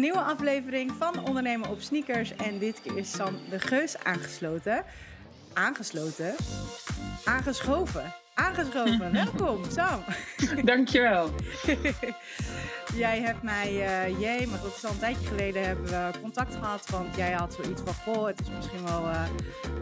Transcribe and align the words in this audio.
Een 0.00 0.06
nieuwe 0.06 0.22
aflevering 0.22 0.92
van 0.98 1.26
Ondernemen 1.26 1.68
op 1.68 1.80
Sneakers. 1.80 2.36
En 2.36 2.58
dit 2.58 2.80
keer 2.82 2.96
is 2.96 3.10
Sam 3.10 3.36
de 3.50 3.58
Geus 3.58 4.04
aangesloten. 4.04 4.84
Aangesloten? 5.52 6.34
Aangeschoven. 7.24 8.14
Aangeschoven. 8.34 9.12
Welkom, 9.36 9.64
Sam. 9.70 10.04
Dankjewel. 10.64 11.30
jij 12.94 13.20
hebt 13.20 13.42
mij, 13.42 13.72
uh, 14.10 14.46
maar 14.46 14.60
dat 14.62 14.76
is 14.76 14.84
al 14.84 14.90
een 14.90 14.98
tijdje 14.98 15.26
geleden, 15.26 15.64
hebben 15.64 15.84
we 15.84 16.20
contact 16.20 16.54
gehad. 16.54 16.90
Want 16.90 17.16
jij 17.16 17.32
had 17.32 17.54
zoiets 17.62 17.82
van, 17.84 17.94
goh, 17.94 18.26
het 18.26 18.40
is 18.40 18.50
misschien 18.56 18.84
wel, 18.84 19.02
uh, 19.02 19.24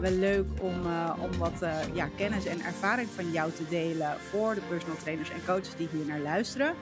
wel 0.01 0.11
leuk 0.11 0.47
om, 0.61 0.85
uh, 0.85 1.13
om 1.19 1.37
wat 1.37 1.65
ja, 1.93 2.09
kennis 2.17 2.45
en 2.45 2.61
ervaring 2.61 3.09
van 3.09 3.31
jou 3.31 3.51
te 3.51 3.67
delen 3.69 4.19
voor 4.19 4.55
de 4.55 4.61
personal 4.61 4.97
trainers 4.97 5.29
en 5.29 5.45
coaches 5.45 5.75
die 5.75 5.89
hier 5.91 6.05
naar 6.05 6.19
luisteren. 6.19 6.73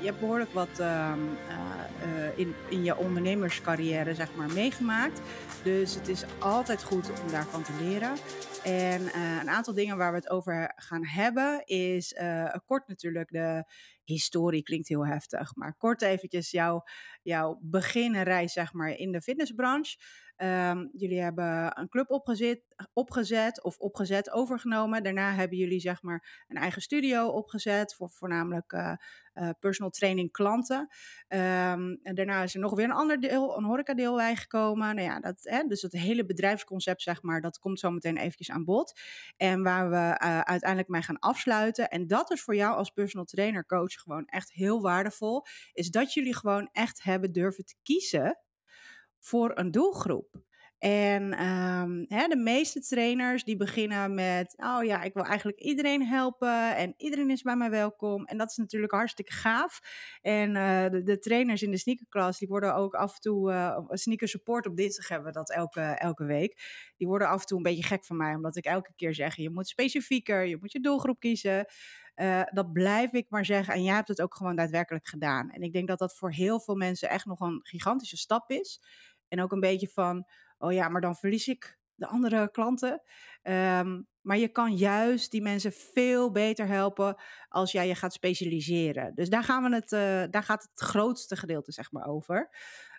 je 0.00 0.04
hebt 0.04 0.20
behoorlijk 0.20 0.52
wat 0.52 0.80
uh, 0.80 1.12
uh, 2.06 2.38
in, 2.38 2.54
in 2.68 2.84
je 2.84 2.96
ondernemerscarrière 2.96 4.14
zeg 4.14 4.28
maar, 4.34 4.52
meegemaakt. 4.52 5.20
Dus 5.62 5.94
het 5.94 6.08
is 6.08 6.24
altijd 6.38 6.82
goed 6.82 7.10
om 7.22 7.30
daarvan 7.30 7.62
te 7.62 7.72
leren. 7.80 8.12
En 8.64 9.02
uh, 9.02 9.40
een 9.40 9.50
aantal 9.50 9.74
dingen 9.74 9.96
waar 9.96 10.10
we 10.10 10.18
het 10.18 10.30
over 10.30 10.72
gaan 10.76 11.06
hebben 11.06 11.62
is 11.66 12.14
kort 12.66 12.88
natuurlijk 12.88 13.30
de 13.30 13.64
historie, 14.04 14.62
klinkt 14.62 14.88
heel 14.88 15.06
heftig. 15.06 15.54
Maar 15.56 15.74
kort 15.76 16.02
eventjes 16.02 16.50
jouw, 16.50 16.82
jouw 17.22 17.58
beginreis 17.62 18.52
zeg 18.52 18.72
maar, 18.72 18.90
in 18.90 19.12
de 19.12 19.20
fitnessbranche. 19.20 19.96
Um, 20.36 20.90
jullie 20.92 21.20
hebben 21.20 21.78
een 21.78 21.88
club 21.88 22.10
opgezet, 22.10 22.62
opgezet 22.92 23.62
of 23.62 23.78
opgezet 23.78 24.30
overgenomen. 24.30 25.02
Daarna 25.02 25.32
hebben 25.32 25.58
jullie 25.58 25.80
zeg 25.80 26.02
maar 26.02 26.44
een 26.48 26.56
eigen 26.56 26.82
studio 26.82 27.28
opgezet 27.28 27.94
voor 27.94 28.10
voornamelijk 28.10 28.72
uh, 28.72 28.92
uh, 29.34 29.48
personal 29.60 29.90
training 29.90 30.32
klanten. 30.32 30.78
Um, 31.28 31.98
en 32.02 32.14
daarna 32.14 32.42
is 32.42 32.54
er 32.54 32.60
nog 32.60 32.74
weer 32.74 32.84
een 32.84 32.92
ander 32.92 33.20
deel, 33.20 33.56
een 33.56 33.64
horecadeel 33.64 34.16
bijgekomen. 34.16 34.94
Nou 34.94 35.08
ja, 35.08 35.20
dat, 35.20 35.38
hè, 35.42 35.62
dus 35.66 35.82
het 35.82 35.92
hele 35.92 36.24
bedrijfsconcept 36.24 37.02
zeg 37.02 37.22
maar, 37.22 37.40
dat 37.40 37.58
komt 37.58 37.78
zo 37.78 37.90
meteen 37.90 38.16
eventjes 38.16 38.50
aan 38.50 38.64
bod. 38.64 39.00
En 39.36 39.62
waar 39.62 39.90
we 39.90 39.96
uh, 39.96 40.40
uiteindelijk 40.40 40.88
mee 40.88 41.02
gaan 41.02 41.18
afsluiten. 41.18 41.88
En 41.88 42.06
dat 42.06 42.30
is 42.30 42.42
voor 42.42 42.54
jou 42.54 42.76
als 42.76 42.90
personal 42.90 43.26
trainer 43.26 43.66
coach 43.66 43.92
gewoon 43.92 44.24
echt 44.26 44.52
heel 44.52 44.80
waardevol. 44.80 45.44
Is 45.72 45.90
dat 45.90 46.12
jullie 46.12 46.36
gewoon 46.36 46.68
echt 46.72 47.02
hebben 47.02 47.32
durven 47.32 47.64
te 47.64 47.76
kiezen 47.82 48.40
voor 49.22 49.50
een 49.54 49.70
doelgroep. 49.70 50.42
En 50.82 51.46
um, 51.46 52.04
hè, 52.08 52.26
de 52.28 52.36
meeste 52.36 52.80
trainers 52.80 53.44
die 53.44 53.56
beginnen 53.56 54.14
met, 54.14 54.54
oh 54.56 54.84
ja, 54.84 55.02
ik 55.02 55.14
wil 55.14 55.24
eigenlijk 55.24 55.60
iedereen 55.60 56.06
helpen 56.06 56.76
en 56.76 56.94
iedereen 56.96 57.30
is 57.30 57.42
bij 57.42 57.56
mij 57.56 57.70
welkom. 57.70 58.24
En 58.24 58.38
dat 58.38 58.50
is 58.50 58.56
natuurlijk 58.56 58.92
hartstikke 58.92 59.32
gaaf. 59.32 59.80
En 60.22 60.48
uh, 60.48 61.04
de, 61.04 61.18
trainers 61.18 61.62
in 61.62 61.70
de 61.70 61.76
sneakerklas, 61.76 62.38
die 62.38 62.48
worden 62.48 62.74
ook 62.74 62.94
af 62.94 63.14
en 63.14 63.20
toe, 63.20 63.52
uh, 63.52 63.78
sneaker 63.88 64.28
support 64.28 64.66
op 64.66 64.76
dinsdag 64.76 65.08
hebben 65.08 65.26
we 65.26 65.32
dat 65.32 65.50
elke, 65.50 65.80
elke 65.80 66.24
week. 66.24 66.60
Die 66.96 67.06
worden 67.06 67.28
af 67.28 67.40
en 67.40 67.46
toe 67.46 67.56
een 67.56 67.62
beetje 67.62 67.82
gek 67.82 68.04
van 68.04 68.16
mij, 68.16 68.34
omdat 68.34 68.56
ik 68.56 68.64
elke 68.64 68.92
keer 68.96 69.14
zeg, 69.14 69.36
je 69.36 69.50
moet 69.50 69.68
specifieker, 69.68 70.46
je 70.46 70.56
moet 70.60 70.72
je 70.72 70.80
doelgroep 70.80 71.20
kiezen. 71.20 71.66
Uh, 72.16 72.42
dat 72.52 72.72
blijf 72.72 73.12
ik 73.12 73.26
maar 73.28 73.44
zeggen. 73.44 73.74
En 73.74 73.82
jij 73.82 73.94
hebt 73.94 74.08
het 74.08 74.22
ook 74.22 74.34
gewoon 74.34 74.56
daadwerkelijk 74.56 75.06
gedaan. 75.06 75.50
En 75.50 75.62
ik 75.62 75.72
denk 75.72 75.88
dat 75.88 75.98
dat 75.98 76.16
voor 76.16 76.32
heel 76.32 76.60
veel 76.60 76.74
mensen 76.74 77.08
echt 77.08 77.26
nog 77.26 77.40
een 77.40 77.60
gigantische 77.62 78.16
stap 78.16 78.50
is. 78.50 78.80
En 79.32 79.42
ook 79.42 79.52
een 79.52 79.60
beetje 79.60 79.88
van, 79.88 80.26
oh 80.58 80.72
ja, 80.72 80.88
maar 80.88 81.00
dan 81.00 81.16
verlies 81.16 81.48
ik 81.48 81.78
de 81.94 82.06
andere 82.06 82.50
klanten. 82.50 83.02
Um, 83.42 84.08
maar 84.20 84.38
je 84.38 84.48
kan 84.48 84.76
juist 84.76 85.30
die 85.30 85.42
mensen 85.42 85.72
veel 85.72 86.30
beter 86.30 86.66
helpen 86.66 87.16
als 87.48 87.72
jij 87.72 87.86
je 87.86 87.94
gaat 87.94 88.12
specialiseren. 88.12 89.14
Dus 89.14 89.28
daar, 89.28 89.44
gaan 89.44 89.62
we 89.62 89.74
het, 89.74 89.92
uh, 89.92 90.24
daar 90.30 90.42
gaat 90.42 90.62
het 90.62 90.80
grootste 90.80 91.36
gedeelte 91.36 91.72
zeg 91.72 91.92
maar 91.92 92.06
over. 92.06 92.56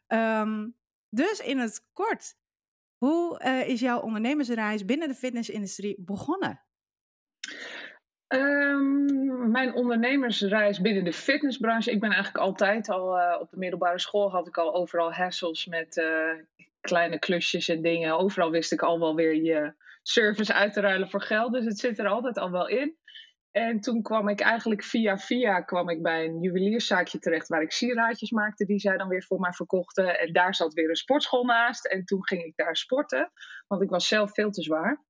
Um, 0.08 0.76
dus 1.10 1.40
in 1.40 1.58
het 1.58 1.86
kort, 1.92 2.36
hoe 2.96 3.42
uh, 3.46 3.68
is 3.68 3.80
jouw 3.80 4.00
ondernemersreis 4.00 4.86
binnen 4.86 5.08
de 5.08 5.16
fitnessindustrie 5.16 6.02
begonnen? 6.02 6.64
Um, 8.34 9.52
mijn 9.52 9.74
ondernemersreis 9.74 10.82
binnen 10.82 11.04
de 11.04 11.14
fitnessbranche. 11.14 11.92
Ik 11.92 12.00
ben 12.00 12.12
eigenlijk 12.12 12.46
altijd 12.46 12.90
al 12.90 13.18
uh, 13.18 13.38
op 13.40 13.50
de 13.50 13.58
middelbare 13.58 14.00
school 14.00 14.32
had 14.32 14.48
ik 14.48 14.58
al 14.58 14.74
overal 14.74 15.14
hassles 15.14 15.66
met 15.66 15.98
uh, 15.98 16.66
kleine 16.82 17.20
klusjes 17.20 17.70
en 17.70 17.82
dingen. 17.82 18.18
Overal 18.18 18.52
wist 18.52 18.72
ik 18.72 18.82
al 18.82 19.00
wel 19.00 19.16
weer 19.16 19.36
je 19.36 19.74
service 20.02 20.54
uit 20.54 20.74
te 20.74 20.82
ruilen 20.82 21.10
voor 21.10 21.22
geld. 21.22 21.54
Dus 21.54 21.66
het 21.66 21.80
zit 21.80 22.00
er 22.00 22.08
altijd 22.08 22.38
al 22.38 22.52
wel 22.52 22.68
in. 22.68 22.98
En 23.52 23.80
toen 23.80 24.02
kwam 24.02 24.28
ik 24.28 24.40
eigenlijk 24.40 24.84
via 24.84 25.18
via 25.18 25.62
kwam 25.62 25.90
ik 25.90 26.02
bij 26.02 26.26
een 26.26 26.42
juwelierszaakje 26.42 27.20
terecht 27.20 27.48
waar 27.48 27.62
ik 27.62 27.72
sieraadjes 27.72 28.32
maakte 28.32 28.66
die 28.66 28.80
zij 28.80 28.98
dan 28.98 29.08
weer 29.08 29.24
voor 29.24 29.40
mij 29.40 29.52
verkochten. 29.52 30.20
En 30.20 30.34
daar 30.34 30.56
zat 30.56 30.74
weer 30.74 30.90
een 30.90 30.96
sportschool 30.96 31.46
naast. 31.46 31.86
En 31.86 32.06
toen 32.06 32.28
ging 32.28 32.44
ik 32.44 32.56
daar 32.56 32.76
sporten, 32.76 33.32
want 33.68 33.82
ik 33.82 33.90
was 33.90 34.08
zelf 34.08 34.34
veel 34.34 34.52
te 34.52 34.62
zwaar. 34.62 35.04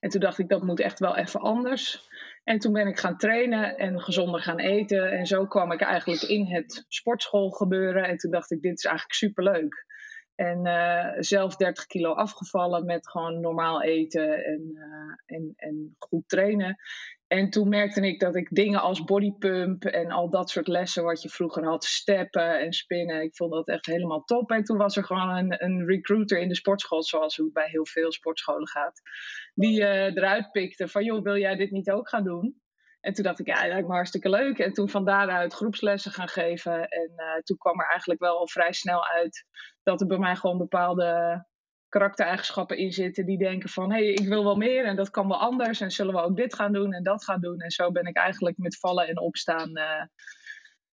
En 0.00 0.10
toen 0.10 0.20
dacht 0.20 0.38
ik, 0.38 0.48
dat 0.48 0.62
moet 0.62 0.80
echt 0.80 0.98
wel 0.98 1.16
even 1.16 1.40
anders. 1.40 2.08
En 2.46 2.58
toen 2.58 2.72
ben 2.72 2.86
ik 2.86 2.98
gaan 2.98 3.16
trainen 3.16 3.76
en 3.76 4.00
gezonder 4.00 4.40
gaan 4.40 4.58
eten. 4.58 5.10
En 5.10 5.26
zo 5.26 5.46
kwam 5.46 5.72
ik 5.72 5.80
eigenlijk 5.80 6.22
in 6.22 6.46
het 6.46 6.84
sportschool 6.88 7.50
gebeuren. 7.50 8.04
En 8.04 8.16
toen 8.16 8.30
dacht 8.30 8.50
ik, 8.50 8.62
dit 8.62 8.78
is 8.78 8.84
eigenlijk 8.84 9.14
superleuk. 9.14 9.84
En 10.34 10.66
uh, 10.66 11.12
zelf 11.18 11.56
30 11.56 11.86
kilo 11.86 12.12
afgevallen 12.12 12.84
met 12.84 13.08
gewoon 13.08 13.40
normaal 13.40 13.82
eten 13.82 14.44
en, 14.44 14.70
uh, 14.72 15.36
en, 15.36 15.52
en 15.56 15.96
goed 15.98 16.28
trainen. 16.28 16.76
En 17.26 17.50
toen 17.50 17.68
merkte 17.68 18.00
ik 18.00 18.20
dat 18.20 18.36
ik 18.36 18.48
dingen 18.50 18.80
als 18.80 19.04
bodypump 19.04 19.84
en 19.84 20.10
al 20.10 20.30
dat 20.30 20.50
soort 20.50 20.68
lessen 20.68 21.04
wat 21.04 21.22
je 21.22 21.28
vroeger 21.28 21.64
had, 21.64 21.84
steppen 21.84 22.60
en 22.60 22.72
spinnen, 22.72 23.22
ik 23.22 23.36
vond 23.36 23.52
dat 23.52 23.68
echt 23.68 23.86
helemaal 23.86 24.24
top. 24.24 24.50
En 24.50 24.64
toen 24.64 24.76
was 24.76 24.96
er 24.96 25.04
gewoon 25.04 25.28
een, 25.28 25.64
een 25.64 25.86
recruiter 25.86 26.38
in 26.38 26.48
de 26.48 26.54
sportschool, 26.54 27.02
zoals 27.02 27.36
het 27.36 27.52
bij 27.52 27.68
heel 27.68 27.86
veel 27.86 28.12
sportscholen 28.12 28.68
gaat, 28.68 29.00
die 29.54 29.80
uh, 29.80 30.04
eruit 30.04 30.50
pikte 30.50 30.88
van, 30.88 31.04
joh, 31.04 31.22
wil 31.22 31.36
jij 31.36 31.56
dit 31.56 31.70
niet 31.70 31.90
ook 31.90 32.08
gaan 32.08 32.24
doen? 32.24 32.60
En 33.00 33.12
toen 33.12 33.24
dacht 33.24 33.38
ik, 33.38 33.46
ja, 33.46 33.60
dat 33.60 33.68
lijkt 33.68 33.88
me 33.88 33.94
hartstikke 33.94 34.30
leuk. 34.30 34.58
En 34.58 34.72
toen 34.72 34.88
van 34.88 35.04
daaruit 35.04 35.54
groepslessen 35.54 36.12
gaan 36.12 36.28
geven. 36.28 36.88
En 36.88 37.12
uh, 37.16 37.42
toen 37.42 37.56
kwam 37.56 37.80
er 37.80 37.88
eigenlijk 37.88 38.20
wel 38.20 38.38
al 38.38 38.48
vrij 38.48 38.72
snel 38.72 39.06
uit 39.06 39.44
dat 39.82 40.00
er 40.00 40.06
bij 40.06 40.18
mij 40.18 40.36
gewoon 40.36 40.58
bepaalde 40.58 41.44
karaktereigenschappen 41.88 42.76
in 42.76 42.92
zitten 42.92 43.26
die 43.26 43.38
denken 43.38 43.68
van 43.68 43.92
hé, 43.92 44.04
hey, 44.04 44.12
ik 44.12 44.28
wil 44.28 44.44
wel 44.44 44.56
meer 44.56 44.84
en 44.84 44.96
dat 44.96 45.10
kan 45.10 45.28
wel 45.28 45.38
anders 45.38 45.80
en 45.80 45.90
zullen 45.90 46.14
we 46.14 46.20
ook 46.20 46.36
dit 46.36 46.54
gaan 46.54 46.72
doen 46.72 46.92
en 46.92 47.02
dat 47.02 47.24
gaan 47.24 47.40
doen. 47.40 47.60
En 47.60 47.70
zo 47.70 47.92
ben 47.92 48.06
ik 48.06 48.16
eigenlijk 48.16 48.56
met 48.58 48.78
vallen 48.78 49.08
en 49.08 49.20
opstaan. 49.20 49.78
Uh, 49.78 50.02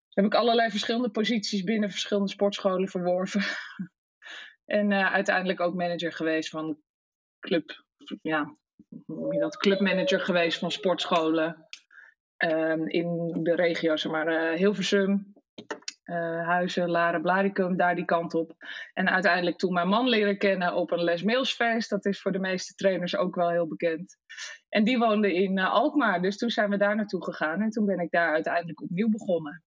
heb 0.09 0.25
ik 0.25 0.35
allerlei 0.35 0.69
verschillende 0.69 1.09
posities 1.09 1.63
binnen 1.63 1.89
verschillende 1.89 2.29
sportscholen 2.29 2.87
verworven. 2.87 3.41
en 4.65 4.91
uh, 4.91 5.13
uiteindelijk 5.13 5.59
ook 5.59 5.73
manager 5.73 6.13
geweest 6.13 6.49
van 6.49 6.77
club, 7.39 7.83
ja, 8.21 8.55
hoe 9.05 9.15
noem 9.15 9.33
je 9.33 9.39
dat? 9.39 9.57
Clubmanager 9.57 10.19
geweest 10.19 10.59
van 10.59 10.71
sportscholen. 10.71 11.67
Um, 12.37 12.87
in 12.87 13.39
de 13.43 13.55
regio, 13.55 13.95
zeg 13.95 14.11
maar, 14.11 14.51
uh, 14.51 14.57
Hilversum, 14.57 15.32
uh, 16.05 16.47
Huizen, 16.47 16.89
Laren, 16.89 17.21
Blaricum, 17.21 17.77
daar 17.77 17.95
die 17.95 18.05
kant 18.05 18.33
op. 18.33 18.51
En 18.93 19.09
uiteindelijk 19.09 19.57
toen 19.57 19.73
mijn 19.73 19.87
man 19.87 20.09
leren 20.09 20.37
kennen 20.37 20.73
op 20.73 20.91
een 20.91 21.03
Les 21.03 21.23
Mailsfeest. 21.23 21.89
Dat 21.89 22.05
is 22.05 22.21
voor 22.21 22.31
de 22.31 22.39
meeste 22.39 22.73
trainers 22.73 23.15
ook 23.15 23.35
wel 23.35 23.49
heel 23.49 23.67
bekend. 23.67 24.17
En 24.69 24.83
die 24.83 24.97
woonde 24.97 25.33
in 25.33 25.57
uh, 25.57 25.71
Alkmaar, 25.71 26.21
dus 26.21 26.37
toen 26.37 26.49
zijn 26.49 26.69
we 26.69 26.77
daar 26.77 26.95
naartoe 26.95 27.23
gegaan. 27.23 27.61
En 27.61 27.69
toen 27.69 27.85
ben 27.85 27.99
ik 27.99 28.11
daar 28.11 28.33
uiteindelijk 28.33 28.81
opnieuw 28.81 29.09
begonnen. 29.09 29.63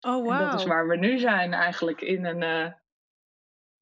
Oh, 0.00 0.22
wow. 0.24 0.32
En 0.32 0.38
dat 0.38 0.60
is 0.60 0.66
waar 0.66 0.88
we 0.88 0.96
nu 0.96 1.18
zijn 1.18 1.52
eigenlijk, 1.52 2.00
in 2.00 2.24
een... 2.24 2.74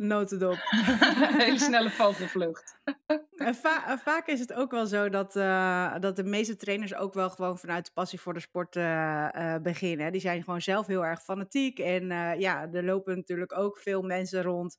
Notendop. 0.01 0.59
hele 1.45 1.59
snelle 1.69 1.91
vogelvlucht. 1.91 2.75
En 3.37 3.55
va 3.55 3.99
vaak 3.99 4.27
is 4.27 4.41
het 4.41 4.53
ook 4.53 4.71
wel 4.71 4.87
zo 4.87 5.09
dat, 5.09 5.37
uh, 5.37 5.99
dat 5.99 6.17
de 6.17 6.25
meeste 6.25 6.57
trainers 6.57 6.95
ook 6.95 7.15
wel 7.15 7.31
gewoon 7.31 7.59
vanuit 7.59 7.85
de 7.85 7.91
passie 7.95 8.21
voor 8.21 8.35
de 8.35 8.41
sport 8.41 8.77
uh, 8.77 9.29
uh, 9.37 9.57
beginnen. 9.63 10.13
Die 10.13 10.21
zijn 10.21 10.43
gewoon 10.43 10.61
zelf 10.61 10.87
heel 10.87 11.05
erg 11.05 11.23
fanatiek. 11.23 11.79
En 11.79 12.07
ja, 12.39 12.69
er 12.73 12.85
lopen 12.85 13.17
natuurlijk 13.17 13.59
ook 13.59 13.79
veel 13.79 14.03
mensen 14.03 14.43
rond 14.43 14.79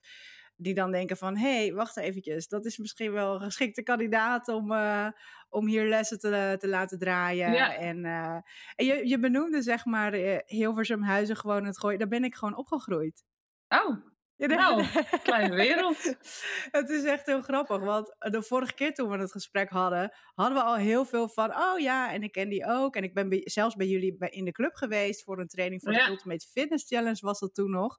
die 0.56 0.74
dan 0.74 0.92
denken 0.92 1.18
van... 1.18 1.38
hé, 1.38 1.57
hey, 1.57 1.74
wacht 1.74 1.98
eventjes, 1.98 2.48
dat 2.48 2.66
is 2.66 2.78
misschien 2.78 3.12
wel 3.12 3.34
een 3.34 3.42
geschikte 3.42 3.84
kandidaat 3.84 4.48
om, 4.48 4.74
om 5.50 5.68
hier 5.68 5.88
lessen 5.88 6.19
te, 6.19 6.56
te 6.60 6.68
laten 6.68 7.00
draaien. 7.00 7.51
Ja. 7.51 7.75
En, 7.75 8.06
en 8.75 8.86
je, 8.86 9.07
je 9.07 9.19
benoemde 9.19 9.62
zeg 9.62 9.86
maar 9.86 10.13
Hilversum 10.45 11.04
Huizen 11.04 11.38
gewoon 11.38 11.66
het 11.66 11.80
gooien. 11.80 12.00
Daar 12.00 12.07
ben 12.07 12.24
ik 12.24 12.36
gewoon 12.36 12.57
opgegroeid. 12.57 13.24
Oh, 13.68 14.11
nou, 14.48 14.86
kleine 15.24 15.56
wereld. 15.56 16.16
het 16.72 16.90
is 16.90 17.04
echt 17.04 17.26
heel 17.26 17.42
grappig, 17.42 17.80
want 17.80 18.16
de 18.20 18.42
vorige 18.42 18.74
keer 18.74 18.94
toen 18.94 19.10
we 19.10 19.18
het 19.18 19.32
gesprek 19.32 19.70
hadden, 19.70 20.14
hadden 20.34 20.58
we 20.58 20.64
al 20.64 20.76
heel 20.76 21.06
veel 21.06 21.30
van, 21.30 21.56
oh 21.56 21.80
ja, 21.80 22.14
en 22.14 22.24
ik 22.24 22.32
ken 22.32 22.50
die 22.50 22.66
ook. 22.66 22.96
En 22.96 23.04
ik 23.04 23.14
ben 23.14 23.30
bij, 23.30 23.42
zelfs 23.44 23.76
bij 23.76 23.88
jullie 23.88 24.18
bij, 24.18 24.30
in 24.30 24.46
de 24.46 24.52
club 24.52 24.76
geweest 24.76 25.24
voor 25.24 25.40
een 25.40 25.48
training 25.48 25.82
voor 25.82 25.94
ja. 25.94 26.06
de 26.06 26.12
Ultimate 26.12 26.48
Fitness 26.48 26.88
Challenge 26.88 27.20
was 27.22 27.40
dat 27.40 27.54
toen 27.54 27.72
nog. 27.72 27.98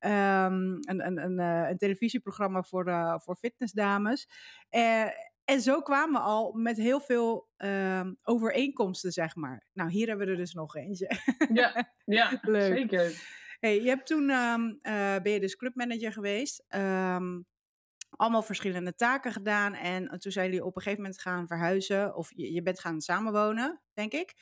Um, 0.00 0.10
een, 0.10 1.06
een, 1.06 1.24
een, 1.24 1.38
een, 1.38 1.76
televisieprogramma 1.76 2.62
voor, 2.62 2.88
uh, 2.88 3.18
voor 3.18 3.36
fitnessdames. 3.36 4.28
Uh, 4.70 5.06
en 5.44 5.60
zo 5.60 5.80
kwamen 5.80 6.20
we 6.20 6.26
al 6.26 6.52
met 6.52 6.76
heel 6.76 7.00
veel 7.00 7.48
um, 7.56 8.16
overeenkomsten, 8.22 9.12
zeg 9.12 9.36
maar. 9.36 9.66
Nou, 9.72 9.90
hier 9.90 10.08
hebben 10.08 10.26
we 10.26 10.32
er 10.32 10.38
dus 10.38 10.52
nog 10.52 10.76
eentje. 10.76 11.10
ja, 11.52 11.92
ja 12.04 12.38
Leuk. 12.42 12.76
zeker. 12.76 13.42
Hey, 13.64 13.82
je 13.82 13.88
hebt 13.88 14.06
toen 14.06 14.30
um, 14.30 14.78
ben 15.22 15.30
je 15.30 15.40
dus 15.40 15.56
clubmanager 15.56 16.12
geweest. 16.12 16.64
Um, 16.68 17.46
allemaal 18.10 18.42
verschillende 18.42 18.94
taken 18.94 19.32
gedaan. 19.32 19.74
En 19.74 20.18
toen 20.18 20.32
zijn 20.32 20.46
jullie 20.46 20.64
op 20.64 20.76
een 20.76 20.82
gegeven 20.82 21.02
moment 21.02 21.20
gaan 21.20 21.46
verhuizen. 21.46 22.14
Of 22.14 22.30
je, 22.34 22.52
je 22.52 22.62
bent 22.62 22.80
gaan 22.80 23.00
samenwonen, 23.00 23.82
denk 23.92 24.12
ik. 24.12 24.34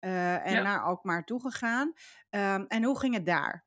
Uh, 0.00 0.46
en 0.46 0.52
ja. 0.52 0.62
naar 0.62 0.82
Alkmaar 0.82 1.24
toegegaan. 1.24 1.92
Um, 2.30 2.66
en 2.66 2.84
hoe 2.84 2.98
ging 2.98 3.14
het 3.14 3.26
daar? 3.26 3.66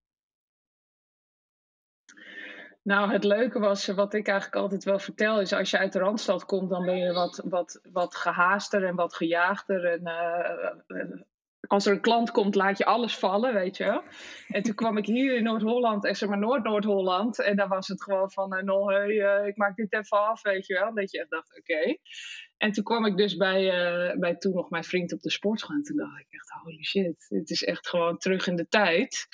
Nou, 2.82 3.12
het 3.12 3.24
leuke 3.24 3.60
was, 3.60 3.88
wat 3.88 4.14
ik 4.14 4.28
eigenlijk 4.28 4.62
altijd 4.62 4.84
wel 4.84 5.00
vertel, 5.00 5.42
is 5.42 5.54
als 5.54 5.70
je 5.70 5.78
uit 5.78 5.94
de 5.94 6.00
Randstad 6.00 6.46
komt, 6.46 6.70
dan 6.70 6.86
ben 6.86 6.98
je 6.98 7.14
wat, 7.14 7.42
wat, 7.46 7.80
wat 7.92 8.16
gehaaster 8.16 8.84
en 8.84 8.96
wat 8.96 9.16
gejaagder. 9.16 9.86
En 9.86 10.02
uh, 10.02 11.22
als 11.68 11.86
er 11.86 11.94
een 11.94 12.02
klant 12.02 12.32
komt, 12.32 12.56
laat 12.56 12.78
je 12.78 12.86
alles 12.86 13.18
vallen, 13.18 13.54
weet 13.54 13.78
je 13.78 13.84
wel. 13.84 14.04
En 14.48 14.64
toen 14.64 14.76
kwam 14.76 14.98
ik 14.98 15.06
hier 15.06 15.36
in 15.36 15.44
Noord-Holland, 15.44 16.06
en 16.06 16.16
zeg 16.16 16.30
maar 16.30 16.38
Noord-Noord-Holland. 16.38 17.40
En 17.40 17.56
dan 17.56 17.70
was 17.70 17.88
het 17.88 18.04
gewoon 18.04 18.32
van, 18.32 18.54
uh, 18.54 18.88
hey, 18.88 19.10
uh, 19.10 19.48
ik 19.48 19.58
maak 19.58 19.76
dit 19.76 19.94
even 19.94 20.28
af, 20.28 20.42
weet 20.42 20.68
je 20.68 20.74
wel. 20.74 20.94
Dat 20.94 21.12
je 21.12 21.20
echt 21.20 21.30
dacht, 21.30 21.58
oké. 21.58 21.98
En 22.58 22.72
toen 22.72 22.84
kwam 22.84 23.06
ik 23.06 23.18
dus 23.18 23.36
bij, 23.36 23.64
uh, 23.64 24.20
bij 24.20 24.36
toen 24.36 24.54
nog 24.54 24.70
mijn 24.70 24.84
vriend 24.84 25.14
op 25.14 25.22
de 25.22 25.32
sportschool. 25.32 25.76
En 25.76 25.84
toen 25.84 25.98
dacht 25.98 26.20
ik 26.20 26.28
echt, 26.30 26.50
holy 26.50 26.84
shit, 26.84 27.26
dit 27.30 27.50
is 27.50 27.64
echt 27.64 27.88
gewoon 27.88 28.18
terug 28.18 28.48
in 28.48 28.56
de 28.56 28.68
tijd. 28.68 29.28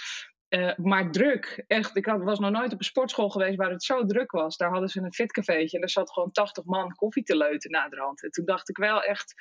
Maar 0.75 1.11
druk. 1.11 1.63
Echt, 1.67 1.95
ik 1.95 2.05
had, 2.05 2.23
was 2.23 2.39
nog 2.39 2.51
nooit 2.51 2.73
op 2.73 2.79
een 2.79 2.85
sportschool 2.85 3.29
geweest 3.29 3.57
waar 3.57 3.71
het 3.71 3.83
zo 3.83 4.05
druk 4.05 4.31
was. 4.31 4.57
Daar 4.57 4.71
hadden 4.71 4.89
ze 4.89 5.01
een 5.01 5.13
fitcafeetje 5.13 5.77
en 5.77 5.83
er 5.83 5.89
zat 5.89 6.11
gewoon 6.11 6.31
80 6.31 6.65
man 6.65 6.95
koffie 6.95 7.23
te 7.23 7.37
leuten 7.37 7.71
na 7.71 7.89
de 7.89 7.97
hand. 7.97 8.23
En 8.23 8.31
toen 8.31 8.45
dacht 8.45 8.69
ik 8.69 8.77
wel 8.77 9.03
echt, 9.03 9.33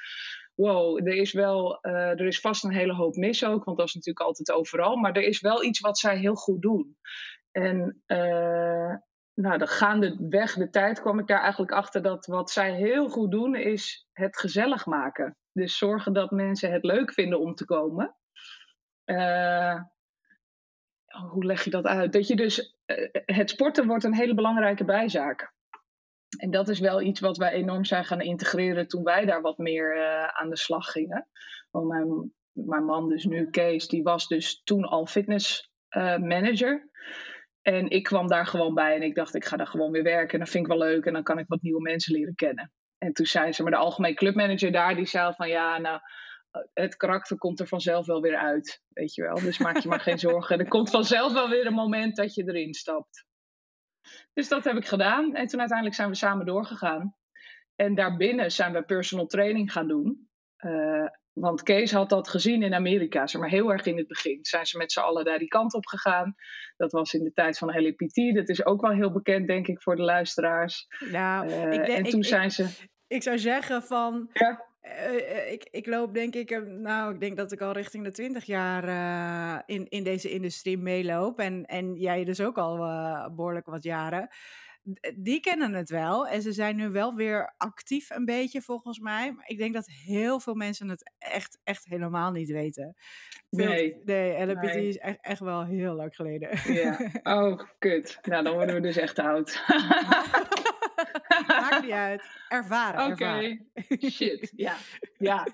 wow, 0.58 1.06
er 1.06 1.14
is 1.14 1.32
wel, 1.32 1.78
uh, 1.82 1.92
er 1.92 2.26
is 2.26 2.40
vast 2.40 2.64
een 2.64 2.72
hele 2.72 2.94
hoop 2.94 3.14
mis 3.14 3.44
ook, 3.44 3.64
want 3.64 3.78
dat 3.78 3.86
is 3.86 3.94
natuurlijk 3.94 4.26
altijd 4.26 4.52
overal. 4.52 4.96
Maar 4.96 5.12
er 5.12 5.22
is 5.22 5.40
wel 5.40 5.64
iets 5.64 5.80
wat 5.80 5.98
zij 5.98 6.18
heel 6.18 6.34
goed 6.34 6.62
doen. 6.62 6.96
En 7.50 8.02
uh, 8.06 8.94
nou, 9.34 9.58
de 9.58 9.66
gaandeweg 9.66 10.54
de 10.54 10.70
tijd 10.70 11.00
kwam 11.00 11.18
ik 11.18 11.26
daar 11.26 11.40
eigenlijk 11.40 11.72
achter 11.72 12.02
dat 12.02 12.26
wat 12.26 12.50
zij 12.50 12.74
heel 12.74 13.08
goed 13.08 13.30
doen 13.30 13.54
is 13.54 14.08
het 14.12 14.38
gezellig 14.38 14.86
maken. 14.86 15.36
Dus 15.52 15.78
zorgen 15.78 16.12
dat 16.12 16.30
mensen 16.30 16.72
het 16.72 16.84
leuk 16.84 17.12
vinden 17.12 17.40
om 17.40 17.54
te 17.54 17.64
komen. 17.64 18.16
Uh, 19.04 19.80
hoe 21.30 21.44
leg 21.44 21.64
je 21.64 21.70
dat 21.70 21.84
uit? 21.84 22.12
Dat 22.12 22.26
je 22.26 22.36
dus, 22.36 22.78
het 23.24 23.50
sporten 23.50 23.86
wordt 23.86 24.04
een 24.04 24.14
hele 24.14 24.34
belangrijke 24.34 24.84
bijzaak. 24.84 25.52
En 26.36 26.50
dat 26.50 26.68
is 26.68 26.78
wel 26.78 27.02
iets 27.02 27.20
wat 27.20 27.36
wij 27.36 27.52
enorm 27.52 27.84
zijn 27.84 28.04
gaan 28.04 28.20
integreren 28.20 28.88
toen 28.88 29.02
wij 29.02 29.24
daar 29.24 29.40
wat 29.40 29.58
meer 29.58 29.96
uh, 29.96 30.24
aan 30.24 30.50
de 30.50 30.56
slag 30.56 30.86
gingen. 30.86 31.28
Want 31.70 31.88
mijn, 31.88 32.32
mijn 32.52 32.84
man, 32.84 33.08
dus 33.08 33.24
nu 33.24 33.50
Kees, 33.50 33.88
die 33.88 34.02
was 34.02 34.26
dus 34.26 34.62
toen 34.64 34.84
al 34.84 35.06
fitness 35.06 35.70
uh, 35.96 36.16
manager. 36.16 36.90
En 37.62 37.90
ik 37.90 38.02
kwam 38.02 38.26
daar 38.26 38.46
gewoon 38.46 38.74
bij 38.74 38.94
en 38.94 39.02
ik 39.02 39.14
dacht, 39.14 39.34
ik 39.34 39.44
ga 39.44 39.56
daar 39.56 39.66
gewoon 39.66 39.90
weer 39.90 40.02
werken. 40.02 40.32
En 40.32 40.38
dat 40.38 40.48
vind 40.48 40.64
ik 40.64 40.70
wel 40.70 40.80
leuk 40.86 41.04
en 41.04 41.12
dan 41.12 41.22
kan 41.22 41.38
ik 41.38 41.48
wat 41.48 41.62
nieuwe 41.62 41.80
mensen 41.80 42.14
leren 42.14 42.34
kennen. 42.34 42.72
En 42.98 43.12
toen 43.12 43.26
zei 43.26 43.52
ze, 43.52 43.62
maar 43.62 43.72
de 43.72 43.78
algemeen 43.78 44.14
clubmanager 44.14 44.72
daar, 44.72 44.94
die 44.94 45.06
zei 45.06 45.32
van 45.34 45.48
ja, 45.48 45.78
nou, 45.78 46.00
het 46.72 46.96
karakter 46.96 47.36
komt 47.36 47.60
er 47.60 47.66
vanzelf 47.66 48.06
wel 48.06 48.20
weer 48.20 48.36
uit. 48.36 48.82
Weet 48.88 49.14
je 49.14 49.22
wel, 49.22 49.34
dus 49.34 49.58
maak 49.58 49.78
je 49.78 49.88
maar 49.88 50.00
geen 50.00 50.18
zorgen. 50.28 50.58
Er 50.58 50.68
komt 50.68 50.90
vanzelf 50.90 51.32
wel 51.32 51.48
weer 51.48 51.66
een 51.66 51.72
moment 51.72 52.16
dat 52.16 52.34
je 52.34 52.42
erin 52.46 52.74
stapt. 52.74 53.26
Dus 54.32 54.48
dat 54.48 54.64
heb 54.64 54.76
ik 54.76 54.86
gedaan. 54.86 55.34
En 55.34 55.46
toen 55.46 55.58
uiteindelijk 55.58 55.96
zijn 55.96 56.08
we 56.08 56.14
samen 56.14 56.46
doorgegaan. 56.46 57.14
En 57.76 57.94
daarbinnen 57.94 58.52
zijn 58.52 58.72
we 58.72 58.82
personal 58.82 59.26
training 59.26 59.72
gaan 59.72 59.88
doen. 59.88 60.28
Uh, 60.58 61.06
want 61.32 61.62
Kees 61.62 61.92
had 61.92 62.08
dat 62.08 62.28
gezien 62.28 62.62
in 62.62 62.74
Amerika, 62.74 63.26
zeg 63.26 63.40
maar 63.40 63.50
heel 63.50 63.72
erg 63.72 63.86
in 63.86 63.96
het 63.96 64.06
begin. 64.06 64.38
Zijn 64.42 64.66
ze 64.66 64.78
met 64.78 64.92
z'n 64.92 65.00
allen 65.00 65.24
daar 65.24 65.38
die 65.38 65.48
kant 65.48 65.74
op 65.74 65.86
gegaan. 65.86 66.34
Dat 66.76 66.92
was 66.92 67.14
in 67.14 67.24
de 67.24 67.32
tijd 67.32 67.58
van 67.58 67.82
LAPT. 67.82 68.34
Dat 68.34 68.48
is 68.48 68.64
ook 68.64 68.80
wel 68.80 68.90
heel 68.90 69.12
bekend, 69.12 69.46
denk 69.46 69.66
ik, 69.66 69.82
voor 69.82 69.96
de 69.96 70.02
luisteraars. 70.02 70.86
Nou, 71.10 71.48
uh, 71.48 71.62
ik 71.62 71.70
denk, 71.70 71.86
en 71.86 72.02
toen 72.02 72.20
ik, 72.20 72.26
zijn 72.26 72.50
ze. 72.50 72.68
Ik 73.06 73.22
zou 73.22 73.38
zeggen 73.38 73.82
van. 73.82 74.30
Ja? 74.32 74.67
Uh, 74.88 75.52
ik, 75.52 75.68
ik 75.70 75.86
loop 75.86 76.14
denk 76.14 76.34
ik, 76.34 76.66
nou, 76.66 77.14
ik 77.14 77.20
denk 77.20 77.36
dat 77.36 77.52
ik 77.52 77.60
al 77.60 77.72
richting 77.72 78.04
de 78.04 78.10
20 78.10 78.44
jaar 78.44 78.88
uh, 78.88 79.62
in, 79.66 79.88
in 79.88 80.04
deze 80.04 80.30
industrie 80.30 80.78
meeloop. 80.78 81.38
En, 81.38 81.64
en 81.64 81.94
jij 81.94 82.24
dus 82.24 82.40
ook 82.40 82.58
al 82.58 82.76
behoorlijk 83.34 83.66
wat 83.66 83.82
jaren. 83.82 84.28
Die 85.16 85.40
kennen 85.40 85.74
het 85.74 85.90
wel 85.90 86.26
en 86.26 86.42
ze 86.42 86.52
zijn 86.52 86.76
nu 86.76 86.88
wel 86.88 87.14
weer 87.14 87.54
actief 87.56 88.10
een 88.10 88.24
beetje 88.24 88.62
volgens 88.62 88.98
mij. 88.98 89.32
Maar 89.32 89.48
ik 89.48 89.58
denk 89.58 89.74
dat 89.74 89.86
heel 89.86 90.40
veel 90.40 90.54
mensen 90.54 90.88
het 90.88 91.12
echt, 91.18 91.60
echt 91.64 91.84
helemaal 91.84 92.30
niet 92.30 92.50
weten. 92.50 92.96
Nee. 93.50 93.96
Nee, 94.04 94.46
nee. 94.46 94.88
is 94.88 94.98
echt, 94.98 95.18
echt 95.20 95.40
wel 95.40 95.64
heel 95.64 95.94
lang 95.94 96.14
geleden. 96.14 96.74
Ja. 96.74 96.98
Oh, 97.22 97.60
kut. 97.78 98.18
Nou, 98.22 98.44
dan 98.44 98.54
worden 98.54 98.74
we 98.74 98.80
dus 98.80 98.96
echt 98.96 99.18
oud. 99.18 99.62
Maakt 101.46 101.82
niet 101.82 101.90
uit. 101.90 102.22
Ervaren. 102.48 103.04
Oké. 103.04 103.12
Okay. 103.12 103.66
Shit. 104.10 104.52
Ja. 104.56 104.76
Ja. 105.18 105.46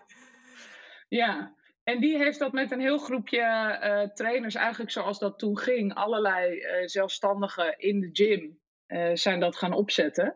Ja. 1.08 1.55
En 1.85 2.00
die 2.00 2.17
heeft 2.17 2.38
dat 2.38 2.52
met 2.52 2.70
een 2.70 2.81
heel 2.81 2.99
groepje 2.99 3.41
uh, 3.82 4.14
trainers, 4.14 4.55
eigenlijk 4.55 4.91
zoals 4.91 5.19
dat 5.19 5.38
toen 5.38 5.58
ging, 5.58 5.94
allerlei 5.94 6.55
uh, 6.55 6.87
zelfstandigen 6.87 7.79
in 7.79 8.00
de 8.00 8.08
gym 8.12 8.58
uh, 8.87 9.11
zijn 9.14 9.41
dat 9.41 9.56
gaan 9.56 9.73
opzetten. 9.73 10.35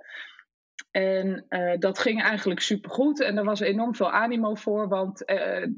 En 0.91 1.47
dat 1.79 1.99
ging 1.99 2.23
eigenlijk 2.23 2.61
supergoed. 2.61 3.21
En 3.21 3.39
er 3.39 3.45
was 3.45 3.61
enorm 3.61 3.95
veel 3.95 4.11
animo 4.11 4.55
voor, 4.55 4.89
want 4.89 5.23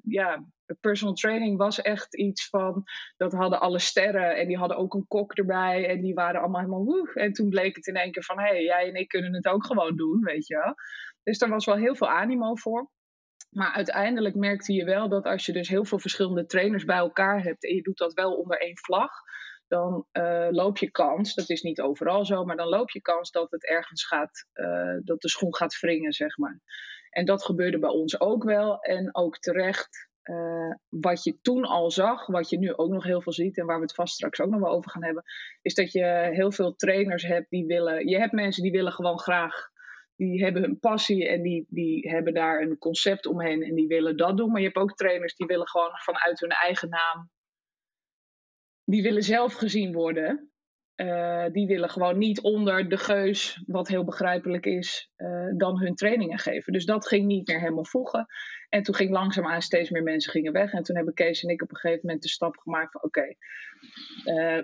ja, 0.02 0.44
personal 0.80 1.14
training 1.14 1.58
was 1.58 1.80
echt 1.80 2.16
iets 2.16 2.48
van, 2.48 2.82
dat 3.16 3.32
hadden 3.32 3.60
alle 3.60 3.78
sterren 3.78 4.36
en 4.36 4.46
die 4.46 4.56
hadden 4.56 4.76
ook 4.76 4.94
een 4.94 5.06
kok 5.08 5.32
erbij 5.32 5.88
en 5.88 6.00
die 6.00 6.14
waren 6.14 6.40
allemaal 6.40 6.60
helemaal 6.60 6.84
woe. 6.84 7.10
En 7.14 7.32
toen 7.32 7.48
bleek 7.48 7.76
het 7.76 7.86
in 7.86 7.94
één 7.94 8.12
keer 8.12 8.24
van, 8.24 8.38
hé, 8.38 8.48
hey, 8.48 8.62
jij 8.62 8.88
en 8.88 8.94
ik 8.94 9.08
kunnen 9.08 9.34
het 9.34 9.46
ook 9.46 9.66
gewoon 9.66 9.96
doen, 9.96 10.20
weet 10.20 10.46
je 10.46 10.56
wel. 10.56 10.74
Dus 11.22 11.38
daar 11.38 11.48
was 11.48 11.64
wel 11.64 11.76
heel 11.76 11.94
veel 11.94 12.08
animo 12.08 12.54
voor. 12.54 12.90
Maar 13.50 13.72
uiteindelijk 13.72 14.34
merkte 14.34 14.72
je 14.72 14.84
wel 14.84 15.08
dat 15.08 15.24
als 15.24 15.46
je 15.46 15.52
dus 15.52 15.68
heel 15.68 15.84
veel 15.84 15.98
verschillende 15.98 16.46
trainers 16.46 16.84
bij 16.84 16.96
elkaar 16.96 17.42
hebt 17.42 17.64
en 17.64 17.74
je 17.74 17.82
doet 17.82 17.98
dat 17.98 18.12
wel 18.12 18.32
onder 18.32 18.60
één 18.60 18.78
vlag, 18.78 19.10
dan 19.70 20.06
uh, 20.12 20.48
loop 20.50 20.78
je 20.78 20.90
kans, 20.90 21.34
dat 21.34 21.48
is 21.48 21.62
niet 21.62 21.80
overal 21.80 22.24
zo, 22.24 22.44
maar 22.44 22.56
dan 22.56 22.68
loop 22.68 22.90
je 22.90 23.00
kans 23.00 23.30
dat 23.30 23.50
het 23.50 23.66
ergens 23.66 24.06
gaat, 24.06 24.46
uh, 24.54 24.98
dat 25.04 25.20
de 25.20 25.28
schoen 25.28 25.54
gaat 25.54 25.80
wringen, 25.80 26.12
zeg 26.12 26.38
maar. 26.38 26.60
En 27.10 27.24
dat 27.24 27.44
gebeurde 27.44 27.78
bij 27.78 27.90
ons 27.90 28.20
ook 28.20 28.44
wel 28.44 28.80
en 28.80 29.14
ook 29.14 29.38
terecht. 29.38 30.08
Uh, 30.24 30.74
wat 30.88 31.24
je 31.24 31.40
toen 31.40 31.64
al 31.64 31.90
zag, 31.90 32.26
wat 32.26 32.50
je 32.50 32.58
nu 32.58 32.74
ook 32.74 32.90
nog 32.90 33.04
heel 33.04 33.22
veel 33.22 33.32
ziet 33.32 33.58
en 33.58 33.66
waar 33.66 33.76
we 33.76 33.82
het 33.82 33.94
vast 33.94 34.14
straks 34.14 34.40
ook 34.40 34.50
nog 34.50 34.60
wel 34.60 34.72
over 34.72 34.90
gaan 34.90 35.04
hebben, 35.04 35.22
is 35.62 35.74
dat 35.74 35.92
je 35.92 36.28
heel 36.32 36.52
veel 36.52 36.74
trainers 36.74 37.22
hebt 37.22 37.50
die 37.50 37.66
willen. 37.66 38.08
Je 38.08 38.18
hebt 38.18 38.32
mensen 38.32 38.62
die 38.62 38.72
willen 38.72 38.92
gewoon 38.92 39.18
graag, 39.18 39.54
die 40.16 40.42
hebben 40.42 40.62
hun 40.62 40.78
passie 40.78 41.28
en 41.28 41.42
die, 41.42 41.66
die 41.68 42.08
hebben 42.08 42.34
daar 42.34 42.60
een 42.60 42.78
concept 42.78 43.26
omheen 43.26 43.62
en 43.62 43.74
die 43.74 43.86
willen 43.86 44.16
dat 44.16 44.36
doen. 44.36 44.50
Maar 44.50 44.60
je 44.60 44.66
hebt 44.66 44.78
ook 44.78 44.94
trainers 44.94 45.34
die 45.34 45.46
willen 45.46 45.68
gewoon 45.68 45.90
vanuit 45.92 46.40
hun 46.40 46.50
eigen 46.50 46.88
naam, 46.88 47.30
die 48.90 49.02
willen 49.02 49.22
zelf 49.22 49.54
gezien 49.54 49.92
worden. 49.92 50.50
Uh, 50.96 51.46
die 51.52 51.66
willen 51.66 51.90
gewoon 51.90 52.18
niet 52.18 52.40
onder 52.40 52.88
de 52.88 52.96
geus, 52.96 53.62
wat 53.66 53.88
heel 53.88 54.04
begrijpelijk 54.04 54.66
is, 54.66 55.10
uh, 55.16 55.52
dan 55.56 55.78
hun 55.78 55.94
trainingen 55.94 56.38
geven. 56.38 56.72
Dus 56.72 56.84
dat 56.84 57.06
ging 57.06 57.26
niet 57.26 57.48
meer 57.48 57.60
helemaal 57.60 57.84
voegen. 57.84 58.26
En 58.68 58.82
toen 58.82 58.94
ging 58.94 59.10
langzaamaan 59.10 59.62
steeds 59.62 59.90
meer 59.90 60.02
mensen 60.02 60.32
gingen 60.32 60.52
weg. 60.52 60.72
En 60.72 60.82
toen 60.82 60.96
hebben 60.96 61.14
Kees 61.14 61.42
en 61.42 61.48
ik 61.50 61.62
op 61.62 61.70
een 61.70 61.76
gegeven 61.76 62.00
moment 62.06 62.22
de 62.22 62.28
stap 62.28 62.56
gemaakt 62.56 62.92
van 62.92 63.02
oké, 63.02 63.26
uh, 63.26 63.34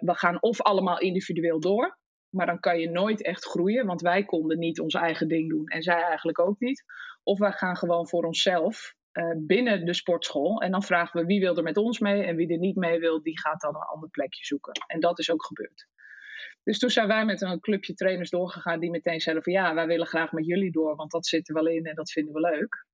we 0.00 0.14
gaan 0.14 0.42
of 0.42 0.62
allemaal 0.62 0.98
individueel 0.98 1.60
door. 1.60 1.98
Maar 2.28 2.46
dan 2.46 2.60
kan 2.60 2.78
je 2.80 2.90
nooit 2.90 3.22
echt 3.22 3.44
groeien, 3.44 3.86
want 3.86 4.00
wij 4.00 4.24
konden 4.24 4.58
niet 4.58 4.80
ons 4.80 4.94
eigen 4.94 5.28
ding 5.28 5.48
doen 5.48 5.66
en 5.66 5.82
zij 5.82 6.02
eigenlijk 6.02 6.38
ook 6.38 6.60
niet. 6.60 6.84
Of 7.22 7.38
wij 7.38 7.52
gaan 7.52 7.76
gewoon 7.76 8.08
voor 8.08 8.24
onszelf 8.24 8.94
binnen 9.36 9.84
de 9.84 9.94
sportschool. 9.94 10.60
En 10.60 10.70
dan 10.70 10.82
vragen 10.82 11.20
we 11.20 11.26
wie 11.26 11.40
wil 11.40 11.56
er 11.56 11.62
met 11.62 11.76
ons 11.76 11.98
mee 11.98 12.22
en 12.22 12.36
wie 12.36 12.52
er 12.52 12.58
niet 12.58 12.76
mee 12.76 12.98
wil, 12.98 13.22
die 13.22 13.40
gaat 13.40 13.60
dan 13.60 13.74
een 13.74 13.80
ander 13.92 14.08
plekje 14.08 14.44
zoeken. 14.44 14.72
En 14.86 15.00
dat 15.00 15.18
is 15.18 15.30
ook 15.30 15.44
gebeurd. 15.44 15.86
Dus 16.62 16.78
toen 16.78 16.90
zijn 16.90 17.08
wij 17.08 17.24
met 17.24 17.40
een 17.40 17.60
clubje 17.60 17.94
trainers 17.94 18.30
doorgegaan 18.30 18.80
die 18.80 18.90
meteen 18.90 19.20
zeiden 19.20 19.44
van 19.44 19.52
ja, 19.52 19.74
wij 19.74 19.86
willen 19.86 20.06
graag 20.06 20.32
met 20.32 20.46
jullie 20.46 20.72
door, 20.72 20.96
want 20.96 21.10
dat 21.10 21.26
zit 21.26 21.48
er 21.48 21.54
wel 21.54 21.66
in 21.66 21.84
en 21.84 21.94
dat 21.94 22.10
vinden 22.10 22.34
we 22.34 22.40
leuk. 22.40 22.86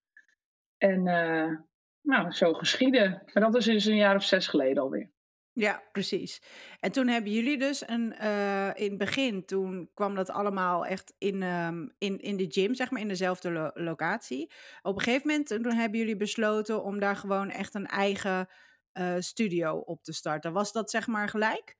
En 0.79 1.07
uh, 1.07 1.59
nou, 2.03 2.33
zo 2.33 2.53
geschieden. 2.53 3.23
Maar 3.33 3.43
dat 3.43 3.55
is 3.55 3.65
dus 3.65 3.85
een 3.85 3.97
jaar 3.97 4.17
of 4.17 4.25
zes 4.25 4.49
geleden 4.49 4.83
alweer. 4.83 5.11
Ja, 5.55 5.83
precies. 5.93 6.43
En 6.81 6.93
toen 6.93 7.09
hebben 7.09 7.33
jullie 7.33 7.59
dus 7.59 7.89
een, 7.89 8.15
uh, 8.23 8.71
in 8.75 8.89
het 8.89 8.99
begin, 8.99 9.45
toen 9.45 9.91
kwam 9.95 10.15
dat 10.15 10.31
allemaal 10.31 10.87
echt 10.87 11.15
in, 11.19 11.43
um, 11.43 11.95
in, 11.99 12.19
in 12.19 12.37
de 12.37 12.47
gym, 12.49 12.75
zeg 12.75 12.91
maar, 12.91 13.01
in 13.01 13.09
dezelfde 13.09 13.51
lo 13.51 13.71
locatie. 13.75 14.51
Op 14.83 14.95
een 14.95 15.03
gegeven 15.03 15.27
moment, 15.27 15.47
toen 15.47 15.73
hebben 15.73 15.99
jullie 15.99 16.17
besloten 16.17 16.83
om 16.83 16.99
daar 16.99 17.17
gewoon 17.17 17.51
echt 17.51 17.75
een 17.75 17.87
eigen 17.87 18.49
uh, 18.93 19.15
studio 19.19 19.77
op 19.77 20.03
te 20.03 20.13
starten. 20.13 20.53
Was 20.53 20.73
dat 20.73 20.91
zeg 20.91 21.07
maar 21.07 21.29
gelijk? 21.29 21.77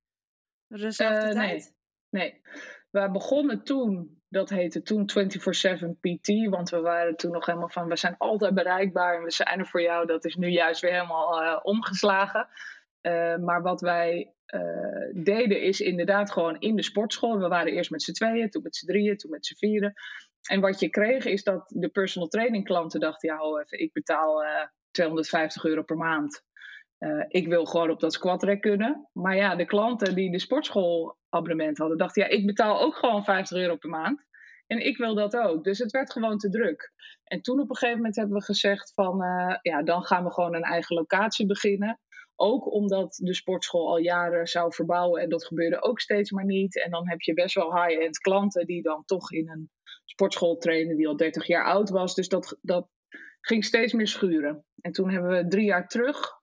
Dezelfde 0.67 1.27
uh, 1.27 1.33
tijd? 1.33 1.75
Nee, 2.09 2.31
nee. 2.33 2.41
We 2.91 3.11
begonnen 3.11 3.65
toen 3.65 4.23
dat 4.29 4.49
heette 4.49 4.83
toen 4.83 5.11
24-7 5.11 6.01
PT, 6.01 6.49
want 6.51 6.71
we 6.71 6.81
waren 6.81 7.17
toen 7.17 7.31
nog 7.31 7.47
helemaal 7.47 7.69
van, 7.69 7.89
we 7.89 7.97
zijn 7.97 8.15
altijd 8.19 8.55
bereikbaar 8.55 9.17
en 9.17 9.23
we 9.23 9.31
zijn 9.31 9.59
er 9.59 9.67
voor 9.67 9.83
jou. 9.83 10.07
Dat 10.07 10.25
is 10.25 10.35
nu 10.35 10.49
juist 10.49 10.81
weer 10.81 10.93
helemaal 10.93 11.57
omgeslagen. 11.57 12.49
Uh, 13.03 13.37
maar 13.37 13.63
wat 13.63 13.81
wij 13.81 14.35
deden 15.13 15.61
is 15.61 15.81
inderdaad 15.81 16.33
gewoon 16.33 16.61
in 16.61 16.77
de 16.77 16.83
sportschool. 16.83 17.39
We 17.39 17.49
waren 17.49 17.73
eerst 17.73 17.91
met 17.91 18.03
z'n 18.03 18.13
tweeën, 18.13 18.51
toen 18.51 18.63
met 18.63 18.77
z'n 18.77 18.87
drieën, 18.87 19.17
toen 19.17 19.31
met 19.31 19.47
z'n 19.47 19.55
vieren. 19.55 19.93
En 20.49 20.61
wat 20.61 20.81
je 20.81 20.89
kreeg 20.89 21.25
is 21.25 21.43
dat 21.43 21.65
de 21.69 21.89
personal 21.89 22.29
training 22.29 22.65
klanten 22.65 23.01
dachten, 23.01 23.29
ja, 23.29 23.43
oh 23.43 23.61
even, 23.61 23.81
ik 23.81 23.93
betaal 23.93 24.43
250 24.91 25.65
euro 25.65 25.83
per 25.83 25.97
maand. 25.97 26.45
ik 27.29 27.47
wil 27.49 27.65
gewoon 27.65 27.91
op 27.91 28.01
dat 28.01 28.13
squatrack 28.13 28.61
kunnen. 28.61 29.09
Maar 29.13 29.37
ja, 29.37 29.57
de 29.57 29.65
klanten 29.65 30.15
die 30.15 30.31
de 30.31 30.39
sportschoolabonnement 30.39 31.79
hadden, 31.79 31.99
dachten, 31.99 32.23
ja, 32.23 32.29
ik 32.29 32.47
betaal 32.47 32.81
ook 32.81 32.95
gewoon 32.95 33.25
50 33.25 33.59
euro 33.59 33.77
per 33.77 33.91
maand. 33.91 34.25
En 34.67 34.87
ik 34.87 34.97
wil 34.97 35.15
dat 35.15 35.37
ook. 35.37 35.65
Dus 35.65 35.79
het 35.79 35.91
werd 35.91 36.13
gewoon 36.13 36.39
te 36.39 36.51
druk. 36.51 36.93
En 37.25 37.43
toen 37.43 37.61
op 37.61 37.71
een 37.71 37.77
gegeven 37.77 37.97
moment 37.97 38.17
hebben 38.17 38.37
we 38.37 38.45
gezegd 38.45 38.93
van, 38.95 39.17
ja, 39.63 39.83
dan 39.83 40.03
gaan 40.03 40.25
we 40.25 40.33
gewoon 40.33 40.55
een 40.55 40.63
eigen 40.63 40.97
locatie 40.97 41.47
beginnen. 41.47 42.01
Ook 42.43 42.73
omdat 42.73 43.19
de 43.23 43.35
sportschool 43.35 43.89
al 43.89 43.99
jaren 43.99 44.47
zou 44.47 44.73
verbouwen 44.75 45.23
en 45.23 45.29
dat 45.29 45.47
gebeurde 45.47 45.83
ook 45.83 46.01
steeds 46.01 46.31
maar 46.31 46.45
niet. 46.45 46.83
En 46.83 46.91
dan 46.91 47.09
heb 47.09 47.21
je 47.21 47.35
best 47.35 47.55
wel 47.55 47.85
high-end 47.85 48.19
klanten 48.19 48.67
die 48.67 48.83
dan 48.83 49.05
toch 49.05 49.33
in 49.33 49.49
een 49.49 49.71
sportschool 50.05 50.57
trainen 50.57 50.97
die 50.97 51.09
al 51.09 51.17
30 51.17 51.47
jaar 51.47 51.65
oud 51.65 51.91
was. 51.91 52.15
Dus 52.15 52.29
dat, 52.29 52.59
dat 52.61 52.89
ging 53.41 53.65
steeds 53.65 53.93
meer 53.93 54.09
schuren. 54.09 54.65
En 54.81 54.93
toen 54.93 55.11
hebben 55.11 55.31
we 55.31 55.49
drie 55.49 55.65
jaar 55.65 55.89
terug, 55.89 56.41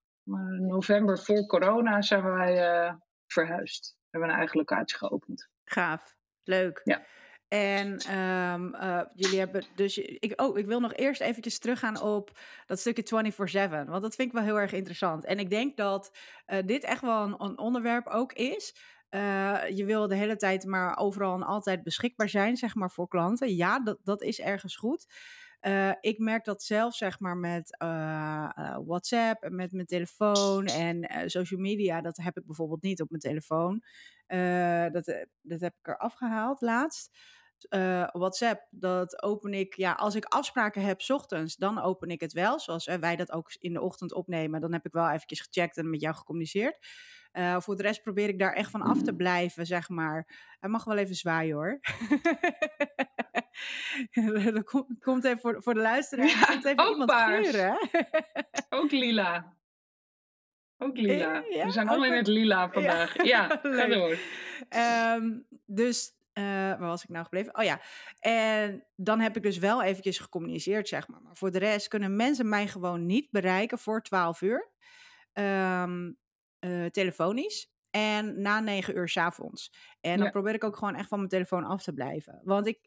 november 0.59 1.19
voor 1.19 1.45
corona, 1.45 2.01
zijn 2.01 2.23
wij 2.23 2.83
uh, 2.85 2.93
verhuisd. 3.25 3.95
We 3.95 4.07
hebben 4.09 4.29
een 4.29 4.35
eigen 4.35 4.57
locatie 4.57 4.97
geopend. 4.97 5.49
Gaaf, 5.63 6.15
leuk. 6.43 6.81
Ja. 6.83 7.05
En 7.49 8.17
um, 8.17 8.75
uh, 8.75 9.01
jullie 9.13 9.39
hebben 9.39 9.63
dus. 9.75 9.97
Ik, 9.97 10.41
oh, 10.41 10.57
ik 10.57 10.65
wil 10.65 10.79
nog 10.79 10.93
eerst 10.93 11.21
eventjes 11.21 11.59
teruggaan 11.59 12.01
op 12.01 12.39
dat 12.65 12.79
stukje 12.79 13.31
24-7. 13.33 13.87
Want 13.87 14.01
dat 14.01 14.15
vind 14.15 14.27
ik 14.27 14.33
wel 14.33 14.43
heel 14.43 14.59
erg 14.59 14.71
interessant. 14.71 15.25
En 15.25 15.39
ik 15.39 15.49
denk 15.49 15.77
dat 15.77 16.17
uh, 16.47 16.57
dit 16.65 16.83
echt 16.83 17.01
wel 17.01 17.23
een, 17.23 17.35
een, 17.37 17.57
onderwerp 17.57 18.07
ook 18.07 18.33
is. 18.33 18.75
Uh, 19.09 19.69
je 19.69 19.85
wil 19.85 20.07
de 20.07 20.15
hele 20.15 20.35
tijd 20.35 20.65
maar 20.65 20.97
overal 20.97 21.35
en 21.35 21.43
altijd 21.43 21.83
beschikbaar 21.83 22.29
zijn, 22.29 22.57
zeg 22.57 22.75
maar, 22.75 22.91
voor 22.91 23.07
klanten. 23.07 23.55
Ja, 23.55 23.79
dat, 23.79 23.97
dat 24.03 24.21
is 24.21 24.39
ergens 24.39 24.75
goed. 24.75 25.05
Ik 26.01 26.19
merk 26.19 26.45
dat 26.45 26.63
zelf, 26.63 26.95
zeg 26.95 27.19
maar, 27.19 27.37
met 27.37 27.77
WhatsApp 28.85 29.43
en 29.43 29.55
met 29.55 29.71
mijn 29.71 29.85
telefoon 29.87 30.65
en 30.65 31.29
social 31.29 31.59
media. 31.59 32.01
Dat 32.01 32.17
heb 32.17 32.37
ik 32.37 32.45
bijvoorbeeld 32.45 32.81
niet 32.81 33.01
op 33.01 33.09
mijn 33.09 33.21
telefoon. 33.21 33.83
dat, 34.91 35.25
dat 35.41 35.59
heb 35.59 35.73
ik 35.79 35.87
er 35.87 35.97
afgehaald 35.97 36.61
laatst 36.61 37.11
uh, 37.69 38.07
WhatsApp, 38.11 38.67
dat 38.69 39.23
open 39.23 39.53
ik, 39.53 39.75
ja, 39.75 39.91
als 39.91 40.15
ik 40.15 40.25
afspraken 40.25 40.81
heb 40.81 41.01
s 41.01 41.09
ochtends, 41.09 41.55
dan 41.55 41.81
open 41.81 42.09
ik 42.09 42.19
het 42.19 42.33
wel. 42.33 42.59
Zoals 42.59 42.87
uh, 42.87 42.95
wij 42.95 43.15
dat 43.15 43.31
ook 43.31 43.51
in 43.59 43.73
de 43.73 43.81
ochtend 43.81 44.13
opnemen. 44.13 44.61
Dan 44.61 44.73
heb 44.73 44.85
ik 44.85 44.93
wel 44.93 45.09
eventjes 45.09 45.39
gecheckt 45.39 45.77
en 45.77 45.89
met 45.89 46.01
jou 46.01 46.15
gecommuniceerd. 46.15 46.77
Uh, 47.33 47.59
voor 47.59 47.75
de 47.75 47.83
rest 47.83 48.01
probeer 48.01 48.29
ik 48.29 48.39
daar 48.39 48.53
echt 48.53 48.71
van 48.71 48.81
af 48.81 49.01
te 49.01 49.15
blijven, 49.15 49.65
zeg 49.65 49.89
maar. 49.89 50.27
Hij 50.59 50.69
mag 50.69 50.83
wel 50.83 50.97
even 50.97 51.15
zwaaien 51.15 51.55
hoor. 51.55 51.79
dat 54.53 54.63
komt, 54.63 54.99
komt 54.99 55.23
even 55.23 55.39
voor, 55.39 55.63
voor 55.63 55.73
de 55.73 55.79
luisteraar. 55.79 56.27
Ja, 56.27 56.45
komt 56.45 56.65
even 56.65 56.83
ook 56.83 56.91
iemand 56.91 57.11
ook 58.69 58.91
lila. 58.91 59.57
Ook 60.77 60.97
lila. 60.97 61.43
Ja, 61.49 61.65
We 61.65 61.71
zijn 61.71 61.89
allemaal 61.89 62.09
in 62.09 62.17
het 62.17 62.27
lila 62.27 62.69
vandaag. 62.73 63.23
Ja, 63.23 63.23
ja 63.23 63.59
ga 63.61 63.85
door. 63.87 64.17
Um, 65.15 65.45
dus 65.65 66.11
uh, 66.33 66.43
waar 66.43 66.79
was 66.79 67.03
ik 67.03 67.09
nou 67.09 67.23
gebleven? 67.23 67.57
Oh 67.57 67.63
ja, 67.63 67.81
en 68.19 68.87
dan 68.95 69.19
heb 69.19 69.35
ik 69.35 69.43
dus 69.43 69.57
wel 69.57 69.83
eventjes 69.83 70.19
gecommuniceerd, 70.19 70.87
zeg 70.87 71.07
maar. 71.07 71.21
Maar 71.21 71.35
voor 71.35 71.51
de 71.51 71.59
rest 71.59 71.87
kunnen 71.87 72.15
mensen 72.15 72.49
mij 72.49 72.67
gewoon 72.67 73.05
niet 73.05 73.31
bereiken 73.31 73.77
voor 73.77 74.01
12 74.01 74.41
uur. 74.41 74.71
Um, 75.33 76.17
uh, 76.59 76.85
telefonisch. 76.85 77.71
En 77.89 78.41
na 78.41 78.59
9 78.59 78.97
uur 78.97 79.09
s 79.09 79.17
avonds. 79.17 79.73
En 80.01 80.15
dan 80.15 80.25
ja. 80.25 80.31
probeer 80.31 80.53
ik 80.53 80.63
ook 80.63 80.77
gewoon 80.77 80.95
echt 80.95 81.07
van 81.07 81.17
mijn 81.17 81.29
telefoon 81.29 81.63
af 81.63 81.83
te 81.83 81.93
blijven. 81.93 82.41
Want 82.43 82.67
ik, 82.67 82.79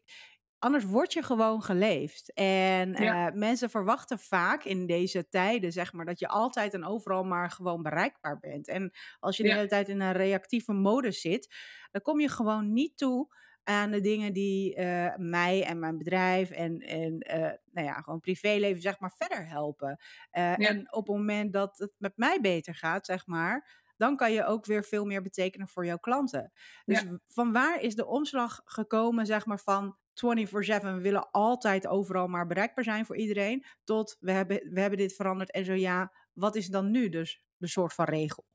anders 0.63 0.83
word 0.83 1.13
je 1.13 1.23
gewoon 1.23 1.61
geleefd. 1.61 2.33
En 2.33 2.91
ja. 2.93 3.27
uh, 3.27 3.35
mensen 3.35 3.69
verwachten 3.69 4.19
vaak 4.19 4.63
in 4.63 4.85
deze 4.85 5.27
tijden, 5.29 5.71
zeg 5.71 5.93
maar, 5.93 6.05
dat 6.05 6.19
je 6.19 6.27
altijd 6.27 6.73
en 6.73 6.85
overal 6.85 7.23
maar 7.23 7.51
gewoon 7.51 7.81
bereikbaar 7.81 8.39
bent. 8.39 8.67
En 8.67 8.91
als 9.19 9.37
je 9.37 9.43
de 9.43 9.53
hele 9.53 9.67
tijd 9.67 9.89
in 9.89 10.01
een 10.01 10.11
reactieve 10.11 10.73
modus 10.73 11.21
zit, 11.21 11.55
dan 11.91 12.01
kom 12.01 12.19
je 12.19 12.29
gewoon 12.29 12.73
niet 12.73 12.97
toe 12.97 13.35
aan 13.63 13.91
de 13.91 14.01
dingen 14.01 14.33
die 14.33 14.79
uh, 14.79 15.15
mij 15.15 15.65
en 15.65 15.79
mijn 15.79 15.97
bedrijf 15.97 16.49
en, 16.49 16.79
en 16.79 17.25
uh, 17.27 17.51
nou 17.71 17.87
ja, 17.87 17.93
gewoon 17.93 18.19
privéleven, 18.19 18.81
zeg 18.81 18.99
maar, 18.99 19.13
verder 19.17 19.47
helpen. 19.47 19.99
Ja. 20.31 20.55
En 20.55 20.93
op 20.93 21.07
het 21.07 21.15
moment 21.15 21.53
dat 21.53 21.77
het 21.77 21.91
met 21.97 22.13
mij 22.17 22.39
beter 22.41 22.75
gaat, 22.75 23.05
zeg 23.05 23.25
maar, 23.27 23.82
dan 24.03 24.15
kan 24.15 24.31
je 24.31 24.45
ook 24.45 24.65
weer 24.65 24.83
veel 24.83 25.05
meer 25.05 25.21
betekenen 25.21 25.67
voor 25.67 25.85
jouw 25.85 25.97
klanten. 25.97 26.51
Dus 26.85 27.01
ja. 27.01 27.19
van 27.27 27.51
waar 27.51 27.81
is 27.81 27.95
de 27.95 28.05
omslag 28.05 28.61
gekomen, 28.65 29.25
zeg 29.25 29.45
maar, 29.45 29.59
van 29.59 29.95
24-7, 29.95 29.95
we 30.13 30.99
willen 31.01 31.31
altijd 31.31 31.87
overal 31.87 32.27
maar 32.27 32.47
bereikbaar 32.47 32.83
zijn 32.83 33.05
voor 33.05 33.17
iedereen, 33.17 33.65
tot 33.83 34.17
we 34.19 34.31
hebben, 34.31 34.69
we 34.69 34.79
hebben 34.79 34.99
dit 34.99 35.15
veranderd 35.15 35.51
en 35.51 35.65
zo 35.65 35.73
ja, 35.73 36.11
wat 36.33 36.55
is 36.55 36.67
dan 36.67 36.91
nu 36.91 37.09
dus 37.09 37.43
de 37.57 37.67
soort 37.67 37.93
van 37.93 38.05
regel? 38.05 38.45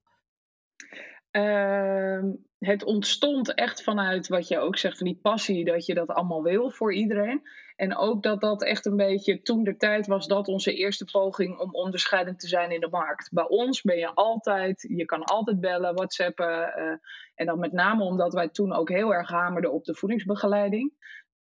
Uh, 1.32 2.22
het 2.58 2.84
ontstond 2.84 3.54
echt 3.54 3.82
vanuit 3.82 4.28
wat 4.28 4.48
je 4.48 4.58
ook 4.58 4.78
zegt, 4.78 4.98
van 4.98 5.06
die 5.06 5.18
passie, 5.22 5.64
dat 5.64 5.86
je 5.86 5.94
dat 5.94 6.08
allemaal 6.08 6.42
wil 6.42 6.70
voor 6.70 6.94
iedereen. 6.94 7.42
En 7.78 7.96
ook 7.96 8.22
dat 8.22 8.40
dat 8.40 8.62
echt 8.62 8.86
een 8.86 8.96
beetje, 8.96 9.42
toen 9.42 9.64
de 9.64 9.76
tijd 9.76 10.06
was 10.06 10.26
dat 10.26 10.48
onze 10.48 10.74
eerste 10.74 11.04
poging 11.04 11.58
om 11.58 11.74
onderscheidend 11.74 12.40
te 12.40 12.48
zijn 12.48 12.70
in 12.70 12.80
de 12.80 12.88
markt. 12.88 13.32
Bij 13.32 13.48
ons 13.48 13.82
ben 13.82 13.98
je 13.98 14.14
altijd, 14.14 14.86
je 14.96 15.04
kan 15.04 15.24
altijd 15.24 15.60
bellen, 15.60 15.94
whatsappen. 15.94 16.72
Uh, 16.76 16.92
en 17.34 17.46
dan 17.46 17.58
met 17.58 17.72
name 17.72 18.04
omdat 18.04 18.32
wij 18.32 18.48
toen 18.48 18.72
ook 18.72 18.88
heel 18.88 19.14
erg 19.14 19.28
hamerden 19.28 19.72
op 19.72 19.84
de 19.84 19.94
voedingsbegeleiding. 19.94 20.92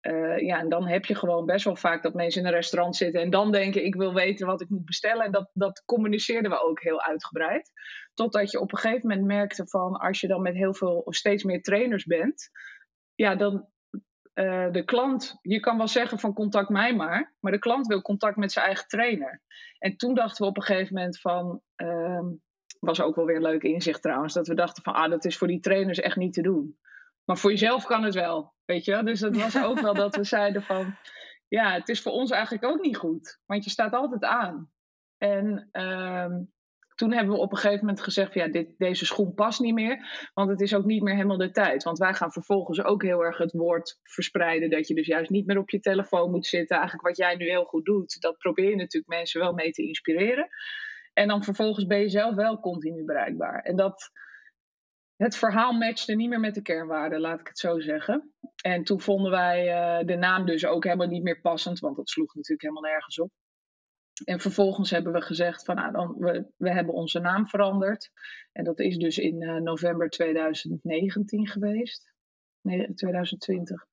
Uh, 0.02 0.38
ja, 0.38 0.58
en 0.58 0.68
dan 0.68 0.86
heb 0.86 1.04
je 1.04 1.14
gewoon 1.14 1.46
best 1.46 1.64
wel 1.64 1.76
vaak 1.76 2.02
dat 2.02 2.14
mensen 2.14 2.40
in 2.40 2.46
een 2.46 2.52
restaurant 2.52 2.96
zitten 2.96 3.20
en 3.20 3.30
dan 3.30 3.52
denken: 3.52 3.84
ik 3.84 3.94
wil 3.94 4.14
weten 4.14 4.46
wat 4.46 4.60
ik 4.60 4.68
moet 4.68 4.84
bestellen. 4.84 5.24
En 5.24 5.32
dat, 5.32 5.50
dat 5.52 5.82
communiceerden 5.84 6.50
we 6.50 6.62
ook 6.62 6.82
heel 6.82 7.02
uitgebreid. 7.02 7.70
Totdat 8.14 8.50
je 8.50 8.60
op 8.60 8.72
een 8.72 8.78
gegeven 8.78 9.08
moment 9.08 9.26
merkte 9.26 9.66
van 9.66 9.96
als 9.96 10.20
je 10.20 10.26
dan 10.26 10.42
met 10.42 10.54
heel 10.54 10.74
veel 10.74 10.98
of 10.98 11.14
steeds 11.14 11.44
meer 11.44 11.62
trainers 11.62 12.04
bent, 12.04 12.50
ja, 13.14 13.34
dan 13.34 13.68
uh, 14.38 14.72
de 14.72 14.84
klant, 14.84 15.38
je 15.42 15.60
kan 15.60 15.76
wel 15.76 15.88
zeggen 15.88 16.18
van 16.18 16.32
contact 16.32 16.68
mij 16.68 16.94
maar, 16.94 17.34
maar 17.40 17.52
de 17.52 17.58
klant 17.58 17.86
wil 17.86 18.02
contact 18.02 18.36
met 18.36 18.52
zijn 18.52 18.66
eigen 18.66 18.88
trainer. 18.88 19.42
En 19.78 19.96
toen 19.96 20.14
dachten 20.14 20.44
we 20.44 20.50
op 20.50 20.56
een 20.56 20.62
gegeven 20.62 20.94
moment 20.94 21.20
van, 21.20 21.60
uh, 21.76 22.26
was 22.80 23.00
ook 23.00 23.16
wel 23.16 23.24
weer 23.24 23.36
een 23.36 23.42
leuk 23.42 23.62
inzicht 23.62 24.02
trouwens, 24.02 24.34
dat 24.34 24.46
we 24.46 24.54
dachten 24.54 24.82
van 24.82 24.94
ah, 24.94 25.10
dat 25.10 25.24
is 25.24 25.38
voor 25.38 25.48
die 25.48 25.60
trainers 25.60 26.00
echt 26.00 26.16
niet 26.16 26.32
te 26.32 26.42
doen. 26.42 26.78
Maar 27.24 27.36
voor 27.38 27.50
jezelf 27.50 27.84
kan 27.84 28.04
het 28.04 28.14
wel, 28.14 28.54
weet 28.64 28.84
je. 28.84 29.02
Dus 29.02 29.20
dat 29.20 29.36
was 29.36 29.62
ook 29.62 29.80
wel 29.80 29.94
dat 29.94 30.16
we 30.16 30.24
zeiden 30.38 30.62
van, 30.62 30.96
ja, 31.48 31.72
het 31.72 31.88
is 31.88 32.02
voor 32.02 32.12
ons 32.12 32.30
eigenlijk 32.30 32.64
ook 32.64 32.80
niet 32.80 32.96
goed, 32.96 33.40
want 33.46 33.64
je 33.64 33.70
staat 33.70 33.92
altijd 33.92 34.24
aan. 34.24 34.70
En 35.18 35.68
uh, 35.72 36.36
toen 36.98 37.12
hebben 37.12 37.34
we 37.34 37.40
op 37.40 37.52
een 37.52 37.58
gegeven 37.58 37.86
moment 37.86 38.04
gezegd: 38.04 38.32
van, 38.32 38.42
ja, 38.42 38.48
dit, 38.48 38.78
deze 38.78 39.06
schoen 39.06 39.34
past 39.34 39.60
niet 39.60 39.74
meer. 39.74 40.30
Want 40.34 40.50
het 40.50 40.60
is 40.60 40.74
ook 40.74 40.84
niet 40.84 41.02
meer 41.02 41.14
helemaal 41.14 41.36
de 41.36 41.50
tijd. 41.50 41.82
Want 41.82 41.98
wij 41.98 42.14
gaan 42.14 42.32
vervolgens 42.32 42.82
ook 42.82 43.02
heel 43.02 43.24
erg 43.24 43.38
het 43.38 43.52
woord 43.52 43.98
verspreiden. 44.02 44.70
Dat 44.70 44.88
je 44.88 44.94
dus 44.94 45.06
juist 45.06 45.30
niet 45.30 45.46
meer 45.46 45.58
op 45.58 45.70
je 45.70 45.80
telefoon 45.80 46.30
moet 46.30 46.46
zitten. 46.46 46.76
Eigenlijk 46.76 47.06
wat 47.08 47.16
jij 47.16 47.36
nu 47.36 47.48
heel 47.48 47.64
goed 47.64 47.84
doet. 47.84 48.20
Dat 48.20 48.38
probeer 48.38 48.70
je 48.70 48.76
natuurlijk 48.76 49.12
mensen 49.12 49.40
wel 49.40 49.52
mee 49.52 49.70
te 49.70 49.82
inspireren. 49.82 50.48
En 51.12 51.28
dan 51.28 51.44
vervolgens 51.44 51.86
ben 51.86 52.00
je 52.00 52.08
zelf 52.08 52.34
wel 52.34 52.60
continu 52.60 53.04
bereikbaar. 53.04 53.62
En 53.62 53.76
dat. 53.76 54.10
Het 55.16 55.36
verhaal 55.36 55.72
matchte 55.72 56.14
niet 56.14 56.28
meer 56.28 56.40
met 56.40 56.54
de 56.54 56.62
kernwaarden, 56.62 57.20
laat 57.20 57.40
ik 57.40 57.48
het 57.48 57.58
zo 57.58 57.80
zeggen. 57.80 58.32
En 58.62 58.84
toen 58.84 59.00
vonden 59.00 59.30
wij 59.30 59.66
uh, 60.00 60.06
de 60.06 60.16
naam 60.16 60.46
dus 60.46 60.66
ook 60.66 60.84
helemaal 60.84 61.06
niet 61.06 61.22
meer 61.22 61.40
passend, 61.40 61.78
want 61.78 61.96
dat 61.96 62.08
sloeg 62.08 62.34
natuurlijk 62.34 62.62
helemaal 62.62 62.90
nergens 62.90 63.20
op. 63.20 63.30
En 64.24 64.40
vervolgens 64.40 64.90
hebben 64.90 65.12
we 65.12 65.20
gezegd 65.20 65.64
van 65.64 65.74
nou, 65.74 65.92
dan, 65.92 66.14
we, 66.18 66.44
we 66.56 66.72
hebben 66.72 66.94
onze 66.94 67.20
naam 67.20 67.46
veranderd. 67.46 68.10
En 68.52 68.64
dat 68.64 68.78
is 68.78 68.96
dus 68.96 69.18
in 69.18 69.42
uh, 69.42 69.56
november 69.56 70.08
2019 70.10 71.48
geweest. 71.48 72.12
Nee, 72.60 72.94
2020. 72.94 73.86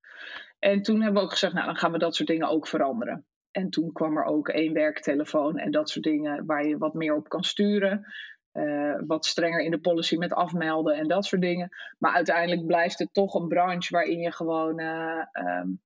En 0.59 0.81
toen 0.81 1.01
hebben 1.01 1.19
we 1.19 1.25
ook 1.25 1.31
gezegd, 1.31 1.53
nou 1.53 1.65
dan 1.65 1.75
gaan 1.75 1.91
we 1.91 1.97
dat 1.97 2.15
soort 2.15 2.29
dingen 2.29 2.49
ook 2.49 2.67
veranderen. 2.67 3.25
En 3.51 3.69
toen 3.69 3.91
kwam 3.91 4.17
er 4.17 4.23
ook 4.23 4.49
één 4.49 4.73
werktelefoon 4.73 5.57
en 5.57 5.71
dat 5.71 5.89
soort 5.89 6.05
dingen 6.05 6.45
waar 6.45 6.67
je 6.67 6.77
wat 6.77 6.93
meer 6.93 7.15
op 7.15 7.29
kan 7.29 7.43
sturen. 7.43 8.05
Uh, 8.53 8.95
wat 9.07 9.25
strenger 9.25 9.61
in 9.61 9.71
de 9.71 9.79
policy 9.79 10.17
met 10.17 10.33
afmelden 10.33 10.95
en 10.95 11.07
dat 11.07 11.25
soort 11.25 11.41
dingen. 11.41 11.69
Maar 11.97 12.13
uiteindelijk 12.13 12.65
blijft 12.65 12.99
het 12.99 13.13
toch 13.13 13.33
een 13.33 13.47
branche 13.47 13.93
waarin 13.93 14.19
je 14.19 14.31
gewoon 14.31 14.79
uh, 14.79 15.25
um, 15.33 15.81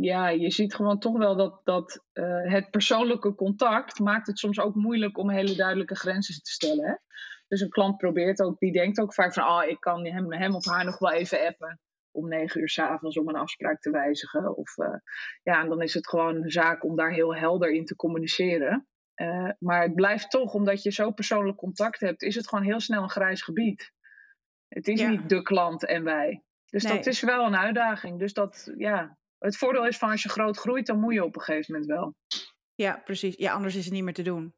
ja, 0.00 0.28
je 0.28 0.50
ziet 0.50 0.74
gewoon 0.74 0.98
toch 0.98 1.18
wel 1.18 1.36
dat, 1.36 1.60
dat 1.64 2.04
uh, 2.12 2.52
het 2.52 2.70
persoonlijke 2.70 3.34
contact 3.34 3.98
maakt 3.98 4.26
het 4.26 4.38
soms 4.38 4.60
ook 4.60 4.74
moeilijk 4.74 5.18
om 5.18 5.30
hele 5.30 5.54
duidelijke 5.54 5.96
grenzen 5.96 6.42
te 6.42 6.50
stellen. 6.50 6.86
Hè? 6.86 6.94
Dus 7.48 7.60
een 7.60 7.68
klant 7.68 7.96
probeert 7.96 8.40
ook, 8.40 8.58
die 8.58 8.72
denkt 8.72 9.00
ook 9.00 9.14
vaak 9.14 9.32
van, 9.32 9.42
ah, 9.42 9.56
oh, 9.56 9.70
ik 9.70 9.80
kan 9.80 10.06
hem, 10.06 10.32
hem 10.32 10.54
of 10.54 10.64
haar 10.64 10.84
nog 10.84 10.98
wel 10.98 11.12
even 11.12 11.46
appen 11.46 11.80
om 12.10 12.28
negen 12.28 12.60
uur 12.60 12.68
s'avonds 12.68 13.18
om 13.18 13.28
een 13.28 13.36
afspraak 13.36 13.80
te 13.80 13.90
wijzigen. 13.90 14.56
Of, 14.56 14.76
uh, 14.76 14.94
ja, 15.42 15.62
en 15.62 15.68
dan 15.68 15.82
is 15.82 15.94
het 15.94 16.08
gewoon 16.08 16.36
een 16.36 16.50
zaak 16.50 16.84
om 16.84 16.96
daar 16.96 17.12
heel 17.12 17.36
helder 17.36 17.70
in 17.70 17.84
te 17.84 17.96
communiceren. 17.96 18.88
Uh, 19.16 19.50
maar 19.58 19.82
het 19.82 19.94
blijft 19.94 20.30
toch, 20.30 20.54
omdat 20.54 20.82
je 20.82 20.92
zo 20.92 21.10
persoonlijk 21.10 21.56
contact 21.56 22.00
hebt, 22.00 22.22
is 22.22 22.34
het 22.34 22.48
gewoon 22.48 22.64
heel 22.64 22.80
snel 22.80 23.02
een 23.02 23.10
grijs 23.10 23.42
gebied. 23.42 23.92
Het 24.68 24.88
is 24.88 25.06
niet 25.06 25.28
de 25.28 25.42
klant 25.42 25.84
en 25.84 26.04
wij. 26.04 26.42
Dus 26.70 26.82
dat 26.82 27.06
is 27.06 27.20
wel 27.20 27.46
een 27.46 27.56
uitdaging. 27.56 28.18
Dus 28.18 28.32
dat, 28.32 28.72
ja, 28.76 29.18
het 29.38 29.56
voordeel 29.56 29.86
is 29.86 29.98
van 29.98 30.10
als 30.10 30.22
je 30.22 30.28
groot 30.28 30.56
groeit, 30.56 30.86
dan 30.86 31.00
moet 31.00 31.14
je 31.14 31.24
op 31.24 31.36
een 31.36 31.42
gegeven 31.42 31.72
moment 31.72 31.90
wel. 31.90 32.14
Ja, 32.74 33.02
precies. 33.04 33.34
Ja, 33.36 33.52
anders 33.52 33.74
is 33.74 33.84
het 33.84 33.94
niet 33.94 34.04
meer 34.04 34.14
te 34.14 34.22
doen. 34.22 34.54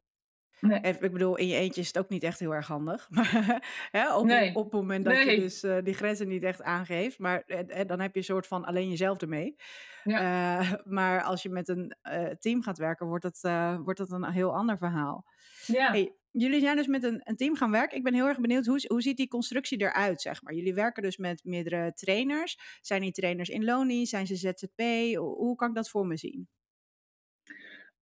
Nee. 0.60 0.80
ik 0.80 1.12
bedoel, 1.12 1.36
in 1.36 1.46
je 1.46 1.56
eentje 1.56 1.80
is 1.80 1.86
het 1.86 1.98
ook 1.98 2.08
niet 2.08 2.22
echt 2.22 2.38
heel 2.38 2.54
erg 2.54 2.66
handig. 2.66 3.08
Maar 3.10 3.88
hè, 3.90 4.14
op, 4.14 4.56
op 4.56 4.64
het 4.64 4.72
moment 4.72 5.04
dat 5.04 5.18
je 5.18 5.40
dus 5.40 5.64
uh, 5.64 5.76
die 5.82 5.94
grenzen 5.94 6.28
niet 6.28 6.42
echt 6.42 6.62
aangeeft. 6.62 7.18
Maar 7.18 7.42
eh, 7.46 7.80
eh, 7.80 7.86
dan 7.88 8.00
heb 8.00 8.12
je 8.12 8.18
een 8.18 8.24
soort 8.24 8.46
van 8.46 8.64
alleen 8.64 8.88
jezelf 8.88 9.20
ermee. 9.20 9.56
Ja. 10.04 10.60
Uh, 10.60 10.72
maar 10.98 11.22
als 11.22 11.42
je 11.42 11.48
met 11.48 11.68
een 11.68 11.96
team 12.38 12.62
gaat 12.62 12.78
werken, 12.78 13.06
wordt 13.06 13.22
dat, 13.22 13.40
wordt 13.84 13.98
dat 13.98 14.10
een 14.10 14.30
heel 14.30 14.54
ander 14.54 14.78
verhaal. 14.78 15.24
Ja. 15.66 15.90
Hey, 15.90 16.17
jullie 16.30 16.60
zijn 16.60 16.76
dus 16.76 16.86
met 16.86 17.02
een, 17.02 17.20
een, 17.24 17.36
team 17.36 17.56
gaan 17.56 17.70
werken. 17.70 17.96
Ik 17.96 18.04
ben 18.04 18.14
heel 18.14 18.26
erg 18.26 18.40
benieuwd, 18.40 18.66
hoe, 18.66 18.84
hoe 18.86 19.02
ziet 19.02 19.16
die 19.16 19.28
constructie 19.28 19.80
eruit, 19.80 20.20
zeg 20.20 20.42
maar? 20.42 20.54
Jullie 20.54 20.74
werken 20.74 21.02
dus 21.02 21.16
met 21.16 21.44
meerdere 21.44 21.92
trainers. 21.92 22.58
Zijn 22.80 23.00
die 23.00 23.12
trainers 23.12 23.48
in 23.48 23.64
Loni? 23.64 24.06
Zijn 24.06 24.26
ze 24.26 24.36
ZZP? 24.36 24.82
Hoe, 25.16 25.56
kan 25.56 25.68
ik 25.68 25.74
dat 25.74 25.90
voor 25.90 26.06
me 26.06 26.16
zien? 26.16 26.48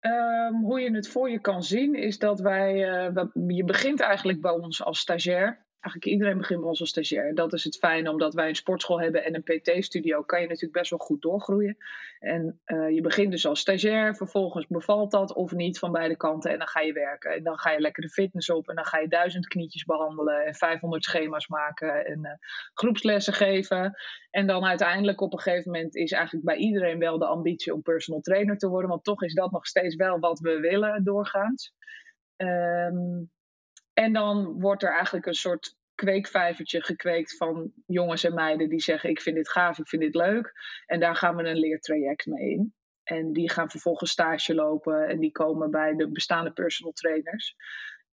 Um, 0.00 0.64
hoe 0.64 0.80
je 0.80 0.94
het 0.94 1.08
voor 1.08 1.30
je 1.30 1.40
kan 1.40 1.62
zien 1.62 1.94
is 1.94 2.18
dat 2.18 2.40
wij, 2.40 2.74
uh, 3.08 3.24
je 3.46 3.64
begint 3.64 4.00
eigenlijk 4.00 4.40
bij 4.40 4.52
ons 4.52 4.84
als 4.84 4.98
stagiair 4.98 5.66
eigenlijk 5.80 6.04
iedereen 6.04 6.38
begint 6.38 6.60
bij 6.60 6.68
ons 6.68 6.80
als 6.80 6.88
stagiair. 6.88 7.34
Dat 7.34 7.52
is 7.52 7.64
het 7.64 7.76
fijne, 7.76 8.10
omdat 8.10 8.34
wij 8.34 8.48
een 8.48 8.54
sportschool 8.54 9.00
hebben 9.00 9.24
en 9.24 9.34
een 9.34 9.42
PT-studio, 9.42 10.22
kan 10.22 10.40
je 10.40 10.46
natuurlijk 10.46 10.72
best 10.72 10.90
wel 10.90 10.98
goed 10.98 11.22
doorgroeien. 11.22 11.76
En 12.18 12.60
uh, 12.66 12.90
je 12.90 13.00
begint 13.00 13.30
dus 13.30 13.46
als 13.46 13.60
stagiair, 13.60 14.16
vervolgens 14.16 14.66
bevalt 14.66 15.10
dat 15.10 15.34
of 15.34 15.52
niet 15.52 15.78
van 15.78 15.92
beide 15.92 16.16
kanten 16.16 16.50
en 16.50 16.58
dan 16.58 16.68
ga 16.68 16.80
je 16.80 16.92
werken. 16.92 17.34
En 17.34 17.42
dan 17.42 17.58
ga 17.58 17.70
je 17.70 17.80
lekker 17.80 18.02
de 18.02 18.08
fitness 18.08 18.50
op 18.50 18.68
en 18.68 18.74
dan 18.74 18.84
ga 18.84 18.98
je 18.98 19.08
duizend 19.08 19.46
knietjes 19.46 19.84
behandelen 19.84 20.46
en 20.46 20.54
500 20.54 21.04
schema's 21.04 21.48
maken 21.48 22.06
en 22.06 22.18
uh, 22.22 22.30
groepslessen 22.74 23.32
geven. 23.32 23.94
En 24.30 24.46
dan 24.46 24.64
uiteindelijk 24.64 25.20
op 25.20 25.32
een 25.32 25.40
gegeven 25.40 25.70
moment 25.70 25.96
is 25.96 26.12
eigenlijk 26.12 26.44
bij 26.44 26.56
iedereen 26.56 26.98
wel 26.98 27.18
de 27.18 27.26
ambitie 27.26 27.74
om 27.74 27.82
personal 27.82 28.20
trainer 28.20 28.56
te 28.56 28.68
worden, 28.68 28.90
want 28.90 29.04
toch 29.04 29.22
is 29.22 29.34
dat 29.34 29.50
nog 29.50 29.66
steeds 29.66 29.94
wel 29.94 30.18
wat 30.18 30.40
we 30.40 30.58
willen 30.60 31.04
doorgaans. 31.04 31.72
Um, 32.36 33.30
en 34.00 34.12
dan 34.12 34.60
wordt 34.60 34.82
er 34.82 34.92
eigenlijk 34.92 35.26
een 35.26 35.34
soort 35.34 35.76
kweekvijvertje 35.94 36.82
gekweekt 36.82 37.36
van 37.36 37.72
jongens 37.86 38.24
en 38.24 38.34
meiden 38.34 38.68
die 38.68 38.80
zeggen: 38.80 39.10
Ik 39.10 39.20
vind 39.20 39.36
dit 39.36 39.50
gaaf, 39.50 39.78
ik 39.78 39.88
vind 39.88 40.02
dit 40.02 40.14
leuk. 40.14 40.52
En 40.86 41.00
daar 41.00 41.16
gaan 41.16 41.36
we 41.36 41.42
een 41.42 41.58
leertraject 41.58 42.26
mee 42.26 42.50
in. 42.50 42.74
En 43.02 43.32
die 43.32 43.50
gaan 43.50 43.70
vervolgens 43.70 44.10
stage 44.10 44.54
lopen 44.54 45.08
en 45.08 45.20
die 45.20 45.30
komen 45.32 45.70
bij 45.70 45.94
de 45.94 46.10
bestaande 46.10 46.52
personal 46.52 46.92
trainers. 46.92 47.54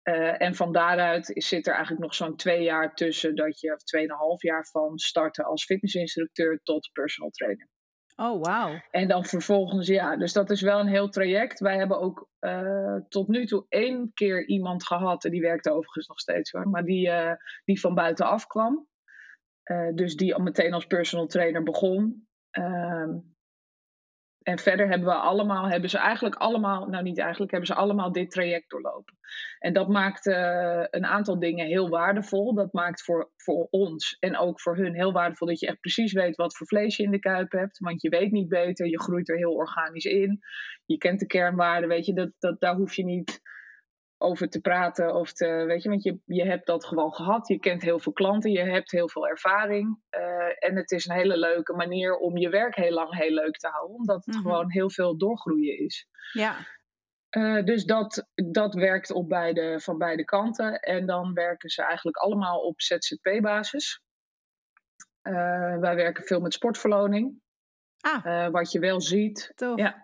Uh, 0.05 0.43
en 0.43 0.55
van 0.55 0.73
daaruit 0.73 1.31
zit 1.35 1.67
er 1.67 1.73
eigenlijk 1.73 2.03
nog 2.03 2.15
zo'n 2.15 2.37
twee 2.37 2.63
jaar 2.63 2.95
tussen 2.95 3.35
dat 3.35 3.61
je, 3.61 3.73
of 3.73 3.83
tweeënhalf 3.83 4.43
jaar 4.43 4.67
van 4.67 4.99
starten 4.99 5.45
als 5.45 5.65
fitnessinstructeur 5.65 6.61
tot 6.63 6.91
personal 6.93 7.31
trainer. 7.31 7.69
Oh, 8.17 8.43
wauw. 8.43 8.81
En 8.91 9.09
dan 9.09 9.25
vervolgens, 9.25 9.87
ja, 9.87 10.17
dus 10.17 10.33
dat 10.33 10.51
is 10.51 10.61
wel 10.61 10.81
een 10.81 10.87
heel 10.87 11.09
traject. 11.09 11.61
Wij 11.61 11.77
hebben 11.77 12.01
ook 12.01 12.29
uh, 12.41 12.97
tot 13.09 13.29
nu 13.29 13.47
toe 13.47 13.67
één 13.69 14.11
keer 14.15 14.47
iemand 14.47 14.87
gehad, 14.87 15.25
en 15.25 15.31
die 15.31 15.41
werkte 15.41 15.71
overigens 15.71 16.07
nog 16.07 16.21
steeds 16.21 16.51
hoor, 16.51 16.69
maar 16.69 16.85
die, 16.85 17.07
uh, 17.09 17.33
die 17.65 17.81
van 17.81 17.95
buitenaf 17.95 18.47
kwam. 18.47 18.87
Uh, 19.65 19.95
dus 19.95 20.17
die 20.17 20.41
meteen 20.41 20.73
als 20.73 20.87
personal 20.87 21.27
trainer 21.27 21.63
begon. 21.63 22.29
Ehm, 22.51 23.19
en 24.45 24.59
verder 24.59 24.89
hebben 24.89 25.09
we 25.09 25.15
allemaal, 25.15 25.69
hebben 25.69 25.91
ze 25.91 25.99
eigenlijk 25.99 26.35
allemaal, 26.35 26.87
nou 26.87 27.03
niet 27.03 27.19
eigenlijk, 27.19 27.51
hebben 27.51 27.69
ze 27.69 27.75
allemaal 27.75 28.13
dit 28.13 28.31
traject 28.31 28.71
doorlopen. 28.71 29.19
En 29.59 29.73
dat 29.73 29.89
maakt 29.89 30.27
uh, 30.27 30.85
een 30.91 31.07
aantal 31.07 31.39
dingen 31.39 31.67
heel 31.67 31.89
waardevol. 31.89 32.55
Dat 32.55 32.73
maakt 32.73 33.03
voor, 33.03 33.31
voor 33.37 33.67
ons 33.71 34.17
en 34.19 34.37
ook 34.37 34.61
voor 34.61 34.77
hun 34.77 34.95
heel 34.95 35.13
waardevol 35.13 35.47
dat 35.47 35.61
je 35.61 35.67
echt 35.67 35.81
precies 35.81 36.13
weet 36.13 36.37
wat 36.37 36.57
voor 36.57 36.67
vlees 36.67 36.97
je 36.97 37.03
in 37.03 37.11
de 37.11 37.19
kuip 37.19 37.53
hebt. 37.53 37.79
Want 37.79 38.03
je 38.03 38.09
weet 38.09 38.31
niet 38.31 38.49
beter, 38.49 38.87
je 38.87 39.01
groeit 39.01 39.29
er 39.29 39.37
heel 39.37 39.53
organisch 39.53 40.05
in. 40.05 40.41
Je 40.85 40.99
kent 40.99 41.21
de 41.21 41.27
kernwaarden, 41.27 41.89
weet 41.89 42.07
je, 42.07 42.15
dat, 42.15 42.31
dat, 42.39 42.61
daar 42.61 42.75
hoef 42.75 42.95
je 42.95 43.05
niet 43.05 43.41
over 44.25 44.49
te 44.49 44.61
praten. 44.61 45.15
Of 45.15 45.33
te, 45.33 45.47
weet 45.47 45.83
je, 45.83 45.89
want 45.89 46.03
je, 46.03 46.19
je 46.25 46.45
hebt 46.45 46.67
dat 46.67 46.85
gewoon 46.85 47.15
gehad. 47.15 47.49
Je 47.49 47.59
kent 47.59 47.83
heel 47.83 47.99
veel 47.99 48.13
klanten, 48.13 48.51
je 48.51 48.63
hebt 48.63 48.91
heel 48.91 49.09
veel 49.09 49.29
ervaring. 49.29 49.99
Uh, 50.11 50.69
en 50.69 50.77
het 50.77 50.91
is 50.91 51.07
een 51.07 51.17
hele 51.17 51.39
leuke 51.39 51.73
manier 51.73 52.17
om 52.17 52.37
je 52.37 52.49
werk 52.49 52.77
heel 52.77 52.93
lang 52.93 53.19
heel 53.19 53.31
leuk 53.31 53.57
te 53.57 53.69
houden. 53.69 53.97
Omdat 53.97 54.25
het 54.25 54.35
mhm. 54.35 54.43
gewoon 54.43 54.71
heel 54.71 54.91
veel 54.91 55.17
doorgroeien 55.17 55.79
is. 55.79 56.09
Ja. 56.33 56.57
Uh, 57.31 57.65
dus 57.65 57.85
dat, 57.85 58.29
dat 58.35 58.75
werkt 58.75 59.11
op 59.11 59.29
beide, 59.29 59.81
van 59.81 59.99
beide 59.99 60.25
kanten. 60.25 60.81
En 60.81 61.07
dan 61.07 61.35
werken 61.35 61.71
ze 61.71 61.83
eigenlijk 61.83 62.17
allemaal 62.17 62.61
op 62.61 62.81
ZZP-basis. 62.81 64.03
Uh, 65.23 65.79
wij 65.79 65.95
werken 65.95 66.25
veel 66.25 66.41
met 66.41 66.53
sportverloning. 66.53 67.43
Ah. 68.01 68.49
wat 68.51 68.73
je 68.73 68.79
wel 68.79 69.01
ziet. 69.01 69.53
Ja, 69.77 70.04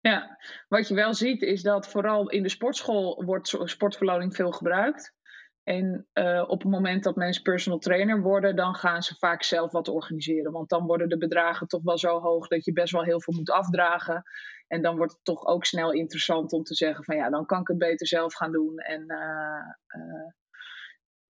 ja, 0.00 0.38
wat 0.68 0.88
je 0.88 0.94
wel 0.94 1.14
ziet 1.14 1.42
is 1.42 1.62
dat 1.62 1.88
vooral 1.88 2.28
in 2.28 2.42
de 2.42 2.48
sportschool 2.48 3.24
wordt 3.24 3.56
sportverloning 3.64 4.34
veel 4.34 4.52
gebruikt. 4.52 5.18
En 5.62 6.06
uh, 6.14 6.44
op 6.46 6.62
het 6.62 6.70
moment 6.70 7.02
dat 7.02 7.16
mensen 7.16 7.42
personal 7.42 7.78
trainer 7.78 8.20
worden, 8.20 8.56
dan 8.56 8.74
gaan 8.74 9.02
ze 9.02 9.14
vaak 9.14 9.42
zelf 9.42 9.72
wat 9.72 9.88
organiseren. 9.88 10.52
Want 10.52 10.68
dan 10.68 10.86
worden 10.86 11.08
de 11.08 11.18
bedragen 11.18 11.66
toch 11.66 11.82
wel 11.82 11.98
zo 11.98 12.20
hoog 12.20 12.48
dat 12.48 12.64
je 12.64 12.72
best 12.72 12.92
wel 12.92 13.04
heel 13.04 13.20
veel 13.20 13.34
moet 13.34 13.50
afdragen. 13.50 14.22
En 14.66 14.82
dan 14.82 14.96
wordt 14.96 15.12
het 15.12 15.24
toch 15.24 15.46
ook 15.46 15.64
snel 15.64 15.92
interessant 15.92 16.52
om 16.52 16.62
te 16.62 16.74
zeggen 16.74 17.04
van 17.04 17.16
ja, 17.16 17.30
dan 17.30 17.46
kan 17.46 17.60
ik 17.60 17.68
het 17.68 17.78
beter 17.78 18.06
zelf 18.06 18.34
gaan 18.34 18.52
doen. 18.52 18.78
En 18.78 19.04
uh, 19.06 20.00
uh, 20.02 20.32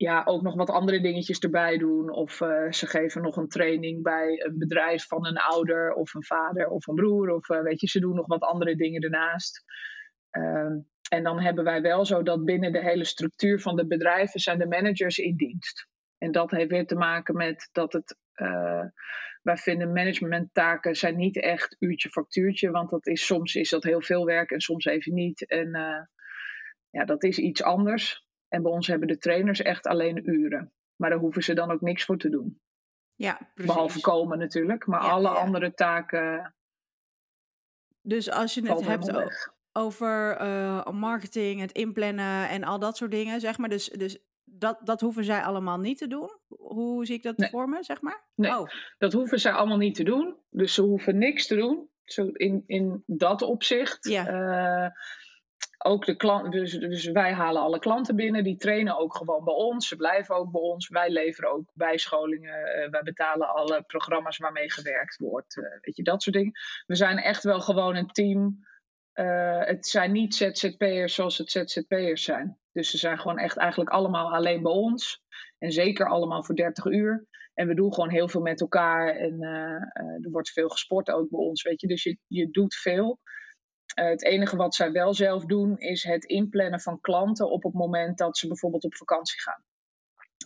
ja, 0.01 0.23
ook 0.25 0.43
nog 0.43 0.55
wat 0.55 0.71
andere 0.71 1.01
dingetjes 1.01 1.39
erbij 1.39 1.79
doen. 1.79 2.11
Of 2.11 2.41
uh, 2.41 2.71
ze 2.71 2.87
geven 2.87 3.23
nog 3.23 3.37
een 3.37 3.49
training 3.49 4.03
bij 4.03 4.45
een 4.45 4.59
bedrijf 4.59 5.07
van 5.07 5.27
een 5.27 5.37
ouder 5.37 5.93
of 5.93 6.15
een 6.15 6.25
vader 6.25 6.69
of 6.69 6.87
een 6.87 6.95
broer. 6.95 7.31
Of 7.31 7.49
uh, 7.49 7.63
weet 7.63 7.81
je, 7.81 7.87
ze 7.87 8.01
doen 8.01 8.15
nog 8.15 8.27
wat 8.27 8.43
andere 8.43 8.77
dingen 8.77 9.03
ernaast. 9.03 9.65
Uh, 10.33 10.71
en 11.09 11.23
dan 11.23 11.41
hebben 11.41 11.65
wij 11.65 11.83
wel 11.83 12.05
zo 12.05 12.23
dat 12.23 12.45
binnen 12.45 12.73
de 12.73 12.83
hele 12.83 13.05
structuur 13.05 13.61
van 13.61 13.77
de 13.77 13.87
bedrijven 13.87 14.41
zijn 14.41 14.59
de 14.59 14.67
managers 14.67 15.19
in 15.19 15.37
dienst. 15.37 15.89
En 16.19 16.33
dat 16.33 16.51
heeft 16.51 16.71
weer 16.71 16.87
te 16.87 16.97
maken 16.97 17.37
met 17.37 17.69
dat 17.73 17.93
het. 17.93 18.17
Uh, 18.35 18.85
wij 19.43 19.57
vinden 19.57 19.93
managementtaken 19.93 20.95
zijn 20.95 21.17
niet 21.17 21.41
echt 21.41 21.77
uurtje 21.79 22.09
factuurtje. 22.09 22.71
Want 22.71 22.91
dat 22.91 23.07
is, 23.07 23.27
soms 23.27 23.55
is 23.55 23.71
dat 23.71 23.83
heel 23.83 24.03
veel 24.03 24.25
werk 24.25 24.51
en 24.51 24.61
soms 24.61 24.85
even 24.85 25.15
niet. 25.15 25.47
En 25.47 25.71
ja, 26.91 27.05
dat 27.05 27.25
is 27.25 27.39
iets 27.39 27.63
anders. 27.63 28.29
En 28.51 28.63
bij 28.63 28.73
ons 28.73 28.87
hebben 28.87 29.09
de 29.09 29.19
trainers 29.19 29.63
echt 29.63 29.87
alleen 29.87 30.31
uren. 30.31 30.73
Maar 30.97 31.11
daar 31.11 31.19
hoeven 31.19 31.43
ze 31.43 31.55
dan 31.55 31.71
ook 31.71 31.81
niks 31.81 32.05
voor 32.05 32.19
te 32.19 32.29
doen. 32.29 32.61
Ja, 33.17 33.35
precies. 33.35 33.73
Behalve 33.73 34.01
komen 34.01 34.39
natuurlijk. 34.39 34.87
Maar 34.87 35.01
alle 35.01 35.29
andere 35.29 35.75
taken. 35.75 36.55
Dus 38.01 38.31
als 38.31 38.55
je 38.55 38.69
het 38.69 38.87
hebt 38.87 39.59
over 39.73 40.41
uh, 40.41 40.87
marketing, 40.87 41.61
het 41.61 41.73
inplannen 41.73 42.49
en 42.49 42.65
al 42.65 42.79
dat 42.79 42.97
soort 42.97 43.11
dingen, 43.11 43.41
zeg 43.41 43.59
maar. 43.59 43.69
Dus, 43.69 43.89
dus 43.89 44.19
dat, 44.45 44.81
dat 44.85 45.01
hoeven 45.01 45.25
zij 45.25 45.43
allemaal 45.43 45.79
niet 45.79 45.99
te 45.99 46.07
doen? 46.07 46.31
Hoe 46.49 47.07
zie 47.07 47.17
ik 47.17 47.23
dat 47.23 47.49
voor 47.51 47.69
me, 47.69 47.83
zeg 47.83 48.01
maar? 48.01 48.25
Nee, 48.35 48.59
oh. 48.59 48.69
dat 48.99 49.13
hoeven 49.13 49.41
zij 49.41 49.53
allemaal 49.53 49.77
niet 49.77 49.95
te 49.95 50.05
doen. 50.05 50.37
Dus 50.51 50.75
ze 50.75 50.83
hoeven 50.83 51.19
niks 51.19 51.47
te 51.47 51.57
doen. 51.57 51.89
Zo 52.05 52.27
in, 52.27 52.65
in 52.67 53.03
dat 53.07 53.43
opzicht. 53.43 54.09
Ja. 54.09 54.29
Uh, 54.85 54.91
ook 55.85 56.07
de 56.07 56.17
klant, 56.17 56.53
dus, 56.53 56.73
dus 56.73 57.07
wij 57.07 57.33
halen 57.33 57.63
alle 57.63 57.79
klanten 57.79 58.17
binnen, 58.17 58.45
die 58.45 58.57
trainen 58.57 58.99
ook 58.99 59.17
gewoon 59.17 59.45
bij 59.45 59.55
ons, 59.55 59.89
ze 59.89 59.97
blijven 59.97 60.35
ook 60.35 60.51
bij 60.51 60.61
ons. 60.61 60.89
Wij 60.89 61.11
leveren 61.11 61.51
ook 61.51 61.71
bijscholingen, 61.75 62.59
uh, 62.59 62.91
wij 62.91 63.03
betalen 63.03 63.55
alle 63.55 63.83
programma's 63.83 64.39
waarmee 64.39 64.71
gewerkt 64.71 65.17
wordt, 65.17 65.57
uh, 65.57 65.65
weet 65.81 65.97
je, 65.97 66.03
dat 66.03 66.23
soort 66.23 66.37
dingen. 66.37 66.53
We 66.87 66.95
zijn 66.95 67.19
echt 67.19 67.43
wel 67.43 67.61
gewoon 67.61 67.97
een 67.97 68.07
team. 68.07 68.69
Uh, 69.15 69.65
het 69.65 69.87
zijn 69.87 70.13
niet 70.13 70.35
ZZP'ers 70.35 71.15
zoals 71.15 71.39
het 71.39 71.51
ZZP'ers 71.51 72.25
zijn. 72.25 72.59
Dus 72.73 72.91
ze 72.91 72.99
zijn 72.99 73.19
gewoon 73.19 73.39
echt 73.39 73.57
eigenlijk 73.57 73.91
allemaal 73.91 74.35
alleen 74.35 74.63
bij 74.63 74.73
ons. 74.73 75.23
En 75.59 75.73
zeker 75.73 76.09
allemaal 76.09 76.45
voor 76.45 76.55
30 76.55 76.85
uur. 76.85 77.27
En 77.55 77.67
we 77.67 77.75
doen 77.75 77.95
gewoon 77.95 78.11
heel 78.11 78.29
veel 78.29 78.41
met 78.41 78.61
elkaar. 78.61 79.17
En 79.17 79.43
er 80.23 80.31
wordt 80.31 80.51
veel 80.51 80.69
gesport 80.69 81.11
ook 81.11 81.31
bij 81.31 81.41
ons, 81.41 81.63
weet 81.63 81.81
je. 81.81 81.87
Dus 81.87 82.03
je, 82.03 82.19
je 82.27 82.51
doet 82.51 82.75
veel. 82.75 83.19
Uh, 83.95 84.09
het 84.09 84.25
enige 84.25 84.57
wat 84.57 84.75
zij 84.75 84.93
wel 84.93 85.15
zelf 85.15 85.45
doen 85.45 85.79
is 85.79 86.03
het 86.03 86.25
inplannen 86.25 86.81
van 86.81 87.01
klanten 87.01 87.51
op 87.51 87.63
het 87.63 87.73
moment 87.73 88.19
dat 88.19 88.39
ze 88.39 88.47
bijvoorbeeld 88.47 88.85
op 88.85 88.95
vakantie 88.95 89.41
gaan. 89.41 89.63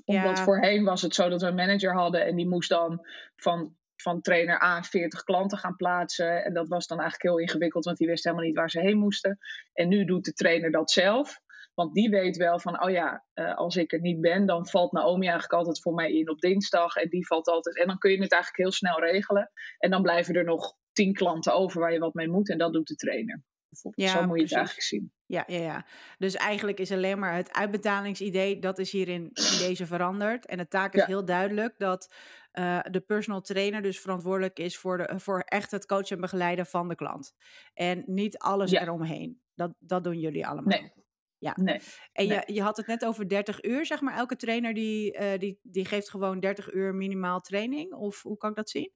Omdat 0.04 0.40
voorheen 0.40 0.84
was 0.84 1.02
het 1.02 1.14
zo 1.14 1.28
dat 1.28 1.40
we 1.40 1.46
een 1.46 1.54
manager 1.54 1.94
hadden 1.94 2.24
en 2.24 2.36
die 2.36 2.48
moest 2.48 2.68
dan 2.68 3.06
van, 3.36 3.76
van 3.96 4.20
trainer 4.20 4.62
A 4.62 4.82
40 4.82 5.22
klanten 5.22 5.58
gaan 5.58 5.76
plaatsen. 5.76 6.44
En 6.44 6.54
dat 6.54 6.68
was 6.68 6.86
dan 6.86 7.00
eigenlijk 7.00 7.30
heel 7.30 7.40
ingewikkeld, 7.40 7.84
want 7.84 7.96
die 7.96 8.06
wist 8.06 8.24
helemaal 8.24 8.44
niet 8.44 8.56
waar 8.56 8.70
ze 8.70 8.80
heen 8.80 8.98
moesten. 8.98 9.38
En 9.72 9.88
nu 9.88 10.04
doet 10.04 10.24
de 10.24 10.32
trainer 10.32 10.70
dat 10.70 10.90
zelf. 10.90 11.42
Want 11.74 11.94
die 11.94 12.10
weet 12.10 12.36
wel 12.36 12.58
van, 12.58 12.82
oh 12.82 12.90
ja, 12.90 13.24
uh, 13.34 13.56
als 13.56 13.76
ik 13.76 13.92
er 13.92 14.00
niet 14.00 14.20
ben, 14.20 14.46
dan 14.46 14.66
valt 14.66 14.92
Naomi 14.92 15.22
eigenlijk 15.22 15.52
altijd 15.52 15.80
voor 15.82 15.94
mij 15.94 16.12
in 16.12 16.30
op 16.30 16.40
dinsdag. 16.40 16.96
En 16.96 17.08
die 17.08 17.26
valt 17.26 17.48
altijd. 17.48 17.78
En 17.78 17.86
dan 17.86 17.98
kun 17.98 18.10
je 18.10 18.22
het 18.22 18.32
eigenlijk 18.32 18.62
heel 18.62 18.72
snel 18.72 19.00
regelen. 19.00 19.50
En 19.78 19.90
dan 19.90 20.02
blijven 20.02 20.34
er 20.34 20.44
nog 20.44 20.74
tien 20.94 21.12
klanten 21.12 21.54
over 21.54 21.80
waar 21.80 21.92
je 21.92 21.98
wat 21.98 22.14
mee 22.14 22.28
moet. 22.28 22.50
En 22.50 22.58
dat 22.58 22.72
doet 22.72 22.88
de 22.88 22.94
trainer. 22.94 23.42
Bijvoorbeeld. 23.68 24.10
Zo 24.10 24.26
moet 24.26 24.36
je 24.36 24.42
het 24.42 24.52
eigenlijk 24.52 24.86
zien. 24.86 25.12
Ja, 25.26 25.44
ja, 25.46 25.60
ja. 25.60 25.86
Dus 26.18 26.34
eigenlijk 26.34 26.78
is 26.80 26.92
alleen 26.92 27.18
maar 27.18 27.34
het 27.34 27.52
uitbetalingsidee, 27.52 28.58
dat 28.58 28.78
is 28.78 28.92
hierin 28.92 29.22
in 29.22 29.58
deze 29.58 29.86
veranderd. 29.86 30.46
En 30.46 30.58
de 30.58 30.68
taak 30.68 30.94
is 30.94 31.04
heel 31.04 31.24
duidelijk 31.24 31.78
dat 31.78 32.14
uh, 32.52 32.80
de 32.90 33.00
personal 33.00 33.40
trainer 33.40 33.82
dus 33.82 34.00
verantwoordelijk 34.00 34.58
is 34.58 34.76
voor, 34.76 34.98
de, 34.98 35.18
voor 35.18 35.40
echt 35.40 35.70
het 35.70 35.86
coachen 35.86 36.16
en 36.16 36.20
begeleiden 36.20 36.66
van 36.66 36.88
de 36.88 36.94
klant. 36.94 37.34
En 37.74 38.02
niet 38.06 38.38
alles 38.38 38.70
eromheen. 38.72 39.40
Dat, 39.54 39.74
dat 39.78 40.04
doen 40.04 40.18
jullie 40.20 40.46
allemaal. 40.46 40.78
Nee. 40.78 40.92
Ja. 41.38 41.56
Nee. 41.60 41.80
En 42.12 42.26
Je, 42.26 42.42
je 42.46 42.62
had 42.62 42.76
het 42.76 42.86
net 42.86 43.04
over 43.04 43.28
30 43.28 43.64
uur, 43.64 43.86
zeg 43.86 44.00
maar. 44.00 44.16
Elke 44.16 44.36
trainer 44.36 44.74
die, 44.74 45.18
uh, 45.18 45.38
die, 45.38 45.58
die 45.62 45.84
geeft 45.84 46.10
gewoon 46.10 46.40
30 46.40 46.72
uur 46.72 46.94
minimaal 46.94 47.40
training. 47.40 47.92
Of 47.92 48.22
hoe 48.22 48.36
kan 48.36 48.50
ik 48.50 48.56
dat 48.56 48.70
zien? 48.70 48.92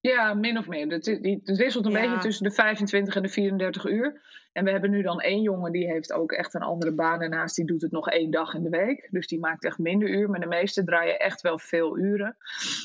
Ja, 0.00 0.34
min 0.34 0.58
of 0.58 0.68
meer. 0.68 0.86
Het, 0.86 1.06
het 1.06 1.56
wisselt 1.56 1.86
een 1.86 1.92
beetje 1.92 2.18
tussen 2.18 2.44
de 2.44 2.50
25 2.50 3.14
en 3.14 3.22
de 3.22 3.28
34 3.28 3.84
uur. 3.84 4.20
En 4.52 4.64
we 4.64 4.70
hebben 4.70 4.90
nu 4.90 5.02
dan 5.02 5.20
één 5.20 5.42
jongen 5.42 5.72
die 5.72 5.86
heeft 5.86 6.12
ook 6.12 6.32
echt 6.32 6.54
een 6.54 6.62
andere 6.62 6.92
baan 6.92 7.20
ernaast. 7.20 7.56
Die 7.56 7.66
doet 7.66 7.82
het 7.82 7.90
nog 7.90 8.10
één 8.10 8.30
dag 8.30 8.54
in 8.54 8.62
de 8.62 8.68
week. 8.68 9.08
Dus 9.10 9.26
die 9.26 9.38
maakt 9.38 9.64
echt 9.64 9.78
minder 9.78 10.08
uur. 10.08 10.30
Maar 10.30 10.40
de 10.40 10.46
meeste 10.46 10.84
draaien 10.84 11.18
echt 11.18 11.40
wel 11.40 11.58
veel 11.58 11.98
uren. 11.98 12.36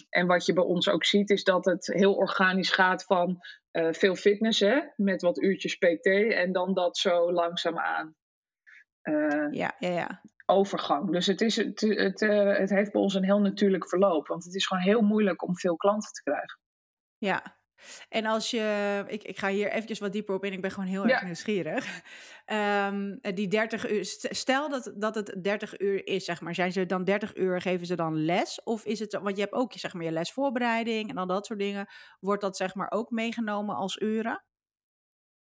En 0.10 0.28
wat 0.28 0.46
je 0.46 0.54
bij 0.54 0.64
ons 0.64 0.90
ook 0.90 1.06
ziet 1.06 1.30
is 1.30 1.44
dat 1.44 1.66
het 1.66 1.88
heel 1.88 2.14
organisch 2.14 2.72
gaat 2.72 3.04
van 3.04 3.40
uh, 3.72 3.92
veel 3.92 4.16
fitness. 4.16 4.60
Hè, 4.60 4.80
met 4.96 5.22
wat 5.22 5.42
uurtjes 5.42 5.76
PT. 5.76 6.06
En 6.34 6.52
dan 6.52 6.74
dat 6.74 6.98
zo 6.98 7.32
langzaam 7.32 7.78
aan. 7.78 8.16
Uh, 9.04 9.48
ja, 9.52 9.76
ja, 9.80 9.90
ja 9.90 10.22
overgang. 10.46 11.12
Dus 11.12 11.26
het, 11.26 11.42
is, 11.42 11.56
het, 11.56 11.82
het, 11.82 12.22
uh, 12.22 12.58
het 12.58 12.70
heeft 12.70 12.92
bij 12.92 13.02
ons 13.02 13.14
een 13.14 13.24
heel 13.24 13.42
natuurlijk 13.42 13.90
verloop. 13.90 14.28
Want 14.28 14.44
het 14.44 14.56
is 14.56 14.68
gewoon 14.68 14.84
heel 14.84 15.02
moeilijk 15.02 15.44
om 15.44 15.58
veel 15.58 15.76
klanten 15.76 16.12
te 16.12 16.22
krijgen. 16.22 16.60
Ja. 17.18 17.58
En 18.10 18.26
als 18.26 18.52
je, 18.52 19.04
ik, 19.08 19.24
ik 19.24 19.38
ga 19.38 19.50
hier 19.50 19.72
eventjes 19.72 20.00
wat 20.00 20.12
dieper 20.12 20.36
op 20.36 20.44
in, 20.44 20.54
ik 20.54 20.62
ben 20.62 20.72
gewoon 20.72 20.90
heel 20.90 21.06
erg 21.08 21.24
nieuwsgierig. 21.24 22.02
Um, 22.46 23.20
die 23.22 23.48
30 23.48 23.90
uur, 23.90 24.06
stel 24.30 24.70
dat, 24.70 24.94
dat 24.96 25.16
het 25.16 25.44
30 25.44 25.80
uur 25.80 26.08
is, 26.08 26.26
zeg 26.26 26.42
maar. 26.42 26.56
Zijn 26.56 26.72
ze 26.72 26.86
dan 26.86 27.04
30 27.04 27.36
uur, 27.36 27.62
geven 27.62 27.88
ze 27.88 27.96
dan 27.96 28.26
les? 28.26 28.64
Of 28.64 28.86
is 28.86 29.00
het, 29.00 29.14
want 29.14 29.36
je 29.36 29.42
hebt 29.42 29.54
ook 29.54 29.74
zeg 29.74 29.94
maar, 29.94 30.04
je 30.04 30.12
lesvoorbereiding 30.12 31.10
en 31.10 31.18
al 31.18 31.28
dat 31.28 31.46
soort 31.46 31.60
dingen. 31.60 31.88
Wordt 32.20 32.42
dat 32.42 32.58
zeg 32.58 32.76
maar 32.76 32.92
ook 32.92 33.10
meegenomen 33.10 33.76
als 33.76 33.98
uren? 33.98 34.44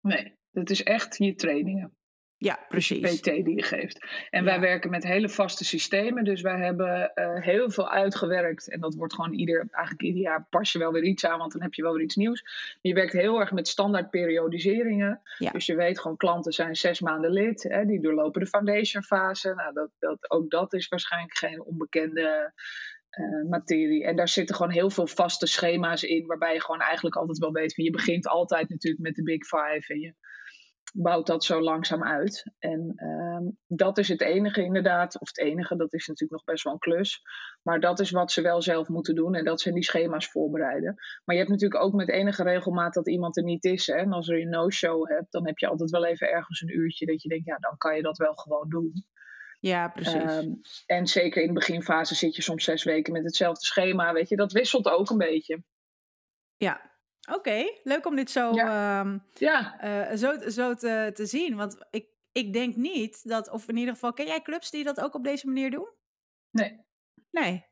Nee, 0.02 0.38
dat 0.52 0.70
is 0.70 0.84
echt 0.84 1.18
je 1.18 1.36
trainingen. 1.36 1.98
Ja, 2.42 2.60
precies. 2.70 3.20
PT 3.20 3.24
die 3.24 3.56
je 3.56 3.64
geeft. 3.64 4.06
En 4.30 4.44
wij 4.44 4.60
werken 4.60 4.90
met 4.90 5.04
hele 5.04 5.30
vaste 5.30 5.66
systemen. 5.66 6.24
Dus 6.24 6.42
wij 6.42 6.60
hebben 6.60 7.12
uh, 7.16 7.44
heel 7.44 7.70
veel 7.70 7.90
uitgewerkt. 7.90 8.70
En 8.70 8.80
dat 8.80 8.96
wordt 8.96 9.14
gewoon 9.14 9.34
ieder, 9.34 9.68
eigenlijk 9.72 10.02
ieder 10.02 10.22
jaar 10.22 10.48
pas 10.50 10.72
je 10.72 10.80
wel 10.80 10.92
weer 10.92 11.04
iets 11.04 11.26
aan, 11.26 11.40
want 11.40 11.52
dan 11.52 11.62
heb 11.62 11.74
je 11.74 11.82
wel 11.82 11.94
weer 11.94 12.04
iets 12.04 12.16
nieuws. 12.16 12.44
Je 12.82 12.94
werkt 12.94 13.14
heel 13.14 13.40
erg 13.40 13.52
met 13.52 13.68
standaard 13.68 14.10
periodiseringen. 14.10 15.22
Ja. 15.38 15.52
Dus 15.52 15.66
je 15.66 15.76
weet 15.76 16.00
gewoon, 16.00 16.18
klanten 16.18 16.52
zijn 16.52 16.76
zes 16.76 17.00
maanden 17.00 17.32
lid. 17.32 17.64
Hè, 17.64 17.86
die 17.86 18.02
doorlopen 18.02 18.42
de 18.42 18.48
foundation 18.48 19.04
fase. 19.04 19.54
Nou, 19.54 19.74
dat, 19.74 19.90
dat, 20.00 20.32
ook 20.32 20.50
dat 20.50 20.74
is 20.74 20.88
waarschijnlijk 20.88 21.38
geen 21.38 21.64
onbekende 21.64 22.54
uh, 23.12 23.50
materie. 23.50 24.06
En 24.06 24.16
daar 24.16 24.30
zitten 24.30 24.56
gewoon 24.56 24.72
heel 24.72 24.90
veel 24.90 25.08
vaste 25.08 25.48
schema's 25.48 26.04
in, 26.04 26.26
waarbij 26.26 26.54
je 26.54 26.62
gewoon 26.62 26.82
eigenlijk 26.82 27.16
altijd 27.16 27.38
wel 27.38 27.52
weet 27.52 27.74
van 27.74 27.84
je 27.84 27.92
begint 27.92 28.28
altijd 28.28 28.70
natuurlijk 28.70 29.04
met 29.04 29.16
de 29.16 29.24
Big 29.24 29.46
Five. 29.46 29.94
En 29.94 30.00
je 30.00 30.14
bouwt 30.94 31.28
dat 31.28 31.44
zo 31.44 31.62
langzaam 31.62 32.04
uit. 32.04 32.52
En 32.60 32.94
ehm, 32.96 33.44
dat 33.68 33.98
is 33.98 34.08
het 34.08 34.22
enige 34.22 34.64
inderdaad, 34.64 35.20
of 35.20 35.28
het 35.28 35.40
enige, 35.40 35.76
dat 35.76 35.94
is 35.94 36.08
natuurlijk 36.08 36.32
nog 36.32 36.44
best 36.44 36.64
wel 36.64 36.74
een 36.74 36.80
klus. 36.80 37.22
Maar 37.62 37.80
dat 37.80 38.00
is 38.00 38.12
wat 38.12 38.32
ze 38.32 38.42
wel 38.42 38.62
zelf 38.62 38.88
moeten 38.88 39.16
doen 39.16 39.36
en 39.36 39.44
dat 39.44 39.62
zijn 39.62 39.74
die 39.74 39.84
schema's 39.84 40.28
voorbereiden. 40.28 40.94
Maar 40.96 41.36
je 41.36 41.42
hebt 41.42 41.54
natuurlijk 41.54 41.84
ook 41.84 41.94
met 41.94 42.10
enige 42.10 42.44
regelmaat 42.44 42.94
dat 42.94 43.10
iemand 43.10 43.38
er 43.38 43.44
niet 43.44 43.64
is. 43.64 43.88
Hè? 43.88 43.94
En 43.94 44.12
als 44.12 44.30
er 44.30 44.42
een 44.42 44.50
no-show 44.50 45.10
hebt, 45.10 45.32
dan 45.32 45.46
heb 45.46 45.58
je 45.58 45.68
altijd 45.68 45.90
wel 45.90 46.06
even 46.06 46.30
ergens 46.30 46.62
een 46.62 46.78
uurtje 46.78 47.06
dat 47.06 47.22
je 47.22 47.30
denkt, 47.30 47.46
ja, 47.46 47.58
dan 47.58 47.78
kan 47.78 47.96
je 47.96 48.02
dat 48.02 48.18
wel 48.18 48.34
gewoon 48.34 48.70
doen. 48.70 49.06
Ja, 49.60 49.88
precies. 49.88 50.14
Ehm, 50.14 50.54
en 50.86 51.08
zeker 51.08 51.42
in 51.42 51.48
de 51.48 51.54
beginfase 51.54 52.16
zit 52.16 52.36
je 52.36 52.42
soms 52.42 52.64
zes 52.64 52.84
weken 52.84 53.14
met 53.14 53.24
hetzelfde 53.24 53.66
schema, 53.66 54.14
weet 54.14 54.30
je, 54.30 54.36
dat 54.36 54.52
wisselt 54.52 54.90
ook 54.90 55.10
een 55.10 55.18
beetje. 55.18 55.64
Ja, 56.58 56.89
Oké, 57.34 57.66
leuk 57.84 58.06
om 58.06 58.16
dit 58.16 58.32
zo, 58.32 58.54
ja. 58.54 59.00
Um, 59.00 59.24
ja. 59.34 59.84
Uh, 60.12 60.18
zo, 60.18 60.50
zo 60.50 60.74
te, 60.74 61.12
te 61.14 61.26
zien. 61.26 61.56
Want 61.56 61.78
ik, 61.92 62.08
ik 62.32 62.54
denk 62.54 62.76
niet 62.76 63.28
dat, 63.30 63.50
of 63.50 63.68
in 63.68 63.78
ieder 63.78 63.94
geval, 63.94 64.14
ken 64.14 64.26
jij 64.26 64.42
clubs 64.42 64.72
die 64.72 64.84
dat 64.84 65.02
ook 65.02 65.14
op 65.14 65.24
deze 65.24 65.48
manier 65.48 65.72
doen? 65.72 65.90
Nee. 66.52 66.86
Nee. 67.32 67.68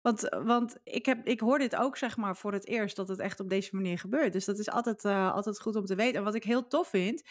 Want, 0.00 0.20
want 0.28 0.76
ik, 0.84 1.06
heb, 1.06 1.26
ik 1.26 1.40
hoor 1.40 1.58
dit 1.58 1.76
ook 1.76 1.96
zeg 1.96 2.16
maar 2.16 2.36
voor 2.36 2.52
het 2.52 2.66
eerst 2.66 2.96
dat 2.96 3.08
het 3.08 3.18
echt 3.18 3.40
op 3.40 3.48
deze 3.48 3.74
manier 3.76 3.98
gebeurt. 3.98 4.32
Dus 4.32 4.44
dat 4.44 4.58
is 4.58 4.70
altijd, 4.70 5.04
uh, 5.04 5.32
altijd 5.34 5.60
goed 5.60 5.76
om 5.76 5.84
te 5.84 5.94
weten. 5.94 6.18
En 6.18 6.24
wat 6.24 6.34
ik 6.34 6.44
heel 6.44 6.66
tof 6.66 6.88
vind, 6.88 7.22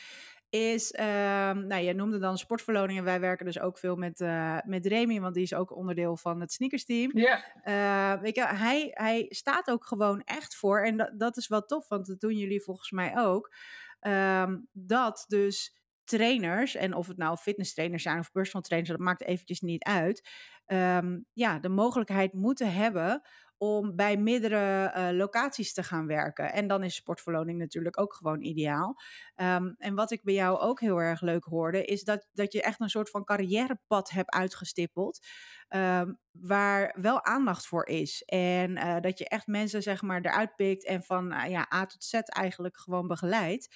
is, 0.50 0.92
uh, 0.92 1.06
nou 1.52 1.76
je 1.76 1.94
noemde 1.94 2.20
dan 2.20 2.38
sportverloningen. 2.38 3.04
Wij 3.04 3.20
werken 3.20 3.46
dus 3.46 3.60
ook 3.60 3.78
veel 3.78 3.96
met, 3.96 4.20
uh, 4.20 4.58
met 4.66 4.86
Remy, 4.86 5.20
want 5.20 5.34
die 5.34 5.44
is 5.44 5.54
ook 5.54 5.76
onderdeel 5.76 6.18
van 6.18 6.42
het 6.42 6.52
sneakersteam. 6.52 7.12
Ja. 7.18 7.44
Uh, 7.64 8.22
weet 8.22 8.36
je, 8.36 8.46
hij, 8.46 8.90
hij 8.94 9.26
staat 9.30 9.70
ook 9.70 9.86
gewoon 9.86 10.22
echt 10.22 10.56
voor, 10.56 10.84
en 10.84 10.98
dat, 10.98 11.12
dat 11.18 11.38
is 11.38 11.48
wel 11.48 11.62
tof, 11.62 11.88
want 11.88 12.06
dat 12.06 12.20
doen 12.20 12.38
jullie 12.38 12.64
volgens 12.64 12.92
mij 12.92 13.18
ook, 13.18 13.56
um, 14.02 14.68
dat 14.72 15.26
dus 15.28 15.78
trainers, 16.04 16.76
en 16.76 16.94
of 16.94 17.08
het 17.08 17.18
nou 17.18 17.38
fitness 17.38 17.74
trainers 17.74 18.04
zijn 18.04 18.20
of 18.20 18.32
personal 18.32 18.62
trainers, 18.62 18.92
dat 18.92 19.06
maakt 19.06 19.24
eventjes 19.24 19.60
niet 19.60 19.84
uit, 19.84 20.30
um, 20.66 21.26
ja, 21.34 21.60
de 21.60 21.70
mogelijkheid 21.70 22.34
moeten 22.34 22.74
hebben 22.74 23.22
om 23.62 23.96
bij 23.96 24.18
meerdere 24.18 24.94
uh, 24.98 25.18
locaties 25.18 25.74
te 25.74 25.84
gaan 25.84 26.08
werken. 26.08 26.54
En 26.54 26.68
dan 26.68 26.84
is 26.84 26.96
sportverloning 26.96 27.60
natuurlijk 27.60 28.00
ook 28.00 28.14
gewoon 28.14 28.42
ideaal. 28.42 29.02
Um, 29.36 29.76
en 29.78 29.96
wat 29.96 30.12
ik 30.12 30.24
bij 30.24 30.34
jou 30.34 30.60
ook 30.60 30.80
heel 30.80 30.98
erg 30.98 31.22
leuk 31.22 31.44
hoorde, 31.44 31.86
is 31.86 32.04
dat, 32.04 32.28
dat 32.32 32.54
je 32.54 32.62
echt 32.62 32.80
een 32.80 32.90
soort 32.90 33.10
van 33.10 33.24
carrièrepad 33.24 34.10
hebt 34.10 34.34
uitgestippeld. 34.34 35.28
Um, 35.70 36.20
waar 36.32 36.96
wel 37.02 37.24
aandacht 37.26 37.68
voor 37.68 37.86
is. 37.88 38.24
En 38.24 38.72
uh, 38.72 39.00
dat 39.00 39.18
je 39.18 39.28
echt 39.30 39.48
mensen 39.48 39.82
zeg 39.82 40.02
maar 40.02 40.22
eruit 40.22 40.56
pikt 40.56 40.86
en 40.86 41.04
van 41.04 41.34
uh, 41.34 41.50
ja, 41.50 41.68
A 41.74 41.86
tot 41.86 42.04
Z 42.04 42.14
eigenlijk 42.14 42.78
gewoon 42.80 43.08
begeleidt. 43.08 43.76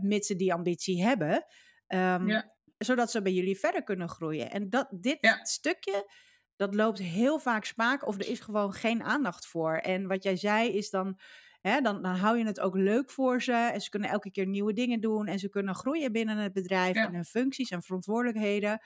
mits 0.00 0.26
ze 0.26 0.36
die 0.36 0.52
ambitie 0.52 1.04
hebben. 1.04 1.44
Um, 1.88 2.28
ja. 2.28 2.52
Zodat 2.78 3.10
ze 3.10 3.22
bij 3.22 3.32
jullie 3.32 3.58
verder 3.58 3.82
kunnen 3.82 4.08
groeien. 4.08 4.50
En 4.50 4.70
dat, 4.70 4.88
dit 4.90 5.18
ja. 5.20 5.44
stukje 5.44 6.10
dat 6.56 6.74
loopt 6.74 6.98
heel 6.98 7.38
vaak 7.38 7.64
spaak 7.64 8.06
of 8.06 8.14
er 8.14 8.28
is 8.28 8.40
gewoon 8.40 8.72
geen 8.72 9.02
aandacht 9.02 9.46
voor. 9.46 9.76
En 9.76 10.06
wat 10.06 10.22
jij 10.22 10.36
zei 10.36 10.68
is 10.68 10.90
dan, 10.90 11.18
hè, 11.60 11.80
dan, 11.80 12.02
dan 12.02 12.14
hou 12.14 12.38
je 12.38 12.46
het 12.46 12.60
ook 12.60 12.74
leuk 12.74 13.10
voor 13.10 13.42
ze 13.42 13.52
en 13.52 13.80
ze 13.80 13.90
kunnen 13.90 14.10
elke 14.10 14.30
keer 14.30 14.46
nieuwe 14.46 14.72
dingen 14.72 15.00
doen 15.00 15.26
en 15.26 15.38
ze 15.38 15.48
kunnen 15.48 15.74
groeien 15.74 16.12
binnen 16.12 16.36
het 16.36 16.52
bedrijf 16.52 16.96
en 16.96 17.14
hun 17.14 17.24
functies 17.24 17.70
en 17.70 17.82
verantwoordelijkheden. 17.82 18.80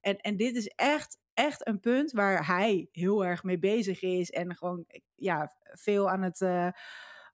En, 0.00 0.16
en 0.16 0.36
dit 0.36 0.56
is 0.56 0.66
echt, 0.66 1.18
echt 1.34 1.66
een 1.66 1.80
punt 1.80 2.12
waar 2.12 2.46
hij 2.46 2.88
heel 2.92 3.24
erg 3.24 3.42
mee 3.42 3.58
bezig 3.58 4.02
is 4.02 4.30
en 4.30 4.56
gewoon 4.56 4.84
ja, 5.14 5.54
veel 5.62 6.10
aan 6.10 6.22
het... 6.22 6.40
Uh, 6.40 6.68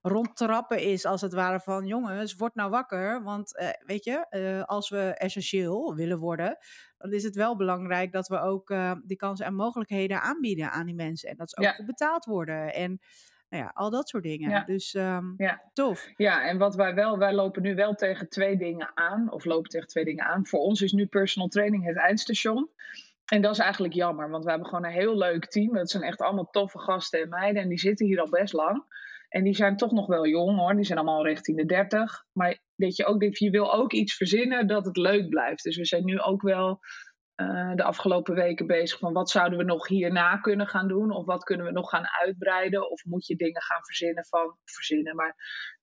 rondtrappen 0.02 0.78
is, 0.78 1.04
als 1.04 1.20
het 1.20 1.32
ware 1.32 1.60
van 1.60 1.86
jongens, 1.86 2.34
word 2.34 2.54
nou 2.54 2.70
wakker. 2.70 3.22
Want 3.22 3.58
uh, 3.60 3.68
weet 3.86 4.04
je, 4.04 4.26
uh, 4.30 4.62
als 4.64 4.88
we 4.88 4.98
essentieel 4.98 5.94
willen 5.94 6.18
worden, 6.18 6.58
dan 6.98 7.12
is 7.12 7.22
het 7.22 7.34
wel 7.34 7.56
belangrijk 7.56 8.12
dat 8.12 8.28
we 8.28 8.40
ook 8.40 8.70
uh, 8.70 8.92
die 9.04 9.16
kansen 9.16 9.46
en 9.46 9.54
mogelijkheden 9.54 10.22
aanbieden 10.22 10.70
aan 10.70 10.86
die 10.86 10.94
mensen. 10.94 11.30
En 11.30 11.36
dat 11.36 11.50
ze 11.50 11.56
ook 11.56 11.64
ja. 11.64 11.72
goed 11.72 11.86
betaald 11.86 12.24
worden. 12.24 12.74
En 12.74 13.00
nou 13.48 13.62
ja, 13.62 13.70
al 13.74 13.90
dat 13.90 14.08
soort 14.08 14.22
dingen. 14.22 14.50
Ja. 14.50 14.64
Dus 14.64 14.94
um, 14.94 15.34
ja. 15.36 15.62
tof. 15.72 16.08
Ja, 16.16 16.48
en 16.48 16.58
wat 16.58 16.74
wij 16.74 16.94
wel, 16.94 17.18
wij 17.18 17.32
lopen 17.32 17.62
nu 17.62 17.74
wel 17.74 17.94
tegen 17.94 18.28
twee 18.28 18.56
dingen 18.56 18.90
aan, 18.94 19.32
of 19.32 19.44
lopen 19.44 19.70
tegen 19.70 19.88
twee 19.88 20.04
dingen 20.04 20.24
aan. 20.24 20.46
Voor 20.46 20.60
ons 20.60 20.82
is 20.82 20.92
nu 20.92 21.06
personal 21.06 21.48
training 21.48 21.84
het 21.84 21.96
eindstation. 21.96 22.70
En 23.24 23.42
dat 23.42 23.52
is 23.52 23.58
eigenlijk 23.58 23.94
jammer, 23.94 24.30
want 24.30 24.44
we 24.44 24.50
hebben 24.50 24.68
gewoon 24.68 24.84
een 24.84 24.90
heel 24.90 25.16
leuk 25.16 25.46
team. 25.46 25.76
Het 25.76 25.90
zijn 25.90 26.02
echt 26.02 26.20
allemaal 26.20 26.50
toffe 26.50 26.78
gasten 26.78 27.20
en 27.20 27.28
meiden 27.28 27.62
en 27.62 27.68
die 27.68 27.78
zitten 27.78 28.06
hier 28.06 28.20
al 28.20 28.28
best 28.28 28.52
lang. 28.52 28.84
En 29.30 29.44
die 29.44 29.54
zijn 29.54 29.76
toch 29.76 29.92
nog 29.92 30.06
wel 30.06 30.26
jong 30.26 30.58
hoor. 30.58 30.74
Die 30.74 30.84
zijn 30.84 30.98
allemaal 30.98 31.26
richting 31.26 31.56
de 31.56 31.64
30. 31.64 32.24
Maar 32.32 32.58
dat 32.76 32.96
je 32.96 33.04
ook 33.04 33.22
je 33.22 33.50
wil 33.50 33.74
ook 33.74 33.92
iets 33.92 34.14
verzinnen 34.14 34.66
dat 34.66 34.84
het 34.84 34.96
leuk 34.96 35.28
blijft. 35.28 35.62
Dus 35.62 35.76
we 35.76 35.84
zijn 35.84 36.04
nu 36.04 36.20
ook 36.20 36.42
wel 36.42 36.78
uh, 37.36 37.74
de 37.74 37.82
afgelopen 37.82 38.34
weken 38.34 38.66
bezig 38.66 38.98
van 38.98 39.12
wat 39.12 39.30
zouden 39.30 39.58
we 39.58 39.64
nog 39.64 39.88
hierna 39.88 40.36
kunnen 40.36 40.66
gaan 40.66 40.88
doen? 40.88 41.10
Of 41.10 41.24
wat 41.24 41.44
kunnen 41.44 41.66
we 41.66 41.72
nog 41.72 41.90
gaan 41.90 42.06
uitbreiden? 42.06 42.90
Of 42.90 43.04
moet 43.04 43.26
je 43.26 43.36
dingen 43.36 43.62
gaan 43.62 43.84
verzinnen 43.84 44.24
van 44.24 44.56
verzinnen, 44.64 45.16
maar 45.16 45.34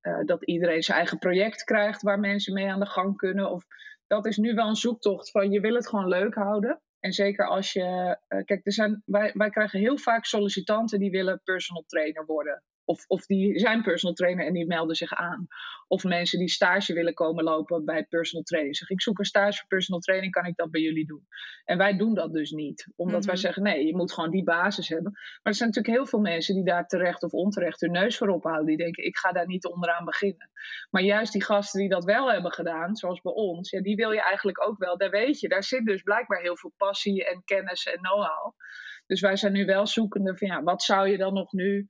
uh, 0.01 0.25
dat 0.25 0.45
iedereen 0.45 0.83
zijn 0.83 0.97
eigen 0.97 1.17
project 1.17 1.63
krijgt 1.63 2.01
waar 2.01 2.19
mensen 2.19 2.53
mee 2.53 2.71
aan 2.71 2.79
de 2.79 2.85
gang 2.85 3.17
kunnen. 3.17 3.51
Of 3.51 3.63
dat 4.07 4.25
is 4.25 4.37
nu 4.37 4.53
wel 4.53 4.67
een 4.67 4.75
zoektocht 4.75 5.31
van 5.31 5.51
je 5.51 5.59
wil 5.59 5.75
het 5.75 5.89
gewoon 5.89 6.07
leuk 6.07 6.33
houden. 6.33 6.81
En 6.99 7.11
zeker 7.11 7.47
als 7.47 7.73
je. 7.73 8.17
Uh, 8.27 8.43
kijk, 8.43 8.65
er 8.65 8.73
zijn, 8.73 9.01
wij, 9.05 9.31
wij 9.33 9.49
krijgen 9.49 9.79
heel 9.79 9.97
vaak 9.97 10.25
sollicitanten 10.25 10.99
die 10.99 11.11
willen 11.11 11.41
personal 11.43 11.83
trainer 11.87 12.25
worden 12.25 12.63
Of, 12.87 13.05
of 13.07 13.25
die 13.25 13.59
zijn 13.59 13.81
personal 13.81 14.15
trainer 14.15 14.45
en 14.45 14.53
die 14.53 14.65
melden 14.65 14.95
zich 14.95 15.13
aan. 15.13 15.47
Of 15.87 16.03
mensen 16.03 16.39
die 16.39 16.49
stage 16.49 16.93
willen 16.93 17.13
komen 17.13 17.43
lopen 17.43 17.85
bij 17.85 18.05
personal 18.05 18.43
training. 18.43 18.75
Zeg, 18.75 18.89
ik 18.89 19.01
zoek 19.01 19.19
een 19.19 19.25
stage 19.25 19.57
voor 19.57 19.67
personal 19.67 19.99
training, 19.99 20.31
kan 20.31 20.45
ik 20.45 20.55
dat 20.55 20.71
bij 20.71 20.81
jullie 20.81 21.05
doen? 21.05 21.27
En 21.65 21.77
wij 21.77 21.97
doen 21.97 22.13
dat 22.13 22.33
dus 22.33 22.51
niet. 22.51 22.87
Omdat 22.95 23.25
wij 23.25 23.33
mhm. 23.33 23.43
zeggen, 23.43 23.63
nee, 23.63 23.85
je 23.85 23.95
moet 23.95 24.13
gewoon 24.13 24.31
die 24.31 24.43
basis 24.43 24.89
hebben. 24.89 25.11
Maar 25.11 25.39
er 25.43 25.53
zijn 25.53 25.69
natuurlijk 25.69 25.95
heel 25.95 26.05
veel 26.05 26.19
mensen 26.19 26.55
die 26.55 26.63
daar 26.63 26.87
terecht 26.87 27.23
of 27.23 27.31
onterecht 27.31 27.81
hun 27.81 27.91
neus 27.91 28.17
voor 28.17 28.27
ophouden. 28.27 28.65
Die 28.65 28.77
denken, 28.77 29.05
ik 29.05 29.17
ga 29.17 29.31
daar 29.31 29.47
niet 29.47 29.65
onderaan 29.65 30.05
beginnen. 30.05 30.49
Maar 30.89 31.01
juist 31.01 31.31
die 31.31 31.43
gasten 31.43 31.79
die 31.79 31.89
dat 31.89 32.03
wel 32.03 32.31
hebben 32.31 32.51
gedaan, 32.51 32.95
zoals 32.95 33.21
bij 33.21 33.33
ons, 33.33 33.69
ja, 33.69 33.81
die 33.81 33.95
wil 33.95 34.11
je 34.11 34.21
eigenlijk 34.21 34.67
ook 34.67 34.77
wel. 34.77 34.97
Daar 34.97 35.09
weet 35.09 35.39
je, 35.39 35.47
daar 35.47 35.63
zit 35.63 35.85
dus 35.85 36.01
blijkbaar 36.01 36.41
heel 36.41 36.57
veel 36.57 36.73
passie 36.77 37.25
en 37.25 37.41
kennis 37.45 37.85
en 37.85 37.97
know-how. 37.97 38.53
Dus 39.05 39.21
wij 39.21 39.35
zijn 39.35 39.53
nu 39.53 39.65
wel 39.65 39.87
zoekende 39.87 40.37
van 40.37 40.47
ja, 40.47 40.63
wat 40.63 40.83
zou 40.83 41.07
je 41.07 41.17
dan 41.17 41.33
nog 41.33 41.51
nu 41.51 41.89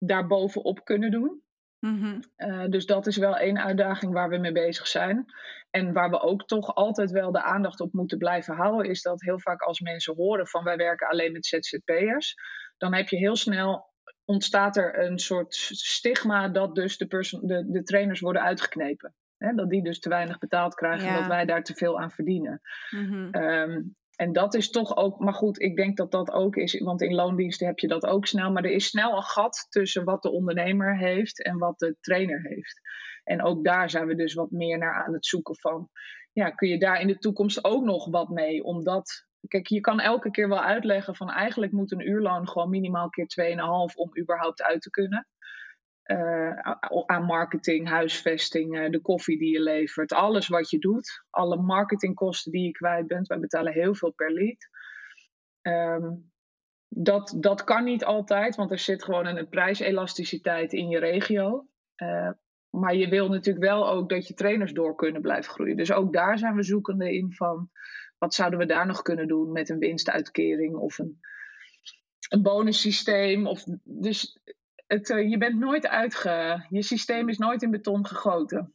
daarbovenop 0.00 0.84
kunnen 0.84 1.10
doen? 1.10 1.42
Mhm. 1.78 2.20
Eh, 2.36 2.64
dus 2.68 2.86
dat 2.86 3.06
is 3.06 3.16
wel 3.16 3.36
één 3.36 3.62
uitdaging 3.62 4.12
waar 4.12 4.28
we 4.28 4.38
mee 4.38 4.52
bezig 4.52 4.86
zijn. 4.86 5.24
En 5.70 5.92
waar 5.92 6.10
we 6.10 6.20
ook 6.20 6.46
toch 6.46 6.74
altijd 6.74 7.10
wel 7.10 7.32
de 7.32 7.42
aandacht 7.42 7.80
op 7.80 7.92
moeten 7.92 8.18
blijven 8.18 8.54
houden, 8.54 8.90
is 8.90 9.02
dat 9.02 9.22
heel 9.22 9.40
vaak 9.40 9.62
als 9.62 9.80
mensen 9.80 10.14
horen 10.14 10.46
van 10.46 10.64
wij 10.64 10.76
werken 10.76 11.08
alleen 11.08 11.32
met 11.32 11.46
ZZP'ers, 11.46 12.34
dan 12.76 12.94
heb 12.94 13.08
je 13.08 13.16
heel 13.16 13.36
snel 13.36 13.88
ontstaat 14.24 14.76
er 14.76 14.98
een 14.98 15.18
soort 15.18 15.54
stigma 15.54 16.48
dat 16.48 16.74
dus 16.74 16.98
de, 16.98 17.06
de, 17.42 17.70
de 17.70 17.82
trainers 17.82 18.20
worden 18.20 18.42
uitgeknepen. 18.42 19.14
Hè? 19.36 19.54
Dat 19.54 19.70
die 19.70 19.82
dus 19.82 20.00
te 20.00 20.08
weinig 20.08 20.38
betaald 20.38 20.74
krijgen 20.74 21.08
en 21.08 21.14
dat 21.14 21.26
wij 21.26 21.44
daar 21.44 21.62
te 21.62 21.74
veel 21.74 22.00
aan 22.00 22.10
verdienen. 22.10 22.60
Mm 22.90 23.98
en 24.20 24.32
dat 24.32 24.54
is 24.54 24.70
toch 24.70 24.96
ook, 24.96 25.18
maar 25.18 25.34
goed, 25.34 25.60
ik 25.60 25.76
denk 25.76 25.96
dat 25.96 26.10
dat 26.10 26.30
ook 26.30 26.56
is, 26.56 26.78
want 26.78 27.02
in 27.02 27.14
loondiensten 27.14 27.66
heb 27.66 27.78
je 27.78 27.88
dat 27.88 28.06
ook 28.06 28.26
snel, 28.26 28.50
maar 28.50 28.64
er 28.64 28.70
is 28.70 28.86
snel 28.86 29.16
een 29.16 29.22
gat 29.22 29.66
tussen 29.68 30.04
wat 30.04 30.22
de 30.22 30.30
ondernemer 30.30 30.98
heeft 30.98 31.44
en 31.44 31.58
wat 31.58 31.78
de 31.78 31.96
trainer 32.00 32.40
heeft. 32.42 32.80
En 33.24 33.42
ook 33.42 33.64
daar 33.64 33.90
zijn 33.90 34.06
we 34.06 34.14
dus 34.14 34.34
wat 34.34 34.50
meer 34.50 34.78
naar 34.78 35.04
aan 35.04 35.12
het 35.12 35.26
zoeken 35.26 35.56
van, 35.58 35.88
ja, 36.32 36.50
kun 36.50 36.68
je 36.68 36.78
daar 36.78 37.00
in 37.00 37.06
de 37.06 37.18
toekomst 37.18 37.64
ook 37.64 37.84
nog 37.84 38.10
wat 38.10 38.28
mee? 38.28 38.64
Omdat, 38.64 39.26
kijk, 39.48 39.66
je 39.66 39.80
kan 39.80 40.00
elke 40.00 40.30
keer 40.30 40.48
wel 40.48 40.62
uitleggen 40.62 41.16
van 41.16 41.30
eigenlijk 41.30 41.72
moet 41.72 41.92
een 41.92 42.08
uurloon 42.08 42.48
gewoon 42.48 42.70
minimaal 42.70 43.08
keer 43.08 43.56
2,5 43.90 43.94
om 43.94 44.18
überhaupt 44.18 44.62
uit 44.62 44.82
te 44.82 44.90
kunnen. 44.90 45.26
Uh, 46.10 46.60
aan 47.06 47.24
marketing, 47.24 47.88
huisvesting, 47.88 48.78
uh, 48.78 48.90
de 48.90 49.00
koffie 49.00 49.38
die 49.38 49.52
je 49.52 49.60
levert, 49.60 50.12
alles 50.12 50.48
wat 50.48 50.70
je 50.70 50.78
doet, 50.78 51.24
alle 51.30 51.56
marketingkosten 51.56 52.52
die 52.52 52.64
je 52.64 52.70
kwijt 52.70 53.06
bent. 53.06 53.26
Wij 53.26 53.38
betalen 53.38 53.72
heel 53.72 53.94
veel 53.94 54.12
per 54.12 54.32
lead. 54.32 54.68
Um, 55.62 56.32
dat, 56.88 57.36
dat 57.40 57.64
kan 57.64 57.84
niet 57.84 58.04
altijd, 58.04 58.56
want 58.56 58.70
er 58.70 58.78
zit 58.78 59.04
gewoon 59.04 59.26
een 59.26 59.48
prijselasticiteit 59.48 60.72
in 60.72 60.88
je 60.88 60.98
regio. 60.98 61.66
Uh, 61.96 62.30
maar 62.70 62.94
je 62.94 63.08
wil 63.08 63.28
natuurlijk 63.28 63.64
wel 63.64 63.88
ook 63.88 64.08
dat 64.08 64.26
je 64.26 64.34
trainers 64.34 64.72
door 64.72 64.94
kunnen 64.94 65.22
blijven 65.22 65.52
groeien. 65.52 65.76
Dus 65.76 65.92
ook 65.92 66.12
daar 66.12 66.38
zijn 66.38 66.54
we 66.54 66.62
zoekende 66.62 67.14
in 67.14 67.32
van 67.32 67.70
wat 68.18 68.34
zouden 68.34 68.58
we 68.58 68.66
daar 68.66 68.86
nog 68.86 69.02
kunnen 69.02 69.28
doen 69.28 69.52
met 69.52 69.68
een 69.68 69.78
winstuitkering 69.78 70.76
of 70.76 70.98
een, 70.98 71.20
een 72.28 72.42
bonussysteem. 72.42 73.46
Of, 73.46 73.64
dus 73.82 74.40
het, 74.90 75.10
eh, 75.10 75.30
je 75.30 75.38
bent 75.38 75.58
nooit 75.58 75.86
uitge... 75.86 76.66
Je 76.68 76.82
systeem 76.82 77.28
is 77.28 77.38
nooit 77.38 77.62
in 77.62 77.70
beton 77.70 78.06
gegoten. 78.06 78.74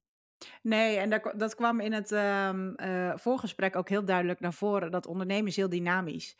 Nee, 0.62 0.98
en 0.98 1.10
dat, 1.10 1.34
dat 1.36 1.56
kwam 1.56 1.80
in 1.80 1.94
het 1.94 2.12
um, 2.12 2.76
voorgesprek 3.20 3.76
ook 3.76 3.90
heel 3.90 4.06
duidelijk 4.06 4.40
naar 4.40 4.54
voren. 4.54 4.92
Dat 4.92 5.08
ondernemen 5.08 5.48
is 5.48 5.56
heel 5.56 5.70
dynamisch. 5.70 6.38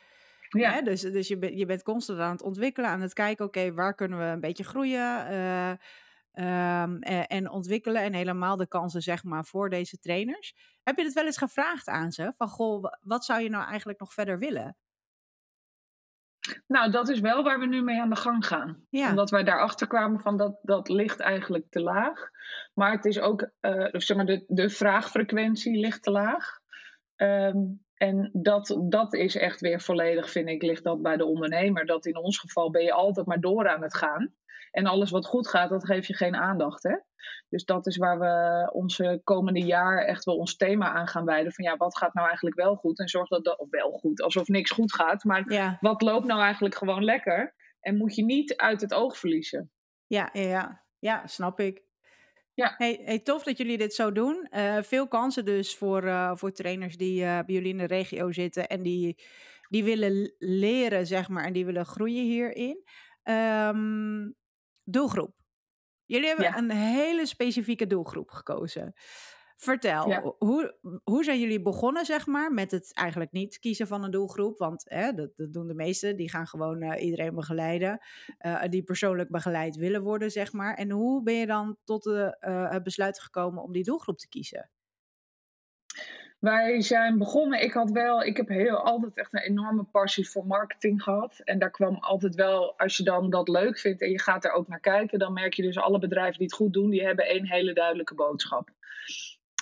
Ja. 0.48 0.82
Dus, 0.82 1.00
dus 1.00 1.28
je, 1.28 1.38
ben, 1.38 1.56
je 1.56 1.66
bent 1.66 1.82
constant 1.82 2.18
aan 2.18 2.30
het 2.30 2.42
ontwikkelen, 2.42 2.90
aan 2.90 3.00
het 3.00 3.12
kijken, 3.12 3.44
oké, 3.44 3.72
waar 3.72 3.94
kunnen 3.94 4.18
we 4.18 4.24
een 4.24 4.40
beetje 4.40 4.64
groeien 4.64 5.32
uh, 5.32 6.82
um, 6.82 7.02
en 7.02 7.50
ontwikkelen. 7.50 8.02
En 8.02 8.12
helemaal 8.12 8.56
de 8.56 8.68
kansen, 8.68 9.02
zeg 9.02 9.24
maar, 9.24 9.44
voor 9.44 9.70
deze 9.70 9.98
trainers. 9.98 10.54
Heb 10.82 10.96
je 10.96 11.04
het 11.04 11.12
wel 11.12 11.24
eens 11.24 11.38
gevraagd 11.38 11.88
aan 11.88 12.12
ze? 12.12 12.32
Van, 12.36 12.48
goh, 12.48 12.84
wat 13.00 13.24
zou 13.24 13.42
je 13.42 13.48
nou 13.48 13.66
eigenlijk 13.68 14.00
nog 14.00 14.12
verder 14.12 14.38
willen? 14.38 14.76
Nou, 16.66 16.90
dat 16.90 17.08
is 17.08 17.20
wel 17.20 17.42
waar 17.42 17.58
we 17.58 17.66
nu 17.66 17.82
mee 17.82 18.00
aan 18.00 18.10
de 18.10 18.16
gang 18.16 18.46
gaan. 18.46 18.86
Omdat 18.90 19.30
wij 19.30 19.44
daarachter 19.44 19.86
kwamen 19.86 20.20
van 20.20 20.36
dat, 20.36 20.58
dat 20.62 20.88
ligt 20.88 21.20
eigenlijk 21.20 21.64
te 21.70 21.80
laag. 21.80 22.30
Maar 22.74 22.92
het 22.92 23.04
is 23.04 23.20
ook, 23.20 23.50
uh, 23.60 23.88
zeg 23.92 24.16
maar, 24.16 24.26
de, 24.26 24.44
de 24.46 24.70
vraagfrequentie 24.70 25.78
ligt 25.78 26.02
te 26.02 26.10
laag. 26.10 26.58
Um, 27.16 27.84
en 27.96 28.30
dat, 28.32 28.80
dat 28.88 29.14
is 29.14 29.36
echt 29.36 29.60
weer 29.60 29.80
volledig, 29.80 30.30
vind 30.30 30.48
ik, 30.48 30.62
ligt 30.62 30.84
dat 30.84 31.02
bij 31.02 31.16
de 31.16 31.24
ondernemer. 31.24 31.86
Dat 31.86 32.06
in 32.06 32.16
ons 32.16 32.38
geval 32.38 32.70
ben 32.70 32.82
je 32.82 32.92
altijd 32.92 33.26
maar 33.26 33.40
door 33.40 33.68
aan 33.68 33.82
het 33.82 33.96
gaan. 33.96 34.34
En 34.76 34.86
alles 34.86 35.10
wat 35.10 35.26
goed 35.26 35.48
gaat, 35.48 35.70
dat 35.70 35.86
geef 35.86 36.06
je 36.06 36.14
geen 36.14 36.36
aandacht. 36.36 36.82
Hè? 36.82 36.96
Dus 37.48 37.64
dat 37.64 37.86
is 37.86 37.96
waar 37.96 38.18
we 38.18 38.68
onze 38.72 39.20
komende 39.24 39.60
jaar 39.60 40.04
echt 40.04 40.24
wel 40.24 40.36
ons 40.36 40.56
thema 40.56 40.92
aan 40.92 41.06
gaan 41.06 41.24
wijden. 41.24 41.52
Van 41.52 41.64
ja, 41.64 41.76
wat 41.76 41.96
gaat 41.96 42.14
nou 42.14 42.26
eigenlijk 42.26 42.56
wel 42.56 42.74
goed? 42.74 42.98
En 42.98 43.08
zorg 43.08 43.28
dat 43.28 43.44
dat, 43.44 43.58
of 43.58 43.70
wel 43.70 43.90
goed, 43.90 44.22
alsof 44.22 44.48
niks 44.48 44.70
goed 44.70 44.94
gaat. 44.94 45.24
Maar 45.24 45.76
wat 45.80 46.02
loopt 46.02 46.26
nou 46.26 46.40
eigenlijk 46.40 46.74
gewoon 46.74 47.04
lekker? 47.04 47.54
En 47.80 47.96
moet 47.96 48.14
je 48.14 48.24
niet 48.24 48.56
uit 48.56 48.80
het 48.80 48.94
oog 48.94 49.18
verliezen. 49.18 49.70
Ja, 50.06 50.30
ja, 50.32 50.42
ja. 50.42 50.84
ja 50.98 51.26
snap 51.26 51.60
ik. 51.60 51.82
Ja. 52.54 52.74
Hey, 52.76 53.00
hey, 53.04 53.18
tof 53.18 53.42
dat 53.42 53.58
jullie 53.58 53.78
dit 53.78 53.94
zo 53.94 54.12
doen. 54.12 54.48
Uh, 54.50 54.82
veel 54.82 55.08
kansen 55.08 55.44
dus 55.44 55.76
voor, 55.76 56.04
uh, 56.04 56.30
voor 56.34 56.52
trainers 56.52 56.96
die 56.96 57.20
uh, 57.22 57.26
bij 57.26 57.54
jullie 57.54 57.72
in 57.72 57.78
de 57.78 57.86
regio 57.86 58.32
zitten 58.32 58.66
en 58.66 58.82
die, 58.82 59.22
die 59.68 59.84
willen 59.84 60.34
leren, 60.38 61.06
zeg 61.06 61.28
maar, 61.28 61.44
en 61.44 61.52
die 61.52 61.64
willen 61.64 61.86
groeien 61.86 62.24
hierin. 62.24 62.84
Um, 63.24 64.36
doelgroep. 64.86 65.34
Jullie 66.04 66.28
hebben 66.28 66.56
een 66.56 66.70
hele 66.70 67.26
specifieke 67.26 67.86
doelgroep 67.86 68.30
gekozen. 68.30 68.94
Vertel, 69.56 70.36
hoe, 70.38 70.78
hoe 71.04 71.24
zijn 71.24 71.40
jullie 71.40 71.62
begonnen, 71.62 72.04
zeg 72.04 72.26
maar, 72.26 72.52
met 72.52 72.70
het 72.70 72.94
eigenlijk 72.94 73.32
niet 73.32 73.58
kiezen 73.58 73.86
van 73.86 74.04
een 74.04 74.10
doelgroep? 74.10 74.58
Want 74.58 74.84
hè, 74.88 75.12
dat, 75.12 75.36
dat 75.36 75.52
doen 75.52 75.66
de 75.66 75.74
meesten, 75.74 76.16
die 76.16 76.30
gaan 76.30 76.46
gewoon 76.46 76.82
uh, 76.82 77.02
iedereen 77.02 77.34
begeleiden, 77.34 78.00
uh, 78.46 78.62
die 78.68 78.82
persoonlijk 78.82 79.30
begeleid 79.30 79.76
willen 79.76 80.02
worden, 80.02 80.30
zeg 80.30 80.52
maar. 80.52 80.74
En 80.74 80.90
hoe 80.90 81.22
ben 81.22 81.34
je 81.34 81.46
dan 81.46 81.76
tot 81.84 82.02
de, 82.02 82.36
uh, 82.40 82.70
het 82.70 82.82
besluit 82.82 83.20
gekomen 83.20 83.62
om 83.62 83.72
die 83.72 83.84
doelgroep 83.84 84.18
te 84.18 84.28
kiezen? 84.28 84.70
Wij 86.38 86.80
zijn 86.80 87.18
begonnen, 87.18 87.62
ik 87.62 87.72
had 87.72 87.90
wel, 87.90 88.22
ik 88.22 88.36
heb 88.36 88.48
heel, 88.48 88.76
altijd 88.76 89.16
echt 89.16 89.34
een 89.34 89.40
enorme 89.40 89.84
passie 89.84 90.28
voor 90.28 90.46
marketing 90.46 91.02
gehad. 91.02 91.40
En 91.44 91.58
daar 91.58 91.70
kwam 91.70 91.94
altijd 91.94 92.34
wel, 92.34 92.78
als 92.78 92.96
je 92.96 93.02
dan 93.02 93.30
dat 93.30 93.48
leuk 93.48 93.78
vindt 93.78 94.02
en 94.02 94.10
je 94.10 94.20
gaat 94.20 94.44
er 94.44 94.52
ook 94.52 94.68
naar 94.68 94.80
kijken, 94.80 95.18
dan 95.18 95.32
merk 95.32 95.54
je 95.54 95.62
dus 95.62 95.78
alle 95.78 95.98
bedrijven 95.98 96.38
die 96.38 96.46
het 96.46 96.56
goed 96.56 96.72
doen, 96.72 96.90
die 96.90 97.04
hebben 97.04 97.26
één 97.26 97.46
hele 97.46 97.72
duidelijke 97.72 98.14
boodschap. 98.14 98.70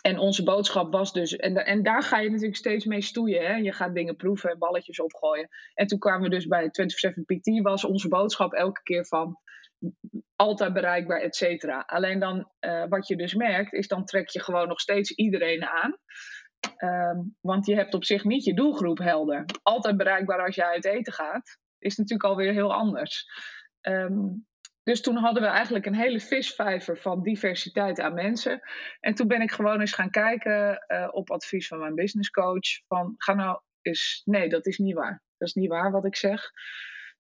En 0.03 0.19
onze 0.19 0.43
boodschap 0.43 0.93
was 0.93 1.13
dus, 1.13 1.37
en, 1.37 1.57
en 1.57 1.83
daar 1.83 2.03
ga 2.03 2.19
je 2.19 2.31
natuurlijk 2.31 2.57
steeds 2.57 2.85
mee 2.85 3.03
stoeien. 3.03 3.47
Hè? 3.47 3.55
Je 3.55 3.73
gaat 3.73 3.95
dingen 3.95 4.17
proeven 4.17 4.51
en 4.51 4.59
balletjes 4.59 5.01
opgooien. 5.01 5.49
En 5.75 5.87
toen 5.87 5.99
kwamen 5.99 6.23
we 6.23 6.29
dus 6.29 6.47
bij 6.47 6.71
24-7 7.17 7.23
PT, 7.25 7.63
was 7.63 7.85
onze 7.85 8.09
boodschap 8.09 8.53
elke 8.53 8.83
keer 8.83 9.07
van 9.07 9.39
altijd 10.37 10.73
bereikbaar, 10.73 11.21
et 11.21 11.37
cetera. 11.37 11.81
Alleen 11.87 12.19
dan, 12.19 12.51
uh, 12.61 12.85
wat 12.89 13.09
je 13.09 13.17
dus 13.17 13.35
merkt, 13.35 13.73
is 13.73 13.89
dan 13.89 14.05
trek 14.05 14.29
je 14.29 14.41
gewoon 14.41 14.69
nog 14.69 14.81
steeds 14.81 15.11
iedereen 15.11 15.65
aan. 15.65 15.97
Um, 16.79 17.37
want 17.41 17.67
je 17.67 17.75
hebt 17.75 17.95
op 17.95 18.05
zich 18.05 18.25
niet 18.25 18.45
je 18.45 18.55
doelgroep 18.55 18.99
helder. 18.99 19.45
Altijd 19.63 19.97
bereikbaar 19.97 20.45
als 20.45 20.55
je 20.55 20.65
uit 20.65 20.85
eten 20.85 21.13
gaat, 21.13 21.59
is 21.79 21.97
natuurlijk 21.97 22.29
alweer 22.29 22.53
heel 22.53 22.75
anders. 22.75 23.27
Um, 23.81 24.47
dus 24.83 25.01
toen 25.01 25.17
hadden 25.17 25.43
we 25.43 25.49
eigenlijk 25.49 25.87
een 25.87 25.95
hele 25.95 26.21
visvijver 26.21 26.99
van 26.99 27.23
diversiteit 27.23 28.01
aan 28.01 28.15
mensen. 28.15 28.61
En 29.01 29.15
toen 29.15 29.29
ben 29.29 29.41
ik 29.41 29.53
gewoon 29.53 29.81
eens 29.81 29.93
gaan 29.93 30.11
kijken 30.11 30.85
uh, 30.89 31.09
op 31.11 31.31
advies 31.31 31.69
van 31.69 31.79
mijn 31.79 31.95
businesscoach. 31.95 32.83
Van 32.87 33.15
ga 33.17 33.35
nou 33.35 33.61
eens, 33.83 34.23
nee, 34.25 34.49
dat 34.49 34.67
is 34.67 34.79
niet 34.79 34.95
waar. 34.95 35.23
Dat 35.37 35.49
is 35.49 35.55
niet 35.55 35.69
waar 35.69 35.91
wat 35.91 36.05
ik 36.05 36.17
zeg. 36.17 36.51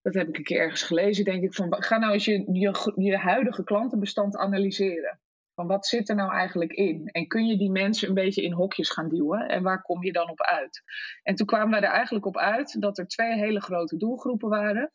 Dat 0.02 0.14
heb 0.14 0.28
ik 0.28 0.36
een 0.36 0.44
keer 0.44 0.60
ergens 0.60 0.82
gelezen, 0.82 1.24
denk 1.24 1.42
ik. 1.42 1.54
Van, 1.54 1.82
ga 1.82 1.98
nou 1.98 2.12
eens 2.12 2.24
je, 2.24 2.52
je, 2.52 2.92
je 2.94 3.16
huidige 3.16 3.64
klantenbestand 3.64 4.36
analyseren. 4.36 5.20
Van 5.54 5.66
wat 5.66 5.86
zit 5.86 6.08
er 6.08 6.14
nou 6.14 6.32
eigenlijk 6.32 6.72
in? 6.72 7.06
En 7.06 7.26
kun 7.26 7.46
je 7.46 7.56
die 7.56 7.70
mensen 7.70 8.08
een 8.08 8.14
beetje 8.14 8.42
in 8.42 8.52
hokjes 8.52 8.90
gaan 8.90 9.08
duwen? 9.08 9.48
En 9.48 9.62
waar 9.62 9.82
kom 9.82 10.04
je 10.04 10.12
dan 10.12 10.30
op 10.30 10.40
uit? 10.40 10.82
En 11.22 11.34
toen 11.34 11.46
kwamen 11.46 11.80
we 11.80 11.86
er 11.86 11.92
eigenlijk 11.92 12.26
op 12.26 12.36
uit 12.36 12.80
dat 12.80 12.98
er 12.98 13.06
twee 13.06 13.32
hele 13.32 13.60
grote 13.60 13.96
doelgroepen 13.96 14.48
waren. 14.48 14.92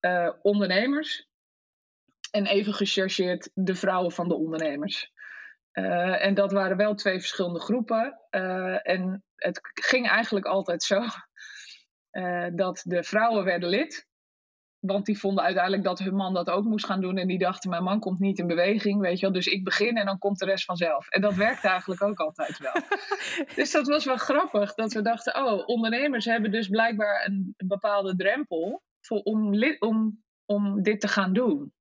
Uh, 0.00 0.30
ondernemers 0.42 1.28
en 2.30 2.46
even 2.46 2.74
gechargeerd 2.74 3.50
de 3.54 3.74
vrouwen 3.74 4.12
van 4.12 4.28
de 4.28 4.34
ondernemers. 4.34 5.12
Uh, 5.72 6.24
en 6.24 6.34
dat 6.34 6.52
waren 6.52 6.76
wel 6.76 6.94
twee 6.94 7.18
verschillende 7.18 7.60
groepen. 7.60 8.20
Uh, 8.30 8.88
en 8.88 9.24
het 9.36 9.60
ging 9.62 10.08
eigenlijk 10.08 10.46
altijd 10.46 10.82
zo 10.82 11.02
dat 12.64 12.82
de 12.84 13.02
vrouwen 13.02 13.44
werden 13.44 13.68
lid. 13.68 14.08
Want 14.80 15.06
die 15.06 15.18
vonden 15.18 15.44
uiteindelijk 15.44 15.84
dat 15.84 15.98
hun 15.98 16.14
man 16.14 16.34
dat 16.34 16.50
ook 16.50 16.64
moest 16.64 16.86
gaan 16.86 17.00
doen. 17.00 17.16
En 17.16 17.26
die 17.26 17.38
dachten, 17.38 17.70
mijn 17.70 17.82
man 17.82 18.00
komt 18.00 18.18
niet 18.18 18.38
in 18.38 18.46
beweging, 18.46 19.00
weet 19.00 19.18
je 19.18 19.26
wel. 19.26 19.34
Dus 19.34 19.46
ik 19.46 19.64
begin 19.64 19.96
en 19.96 20.06
dan 20.06 20.18
komt 20.18 20.38
de 20.38 20.44
rest 20.44 20.64
vanzelf. 20.64 21.08
En 21.08 21.20
dat 21.20 21.34
werkte 21.34 21.68
eigenlijk 21.68 22.02
ook 22.02 22.18
altijd 22.18 22.58
wel. 22.58 22.72
dus 23.56 23.70
dat 23.70 23.86
was 23.86 24.04
wel 24.04 24.16
grappig. 24.16 24.74
Dat 24.74 24.92
we 24.92 25.02
dachten, 25.02 25.44
oh, 25.44 25.68
ondernemers 25.68 26.24
hebben 26.24 26.50
dus 26.50 26.68
blijkbaar 26.68 27.26
een, 27.26 27.54
een 27.56 27.68
bepaalde 27.68 28.16
drempel 28.16 28.82
voor, 29.00 29.20
om, 29.20 29.54
om, 29.78 30.22
om 30.44 30.82
dit 30.82 31.00
te 31.00 31.08
gaan 31.08 31.32
doen. 31.32 31.72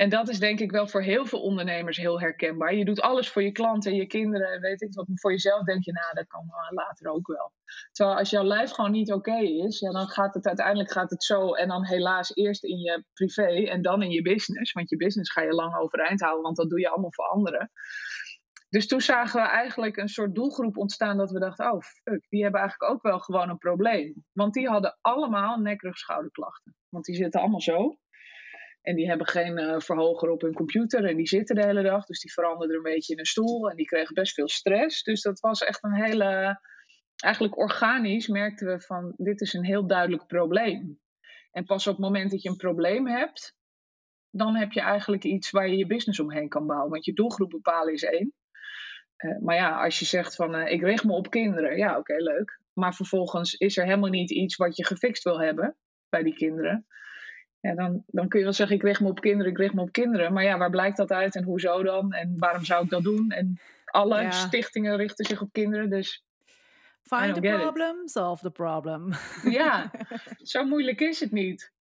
En 0.00 0.08
dat 0.08 0.28
is 0.28 0.38
denk 0.38 0.60
ik 0.60 0.70
wel 0.70 0.88
voor 0.88 1.02
heel 1.02 1.26
veel 1.26 1.40
ondernemers 1.40 1.96
heel 1.96 2.20
herkenbaar. 2.20 2.74
Je 2.74 2.84
doet 2.84 3.00
alles 3.00 3.28
voor 3.28 3.42
je 3.42 3.52
klanten, 3.52 3.94
je 3.94 4.06
kinderen, 4.06 4.60
weet 4.60 4.82
ik 4.82 4.94
wat. 4.94 5.06
Voor 5.14 5.30
jezelf 5.30 5.64
denk 5.64 5.84
je, 5.84 5.92
nou, 5.92 6.14
dat 6.14 6.26
kan 6.26 6.50
later 6.70 7.10
ook 7.10 7.26
wel. 7.26 7.52
Terwijl 7.92 8.18
als 8.18 8.30
jouw 8.30 8.42
lijf 8.42 8.70
gewoon 8.70 8.90
niet 8.90 9.12
oké 9.12 9.36
is, 9.38 9.78
ja, 9.78 9.90
dan 9.90 10.06
gaat 10.06 10.34
het 10.34 10.46
uiteindelijk 10.46 10.90
gaat 10.90 11.10
het 11.10 11.24
zo. 11.24 11.54
En 11.54 11.68
dan 11.68 11.86
helaas 11.86 12.34
eerst 12.34 12.64
in 12.64 12.78
je 12.78 13.04
privé 13.12 13.66
en 13.68 13.82
dan 13.82 14.02
in 14.02 14.10
je 14.10 14.22
business. 14.22 14.72
Want 14.72 14.90
je 14.90 14.96
business 14.96 15.32
ga 15.32 15.42
je 15.42 15.52
lang 15.52 15.76
overeind 15.76 16.20
houden, 16.20 16.42
want 16.42 16.56
dat 16.56 16.70
doe 16.70 16.80
je 16.80 16.88
allemaal 16.88 17.12
voor 17.12 17.28
anderen. 17.28 17.70
Dus 18.68 18.86
toen 18.86 19.00
zagen 19.00 19.42
we 19.42 19.48
eigenlijk 19.48 19.96
een 19.96 20.08
soort 20.08 20.34
doelgroep 20.34 20.76
ontstaan 20.76 21.16
dat 21.16 21.30
we 21.30 21.38
dachten, 21.38 21.72
oh 21.72 21.80
fuck, 21.80 22.26
die 22.28 22.42
hebben 22.42 22.60
eigenlijk 22.60 22.92
ook 22.92 23.02
wel 23.02 23.18
gewoon 23.18 23.48
een 23.48 23.58
probleem. 23.58 24.24
Want 24.32 24.54
die 24.54 24.68
hadden 24.68 24.98
allemaal 25.00 25.58
nek-rug-schouderklachten. 25.58 26.74
Want 26.88 27.04
die 27.04 27.14
zitten 27.14 27.40
allemaal 27.40 27.60
zo. 27.60 27.98
En 28.82 28.96
die 28.96 29.08
hebben 29.08 29.26
geen 29.26 29.58
uh, 29.58 29.80
verhoger 29.80 30.30
op 30.30 30.40
hun 30.40 30.52
computer 30.52 31.04
en 31.04 31.16
die 31.16 31.28
zitten 31.28 31.56
de 31.56 31.64
hele 31.64 31.82
dag. 31.82 32.06
Dus 32.06 32.20
die 32.20 32.32
veranderden 32.32 32.76
een 32.76 32.82
beetje 32.82 33.12
in 33.12 33.18
een 33.18 33.26
stoel 33.26 33.70
en 33.70 33.76
die 33.76 33.86
kregen 33.86 34.14
best 34.14 34.34
veel 34.34 34.48
stress. 34.48 35.02
Dus 35.02 35.22
dat 35.22 35.40
was 35.40 35.62
echt 35.62 35.84
een 35.84 36.04
hele. 36.04 36.60
Eigenlijk 37.16 37.58
organisch 37.58 38.28
merkten 38.28 38.66
we 38.66 38.80
van 38.80 39.14
dit 39.16 39.40
is 39.40 39.52
een 39.52 39.64
heel 39.64 39.86
duidelijk 39.86 40.26
probleem. 40.26 41.00
En 41.50 41.64
pas 41.64 41.86
op 41.86 41.96
het 41.96 42.04
moment 42.04 42.30
dat 42.30 42.42
je 42.42 42.48
een 42.48 42.56
probleem 42.56 43.06
hebt, 43.06 43.54
dan 44.30 44.56
heb 44.56 44.72
je 44.72 44.80
eigenlijk 44.80 45.24
iets 45.24 45.50
waar 45.50 45.68
je 45.68 45.76
je 45.76 45.86
business 45.86 46.20
omheen 46.20 46.48
kan 46.48 46.66
bouwen. 46.66 46.90
Want 46.90 47.04
je 47.04 47.12
doelgroep 47.12 47.50
bepalen 47.50 47.92
is 47.92 48.02
één. 48.02 48.32
Uh, 49.16 49.38
maar 49.38 49.54
ja, 49.54 49.84
als 49.84 49.98
je 49.98 50.04
zegt 50.04 50.34
van 50.34 50.54
uh, 50.54 50.72
ik 50.72 50.82
richt 50.82 51.04
me 51.04 51.12
op 51.12 51.30
kinderen, 51.30 51.76
ja 51.76 51.98
oké, 51.98 52.14
leuk. 52.16 52.60
Maar 52.72 52.94
vervolgens 52.94 53.54
is 53.54 53.76
er 53.76 53.84
helemaal 53.84 54.10
niet 54.10 54.30
iets 54.30 54.56
wat 54.56 54.76
je 54.76 54.84
gefixt 54.84 55.22
wil 55.22 55.40
hebben 55.40 55.76
bij 56.08 56.22
die 56.22 56.34
kinderen. 56.34 56.86
Ja, 57.60 57.74
dan, 57.74 58.04
dan 58.06 58.28
kun 58.28 58.38
je 58.38 58.44
wel 58.44 58.54
zeggen, 58.54 58.76
ik 58.76 58.82
richt 58.82 59.00
me 59.00 59.08
op 59.08 59.20
kinderen, 59.20 59.52
ik 59.52 59.58
richt 59.58 59.74
me 59.74 59.80
op 59.80 59.92
kinderen. 59.92 60.32
Maar 60.32 60.44
ja, 60.44 60.58
waar 60.58 60.70
blijkt 60.70 60.96
dat 60.96 61.12
uit 61.12 61.34
en 61.34 61.44
hoezo 61.44 61.82
dan? 61.82 62.12
En 62.12 62.34
waarom 62.38 62.64
zou 62.64 62.84
ik 62.84 62.90
dat 62.90 63.02
doen? 63.02 63.30
En 63.30 63.60
alle 63.84 64.32
stichtingen 64.32 64.96
richten 64.96 65.24
zich 65.24 65.40
op 65.40 65.52
kinderen, 65.52 65.90
dus... 65.90 66.24
Find 67.02 67.34
the 67.34 67.40
problem, 67.40 68.02
it. 68.02 68.10
solve 68.10 68.42
the 68.42 68.50
problem. 68.50 69.12
Ja, 69.42 69.90
zo 70.42 70.64
moeilijk 70.64 71.00
is 71.00 71.20
het 71.20 71.30
niet. 71.30 71.72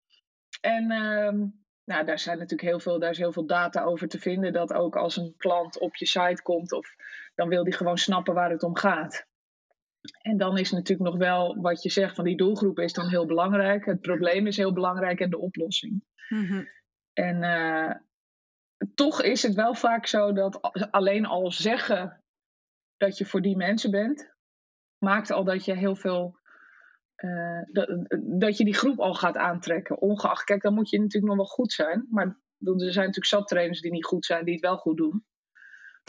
En 0.61 0.91
um, 0.91 1.59
nou, 1.83 2.05
daar, 2.05 2.19
zijn 2.19 2.37
natuurlijk 2.37 2.69
heel 2.69 2.79
veel, 2.79 2.99
daar 2.99 3.09
is 3.09 3.17
heel 3.17 3.31
veel 3.31 3.45
data 3.45 3.83
over 3.83 4.07
te 4.07 4.19
vinden. 4.19 4.53
Dat 4.53 4.73
ook 4.73 4.95
als 4.95 5.17
een 5.17 5.33
klant 5.37 5.79
op 5.79 5.95
je 5.95 6.05
site 6.05 6.41
komt, 6.41 6.71
of, 6.71 6.95
dan 7.35 7.47
wil 7.47 7.63
die 7.63 7.73
gewoon 7.73 7.97
snappen 7.97 8.33
waar 8.33 8.49
het 8.49 8.63
om 8.63 8.75
gaat. 8.75 9.27
En 10.21 10.37
dan 10.37 10.57
is 10.57 10.71
natuurlijk 10.71 11.09
nog 11.09 11.17
wel 11.17 11.61
wat 11.61 11.83
je 11.83 11.89
zegt 11.89 12.15
van 12.15 12.23
die 12.23 12.37
doelgroep 12.37 12.79
is 12.79 12.93
dan 12.93 13.09
heel 13.09 13.25
belangrijk. 13.25 13.85
Het 13.85 14.01
probleem 14.01 14.47
is 14.47 14.57
heel 14.57 14.73
belangrijk 14.73 15.19
en 15.19 15.29
de 15.29 15.37
oplossing. 15.39 16.03
Mm 16.29 16.67
En 17.13 17.43
uh, 17.43 17.95
toch 18.95 19.21
is 19.21 19.43
het 19.43 19.53
wel 19.53 19.75
vaak 19.75 20.05
zo 20.05 20.33
dat 20.33 20.61
alleen 20.91 21.25
al 21.25 21.51
zeggen 21.51 22.23
dat 22.97 23.17
je 23.17 23.25
voor 23.25 23.41
die 23.41 23.57
mensen 23.57 23.91
bent, 23.91 24.33
maakt 24.97 25.31
al 25.31 25.43
dat 25.43 25.65
je 25.65 25.75
heel 25.75 25.95
veel. 25.95 26.37
Uh, 27.17 27.61
dat, 27.71 28.07
dat 28.39 28.57
je 28.57 28.63
die 28.63 28.73
groep 28.73 28.99
al 28.99 29.13
gaat 29.13 29.37
aantrekken. 29.37 30.01
Ongeacht, 30.01 30.43
kijk, 30.43 30.61
dan 30.61 30.73
moet 30.73 30.89
je 30.89 30.99
natuurlijk 30.99 31.25
nog 31.25 31.35
wel 31.35 31.55
goed 31.55 31.71
zijn. 31.71 32.07
Maar 32.09 32.25
er 32.25 32.75
zijn 32.77 32.77
natuurlijk 32.85 33.25
zat 33.25 33.47
trainers 33.47 33.81
die 33.81 33.91
niet 33.91 34.05
goed 34.05 34.25
zijn, 34.25 34.45
die 34.45 34.53
het 34.53 34.63
wel 34.63 34.77
goed 34.77 34.97
doen. 34.97 35.25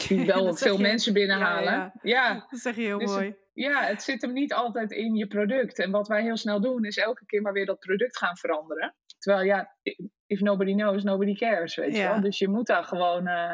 Die 0.07 0.25
wel 0.25 0.53
veel 0.55 0.77
mensen 0.77 1.13
binnenhalen. 1.13 1.73
Ja, 1.73 1.93
ja. 2.01 2.33
ja, 2.33 2.45
dat 2.49 2.59
zeg 2.59 2.75
je 2.75 2.81
heel 2.81 2.99
dus 2.99 3.11
mooi 3.11 3.35
ja, 3.53 3.83
het 3.83 4.01
zit 4.01 4.21
hem 4.21 4.33
niet 4.33 4.53
altijd 4.53 4.91
in 4.91 5.15
je 5.15 5.27
product. 5.27 5.79
En 5.79 5.91
wat 5.91 6.07
wij 6.07 6.21
heel 6.21 6.37
snel 6.37 6.61
doen, 6.61 6.85
is 6.85 6.97
elke 6.97 7.25
keer 7.25 7.41
maar 7.41 7.53
weer 7.53 7.65
dat 7.65 7.79
product 7.79 8.17
gaan 8.17 8.37
veranderen. 8.37 8.95
Terwijl 9.17 9.45
ja, 9.45 9.75
if 10.25 10.39
nobody 10.39 10.73
knows, 10.73 11.03
nobody 11.03 11.35
cares, 11.35 11.75
weet 11.75 11.95
je 11.95 12.03
wel. 12.03 12.21
Dus 12.21 12.37
je 12.37 12.47
moet 12.47 12.67
daar 12.67 12.83
gewoon... 12.83 13.27
Uh, 13.27 13.53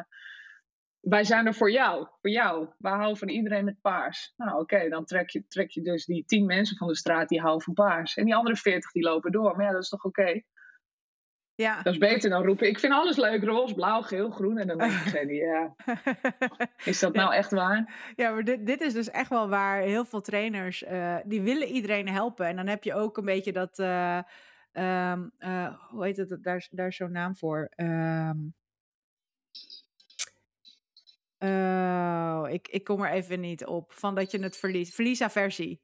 wij 0.99 1.23
zijn 1.23 1.45
er 1.45 1.53
voor 1.53 1.71
jou, 1.71 2.07
voor 2.21 2.29
jou. 2.29 2.67
Wij 2.77 2.91
houden 2.91 3.17
van 3.17 3.29
iedereen 3.29 3.65
met 3.65 3.81
paars. 3.81 4.33
Nou 4.35 4.59
oké, 4.59 4.89
dan 4.89 5.05
trek 5.05 5.29
je, 5.29 5.47
trek 5.47 5.71
je 5.71 5.81
dus 5.81 6.05
die 6.05 6.25
tien 6.25 6.45
mensen 6.45 6.77
van 6.77 6.87
de 6.87 6.95
straat 6.95 7.29
die 7.29 7.41
houden 7.41 7.63
van 7.63 7.73
paars. 7.73 8.15
En 8.15 8.25
die 8.25 8.35
andere 8.35 8.55
veertig 8.55 8.91
die 8.91 9.03
lopen 9.03 9.31
door. 9.31 9.55
Maar 9.55 9.65
ja, 9.65 9.71
dat 9.71 9.83
is 9.83 9.89
toch 9.89 10.03
oké? 10.03 10.41
Ja. 11.57 11.81
Dat 11.81 11.93
is 11.93 11.99
beter 11.99 12.29
dan 12.29 12.43
roepen, 12.43 12.67
ik 12.67 12.79
vind 12.79 12.93
alles 12.93 13.17
leuk, 13.17 13.43
roze, 13.43 13.73
blauw, 13.73 14.01
geel, 14.01 14.29
groen. 14.29 14.57
En 14.57 14.67
dan 14.67 14.77
denk 14.77 14.91
ik, 14.91 15.31
ja, 15.31 15.75
is 16.91 16.99
dat 16.99 17.13
nou 17.13 17.33
echt 17.33 17.51
waar? 17.51 18.11
Ja, 18.15 18.31
maar 18.31 18.43
dit, 18.43 18.65
dit 18.65 18.81
is 18.81 18.93
dus 18.93 19.09
echt 19.09 19.29
wel 19.29 19.49
waar 19.49 19.81
heel 19.81 20.05
veel 20.05 20.21
trainers, 20.21 20.83
uh, 20.83 21.15
die 21.25 21.41
willen 21.41 21.67
iedereen 21.67 22.07
helpen. 22.07 22.45
En 22.45 22.55
dan 22.55 22.67
heb 22.67 22.83
je 22.83 22.93
ook 22.93 23.17
een 23.17 23.25
beetje 23.25 23.51
dat, 23.51 23.79
uh, 23.79 24.19
um, 24.73 25.31
uh, 25.39 25.73
hoe 25.89 26.05
heet 26.05 26.17
het, 26.17 26.37
daar, 26.43 26.67
daar 26.71 26.87
is 26.87 26.95
zo'n 26.95 27.11
naam 27.11 27.35
voor. 27.35 27.69
Um, 27.75 28.55
ik, 32.51 32.67
ik 32.67 32.83
kom 32.83 33.01
er 33.01 33.11
even 33.11 33.39
niet 33.39 33.65
op. 33.65 33.91
Van 33.93 34.15
dat 34.15 34.31
je 34.31 34.39
het 34.39 34.57
verliest. 34.57 34.95
Verliesaversie. 34.95 35.81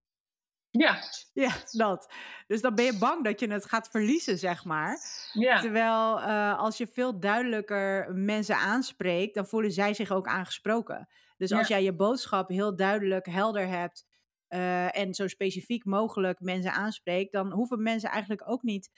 Ja. 0.80 1.00
Ja, 1.34 1.52
dat. 1.72 2.14
Dus 2.48 2.62
dan 2.62 2.76
ben 2.76 2.86
je 2.86 2.98
bang 2.98 3.24
dat 3.24 3.40
je 3.40 3.52
het 3.52 3.66
gaat 3.66 3.90
verliezen, 3.90 4.38
zeg 4.38 4.66
maar. 4.66 5.00
Ja. 5.34 5.60
Terwijl 5.62 6.20
uh, 6.20 6.60
als 6.60 6.78
je 6.78 6.88
veel 6.88 7.20
duidelijker 7.20 8.14
mensen 8.14 8.56
aanspreekt, 8.56 9.36
dan 9.36 9.48
voelen 9.48 9.72
zij 9.72 9.94
zich 9.94 10.12
ook 10.12 10.28
aangesproken. 10.28 11.10
Dus 11.38 11.52
als 11.52 11.68
jij 11.68 11.84
je 11.84 11.96
boodschap 11.96 12.50
heel 12.50 12.76
duidelijk, 12.76 13.26
helder 13.26 13.68
hebt 13.68 14.06
uh, 14.50 14.98
en 14.98 15.14
zo 15.14 15.28
specifiek 15.28 15.86
mogelijk 15.86 16.40
mensen 16.40 16.74
aanspreekt, 16.74 17.32
dan 17.32 17.52
hoeven 17.52 17.84
mensen 17.84 18.10
eigenlijk 18.10 18.50
ook 18.50 18.64
niet 18.64 18.92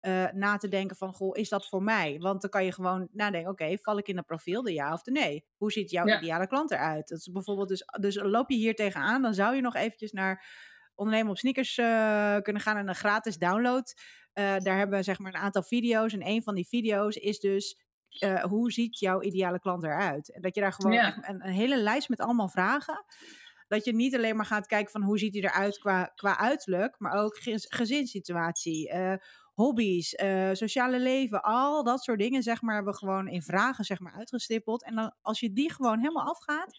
uh, 0.00 0.26
na 0.32 0.56
te 0.56 0.68
denken 0.68 0.96
van, 0.96 1.14
goh, 1.14 1.38
is 1.38 1.48
dat 1.48 1.68
voor 1.68 1.82
mij? 1.82 2.18
Want 2.18 2.40
dan 2.40 2.50
kan 2.50 2.64
je 2.64 2.72
gewoon 2.72 3.08
nadenken, 3.12 3.50
oké, 3.50 3.78
val 3.78 3.98
ik 3.98 4.08
in 4.08 4.16
dat 4.16 4.26
profiel, 4.26 4.62
de 4.62 4.72
ja 4.72 4.92
of 4.92 5.02
de 5.02 5.10
nee? 5.10 5.44
Hoe 5.56 5.72
ziet 5.72 5.90
jouw 5.90 6.06
ideale 6.06 6.46
klant 6.46 6.70
eruit? 6.70 7.08
Dat 7.08 7.18
is 7.18 7.30
bijvoorbeeld 7.32 7.68
dus, 7.68 7.84
dus 8.00 8.14
loop 8.22 8.50
je 8.50 8.56
hier 8.56 8.74
tegenaan, 8.74 9.22
dan 9.22 9.34
zou 9.34 9.54
je 9.54 9.60
nog 9.60 9.74
eventjes 9.74 10.12
naar 10.12 10.44
ondernemen 11.00 11.30
op 11.30 11.38
sneakers 11.38 11.78
uh, 11.78 12.36
kunnen 12.38 12.62
gaan 12.62 12.76
en 12.76 12.88
een 12.88 12.94
gratis 12.94 13.36
download. 13.36 13.94
Uh, 14.34 14.56
daar 14.58 14.76
hebben 14.76 14.98
we 14.98 15.04
zeg 15.04 15.18
maar 15.18 15.34
een 15.34 15.40
aantal 15.40 15.62
video's. 15.62 16.12
En 16.12 16.26
een 16.26 16.42
van 16.42 16.54
die 16.54 16.68
video's 16.68 17.16
is 17.16 17.40
dus 17.40 17.80
uh, 18.24 18.42
hoe 18.42 18.72
ziet 18.72 18.98
jouw 18.98 19.22
ideale 19.22 19.60
klant 19.60 19.84
eruit? 19.84 20.32
En 20.32 20.42
dat 20.42 20.54
je 20.54 20.60
daar 20.60 20.72
gewoon 20.72 20.92
ja. 20.92 21.28
een, 21.28 21.46
een, 21.46 21.52
hele 21.52 21.76
lijst 21.76 22.08
met 22.08 22.20
allemaal 22.20 22.48
vragen. 22.48 23.04
Dat 23.68 23.84
je 23.84 23.94
niet 23.94 24.14
alleen 24.14 24.36
maar 24.36 24.46
gaat 24.46 24.66
kijken 24.66 24.92
van 24.92 25.02
hoe 25.02 25.18
ziet 25.18 25.34
hij 25.34 25.42
eruit 25.42 25.78
qua, 25.78 26.12
qua 26.14 26.38
uiterlijk, 26.38 26.94
maar 26.98 27.12
ook 27.12 27.38
gezinssituatie, 27.68 28.92
hobby's, 29.54 30.08
sociale 30.52 30.98
leven, 30.98 31.42
al 31.42 31.84
dat 31.84 32.02
soort 32.02 32.18
dingen 32.18 32.42
zeg 32.42 32.62
maar 32.62 32.74
hebben 32.74 32.92
we 32.92 32.98
gewoon 32.98 33.28
in 33.28 33.42
vragen 33.42 33.84
zeg 33.84 34.00
maar 34.00 34.12
uitgestippeld. 34.12 34.84
En 34.84 34.94
dan 34.94 35.14
als 35.20 35.40
je 35.40 35.52
die 35.52 35.72
gewoon 35.72 35.98
helemaal 35.98 36.28
afgaat, 36.28 36.78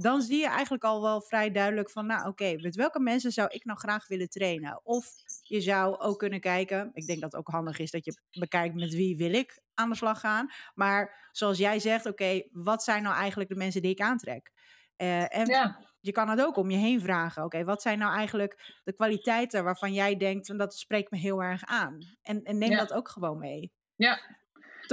dan 0.00 0.22
zie 0.22 0.38
je 0.38 0.48
eigenlijk 0.48 0.84
al 0.84 1.02
wel 1.02 1.20
vrij 1.20 1.50
duidelijk 1.50 1.90
van, 1.90 2.06
nou 2.06 2.28
oké, 2.28 2.56
met 2.56 2.74
welke 2.74 3.00
mensen 3.00 3.32
zou 3.32 3.48
ik 3.48 3.64
nou 3.64 3.78
graag 3.78 4.08
willen 4.08 4.28
trainen? 4.28 4.80
Of 4.82 5.06
je 5.42 5.60
zou 5.60 5.98
ook 5.98 6.18
kunnen 6.18 6.40
kijken, 6.40 6.90
ik 6.92 7.06
denk 7.06 7.20
dat 7.20 7.32
het 7.32 7.40
ook 7.40 7.48
handig 7.48 7.78
is 7.78 7.90
dat 7.90 8.04
je 8.04 8.20
bekijkt 8.30 8.74
met 8.74 8.94
wie 8.94 9.16
wil 9.16 9.32
ik 9.32 9.60
aan 9.74 9.90
de 9.90 9.96
slag 9.96 10.20
gaan. 10.20 10.50
Maar 10.74 11.28
zoals 11.32 11.58
jij 11.58 11.78
zegt, 11.78 12.06
oké, 12.06 12.42
wat 12.50 12.82
zijn 12.82 13.02
nou 13.02 13.16
eigenlijk 13.16 13.50
de 13.50 13.56
mensen 13.56 13.82
die 13.82 13.90
ik 13.90 14.00
aantrek? 14.00 14.52
Uh, 14.96 15.36
en 15.36 15.46
ja. 15.46 15.78
je 16.00 16.12
kan 16.12 16.28
het 16.28 16.40
ook 16.40 16.56
om 16.56 16.70
je 16.70 16.76
heen 16.76 17.00
vragen. 17.00 17.44
Oké, 17.44 17.64
wat 17.64 17.82
zijn 17.82 17.98
nou 17.98 18.14
eigenlijk 18.14 18.80
de 18.84 18.92
kwaliteiten 18.92 19.64
waarvan 19.64 19.92
jij 19.92 20.16
denkt, 20.16 20.48
en 20.48 20.56
dat 20.56 20.74
spreekt 20.74 21.10
me 21.10 21.18
heel 21.18 21.42
erg 21.42 21.64
aan? 21.64 21.98
En, 22.22 22.42
en 22.42 22.58
neem 22.58 22.76
dat 22.76 22.92
ook 22.92 23.08
gewoon 23.08 23.38
mee. 23.38 23.72
Ja, 23.94 24.20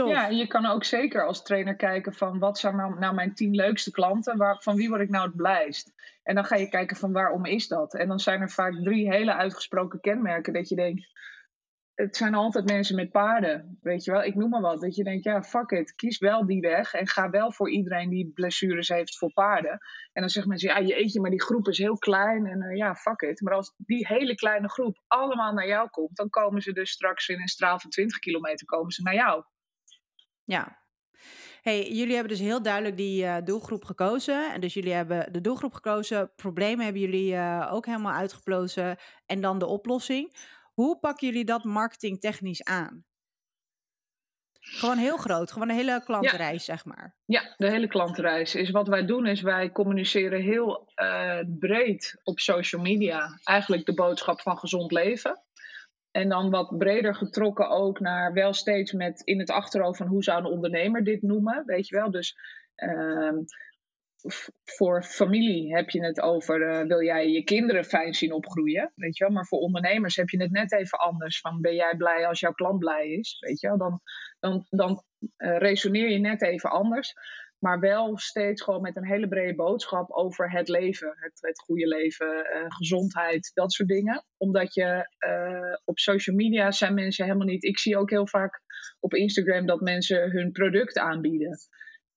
ja, 0.06 0.28
je 0.28 0.48
kan 0.48 0.66
ook 0.66 0.84
zeker 0.84 1.26
als 1.26 1.44
trainer 1.44 1.76
kijken 1.76 2.14
van 2.14 2.40
wat 2.40 2.60
zijn 2.60 2.76
nou, 2.76 3.00
nou 3.00 3.16
mijn 3.16 3.34
tien 3.34 3.56
leukste 3.56 3.92
klanten, 3.92 4.38
waar, 4.38 4.62
van 4.62 4.76
wie 4.76 4.90
word 4.90 5.02
ik 5.02 5.10
nou 5.10 5.26
het 5.26 5.36
blijst? 5.36 5.94
En 6.24 6.36
dan 6.36 6.46
ga 6.46 6.56
je 6.56 6.70
kijken 6.70 6.98
van 6.98 7.12
waarom 7.12 7.46
is 7.46 7.68
dat? 7.68 7.94
En 7.94 8.08
dan 8.08 8.20
zijn 8.20 8.42
er 8.42 8.52
vaak 8.52 8.74
drie 8.84 9.12
hele 9.12 9.34
uitgesproken 9.34 10.00
kenmerken 10.00 10.54
dat 10.54 10.70
je 10.70 10.76
denkt, 10.76 11.08
het 11.98 12.18
zijn 12.18 12.34
altijd 12.34 12.66
mensen 12.66 12.96
met 12.96 13.12
paarden, 13.12 13.78
weet 13.82 14.04
je 14.04 14.12
wel. 14.12 14.24
Ik 14.24 14.36
noem 14.36 14.50
maar 14.50 14.62
wat. 14.62 14.82
Dat 14.82 14.96
je 14.96 15.04
denkt, 15.04 15.24
ja, 15.24 15.44
fuck 15.44 15.72
it, 15.72 15.96
kies 15.96 16.18
wel 16.18 16.46
die 16.46 16.62
weg 16.62 16.94
en 16.94 17.08
ga 17.08 17.30
wel 17.30 17.52
voor 17.52 17.72
iedereen 17.72 18.10
die 18.10 18.32
blessures 18.34 18.88
heeft 18.88 19.18
voor 19.18 19.34
paarden. 19.34 19.72
En 20.14 20.22
dan 20.22 20.30
zeggen 20.30 20.52
mensen, 20.52 20.70
ja, 20.70 20.78
je 20.78 20.96
eetje, 20.96 21.22
maar 21.22 21.30
die 21.30 21.42
groep 21.42 21.68
is 21.68 21.78
heel 21.78 21.98
klein 21.98 22.46
en 22.46 22.64
uh, 22.64 22.78
ja, 22.78 22.96
fuck 22.96 23.22
it. 23.22 23.42
Maar 23.42 23.54
als 23.54 23.74
die 23.78 24.08
hele 24.08 24.36
kleine 24.36 24.70
groep 24.70 25.04
allemaal 25.08 25.54
naar 25.54 25.68
jou 25.68 25.90
komt, 25.90 26.16
dan 26.16 26.30
komen 26.30 26.62
ze 26.62 26.74
dus 26.74 26.92
straks 26.92 27.28
in 27.28 27.42
een 27.42 27.48
straal 27.48 27.80
van 27.80 27.90
20 27.90 28.20
kilometer 28.20 28.66
komen 28.66 28.92
ze 28.92 29.02
naar 29.02 29.14
jou. 29.14 29.44
Ja. 30.48 30.86
Hey, 31.62 31.92
jullie 31.92 32.14
hebben 32.14 32.32
dus 32.32 32.48
heel 32.48 32.62
duidelijk 32.62 32.98
die 32.98 33.24
uh, 33.24 33.38
doelgroep 33.44 33.86
gekozen. 33.86 34.54
En 34.54 34.62
dus 34.62 34.74
jullie 34.74 34.94
hebben 34.94 35.34
de 35.34 35.42
doelgroep 35.42 35.74
gekozen. 35.74 36.32
Problemen 36.36 36.84
hebben 36.84 37.02
jullie 37.02 37.34
uh, 37.34 37.70
ook 37.72 37.86
helemaal 37.86 38.14
uitgeplozen. 38.14 38.98
En 39.26 39.42
dan 39.42 39.60
de 39.60 39.66
oplossing. 39.66 40.36
Hoe 40.74 41.00
pakken 41.00 41.28
jullie 41.28 41.46
dat 41.46 41.64
marketingtechnisch 41.64 42.64
aan? 42.64 43.06
Gewoon 44.60 44.98
heel 44.98 45.18
groot, 45.18 45.52
gewoon 45.52 45.70
een 45.70 45.76
hele 45.76 46.04
klantenreis, 46.04 46.66
zeg 46.66 46.86
maar. 46.86 47.16
Ja, 47.26 47.54
de 47.58 47.70
hele 47.70 47.88
klantenreis. 47.88 48.56
Is 48.56 48.70
wat 48.70 48.88
wij 48.88 49.06
doen, 49.06 49.26
is 49.26 49.42
wij 49.42 49.72
communiceren 49.72 50.42
heel 50.42 50.92
uh, 50.96 51.40
breed 51.60 52.20
op 52.24 52.40
social 52.40 52.82
media. 52.82 53.40
Eigenlijk 53.44 53.86
de 53.86 53.94
boodschap 53.94 54.42
van 54.42 54.58
gezond 54.58 54.92
leven. 54.92 55.42
En 56.18 56.30
dan 56.30 56.50
wat 56.50 56.78
breder 56.78 57.16
getrokken 57.16 57.70
ook 57.70 58.00
naar 58.00 58.34
wel 58.34 58.54
steeds 58.54 58.92
met 58.92 59.22
in 59.22 59.40
het 59.40 59.50
achterhoofd 59.50 59.98
van 59.98 60.08
hoe 60.08 60.24
zou 60.24 60.40
een 60.40 60.52
ondernemer 60.52 61.04
dit 61.04 61.22
noemen, 61.22 61.64
weet 61.66 61.88
je 61.88 61.96
wel. 61.96 62.12
Dus 62.12 62.38
ehm, 62.76 63.36
voor 64.64 65.04
familie 65.04 65.76
heb 65.76 65.90
je 65.90 66.06
het 66.06 66.22
over, 66.22 66.62
uh, 66.62 66.88
wil 66.88 67.04
jij 67.04 67.30
je 67.30 67.44
kinderen 67.44 67.84
fijn 67.84 68.14
zien 68.14 68.32
opgroeien, 68.32 68.92
weet 68.96 69.18
je 69.18 69.24
wel. 69.24 69.34
Maar 69.34 69.46
voor 69.46 69.60
ondernemers 69.60 70.16
heb 70.16 70.30
je 70.30 70.42
het 70.42 70.52
net 70.52 70.74
even 70.74 71.00
anders. 71.00 71.40
Van 71.40 71.62
ben 71.62 71.76
jij 71.76 71.96
blij 71.98 72.28
als 72.28 72.40
jouw 72.40 72.54
klant 72.54 72.80
blij 72.80 73.08
is, 73.08 73.38
weet 73.40 73.60
je 73.60 73.68
wel. 73.68 73.78
Dan, 73.78 74.02
dan, 74.40 74.66
dan 74.70 75.04
uh, 75.38 75.58
resoneer 75.58 76.10
je 76.10 76.20
net 76.20 76.42
even 76.42 76.70
anders. 76.70 77.14
Maar 77.60 77.80
wel 77.80 78.18
steeds 78.18 78.62
gewoon 78.62 78.82
met 78.82 78.96
een 78.96 79.06
hele 79.06 79.28
brede 79.28 79.56
boodschap 79.56 80.12
over 80.12 80.52
het 80.52 80.68
leven. 80.68 81.16
Het, 81.40 81.60
goede 81.60 81.88
leven, 81.88 82.28
uh, 82.28 82.66
gezondheid, 82.68 83.52
dat 83.54 83.74
soort 83.74 83.90
dingen. 83.90 84.26
Omdat 84.38 84.74
je 84.74 85.16
uh, 85.28 85.76
op 85.86 86.00
social 86.00 86.36
media 86.36 86.72
zijn 86.72 86.94
mensen 86.94 87.26
helemaal 87.26 87.48
niet. 87.48 87.64
Ik 87.64 87.80
zie 87.80 87.98
ook 87.98 88.10
heel 88.10 88.28
vaak 88.28 88.62
op 89.00 89.14
Instagram 89.14 89.66
dat 89.66 89.82
mensen 89.82 90.32
hun 90.32 90.52
product 90.52 90.98
aanbieden. 90.98 91.58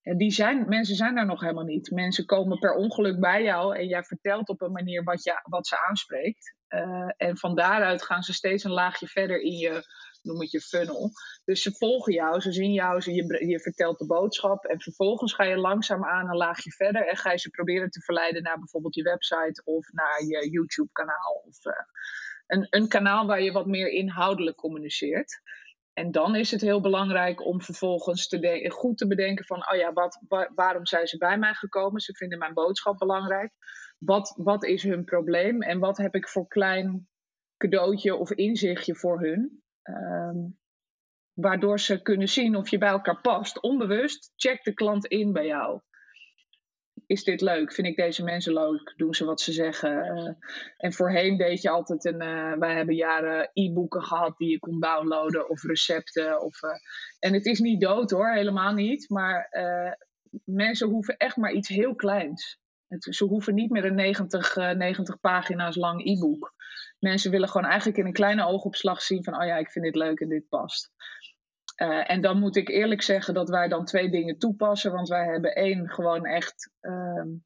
En 0.03 0.17
die 0.17 0.31
zijn, 0.31 0.69
mensen 0.69 0.97
zijn 0.97 1.15
daar 1.15 1.27
nog 1.27 1.41
helemaal 1.41 1.65
niet. 1.65 1.91
Mensen 1.91 2.27
komen 2.27 2.59
per 2.59 2.75
ongeluk 2.75 3.21
bij 3.21 3.43
jou 3.43 3.77
en 3.77 3.87
jij 3.87 4.03
vertelt 4.03 4.49
op 4.49 4.61
een 4.61 4.73
manier 4.73 5.03
wat, 5.03 5.25
je, 5.25 5.41
wat 5.43 5.67
ze 5.67 5.87
aanspreekt. 5.89 6.55
Uh, 6.69 7.11
en 7.17 7.37
van 7.37 7.55
daaruit 7.55 8.03
gaan 8.03 8.23
ze 8.23 8.33
steeds 8.33 8.65
een 8.65 8.71
laagje 8.71 9.07
verder 9.07 9.41
in 9.41 9.57
je 9.57 9.83
noem 10.23 10.41
het 10.41 10.51
je 10.51 10.61
funnel. 10.61 11.11
Dus 11.45 11.63
ze 11.63 11.73
volgen 11.73 12.13
jou, 12.13 12.41
ze 12.41 12.53
zien 12.53 12.73
jou, 12.73 13.01
ze, 13.01 13.13
je, 13.15 13.47
je 13.47 13.61
vertelt 13.61 13.99
de 13.99 14.07
boodschap. 14.07 14.65
En 14.65 14.81
vervolgens 14.81 15.35
ga 15.35 15.45
je 15.45 15.57
langzaam 15.57 16.05
aan 16.05 16.29
een 16.29 16.37
laagje 16.37 16.71
verder. 16.71 17.07
En 17.07 17.17
ga 17.17 17.31
je 17.31 17.39
ze 17.39 17.51
proberen 17.51 17.91
te 17.91 18.01
verleiden 18.01 18.43
naar 18.43 18.59
bijvoorbeeld 18.59 18.95
je 18.95 19.03
website 19.03 19.63
of 19.65 19.93
naar 19.93 20.25
je 20.25 20.51
YouTube-kanaal. 20.51 21.43
Of 21.47 21.65
uh, 21.65 21.73
een, 22.47 22.67
een 22.71 22.89
kanaal 22.89 23.27
waar 23.27 23.43
je 23.43 23.53
wat 23.53 23.67
meer 23.67 23.89
inhoudelijk 23.89 24.57
communiceert. 24.57 25.41
En 25.93 26.11
dan 26.11 26.37
is 26.37 26.51
het 26.51 26.61
heel 26.61 26.81
belangrijk 26.81 27.45
om 27.45 27.63
vervolgens 27.63 28.29
te 28.29 28.69
goed 28.69 28.99
te 28.99 29.07
bedenken 29.07 29.45
van, 29.45 29.71
oh 29.71 29.79
ja, 29.79 29.93
wat, 29.93 30.21
waar, 30.29 30.53
waarom 30.55 30.87
zijn 30.87 31.07
ze 31.07 31.17
bij 31.17 31.39
mij 31.39 31.55
gekomen? 31.55 32.01
Ze 32.01 32.15
vinden 32.15 32.39
mijn 32.39 32.55
boodschap 32.55 32.99
belangrijk. 32.99 33.53
Wat, 33.99 34.35
wat 34.37 34.65
is 34.65 34.83
hun 34.83 35.05
probleem 35.05 35.63
en 35.63 35.79
wat 35.79 35.97
heb 35.97 36.15
ik 36.15 36.29
voor 36.29 36.47
klein 36.47 37.09
cadeautje 37.57 38.15
of 38.15 38.31
inzichtje 38.31 38.95
voor 38.97 39.21
hun? 39.21 39.60
Um, 39.83 40.59
waardoor 41.41 41.81
ze 41.81 42.03
kunnen 42.03 42.29
zien 42.29 42.57
of 42.57 42.69
je 42.69 42.79
bij 42.79 42.89
elkaar 42.89 43.21
past. 43.21 43.61
Onbewust 43.61 44.33
check 44.37 44.63
de 44.63 44.75
klant 44.75 45.07
in 45.07 45.33
bij 45.33 45.47
jou. 45.47 45.81
Is 47.07 47.25
dit 47.25 47.41
leuk? 47.41 47.73
Vind 47.73 47.87
ik 47.87 47.97
deze 47.97 48.25
mensen 48.25 48.53
leuk? 48.53 48.93
Doen 48.97 49.15
ze 49.15 49.25
wat 49.25 49.41
ze 49.41 49.53
zeggen? 49.53 50.17
Uh, 50.19 50.35
en 50.77 50.93
voorheen 50.93 51.37
deed 51.37 51.63
je 51.63 51.71
altijd 51.71 52.05
een. 52.05 52.23
Uh, 52.23 52.53
wij 52.59 52.75
hebben 52.75 52.95
jaren 52.95 53.51
e-boeken 53.53 54.03
gehad 54.03 54.37
die 54.37 54.51
je 54.51 54.59
kon 54.59 54.81
downloaden 54.81 55.51
of 55.51 55.63
recepten. 55.63 56.43
Of, 56.43 56.63
uh, 56.63 56.71
en 57.19 57.35
het 57.35 57.47
is 57.47 57.59
niet 57.59 57.81
dood 57.81 58.11
hoor, 58.11 58.33
helemaal 58.33 58.73
niet. 58.73 59.09
Maar 59.09 59.49
mensen 60.45 60.89
hoeven 60.89 61.17
echt 61.17 61.37
maar 61.37 61.53
iets 61.53 61.69
heel 61.69 61.95
kleins. 61.95 62.59
Het, 62.89 63.07
ze 63.11 63.25
hoeven 63.25 63.55
niet 63.55 63.71
meer 63.71 63.85
een 63.85 63.95
90, 63.95 64.57
90 64.57 65.21
pagina's 65.21 65.77
lang 65.77 66.07
e-book 66.07 66.55
mensen 67.01 67.31
willen 67.31 67.49
gewoon 67.49 67.67
eigenlijk 67.67 67.99
in 67.99 68.07
een 68.07 68.13
kleine 68.13 68.47
oogopslag 68.47 69.03
zien 69.03 69.25
van, 69.25 69.41
oh 69.41 69.47
ja, 69.47 69.57
ik 69.57 69.71
vind 69.71 69.85
dit 69.85 69.95
leuk 69.95 70.21
en 70.21 70.29
dit 70.29 70.49
past. 70.49 70.93
Uh, 71.77 72.11
en 72.11 72.21
dan 72.21 72.39
moet 72.39 72.57
ik 72.57 72.69
eerlijk 72.69 73.03
zeggen 73.03 73.35
dat 73.35 73.49
wij 73.49 73.69
dan 73.69 73.85
twee 73.85 74.11
dingen 74.11 74.39
toepassen. 74.39 74.93
Want 74.93 75.09
wij 75.09 75.25
hebben 75.25 75.55
één 75.55 75.89
gewoon 75.89 76.27
echt, 76.27 76.71
um, 76.81 77.45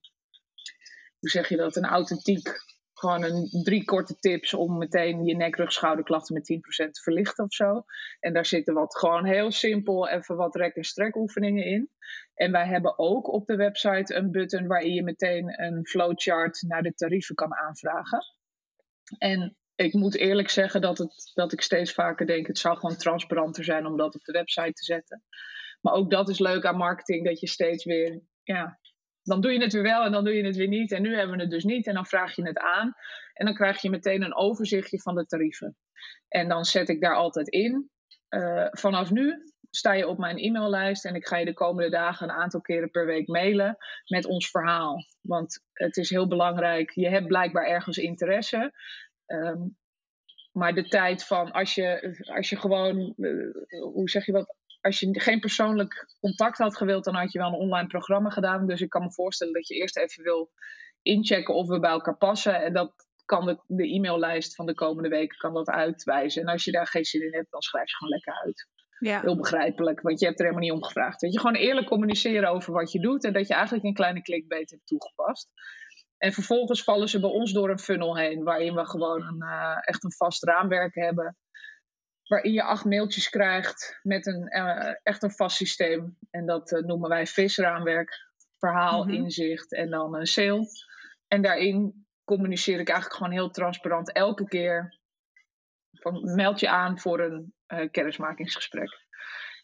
hoe 1.19 1.31
zeg 1.31 1.49
je 1.49 1.57
dat, 1.57 1.77
een 1.77 1.85
authentiek, 1.85 2.49
gewoon 2.95 3.23
een 3.23 3.63
drie 3.63 3.85
korte 3.85 4.17
tips 4.19 4.55
om 4.55 4.79
meteen 4.79 5.25
je 5.25 5.37
nek, 5.37 5.57
rug, 5.57 5.73
schouderklachten 5.73 6.35
met 6.35 6.47
10% 6.87 6.91
te 6.91 7.03
verlichten 7.03 7.45
of 7.45 7.53
zo. 7.53 7.85
En 8.21 8.33
daar 8.33 8.47
zitten 8.47 8.75
wat 8.75 8.99
gewoon 8.99 9.25
heel 9.25 9.51
simpel 9.51 10.09
even 10.09 10.37
wat 10.37 10.55
rek- 10.55 10.77
en 10.77 10.85
strek 10.85 11.17
oefeningen 11.17 11.65
in. 11.65 11.91
En 12.35 12.53
wij 12.53 12.67
hebben 12.67 12.99
ook 12.99 13.33
op 13.33 13.47
de 13.47 13.57
website 13.57 14.15
een 14.15 14.31
button 14.31 14.67
waarin 14.67 14.95
je 14.95 15.03
meteen 15.03 15.63
een 15.63 15.87
flowchart 15.87 16.63
naar 16.63 16.83
de 16.83 16.95
tarieven 16.95 17.35
kan 17.35 17.55
aanvragen. 17.55 18.25
En 19.19 19.57
ik 19.75 19.93
moet 19.93 20.17
eerlijk 20.17 20.51
zeggen 20.51 20.81
dat, 20.81 20.99
het, 20.99 21.31
dat 21.35 21.53
ik 21.53 21.61
steeds 21.61 21.93
vaker 21.93 22.27
denk: 22.27 22.47
het 22.47 22.59
zou 22.59 22.77
gewoon 22.77 22.97
transparanter 22.97 23.65
zijn 23.65 23.87
om 23.87 23.97
dat 23.97 24.15
op 24.15 24.25
de 24.25 24.33
website 24.33 24.73
te 24.73 24.85
zetten. 24.85 25.23
Maar 25.81 25.93
ook 25.93 26.11
dat 26.11 26.29
is 26.29 26.39
leuk 26.39 26.65
aan 26.65 26.77
marketing, 26.77 27.25
dat 27.27 27.41
je 27.41 27.49
steeds 27.49 27.85
weer, 27.85 28.21
ja, 28.43 28.79
dan 29.23 29.41
doe 29.41 29.53
je 29.53 29.61
het 29.61 29.73
weer 29.73 29.83
wel 29.83 30.05
en 30.05 30.13
dan 30.13 30.25
doe 30.25 30.35
je 30.35 30.45
het 30.45 30.57
weer 30.57 30.69
niet. 30.69 30.93
En 30.93 31.03
nu 31.03 31.17
hebben 31.17 31.37
we 31.37 31.43
het 31.43 31.51
dus 31.51 31.65
niet 31.65 31.87
en 31.87 31.95
dan 31.95 32.07
vraag 32.07 32.37
je 32.37 32.47
het 32.47 32.59
aan. 32.59 32.95
En 33.33 33.47
dan 33.47 33.55
krijg 33.55 33.83
je 33.83 33.91
meteen 33.91 34.23
een 34.23 34.37
overzichtje 34.37 35.01
van 35.01 35.15
de 35.15 35.27
tarieven. 35.27 35.77
En 36.29 36.49
dan 36.49 36.65
zet 36.65 36.89
ik 36.89 37.01
daar 37.01 37.17
altijd 37.17 37.49
in. 37.49 37.91
Uh, 38.31 38.67
vanaf 38.71 39.11
nu 39.11 39.53
sta 39.77 39.93
je 39.93 40.09
op 40.09 40.19
mijn 40.19 40.39
e-maillijst 40.39 41.05
en 41.05 41.15
ik 41.15 41.27
ga 41.27 41.37
je 41.37 41.45
de 41.45 41.53
komende 41.53 41.91
dagen 41.91 42.29
een 42.29 42.35
aantal 42.35 42.61
keren 42.61 42.91
per 42.91 43.07
week 43.07 43.29
mailen 43.29 43.77
met 44.07 44.27
ons 44.27 44.51
verhaal. 44.51 45.05
Want 45.21 45.61
het 45.73 45.97
is 45.97 46.11
heel 46.11 46.29
belangrijk, 46.29 46.91
je 46.91 47.09
hebt 47.09 47.27
blijkbaar 47.27 47.67
ergens 47.67 47.97
interesse. 47.97 48.73
Um, 49.27 49.77
maar 50.53 50.75
de 50.75 50.89
tijd 50.89 51.25
van 51.25 51.53
als 51.53 51.75
je, 51.75 52.17
als 52.35 52.49
je 52.49 52.57
gewoon, 52.57 53.15
uh, 53.17 53.55
hoe 53.81 54.11
zeg 54.11 54.27
je 54.27 54.33
dat, 54.33 54.55
als 54.81 55.01
je 55.01 55.21
geen 55.21 55.41
persoonlijk 55.41 56.15
contact 56.21 56.59
had 56.59 56.77
gewild, 56.77 57.05
dan 57.05 57.15
had 57.15 57.33
je 57.33 57.39
wel 57.39 57.49
een 57.49 57.55
online 57.55 57.87
programma 57.87 58.31
gedaan. 58.31 58.67
Dus 58.67 58.81
ik 58.81 58.89
kan 58.89 59.03
me 59.03 59.13
voorstellen 59.13 59.53
dat 59.53 59.69
je 59.69 59.75
eerst 59.75 59.97
even 59.97 60.23
wil 60.23 60.51
inchecken 61.03 61.55
of 61.55 61.69
we 61.69 61.81
bij 61.81 61.91
elkaar 61.91 62.17
passen. 62.17 62.63
En 62.63 62.73
dat 62.73 62.93
kan 63.25 63.47
de, 63.47 63.63
de 63.67 63.95
e-maillijst 63.95 64.55
van 64.55 64.67
de 64.67 64.75
komende 64.75 65.09
weken 65.09 65.39
kan 65.39 65.55
dat 65.55 65.69
uitwijzen. 65.69 66.43
En 66.43 66.49
als 66.49 66.65
je 66.65 66.73
daar 66.73 66.87
geen 66.87 67.05
zin 67.05 67.23
in 67.23 67.35
hebt, 67.35 67.51
dan 67.51 67.63
schrijf 67.63 67.89
je 67.89 67.97
gewoon 67.97 68.13
lekker 68.13 68.43
uit. 68.45 68.69
Ja. 68.99 69.21
Heel 69.21 69.37
begrijpelijk, 69.37 70.01
want 70.01 70.21
je 70.21 70.27
hebt 70.27 70.39
er 70.39 70.45
helemaal 70.47 70.69
niet 70.69 70.77
om 70.77 70.85
gevraagd. 70.85 71.21
Dat 71.21 71.33
je 71.33 71.41
gewoon 71.41 71.57
eerlijk 71.57 71.87
communiceren 71.87 72.51
over 72.51 72.73
wat 72.73 72.93
je 72.93 73.01
doet 73.01 73.25
en 73.25 73.33
dat 73.33 73.49
je 73.49 73.55
eigenlijk 73.55 73.85
een 73.85 73.95
kleine 73.95 74.23
clickbait 74.23 74.71
hebt 74.71 74.87
toegepast. 74.87 75.49
En 76.19 76.33
vervolgens 76.33 76.85
vallen 76.85 77.09
ze 77.09 77.21
bij 77.21 77.31
ons 77.31 77.53
door 77.53 77.71
een 77.71 77.79
funnel 77.79 78.17
heen, 78.17 78.43
waarin 78.43 78.75
we 78.75 78.87
gewoon 78.87 79.23
een, 79.23 79.43
uh, 79.43 79.77
echt 79.81 80.05
een 80.05 80.13
vast 80.13 80.45
raamwerk 80.45 80.95
hebben. 80.95 81.37
Waarin 82.29 82.53
je 82.53 82.63
acht 82.63 82.85
mailtjes 82.85 83.29
krijgt 83.29 84.01
met 84.03 84.27
een, 84.27 84.57
uh, 84.57 84.95
echt 85.03 85.23
een 85.23 85.31
vast 85.31 85.57
systeem. 85.57 86.19
En 86.31 86.47
dat 86.47 86.73
uh, 86.73 86.83
noemen 86.83 87.09
wij 87.09 87.27
visraamwerk. 87.27 88.33
Verhaal, 88.59 89.05
mm 89.05 89.11
-hmm. 89.11 89.23
inzicht 89.25 89.75
en 89.75 89.91
dan 89.91 90.15
een 90.15 90.27
sale. 90.27 90.67
En 91.29 91.43
daarin 91.43 92.07
communiceer 92.25 92.81
ik 92.81 92.89
eigenlijk 92.89 93.19
gewoon 93.19 93.33
heel 93.33 93.51
transparant 93.51 94.13
elke 94.13 94.45
keer. 94.45 94.99
Van, 95.95 96.35
meld 96.35 96.61
je 96.61 96.69
aan 96.69 96.99
voor 96.99 97.21
een 97.21 97.55
uh, 97.69 97.91
kennismakingsgesprek. 97.91 99.03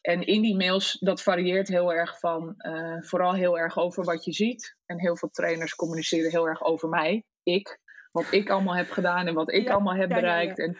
En 0.01 0.27
in 0.27 0.43
die 0.43 0.57
mails, 0.57 0.99
dat 0.99 1.23
varieert 1.23 1.69
heel 1.69 1.93
erg 1.93 2.19
van, 2.19 2.55
uh, 2.59 3.03
vooral 3.03 3.35
heel 3.35 3.59
erg 3.59 3.79
over 3.79 4.05
wat 4.05 4.25
je 4.25 4.33
ziet. 4.33 4.77
En 4.87 5.01
heel 5.01 5.17
veel 5.17 5.31
trainers 5.31 5.75
communiceren 5.75 6.31
heel 6.31 6.49
erg 6.49 6.63
over 6.63 6.89
mij, 6.89 7.25
ik. 7.43 7.79
Wat 8.13 8.33
ik 8.33 8.51
allemaal 8.51 8.77
heb 8.77 8.91
gedaan 8.91 9.27
en 9.27 9.35
wat 9.35 9.53
ik 9.53 9.65
ja, 9.65 9.73
allemaal 9.73 9.95
heb 9.95 10.09
ja, 10.09 10.15
bereikt. 10.15 10.57
Ja, 10.57 10.65
en, 10.65 10.79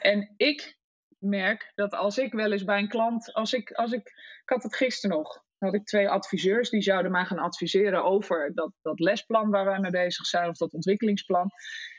en 0.00 0.34
ik 0.36 0.76
merk 1.18 1.72
dat 1.74 1.94
als 1.94 2.18
ik 2.18 2.32
wel 2.32 2.52
eens 2.52 2.64
bij 2.64 2.78
een 2.78 2.88
klant, 2.88 3.32
als 3.32 3.52
ik, 3.52 3.70
als 3.70 3.92
ik, 3.92 4.06
ik 4.42 4.48
had 4.48 4.62
het 4.62 4.76
gisteren 4.76 5.16
nog, 5.16 5.44
had 5.58 5.74
ik 5.74 5.86
twee 5.86 6.08
adviseurs 6.08 6.70
die 6.70 6.82
zouden 6.82 7.12
mij 7.12 7.24
gaan 7.24 7.38
adviseren 7.38 8.04
over 8.04 8.54
dat, 8.54 8.72
dat 8.82 9.00
lesplan 9.00 9.50
waar 9.50 9.64
wij 9.64 9.78
mee 9.78 9.90
bezig 9.90 10.26
zijn, 10.26 10.48
of 10.48 10.56
dat 10.56 10.72
ontwikkelingsplan. 10.72 11.50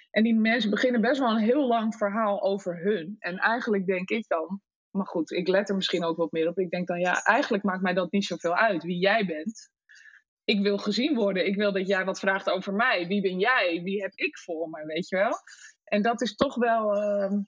En 0.10 0.24
die 0.24 0.36
mensen 0.36 0.70
beginnen 0.70 1.02
best 1.02 1.20
wel 1.20 1.30
een 1.30 1.44
heel 1.44 1.68
lang 1.68 1.96
verhaal 1.96 2.42
over 2.42 2.78
hun. 2.84 3.16
En 3.20 3.38
eigenlijk 3.38 3.86
denk 3.86 4.10
ik 4.10 4.28
dan, 4.28 4.62
maar 4.92 5.06
goed, 5.06 5.32
ik 5.32 5.48
let 5.48 5.70
er 5.70 5.76
misschien 5.76 6.04
ook 6.04 6.18
wat 6.18 6.32
meer 6.32 6.48
op. 6.48 6.60
Ik 6.60 6.70
denk 6.70 6.88
dan, 6.88 7.00
ja, 7.00 7.24
eigenlijk 7.24 7.64
maakt 7.64 7.82
mij 7.82 7.94
dat 7.94 8.12
niet 8.12 8.26
zoveel 8.26 8.56
uit 8.56 8.84
wie 8.84 9.00
jij 9.00 9.26
bent. 9.26 9.70
Ik 10.44 10.62
wil 10.62 10.78
gezien 10.78 11.16
worden. 11.16 11.46
Ik 11.46 11.56
wil 11.56 11.72
dat 11.72 11.88
jij 11.88 12.06
wat 12.06 12.20
vraagt 12.20 12.50
over 12.50 12.74
mij. 12.74 13.08
Wie 13.08 13.22
ben 13.22 13.40
jij? 13.40 13.82
Wie 13.84 14.02
heb 14.02 14.12
ik 14.16 14.38
voor 14.38 14.70
me? 14.70 14.86
Weet 14.86 15.10
je 15.10 15.16
wel? 15.16 15.34
En 15.84 16.02
dat 16.02 16.22
is 16.22 16.36
toch 16.36 16.56
wel 16.56 16.96
uh, 16.96 17.40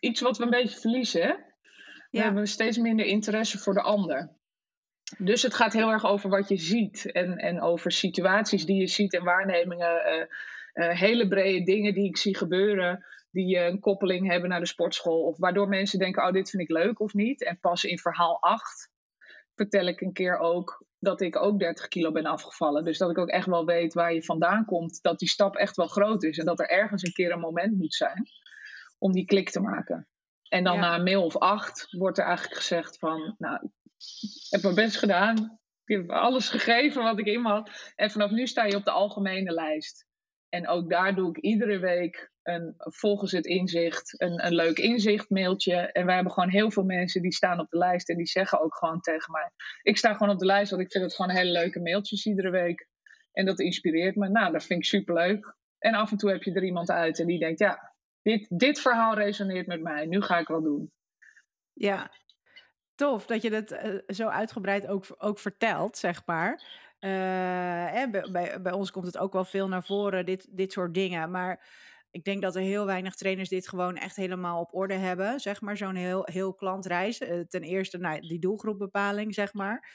iets 0.00 0.20
wat 0.20 0.38
we 0.38 0.44
een 0.44 0.50
beetje 0.50 0.80
verliezen. 0.80 1.22
Hè? 1.22 1.34
We 2.10 2.18
ja. 2.18 2.22
hebben 2.22 2.46
steeds 2.46 2.78
minder 2.78 3.06
interesse 3.06 3.58
voor 3.58 3.74
de 3.74 3.82
ander. 3.82 4.37
Dus 5.18 5.42
het 5.42 5.54
gaat 5.54 5.72
heel 5.72 5.90
erg 5.90 6.04
over 6.04 6.30
wat 6.30 6.48
je 6.48 6.56
ziet 6.56 7.12
en, 7.12 7.36
en 7.36 7.60
over 7.60 7.92
situaties 7.92 8.64
die 8.64 8.80
je 8.80 8.86
ziet 8.86 9.14
en 9.14 9.24
waarnemingen. 9.24 10.02
Uh, 10.06 10.24
uh, 10.84 10.98
hele 10.98 11.28
brede 11.28 11.64
dingen 11.64 11.94
die 11.94 12.08
ik 12.08 12.16
zie 12.16 12.36
gebeuren 12.36 13.04
die 13.30 13.56
uh, 13.56 13.64
een 13.64 13.80
koppeling 13.80 14.30
hebben 14.30 14.48
naar 14.48 14.60
de 14.60 14.66
sportschool. 14.66 15.22
Of 15.22 15.38
waardoor 15.38 15.68
mensen 15.68 15.98
denken, 15.98 16.26
oh 16.26 16.32
dit 16.32 16.50
vind 16.50 16.62
ik 16.62 16.70
leuk 16.70 17.00
of 17.00 17.14
niet. 17.14 17.44
En 17.44 17.60
pas 17.60 17.84
in 17.84 17.98
verhaal 17.98 18.42
8 18.42 18.90
vertel 19.54 19.86
ik 19.86 20.00
een 20.00 20.12
keer 20.12 20.38
ook 20.38 20.86
dat 20.98 21.20
ik 21.20 21.36
ook 21.36 21.58
30 21.58 21.88
kilo 21.88 22.12
ben 22.12 22.26
afgevallen. 22.26 22.84
Dus 22.84 22.98
dat 22.98 23.10
ik 23.10 23.18
ook 23.18 23.28
echt 23.28 23.46
wel 23.46 23.64
weet 23.64 23.94
waar 23.94 24.14
je 24.14 24.22
vandaan 24.22 24.64
komt. 24.64 25.02
Dat 25.02 25.18
die 25.18 25.28
stap 25.28 25.56
echt 25.56 25.76
wel 25.76 25.86
groot 25.86 26.22
is. 26.22 26.38
En 26.38 26.44
dat 26.44 26.60
er 26.60 26.68
ergens 26.68 27.02
een 27.02 27.12
keer 27.12 27.32
een 27.32 27.40
moment 27.40 27.78
moet 27.78 27.94
zijn 27.94 28.26
om 28.98 29.12
die 29.12 29.24
klik 29.24 29.50
te 29.50 29.60
maken. 29.60 30.08
En 30.48 30.64
dan 30.64 30.74
ja. 30.74 30.80
na 30.80 30.94
een 30.94 31.02
mail 31.02 31.24
of 31.24 31.36
acht 31.36 31.86
wordt 31.90 32.18
er 32.18 32.24
eigenlijk 32.24 32.56
gezegd 32.56 32.98
van, 32.98 33.34
nou, 33.38 33.70
ik 33.98 34.46
heb 34.50 34.62
mijn 34.62 34.74
best 34.74 34.96
gedaan. 34.96 35.58
Ik 35.84 35.96
heb 35.96 36.10
alles 36.10 36.48
gegeven 36.48 37.02
wat 37.02 37.18
ik 37.18 37.26
in 37.26 37.44
had. 37.44 37.92
En 37.96 38.10
vanaf 38.10 38.30
nu 38.30 38.46
sta 38.46 38.64
je 38.64 38.76
op 38.76 38.84
de 38.84 38.90
algemene 38.90 39.52
lijst. 39.52 40.06
En 40.48 40.68
ook 40.68 40.90
daar 40.90 41.14
doe 41.14 41.28
ik 41.28 41.38
iedere 41.38 41.78
week 41.78 42.30
een 42.42 42.74
volgens 42.76 43.32
het 43.32 43.46
inzicht, 43.46 44.20
een, 44.20 44.46
een 44.46 44.54
leuk 44.54 44.78
inzicht 44.78 45.30
mailtje. 45.30 45.74
En 45.74 46.06
wij 46.06 46.14
hebben 46.14 46.32
gewoon 46.32 46.48
heel 46.48 46.70
veel 46.70 46.84
mensen 46.84 47.22
die 47.22 47.32
staan 47.32 47.60
op 47.60 47.70
de 47.70 47.78
lijst 47.78 48.08
en 48.08 48.16
die 48.16 48.26
zeggen 48.26 48.60
ook 48.60 48.76
gewoon 48.76 49.00
tegen 49.00 49.32
mij. 49.32 49.50
Ik 49.82 49.96
sta 49.96 50.12
gewoon 50.12 50.32
op 50.32 50.38
de 50.38 50.46
lijst, 50.46 50.70
want 50.70 50.82
ik 50.82 50.90
vind 50.90 51.04
het 51.04 51.14
gewoon 51.14 51.36
hele 51.36 51.50
leuke 51.50 51.80
mailtjes 51.80 52.26
iedere 52.26 52.50
week. 52.50 52.88
En 53.32 53.46
dat 53.46 53.60
inspireert 53.60 54.16
me. 54.16 54.28
Nou, 54.28 54.52
dat 54.52 54.64
vind 54.64 54.78
ik 54.78 54.86
superleuk. 54.86 55.56
En 55.78 55.94
af 55.94 56.10
en 56.10 56.16
toe 56.16 56.30
heb 56.30 56.42
je 56.42 56.52
er 56.52 56.64
iemand 56.64 56.90
uit 56.90 57.20
en 57.20 57.26
die 57.26 57.38
denkt, 57.38 57.58
ja, 57.58 57.94
dit, 58.22 58.46
dit 58.58 58.80
verhaal 58.80 59.14
resoneert 59.14 59.66
met 59.66 59.82
mij. 59.82 60.06
Nu 60.06 60.22
ga 60.22 60.38
ik 60.38 60.48
wel 60.48 60.62
doen. 60.62 60.92
Ja, 61.72 62.10
tof 62.98 63.26
dat 63.26 63.42
je 63.42 63.54
het 63.54 63.72
uh, 63.72 63.98
zo 64.06 64.28
uitgebreid 64.28 64.86
ook, 64.86 65.04
ook 65.18 65.38
vertelt, 65.38 65.98
zeg 65.98 66.22
maar. 66.26 66.52
Uh, 67.00 68.10
bij, 68.30 68.60
bij, 68.62 68.72
ons 68.72 68.90
komt 68.90 69.06
het 69.06 69.18
ook 69.18 69.32
wel 69.32 69.44
veel 69.44 69.68
naar 69.68 69.84
voren, 69.84 70.24
dit, 70.24 70.46
dit 70.50 70.72
soort 70.72 70.94
dingen. 70.94 71.30
Maar 71.30 71.66
ik 72.10 72.24
denk 72.24 72.42
dat 72.42 72.56
er 72.56 72.62
heel 72.62 72.86
weinig 72.86 73.14
trainers 73.14 73.48
dit 73.48 73.68
gewoon 73.68 73.96
echt 73.96 74.16
helemaal 74.16 74.60
op 74.60 74.74
orde 74.74 74.94
hebben. 74.94 75.40
Zeg 75.40 75.60
maar, 75.60 75.76
zo'n 75.76 75.94
heel, 75.94 76.22
heel 76.24 76.54
klantreis. 76.54 77.20
Uh, 77.20 77.40
ten 77.40 77.62
eerste 77.62 77.98
nou, 77.98 78.20
die 78.20 78.38
doelgroepbepaling, 78.38 79.34
zeg 79.34 79.52
maar. 79.52 79.90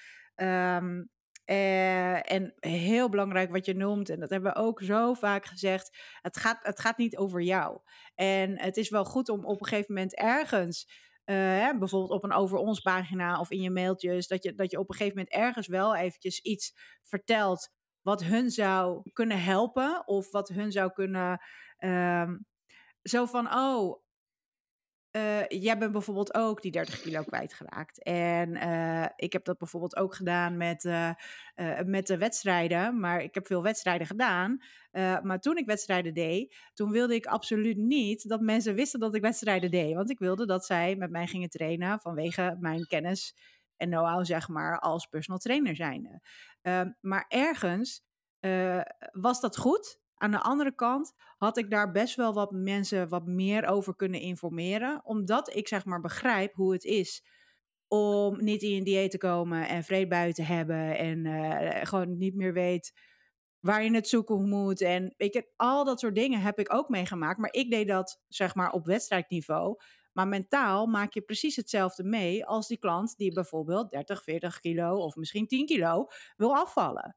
Uh, 1.46 2.32
en 2.32 2.54
heel 2.60 3.10
belangrijk 3.10 3.52
wat 3.52 3.66
je 3.66 3.76
noemt, 3.76 4.10
en 4.10 4.20
dat 4.20 4.30
hebben 4.30 4.54
we 4.54 4.60
ook 4.60 4.82
zo 4.82 5.14
vaak 5.14 5.46
gezegd: 5.46 5.98
het 6.22 6.38
gaat, 6.38 6.60
het 6.62 6.80
gaat 6.80 6.98
niet 6.98 7.18
over 7.18 7.42
jou. 7.42 7.80
En 8.16 8.60
het 8.60 8.78
is 8.78 8.90
wel 8.90 9.06
goed 9.06 9.30
om 9.30 9.46
op 9.46 9.60
een 9.60 9.68
gegeven 9.68 9.94
moment 9.94 10.16
ergens 10.16 10.88
uh, 11.26 11.80
bijvoorbeeld 11.80 12.12
op 12.12 12.24
een 12.24 12.34
over 12.34 12.58
ons 12.58 12.80
pagina 12.80 13.40
of 13.40 13.52
in 13.52 13.62
je 13.62 13.70
mailtjes, 13.70 14.28
dat 14.28 14.44
je, 14.44 14.54
dat 14.56 14.72
je 14.72 14.80
op 14.80 14.90
een 14.90 14.96
gegeven 14.96 15.18
moment 15.18 15.36
ergens 15.36 15.68
wel 15.68 15.96
eventjes 15.96 16.40
iets 16.40 16.74
vertelt 17.04 17.70
wat 18.02 18.24
hun 18.24 18.50
zou 18.50 19.12
kunnen 19.14 19.44
helpen 19.44 20.08
of 20.08 20.32
wat 20.32 20.48
hun 20.48 20.72
zou 20.72 20.92
kunnen. 20.92 21.42
Uh, 21.80 22.32
zo 23.02 23.26
van, 23.26 23.54
oh, 23.54 24.03
uh, 25.16 25.48
jij 25.48 25.78
bent 25.78 25.92
bijvoorbeeld 25.92 26.34
ook 26.34 26.62
die 26.62 26.72
30 26.72 27.02
kilo 27.02 27.24
kwijtgeraakt. 27.24 28.04
En 28.04 28.56
uh, 28.56 29.06
ik 29.16 29.34
heb 29.34 29.46
dat 29.46 29.58
bijvoorbeeld 29.58 29.96
ook 29.96 30.16
gedaan 30.16 30.58
met, 30.58 30.84
uh, 30.84 31.12
met 31.86 32.08
de 32.08 32.18
wedstrijden. 32.18 33.00
Maar 33.00 33.22
ik 33.22 33.34
heb 33.34 33.48
veel 33.48 33.64
wedstrijden 33.64 34.08
gedaan. 34.08 34.62
maar 35.22 35.40
toen 35.40 35.58
ik 35.58 35.66
wedstrijden 35.66 36.14
deed, 36.14 36.56
toen 36.74 36.92
wilde 36.92 37.16
ik 37.16 37.26
absoluut 37.26 37.78
niet 37.78 38.30
dat 38.30 38.42
mensen 38.42 38.76
wisten 38.76 39.00
dat 39.00 39.16
ik 39.16 39.22
wedstrijden 39.22 39.72
deed. 39.72 39.96
Want 39.96 40.10
ik 40.10 40.20
wilde 40.20 40.46
dat 40.46 40.66
zij 40.66 40.96
met 40.96 41.12
mij 41.12 41.28
gingen 41.28 41.50
trainen 41.50 42.00
vanwege 42.00 42.58
mijn 42.60 42.88
kennis 42.88 43.36
en 43.78 43.90
know-how, 43.90 44.26
zeg 44.26 44.48
maar, 44.48 44.80
als 44.80 45.06
personal 45.06 45.40
trainer 45.40 45.76
zijnde. 45.76 46.22
Ehm, 46.62 46.92
maar 47.02 47.26
ergens 47.28 48.04
was 49.12 49.42
dat 49.42 49.58
goed. 49.58 50.02
Aan 50.24 50.32
de 50.32 50.42
andere 50.42 50.76
kant 50.76 51.14
had 51.38 51.58
ik 51.58 51.70
daar 51.70 51.92
best 51.92 52.16
wel 52.16 52.34
wat 52.34 52.52
mensen 52.52 53.10
wat 53.10 53.26
meer 53.26 53.66
over 53.66 53.96
kunnen 53.96 54.20
informeren. 54.20 55.02
Omdat 55.06 55.56
ik 55.56 55.68
zeg 55.68 55.86
maar 55.86 56.02
begrijp 56.02 56.54
hoe 56.54 56.74
het 56.74 56.84
is 56.84 57.24
om 57.88 58.44
niet 58.44 58.62
in 58.62 58.78
een 58.78 58.84
dieet 58.84 59.12
te 59.12 59.18
komen 59.18 59.68
en 59.68 59.84
vreedbuiten 59.84 60.46
te 60.46 60.52
hebben. 60.54 60.98
En 60.98 61.26
uh, 61.26 61.86
gewoon 61.86 62.18
niet 62.18 62.36
meer 62.36 62.54
weet 62.54 62.94
waar 63.60 63.84
je 63.84 63.94
het 63.94 64.08
zoeken 64.08 64.50
moet. 64.50 64.82
En 64.82 65.14
weet 65.18 65.34
je, 65.34 65.52
al 65.56 65.84
dat 65.84 66.00
soort 66.00 66.16
dingen 66.16 66.42
heb 66.42 66.60
ik 66.60 66.74
ook 66.74 66.90
meegemaakt. 66.90 67.40
Maar 67.40 67.54
ik 67.54 67.72
deed 67.72 67.88
dat 67.88 68.22
zeg 68.28 68.56
maar 68.56 68.72
op 68.72 68.86
wedstrijdniveau. 68.86 69.76
Maar 70.14 70.28
mentaal 70.28 70.86
maak 70.86 71.14
je 71.14 71.22
precies 71.22 71.56
hetzelfde 71.56 72.04
mee 72.04 72.46
als 72.46 72.68
die 72.68 72.80
klant 72.80 73.18
die 73.18 73.34
bijvoorbeeld 73.34 73.92
30, 73.92 74.24
40 74.24 74.60
kilo 74.60 74.96
of 74.96 75.16
misschien 75.16 75.48
10 75.48 75.66
kilo 75.66 76.08
wil 76.36 76.56
afvallen. 76.56 77.16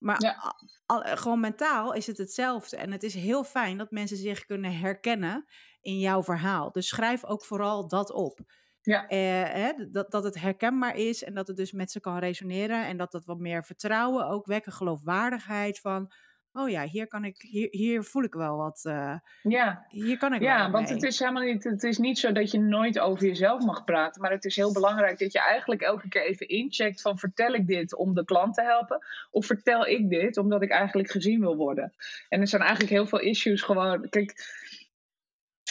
Maar 0.00 0.22
ja. 0.22 0.54
al, 0.86 1.00
gewoon 1.16 1.40
mentaal 1.40 1.92
is 1.92 2.06
het 2.06 2.18
hetzelfde. 2.18 2.76
En 2.76 2.92
het 2.92 3.02
is 3.02 3.14
heel 3.14 3.44
fijn 3.44 3.78
dat 3.78 3.90
mensen 3.90 4.16
zich 4.16 4.46
kunnen 4.46 4.78
herkennen 4.78 5.44
in 5.80 5.98
jouw 5.98 6.22
verhaal. 6.22 6.72
Dus 6.72 6.88
schrijf 6.88 7.24
ook 7.24 7.44
vooral 7.44 7.88
dat 7.88 8.12
op. 8.12 8.40
Ja. 8.80 9.08
Eh, 9.08 9.18
hè, 9.52 9.90
dat, 9.90 10.10
dat 10.10 10.24
het 10.24 10.40
herkenbaar 10.40 10.96
is 10.96 11.24
en 11.24 11.34
dat 11.34 11.46
het 11.46 11.56
dus 11.56 11.72
met 11.72 11.90
ze 11.90 12.00
kan 12.00 12.18
resoneren. 12.18 12.86
En 12.86 12.96
dat 12.96 13.12
het 13.12 13.24
wat 13.24 13.38
meer 13.38 13.64
vertrouwen 13.64 14.26
ook 14.26 14.46
wekken, 14.46 14.72
geloofwaardigheid 14.72 15.80
van 15.80 16.12
oh 16.52 16.68
ja, 16.68 16.84
hier 16.84 17.06
kan 17.06 17.24
ik, 17.24 17.36
hier, 17.38 17.68
hier 17.70 18.02
voel 18.02 18.22
ik 18.22 18.34
wel 18.34 18.56
wat. 18.56 18.82
Uh, 18.86 19.14
ja, 19.42 19.86
hier 19.88 20.18
kan 20.18 20.34
ik 20.34 20.40
Ja, 20.42 20.70
want 20.70 20.88
het 20.88 21.02
is 21.02 21.18
helemaal 21.18 21.42
niet, 21.42 21.64
het 21.64 21.82
is 21.82 21.98
niet 21.98 22.18
zo 22.18 22.32
dat 22.32 22.50
je 22.50 22.60
nooit 22.60 22.98
over 22.98 23.26
jezelf 23.26 23.64
mag 23.64 23.84
praten, 23.84 24.22
maar 24.22 24.30
het 24.30 24.44
is 24.44 24.56
heel 24.56 24.72
belangrijk 24.72 25.18
dat 25.18 25.32
je 25.32 25.40
eigenlijk 25.40 25.80
elke 25.80 26.08
keer 26.08 26.22
even 26.22 26.48
incheckt 26.48 27.00
van 27.00 27.18
vertel 27.18 27.54
ik 27.54 27.66
dit 27.66 27.96
om 27.96 28.14
de 28.14 28.24
klant 28.24 28.54
te 28.54 28.62
helpen, 28.62 29.06
of 29.30 29.46
vertel 29.46 29.86
ik 29.86 30.08
dit 30.08 30.36
omdat 30.36 30.62
ik 30.62 30.70
eigenlijk 30.70 31.10
gezien 31.10 31.40
wil 31.40 31.56
worden. 31.56 31.92
En 32.28 32.40
er 32.40 32.48
zijn 32.48 32.62
eigenlijk 32.62 32.92
heel 32.92 33.06
veel 33.06 33.20
issues 33.20 33.62
gewoon, 33.62 34.08
kijk. 34.08 34.58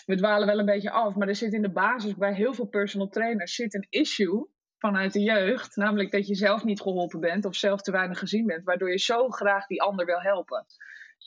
We 0.06 0.16
dwalen 0.16 0.48
wel 0.48 0.60
een 0.60 0.66
beetje 0.66 0.92
af, 0.92 1.16
maar 1.16 1.28
er 1.28 1.36
zit 1.36 1.54
in 1.54 1.62
de 1.62 1.72
basis 1.72 2.16
bij 2.16 2.34
heel 2.34 2.54
veel 2.54 2.66
personal 2.66 3.08
trainers 3.08 3.56
zit 3.56 3.74
een 3.74 3.88
issue 3.90 4.48
vanuit 4.80 5.14
de 5.14 5.22
jeugd. 5.22 5.76
Namelijk 5.76 6.12
dat 6.12 6.28
je 6.28 6.36
zelf 6.36 6.64
niet 6.64 6.82
geholpen 6.82 7.20
bent 7.20 7.46
of 7.46 7.56
zelf 7.56 7.82
te 7.82 7.92
weinig 7.92 8.20
gezien 8.20 8.46
bent. 8.46 8.64
Waardoor 8.64 8.92
je 8.92 9.00
zo 9.00 9.30
graag 9.30 9.66
die 9.66 9.82
ander 9.82 10.06
wil 10.06 10.22
helpen. 10.22 10.66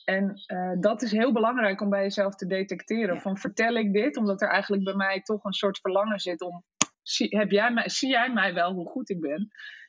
En 0.05 0.43
uh, 0.47 0.73
dat 0.81 1.03
is 1.03 1.13
heel 1.13 1.33
belangrijk 1.33 1.81
om 1.81 1.91
bij 1.91 2.03
jezelf 2.03 2.35
te 2.35 2.47
detecteren. 2.47 3.21
Van 3.21 3.39
vertel 3.39 3.75
ik 3.75 3.93
dit 3.93 4.17
omdat 4.17 4.43
er 4.43 4.49
eigenlijk 4.49 4.85
bij 4.85 4.95
mij 4.95 5.21
toch 5.21 5.45
een 5.45 5.53
soort 5.53 5.79
verlangen 5.79 6.19
zit 6.19 6.41
om. 6.41 6.65
Zie, 7.03 7.39
heb 7.39 7.51
jij 7.51 7.73
mij, 7.73 7.89
zie 7.89 8.09
jij 8.09 8.33
mij 8.33 8.55
wel 8.55 8.73
hoe 8.73 8.89
goed 8.89 9.11
ik 9.11 9.21
ben? 9.21 9.49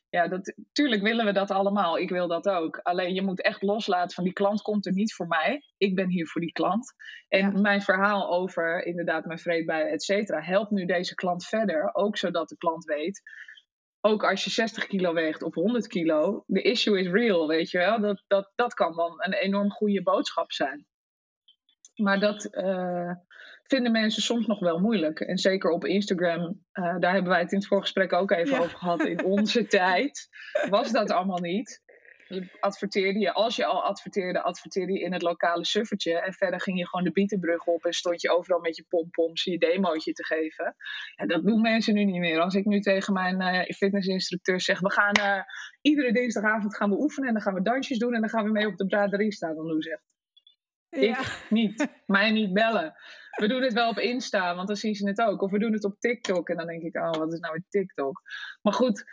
Ja, 0.09 0.27
dat, 0.27 0.53
tuurlijk 0.71 1.01
willen 1.01 1.25
we 1.25 1.31
dat 1.31 1.51
allemaal. 1.51 1.97
Ik 1.97 2.09
wil 2.09 2.27
dat 2.27 2.49
ook. 2.49 2.77
Alleen 2.77 3.13
je 3.13 3.21
moet 3.21 3.41
echt 3.41 3.61
loslaten 3.61 4.15
van 4.15 4.23
die 4.23 4.33
klant 4.33 4.61
komt 4.61 4.85
er 4.85 4.93
niet 4.93 5.13
voor 5.13 5.27
mij. 5.27 5.61
Ik 5.77 5.95
ben 5.95 6.09
hier 6.09 6.27
voor 6.27 6.41
die 6.41 6.51
klant. 6.51 6.93
En 7.27 7.61
mijn 7.61 7.81
verhaal 7.81 8.31
over 8.31 8.85
inderdaad 8.85 9.25
mijn 9.25 9.39
vreedbui, 9.39 9.89
et 9.89 10.03
cetera, 10.03 10.41
helpt 10.41 10.71
nu 10.71 10.85
deze 10.85 11.15
klant 11.15 11.45
verder. 11.45 11.89
Ook 11.93 12.17
zodat 12.17 12.49
de 12.49 12.57
klant 12.57 12.83
weet 12.85 13.21
ook 14.05 14.23
als 14.23 14.43
je 14.43 14.49
60 14.49 14.87
kilo 14.87 15.13
weegt 15.13 15.43
of 15.43 15.53
100 15.53 15.87
kilo, 15.87 16.43
de 16.47 16.61
issue 16.61 16.99
is 16.99 17.07
real, 17.07 17.47
weet 17.47 17.69
je 17.69 17.77
wel. 17.77 18.01
Dat, 18.01 18.23
dat, 18.27 18.51
dat 18.55 18.73
kan 18.73 18.95
dan 18.95 19.13
een 19.17 19.33
enorm 19.33 19.71
goede 19.71 20.03
boodschap 20.03 20.51
zijn. 20.51 20.85
Maar 21.95 22.19
dat 22.19 22.47
uh, 22.51 23.11
vinden 23.63 23.91
mensen 23.91 24.21
soms 24.21 24.45
nog 24.45 24.59
wel 24.59 24.79
moeilijk. 24.79 25.19
En 25.19 25.37
zeker 25.37 25.69
op 25.69 25.85
Instagram, 25.85 26.41
uh, 26.73 26.99
daar 26.99 27.13
hebben 27.13 27.31
wij 27.31 27.41
het 27.41 27.51
in 27.51 27.57
het 27.57 27.67
voorgesprek 27.67 28.13
ook 28.13 28.31
even 28.31 28.59
over 28.59 28.77
gehad. 28.77 29.05
In 29.05 29.23
onze 29.23 29.67
tijd 29.79 30.27
was 30.69 30.91
dat 30.91 31.11
allemaal 31.11 31.41
niet 31.41 31.82
adverteerde 32.59 33.19
je, 33.19 33.33
als 33.33 33.55
je 33.55 33.65
al 33.65 33.83
adverteerde, 33.83 34.41
adverteerde 34.41 34.93
je 34.93 34.99
in 34.99 35.13
het 35.13 35.21
lokale 35.21 35.65
suffertje. 35.65 36.19
En 36.19 36.33
verder 36.33 36.61
ging 36.61 36.77
je 36.77 36.87
gewoon 36.87 37.05
de 37.05 37.11
bietenbrug 37.11 37.65
op 37.65 37.85
en 37.85 37.93
stond 37.93 38.21
je 38.21 38.31
overal 38.31 38.59
met 38.59 38.75
je 38.75 38.85
pompoms 38.89 39.43
je 39.43 39.57
demootje 39.57 40.13
te 40.13 40.25
geven. 40.25 40.75
En 41.15 41.27
dat 41.27 41.45
doen 41.45 41.61
mensen 41.61 41.93
nu 41.93 42.03
niet 42.03 42.19
meer. 42.19 42.39
Als 42.39 42.55
ik 42.55 42.65
nu 42.65 42.79
tegen 42.79 43.13
mijn 43.13 43.41
uh, 43.41 43.75
fitnessinstructeur 43.75 44.61
zeg, 44.61 44.79
we 44.79 44.91
gaan 44.91 45.17
uh, 45.19 45.43
iedere 45.81 46.13
dinsdagavond 46.13 46.75
gaan 46.75 46.89
we 46.89 46.99
oefenen 46.99 47.27
en 47.27 47.33
dan 47.33 47.43
gaan 47.43 47.53
we 47.53 47.61
dansjes 47.61 47.97
doen 47.97 48.13
en 48.13 48.21
dan 48.21 48.29
gaan 48.29 48.45
we 48.45 48.51
mee 48.51 48.67
op 48.67 48.77
de 48.77 48.85
braderie 48.85 49.33
staan. 49.33 49.55
Dan 49.55 49.69
hoe 49.69 49.81
zegt 49.81 50.13
ik 50.93 51.45
niet. 51.49 51.87
Mij 52.05 52.31
niet 52.31 52.53
bellen. 52.53 52.93
We 53.39 53.47
doen 53.47 53.61
het 53.61 53.73
wel 53.73 53.89
op 53.89 53.97
Insta, 53.97 54.55
want 54.55 54.67
dan 54.67 54.77
zien 54.77 54.95
ze 54.95 55.07
het 55.07 55.21
ook. 55.21 55.41
Of 55.41 55.51
we 55.51 55.59
doen 55.59 55.73
het 55.73 55.83
op 55.83 55.99
TikTok. 55.99 56.49
En 56.49 56.57
dan 56.57 56.67
denk 56.67 56.81
ik, 56.81 56.95
oh, 56.95 57.11
wat 57.11 57.33
is 57.33 57.39
nou 57.39 57.55
een 57.55 57.65
TikTok? 57.69 58.21
Maar 58.61 58.73
goed, 58.73 59.03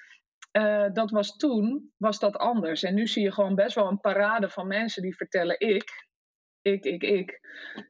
uh, 0.53 0.87
dat 0.93 1.11
was 1.11 1.37
toen, 1.37 1.93
was 1.97 2.19
dat 2.19 2.37
anders. 2.37 2.83
En 2.83 2.95
nu 2.95 3.07
zie 3.07 3.23
je 3.23 3.33
gewoon 3.33 3.55
best 3.55 3.75
wel 3.75 3.89
een 3.89 4.01
parade 4.01 4.49
van 4.49 4.67
mensen 4.67 5.03
die 5.03 5.17
vertellen 5.17 5.61
ik, 5.61 6.09
ik, 6.63 6.85
ik, 6.85 7.03
ik. 7.03 7.41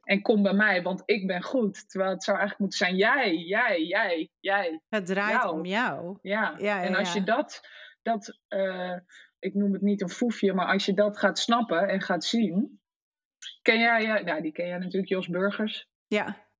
En 0.03 0.21
kom 0.21 0.43
bij 0.43 0.53
mij, 0.53 0.81
want 0.81 1.03
ik 1.05 1.27
ben 1.27 1.41
goed. 1.41 1.89
Terwijl 1.89 2.11
het 2.11 2.23
zou 2.23 2.37
eigenlijk 2.37 2.59
moeten 2.59 2.87
zijn 2.87 2.97
jij, 2.97 3.35
jij, 3.35 3.83
jij, 3.83 4.29
jij. 4.39 4.81
Het 4.89 5.05
draait 5.05 5.51
om 5.51 5.65
jou. 5.65 6.17
Ja, 6.21 6.55
ja, 6.57 6.83
en 6.83 6.95
als 6.95 7.13
je 7.13 7.23
dat, 7.23 7.61
dat 8.01 8.39
uh, 8.49 8.97
ik 9.39 9.53
noem 9.53 9.73
het 9.73 9.81
niet 9.81 10.01
een 10.01 10.09
foefje, 10.09 10.53
maar 10.53 10.67
als 10.67 10.85
je 10.85 10.93
dat 10.93 11.17
gaat 11.17 11.39
snappen 11.39 11.87
en 11.87 12.01
gaat 12.01 12.23
zien. 12.23 12.79
Ken 13.61 13.79
jij, 13.79 14.01
ja, 14.01 14.19
nou, 14.19 14.41
die 14.41 14.51
ken 14.51 14.67
jij 14.67 14.77
natuurlijk, 14.77 15.09
Jos 15.09 15.27
Burgers. 15.27 15.89
Ja. 16.07 16.50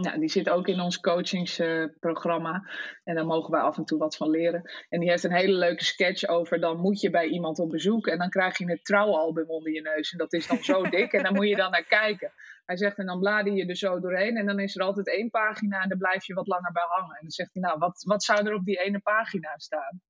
Nou, 0.00 0.18
die 0.18 0.28
zit 0.28 0.48
ook 0.48 0.68
in 0.68 0.80
ons 0.80 1.00
coachingsprogramma. 1.00 2.68
en 3.04 3.14
daar 3.14 3.26
mogen 3.26 3.50
wij 3.50 3.60
af 3.60 3.76
en 3.76 3.84
toe 3.84 3.98
wat 3.98 4.16
van 4.16 4.30
leren. 4.30 4.70
En 4.88 5.00
die 5.00 5.10
heeft 5.10 5.24
een 5.24 5.34
hele 5.34 5.52
leuke 5.52 5.84
sketch 5.84 6.26
over. 6.26 6.60
Dan 6.60 6.80
moet 6.80 7.00
je 7.00 7.10
bij 7.10 7.26
iemand 7.26 7.58
op 7.58 7.70
bezoek. 7.70 8.06
En 8.06 8.18
dan 8.18 8.30
krijg 8.30 8.58
je 8.58 8.70
het 8.70 8.84
trouwalbum 8.84 9.48
onder 9.48 9.72
je 9.72 9.80
neus. 9.80 10.12
En 10.12 10.18
dat 10.18 10.32
is 10.32 10.46
dan 10.46 10.64
zo 10.64 10.82
dik. 10.96 11.12
En 11.12 11.22
dan 11.22 11.34
moet 11.34 11.48
je 11.48 11.56
dan 11.56 11.70
naar 11.70 11.84
kijken. 11.84 12.32
Hij 12.64 12.76
zegt, 12.76 12.98
en 12.98 13.06
dan 13.06 13.18
blader 13.18 13.52
je 13.52 13.66
er 13.66 13.76
zo 13.76 14.00
doorheen. 14.00 14.36
En 14.36 14.46
dan 14.46 14.58
is 14.58 14.76
er 14.76 14.82
altijd 14.82 15.08
één 15.08 15.30
pagina. 15.30 15.82
En 15.82 15.88
dan 15.88 15.98
blijf 15.98 16.26
je 16.26 16.34
wat 16.34 16.46
langer 16.46 16.72
bij 16.72 16.86
hangen. 16.86 17.14
En 17.14 17.22
dan 17.22 17.30
zegt 17.30 17.52
hij, 17.52 17.62
nou, 17.62 17.78
wat, 17.78 18.02
wat 18.06 18.24
zou 18.24 18.46
er 18.46 18.54
op 18.54 18.64
die 18.64 18.80
ene 18.80 18.98
pagina 18.98 19.52
staan? 19.56 20.00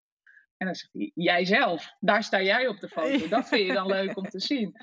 En 0.57 0.67
dan 0.67 0.75
zegt 0.75 0.93
hij, 0.93 1.11
jijzelf. 1.15 1.95
Daar 2.01 2.23
sta 2.23 2.43
jij 2.43 2.67
op 2.67 2.81
de 2.81 2.89
foto. 2.89 3.29
Dat 3.29 3.49
vind 3.49 3.67
je 3.67 3.73
dan 3.73 3.87
leuk 3.87 4.17
om 4.17 4.29
te 4.29 4.41
zien. 4.41 4.77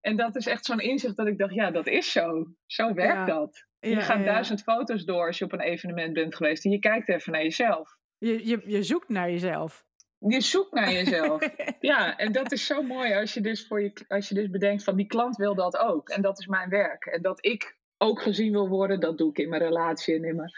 En 0.00 0.16
dat 0.16 0.36
is 0.36 0.46
echt 0.46 0.64
zo'n 0.64 0.80
inzicht 0.80 1.16
dat 1.16 1.26
ik 1.26 1.38
dacht, 1.38 1.54
ja, 1.54 1.70
dat 1.70 1.86
is 1.86 2.12
zo. 2.12 2.46
Zo 2.66 2.92
werkt 2.92 3.26
dat. 3.26 3.66
Je 3.80 4.00
gaat 4.00 4.24
duizend 4.24 4.62
foto's 4.62 5.04
door 5.04 5.26
als 5.26 5.38
je 5.38 5.44
op 5.44 5.52
een 5.52 5.60
evenement 5.60 6.12
bent 6.12 6.36
geweest. 6.36 6.64
En 6.64 6.70
je 6.70 6.78
kijkt 6.78 7.08
even 7.08 7.32
naar 7.32 7.42
jezelf. 7.42 7.96
Je, 8.18 8.46
je, 8.46 8.62
je 8.64 8.82
zoekt 8.82 9.08
naar 9.08 9.30
jezelf. 9.30 9.86
Je 10.18 10.40
zoekt 10.40 10.72
naar 10.72 10.92
jezelf. 10.92 11.48
ja, 11.80 12.16
en 12.16 12.32
dat 12.32 12.52
is 12.52 12.66
zo 12.66 12.82
mooi 12.82 13.14
als 13.14 13.34
je, 13.34 13.40
dus 13.40 13.66
voor 13.66 13.82
je, 13.82 13.92
als 14.08 14.28
je 14.28 14.34
dus 14.34 14.50
bedenkt 14.50 14.84
van 14.84 14.96
die 14.96 15.06
klant 15.06 15.36
wil 15.36 15.54
dat 15.54 15.76
ook. 15.76 16.08
En 16.08 16.22
dat 16.22 16.38
is 16.38 16.46
mijn 16.46 16.68
werk. 16.68 17.04
En 17.04 17.22
dat 17.22 17.44
ik 17.44 17.78
ook 17.98 18.22
gezien 18.22 18.52
wil 18.52 18.68
worden. 18.68 19.00
Dat 19.00 19.18
doe 19.18 19.30
ik 19.30 19.38
in 19.38 19.48
mijn 19.48 19.62
relatie 19.62 20.14
en 20.14 20.24
in 20.24 20.36
mijn... 20.36 20.52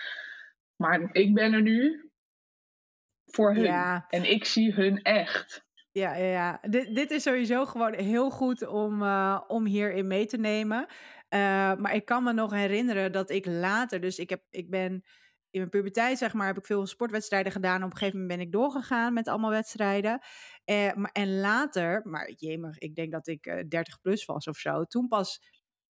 Maar 0.76 1.08
ik 1.12 1.34
ben 1.34 1.52
er 1.52 1.62
nu 1.62 2.10
voor 3.24 3.54
hun. 3.54 4.02
En 4.08 4.30
ik 4.30 4.44
zie 4.44 4.72
hun 4.72 5.02
echt. 5.02 5.64
Ja, 5.92 6.14
ja, 6.14 6.24
ja. 6.24 6.58
Dit, 6.70 6.94
dit 6.94 7.10
is 7.10 7.22
sowieso 7.22 7.66
gewoon 7.66 7.94
heel 7.94 8.30
goed 8.30 8.66
om, 8.66 9.02
uh, 9.02 9.40
om 9.46 9.66
hierin 9.66 10.06
mee 10.06 10.26
te 10.26 10.36
nemen. 10.36 10.86
Uh, 11.28 11.38
maar 11.76 11.94
ik 11.94 12.04
kan 12.04 12.22
me 12.22 12.32
nog 12.32 12.52
herinneren 12.52 13.12
dat 13.12 13.30
ik 13.30 13.46
later, 13.46 14.00
dus 14.00 14.18
ik, 14.18 14.30
heb, 14.30 14.42
ik 14.50 14.70
ben 14.70 14.92
in 15.50 15.58
mijn 15.58 15.68
puberteit, 15.68 16.18
zeg 16.18 16.32
maar, 16.34 16.46
heb 16.46 16.58
ik 16.58 16.66
veel 16.66 16.86
sportwedstrijden 16.86 17.52
gedaan. 17.52 17.82
Op 17.82 17.90
een 17.90 17.96
gegeven 17.96 18.20
moment 18.20 18.38
ben 18.38 18.46
ik 18.46 18.52
doorgegaan 18.52 19.12
met 19.12 19.28
allemaal 19.28 19.50
wedstrijden. 19.50 20.20
Uh, 20.64 20.92
maar, 20.94 21.10
en 21.12 21.40
later, 21.40 22.00
maar 22.04 22.30
jemig, 22.36 22.78
ik 22.78 22.94
denk 22.94 23.12
dat 23.12 23.26
ik 23.26 23.64
30 23.68 24.00
plus 24.00 24.24
was 24.24 24.46
of 24.46 24.56
zo. 24.56 24.84
Toen 24.84 25.08
pas 25.08 25.40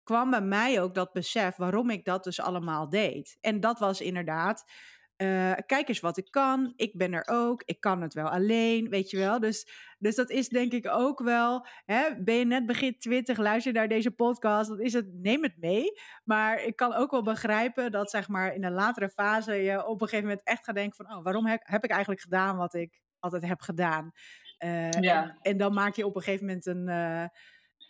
kwam 0.02 0.30
bij 0.30 0.42
mij 0.42 0.80
ook 0.82 0.94
dat 0.94 1.12
besef 1.12 1.56
waarom 1.56 1.90
ik 1.90 2.04
dat 2.04 2.24
dus 2.24 2.40
allemaal 2.40 2.88
deed. 2.88 3.36
En 3.40 3.60
dat 3.60 3.78
was 3.78 4.00
inderdaad 4.00 4.64
uh, 5.16 5.52
kijk 5.66 5.88
eens 5.88 6.00
wat 6.00 6.16
ik 6.16 6.30
kan. 6.30 6.72
Ik 6.76 6.96
ben 6.96 7.12
er 7.12 7.26
ook. 7.26 7.62
Ik 7.64 7.80
kan 7.80 8.02
het 8.02 8.14
wel 8.14 8.28
alleen, 8.28 8.88
weet 8.88 9.10
je 9.10 9.16
wel. 9.16 9.40
Dus, 9.40 9.68
dus 9.98 10.14
dat 10.14 10.30
is 10.30 10.48
denk 10.48 10.72
ik 10.72 10.88
ook 10.88 11.22
wel. 11.22 11.66
Hè, 11.84 12.22
ben 12.22 12.34
je 12.34 12.44
net 12.44 12.66
begin 12.66 12.98
20, 12.98 13.38
luister 13.38 13.72
naar 13.72 13.88
deze 13.88 14.10
podcast, 14.10 14.68
dan 14.68 14.80
is 14.80 14.92
het, 14.92 15.06
neem 15.12 15.42
het 15.42 15.56
mee. 15.58 15.92
Maar 16.24 16.62
ik 16.62 16.76
kan 16.76 16.94
ook 16.94 17.10
wel 17.10 17.22
begrijpen 17.22 17.92
dat 17.92 18.10
zeg 18.10 18.28
maar 18.28 18.54
in 18.54 18.64
een 18.64 18.72
latere 18.72 19.08
fase 19.08 19.54
je 19.54 19.86
op 19.86 20.00
een 20.00 20.08
gegeven 20.08 20.28
moment 20.28 20.46
echt 20.46 20.64
gaat 20.64 20.74
denken 20.74 21.06
van, 21.06 21.16
oh, 21.16 21.24
waarom 21.24 21.46
heb, 21.46 21.60
heb 21.64 21.84
ik 21.84 21.90
eigenlijk 21.90 22.20
gedaan 22.20 22.56
wat 22.56 22.74
ik 22.74 23.00
altijd 23.18 23.46
heb 23.46 23.60
gedaan? 23.60 24.12
Uh, 24.64 24.90
ja. 24.90 25.22
en, 25.22 25.38
en, 25.42 25.56
dan 25.56 25.74
maak 25.74 25.94
je 25.94 26.06
op 26.06 26.16
een 26.16 26.22
gegeven 26.22 26.46
moment 26.46 26.66
een, 26.66 26.88
uh, 26.88 27.26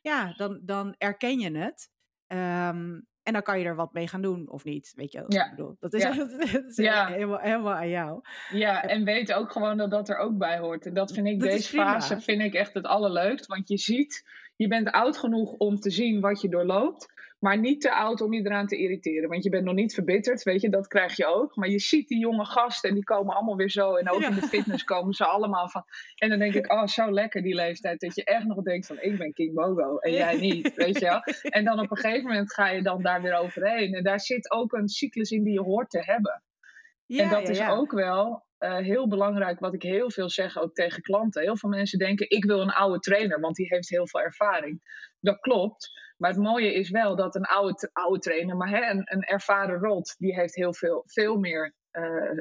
ja, 0.02 0.32
dan, 0.36 0.60
dan 0.62 0.94
erken 0.98 1.38
je 1.38 1.58
het. 1.58 1.90
Um, 2.26 3.06
en 3.24 3.32
dan 3.32 3.42
kan 3.42 3.58
je 3.58 3.64
er 3.64 3.76
wat 3.76 3.92
mee 3.92 4.08
gaan 4.08 4.22
doen 4.22 4.50
of 4.50 4.64
niet. 4.64 4.92
Weet 4.96 5.12
je, 5.12 5.24
ja. 5.28 5.44
ik 5.44 5.50
bedoel, 5.50 5.76
dat 5.80 5.92
is, 5.92 6.02
ja. 6.02 6.14
dat 6.52 6.64
is 6.66 6.76
ja. 6.76 7.06
helemaal, 7.06 7.38
helemaal 7.38 7.74
aan 7.74 7.88
jou. 7.88 8.20
Ja, 8.50 8.82
en 8.82 9.04
weet 9.04 9.32
ook 9.32 9.52
gewoon 9.52 9.76
dat 9.76 9.90
dat 9.90 10.08
er 10.08 10.16
ook 10.16 10.38
bij 10.38 10.58
hoort. 10.58 10.86
En 10.86 10.94
dat 10.94 11.12
vind 11.12 11.26
ik, 11.26 11.40
deze 11.40 11.68
fase 11.68 12.20
vind 12.20 12.42
ik 12.42 12.54
echt 12.54 12.74
het 12.74 12.86
allerleukst. 12.86 13.46
Want 13.46 13.68
je 13.68 13.78
ziet, 13.78 14.24
je 14.56 14.68
bent 14.68 14.90
oud 14.90 15.18
genoeg 15.18 15.52
om 15.52 15.76
te 15.76 15.90
zien 15.90 16.20
wat 16.20 16.40
je 16.40 16.48
doorloopt. 16.48 17.12
Maar 17.44 17.58
niet 17.58 17.80
te 17.80 17.92
oud 17.92 18.20
om 18.20 18.32
je 18.32 18.40
eraan 18.40 18.66
te 18.66 18.76
irriteren. 18.76 19.28
Want 19.28 19.44
je 19.44 19.50
bent 19.50 19.64
nog 19.64 19.74
niet 19.74 19.94
verbitterd, 19.94 20.42
weet 20.42 20.60
je, 20.60 20.68
dat 20.70 20.86
krijg 20.86 21.16
je 21.16 21.26
ook. 21.26 21.56
Maar 21.56 21.68
je 21.68 21.78
ziet 21.78 22.08
die 22.08 22.18
jonge 22.18 22.44
gasten 22.44 22.88
en 22.88 22.94
die 22.94 23.04
komen 23.04 23.34
allemaal 23.34 23.56
weer 23.56 23.70
zo. 23.70 23.94
En 23.94 24.10
ook 24.10 24.20
in 24.20 24.34
de 24.34 24.42
fitness 24.42 24.84
komen 24.84 25.14
ze 25.14 25.24
allemaal 25.24 25.68
van. 25.68 25.84
En 26.14 26.28
dan 26.28 26.38
denk 26.38 26.54
ik, 26.54 26.72
oh, 26.72 26.86
zo 26.86 27.12
lekker 27.12 27.42
die 27.42 27.54
leeftijd. 27.54 28.00
Dat 28.00 28.14
je 28.14 28.24
echt 28.24 28.44
nog 28.44 28.62
denkt 28.62 28.86
van, 28.86 29.00
ik 29.00 29.18
ben 29.18 29.32
King 29.32 29.54
Bogo 29.54 29.98
en 29.98 30.12
jij 30.12 30.36
niet, 30.36 30.74
weet 30.74 30.98
je 30.98 31.04
wel. 31.04 31.20
En 31.58 31.64
dan 31.64 31.80
op 31.80 31.90
een 31.90 31.96
gegeven 31.96 32.28
moment 32.28 32.52
ga 32.52 32.68
je 32.68 32.82
dan 32.82 33.02
daar 33.02 33.22
weer 33.22 33.34
overheen. 33.34 33.94
En 33.94 34.02
daar 34.02 34.20
zit 34.20 34.50
ook 34.50 34.72
een 34.72 34.88
cyclus 34.88 35.30
in 35.30 35.42
die 35.42 35.52
je 35.52 35.62
hoort 35.62 35.90
te 35.90 36.02
hebben. 36.04 36.42
Ja, 37.06 37.22
en 37.22 37.30
dat 37.30 37.48
is 37.48 37.68
ook 37.68 37.92
wel 37.92 38.44
uh, 38.58 38.76
heel 38.76 39.08
belangrijk, 39.08 39.60
wat 39.60 39.74
ik 39.74 39.82
heel 39.82 40.10
veel 40.10 40.30
zeg 40.30 40.58
ook 40.58 40.74
tegen 40.74 41.02
klanten. 41.02 41.42
Heel 41.42 41.56
veel 41.56 41.70
mensen 41.70 41.98
denken, 41.98 42.30
ik 42.30 42.44
wil 42.44 42.60
een 42.60 42.72
oude 42.72 42.98
trainer, 42.98 43.40
want 43.40 43.56
die 43.56 43.66
heeft 43.68 43.88
heel 43.88 44.06
veel 44.06 44.20
ervaring. 44.20 44.80
Dat 45.20 45.40
klopt. 45.40 46.03
Maar 46.16 46.30
het 46.30 46.38
mooie 46.38 46.74
is 46.74 46.90
wel 46.90 47.16
dat 47.16 47.34
een 47.34 47.44
oude, 47.44 47.90
oude 47.92 48.18
trainer, 48.18 48.56
maar 48.56 48.68
hè, 48.68 48.90
een, 48.90 49.02
een 49.04 49.22
ervaren 49.22 49.78
rot, 49.78 50.14
die 50.18 50.34
heeft 50.34 50.54
heel 50.54 50.74
veel, 50.74 51.02
veel 51.06 51.36
meer 51.36 51.74
uh, 51.92 52.38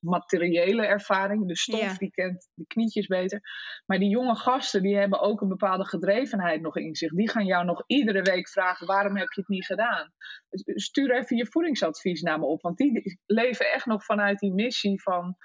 materiële 0.00 0.86
ervaring. 0.86 1.48
De 1.48 1.56
stof, 1.56 1.98
die 1.98 2.10
kent 2.10 2.48
de 2.54 2.66
knietjes 2.66 3.06
beter. 3.06 3.40
Maar 3.86 3.98
die 3.98 4.08
jonge 4.08 4.36
gasten, 4.36 4.82
die 4.82 4.96
hebben 4.96 5.20
ook 5.20 5.40
een 5.40 5.48
bepaalde 5.48 5.86
gedrevenheid 5.86 6.60
nog 6.60 6.76
in 6.76 6.94
zich. 6.94 7.12
Die 7.12 7.30
gaan 7.30 7.46
jou 7.46 7.64
nog 7.64 7.84
iedere 7.86 8.22
week 8.22 8.48
vragen, 8.48 8.86
waarom 8.86 9.16
heb 9.16 9.28
je 9.28 9.40
het 9.40 9.48
niet 9.48 9.66
gedaan? 9.66 10.12
Dus 10.48 10.84
stuur 10.84 11.16
even 11.16 11.36
je 11.36 11.46
voedingsadvies 11.46 12.22
naar 12.22 12.38
me 12.38 12.46
op. 12.46 12.62
Want 12.62 12.76
die 12.76 13.18
leven 13.26 13.72
echt 13.72 13.86
nog 13.86 14.04
vanuit 14.04 14.38
die 14.38 14.54
missie 14.54 15.02
van 15.02 15.36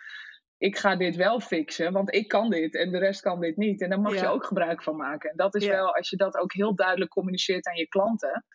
ik 0.59 0.77
ga 0.77 0.95
dit 0.95 1.15
wel 1.15 1.39
fixen, 1.39 1.93
want 1.93 2.13
ik 2.13 2.27
kan 2.27 2.49
dit 2.49 2.75
en 2.75 2.91
de 2.91 2.97
rest 2.97 3.21
kan 3.21 3.39
dit 3.39 3.57
niet. 3.57 3.81
En 3.81 3.89
daar 3.89 3.99
mag 3.99 4.19
je 4.19 4.27
ook 4.27 4.45
gebruik 4.45 4.83
van 4.83 4.95
maken. 4.95 5.29
En 5.29 5.37
dat 5.37 5.55
is 5.55 5.65
wel, 5.67 5.95
als 5.95 6.09
je 6.09 6.17
dat 6.17 6.37
ook 6.37 6.53
heel 6.53 6.75
duidelijk 6.75 7.11
communiceert 7.11 7.67
aan 7.67 7.75
je 7.75 7.87
klanten, 7.87 8.45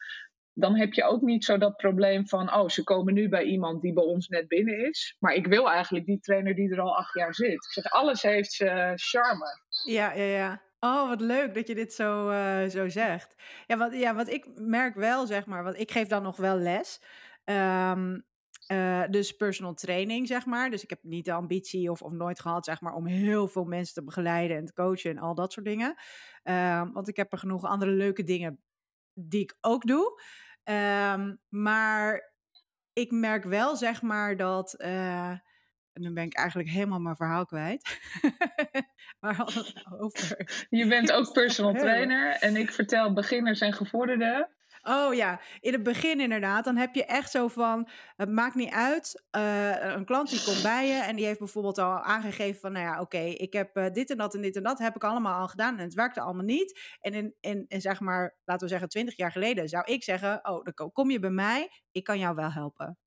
dan 0.52 0.76
heb 0.76 0.92
je 0.92 1.04
ook 1.04 1.22
niet 1.22 1.44
zo 1.44 1.58
dat 1.58 1.76
probleem 1.76 2.28
van, 2.28 2.54
oh, 2.54 2.68
ze 2.68 2.84
komen 2.84 3.14
nu 3.14 3.28
bij 3.28 3.42
iemand 3.42 3.82
die 3.82 3.92
bij 3.92 4.04
ons 4.04 4.28
net 4.28 4.48
binnen 4.48 4.88
is. 4.88 5.16
Maar 5.18 5.34
ik 5.34 5.46
wil 5.46 5.70
eigenlijk 5.70 6.06
die 6.06 6.20
trainer 6.20 6.54
die 6.54 6.72
er 6.72 6.80
al 6.80 6.96
acht 6.96 7.14
jaar 7.14 7.34
zit. 7.34 7.64
Ik 7.64 7.72
zeg, 7.72 7.84
alles 7.84 8.22
heeft 8.22 8.52
zijn 8.52 8.98
charme. 8.98 9.60
Ja, 9.84 10.12
ja, 10.12 10.24
ja. 10.24 10.62
Oh, 10.80 11.08
wat 11.08 11.20
leuk 11.20 11.54
dat 11.54 11.66
je 11.66 11.74
dit 11.74 11.92
zo, 11.92 12.30
uh, 12.30 12.64
zo 12.64 12.88
zegt. 12.88 13.34
Ja 13.66 13.76
wat, 13.76 13.94
ja, 13.94 14.14
wat 14.14 14.28
ik 14.28 14.46
merk 14.54 14.94
wel, 14.94 15.26
zeg 15.26 15.46
maar, 15.46 15.64
want 15.64 15.78
ik 15.78 15.90
geef 15.90 16.08
dan 16.08 16.22
nog 16.22 16.36
wel 16.36 16.56
les. 16.56 17.02
Um, 17.44 18.24
uh, 18.72 19.04
dus 19.10 19.32
personal 19.32 19.74
training, 19.74 20.26
zeg 20.26 20.46
maar. 20.46 20.70
Dus 20.70 20.82
ik 20.82 20.90
heb 20.90 21.02
niet 21.02 21.24
de 21.24 21.32
ambitie 21.32 21.90
of, 21.90 22.02
of 22.02 22.12
nooit 22.12 22.40
gehad, 22.40 22.64
zeg 22.64 22.80
maar, 22.80 22.94
om 22.94 23.06
heel 23.06 23.48
veel 23.48 23.64
mensen 23.64 23.94
te 23.94 24.04
begeleiden 24.04 24.56
en 24.56 24.64
te 24.64 24.72
coachen 24.72 25.10
en 25.10 25.18
al 25.18 25.34
dat 25.34 25.52
soort 25.52 25.66
dingen. 25.66 25.94
Uh, 26.44 26.82
want 26.92 27.08
ik 27.08 27.16
heb 27.16 27.32
er 27.32 27.38
genoeg 27.38 27.64
andere 27.64 27.90
leuke 27.90 28.22
dingen 28.22 28.62
die 29.12 29.42
ik 29.42 29.56
ook 29.60 29.86
doe. 29.86 30.22
Um, 30.64 31.40
maar 31.48 32.32
ik 32.92 33.10
merk 33.10 33.44
wel, 33.44 33.76
zeg 33.76 34.02
maar, 34.02 34.36
dat. 34.36 34.74
Uh, 34.78 35.30
en 35.92 36.02
dan 36.02 36.14
ben 36.14 36.24
ik 36.24 36.34
eigenlijk 36.34 36.68
helemaal 36.68 36.98
mijn 36.98 37.16
verhaal 37.16 37.44
kwijt. 37.44 37.98
Waar 39.20 39.34
hadden 39.34 39.54
we 39.54 39.70
het 39.74 40.00
over? 40.00 40.66
Je 40.70 40.86
bent 40.86 41.12
ook 41.12 41.32
personal 41.42 41.74
trainer 41.74 42.30
en 42.30 42.56
ik 42.56 42.72
vertel 42.72 43.12
beginners 43.12 43.60
en 43.60 43.72
gevorderden 43.72 44.48
Oh 44.86 45.14
ja, 45.14 45.40
in 45.60 45.72
het 45.72 45.82
begin 45.82 46.20
inderdaad. 46.20 46.64
Dan 46.64 46.76
heb 46.76 46.94
je 46.94 47.04
echt 47.04 47.30
zo 47.30 47.48
van, 47.48 47.88
het 48.16 48.30
maakt 48.30 48.54
niet 48.54 48.72
uit. 48.72 49.24
Uh, 49.36 49.94
een 49.94 50.04
klant 50.04 50.30
die 50.30 50.42
komt 50.44 50.62
bij 50.62 50.86
je 50.86 51.02
en 51.02 51.16
die 51.16 51.24
heeft 51.24 51.38
bijvoorbeeld 51.38 51.78
al 51.78 52.02
aangegeven 52.02 52.60
van, 52.60 52.72
nou 52.72 52.84
ja, 52.84 53.00
oké, 53.00 53.18
ik 53.18 53.52
heb 53.52 53.76
uh, 53.76 53.86
dit 53.92 54.10
en 54.10 54.16
dat 54.16 54.34
en 54.34 54.40
dit 54.40 54.56
en 54.56 54.62
dat 54.62 54.78
heb 54.78 54.94
ik 54.94 55.04
allemaal 55.04 55.40
al 55.40 55.48
gedaan 55.48 55.78
en 55.78 55.84
het 55.84 55.94
werkte 55.94 56.20
allemaal 56.20 56.44
niet. 56.44 56.96
En 57.00 57.14
in, 57.14 57.34
in, 57.40 57.64
in 57.68 57.80
zeg 57.80 58.00
maar, 58.00 58.36
laten 58.44 58.62
we 58.62 58.68
zeggen, 58.68 58.88
twintig 58.88 59.16
jaar 59.16 59.32
geleden 59.32 59.68
zou 59.68 59.84
ik 59.84 60.02
zeggen, 60.02 60.48
oh, 60.48 60.64
dan 60.64 60.92
kom 60.92 61.10
je 61.10 61.18
bij 61.18 61.30
mij, 61.30 61.70
ik 61.90 62.04
kan 62.04 62.18
jou 62.18 62.34
wel 62.34 62.52
helpen. 62.52 62.98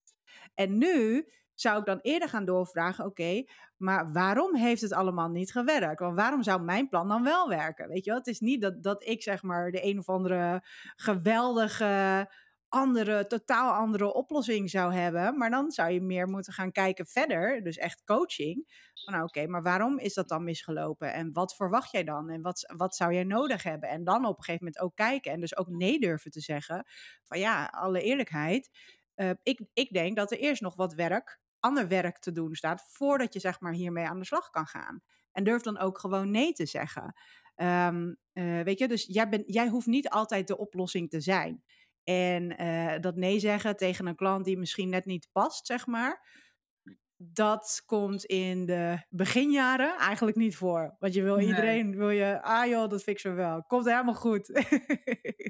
En 0.54 0.78
nu 0.78 1.28
zou 1.60 1.80
ik 1.80 1.86
dan 1.86 1.99
eerder 2.01 2.30
gaan 2.30 2.45
doorvragen: 2.45 3.05
oké, 3.05 3.43
maar 3.78 4.12
waarom 4.12 4.55
heeft 4.55 4.82
het 4.82 4.93
allemaal 4.93 5.30
niet 5.30 5.51
gewerkt? 5.51 5.99
Want 5.99 6.16
waarom 6.16 6.43
zou 6.43 6.62
mijn 6.62 6.89
plan 6.89 7.08
dan 7.08 7.24
wel 7.24 7.49
werken? 7.49 7.88
Weet 7.88 8.03
je 8.03 8.10
wel, 8.10 8.20
het 8.20 8.28
is 8.28 8.39
niet 8.39 8.62
dat, 8.62 8.84
dat 8.84 9.03
ik 9.03 9.24
zeg 9.24 9.43
maar 9.43 9.72
de 9.72 9.86
een 9.86 9.99
of 9.99 10.10
andere 10.10 10.64
geweldige, 10.95 12.28
andere, 12.70 13.28
totaal 13.28 13.74
andere 13.74 14.14
oplossing 14.14 14.70
zou 14.70 14.93
hebben. 14.93 15.38
Maar 15.38 15.49
dan 15.49 15.72
zou 15.72 15.91
je 15.91 16.01
meer 16.01 16.28
moeten 16.28 16.53
gaan 16.53 16.72
kijken 16.72 17.05
verder, 17.05 17.64
dus 17.64 17.78
echt 17.78 18.03
coaching. 18.03 18.86
Van 18.93 19.14
nou, 19.14 19.26
oké, 19.26 19.47
maar 19.47 19.64
waarom 19.64 19.99
is 19.99 20.14
dat 20.14 20.30
dan 20.30 20.43
misgelopen? 20.43 21.14
En 21.14 21.34
wat 21.34 21.55
verwacht 21.55 21.91
jij 21.91 22.03
dan? 22.03 22.30
En 22.30 22.41
wat, 22.41 22.74
wat 22.78 22.95
zou 22.95 23.14
jij 23.14 23.24
nodig 23.24 23.64
hebben? 23.64 23.89
En 23.89 24.03
dan 24.03 24.26
op 24.26 24.38
een 24.38 24.43
gegeven 24.43 24.66
moment 24.66 24.84
ook 24.84 24.95
kijken 24.95 25.32
en 25.32 25.39
dus 25.39 25.58
ook 25.58 25.68
nee 25.70 25.99
durven 25.99 26.32
te 26.32 26.41
zeggen. 26.41 26.86
Van 27.24 27.39
ja, 27.39 27.66
alle 27.66 28.01
eerlijkheid. 28.01 28.70
Uh, 29.16 29.30
ik, 29.43 29.62
ik 29.74 29.93
denk 29.93 30.16
dat 30.16 30.32
er 30.32 30.38
eerst 30.38 30.62
nog 30.62 30.76
wat 30.76 30.93
werk 30.93 31.39
ander 31.68 31.88
werk 31.88 32.20
te 32.20 32.32
doen 32.32 32.55
staat 32.55 32.88
voordat 32.88 33.34
je 33.34 33.39
zeg 33.39 33.59
maar 33.59 33.74
hiermee 33.74 34.05
aan 34.05 34.20
de 34.20 34.26
slag 34.26 34.49
kan 34.49 34.65
gaan. 34.65 35.01
En 35.32 35.43
durf 35.43 35.61
dan 35.61 35.78
ook 35.78 35.99
gewoon 35.99 36.32
nee 36.32 36.53
te 36.53 36.65
zeggen. 36.65 37.13
Um, 37.55 38.18
uh, 38.34 38.61
weet 38.61 38.80
je, 38.80 38.88
dus 38.88 39.05
jij, 39.05 39.30
ben, 39.30 39.43
jij 39.45 39.68
hoeft 39.68 39.88
niet 39.88 40.09
altijd 40.09 40.47
de 40.47 40.57
oplossing 40.57 41.09
te 41.09 41.22
zijn. 41.22 41.63
En 42.03 42.61
uh, 42.61 42.99
dat 42.99 43.15
nee 43.15 43.39
zeggen 43.39 43.78
tegen 43.78 44.05
een 44.07 44.15
klant 44.15 44.45
die 44.45 44.57
misschien 44.57 44.89
net 44.89 45.05
niet 45.05 45.30
past, 45.32 45.65
zeg 45.65 45.86
maar. 45.86 46.45
Dat 47.18 47.84
komt 47.86 48.26
in 48.26 48.65
de 48.65 49.05
beginjaren 49.09 49.97
eigenlijk 49.97 50.38
niet 50.38 50.55
voor. 50.55 50.95
Want 50.99 51.13
je 51.13 51.24
wil 51.24 51.36
nee. 51.36 51.47
iedereen, 51.47 51.95
wil 51.95 52.09
je, 52.09 52.41
ah 52.41 52.68
joh, 52.68 52.89
dat 52.89 53.03
fixen 53.03 53.32
we 53.32 53.38
wel. 53.38 53.63
Komt 53.63 53.86
helemaal 53.86 54.13
goed. 54.13 54.65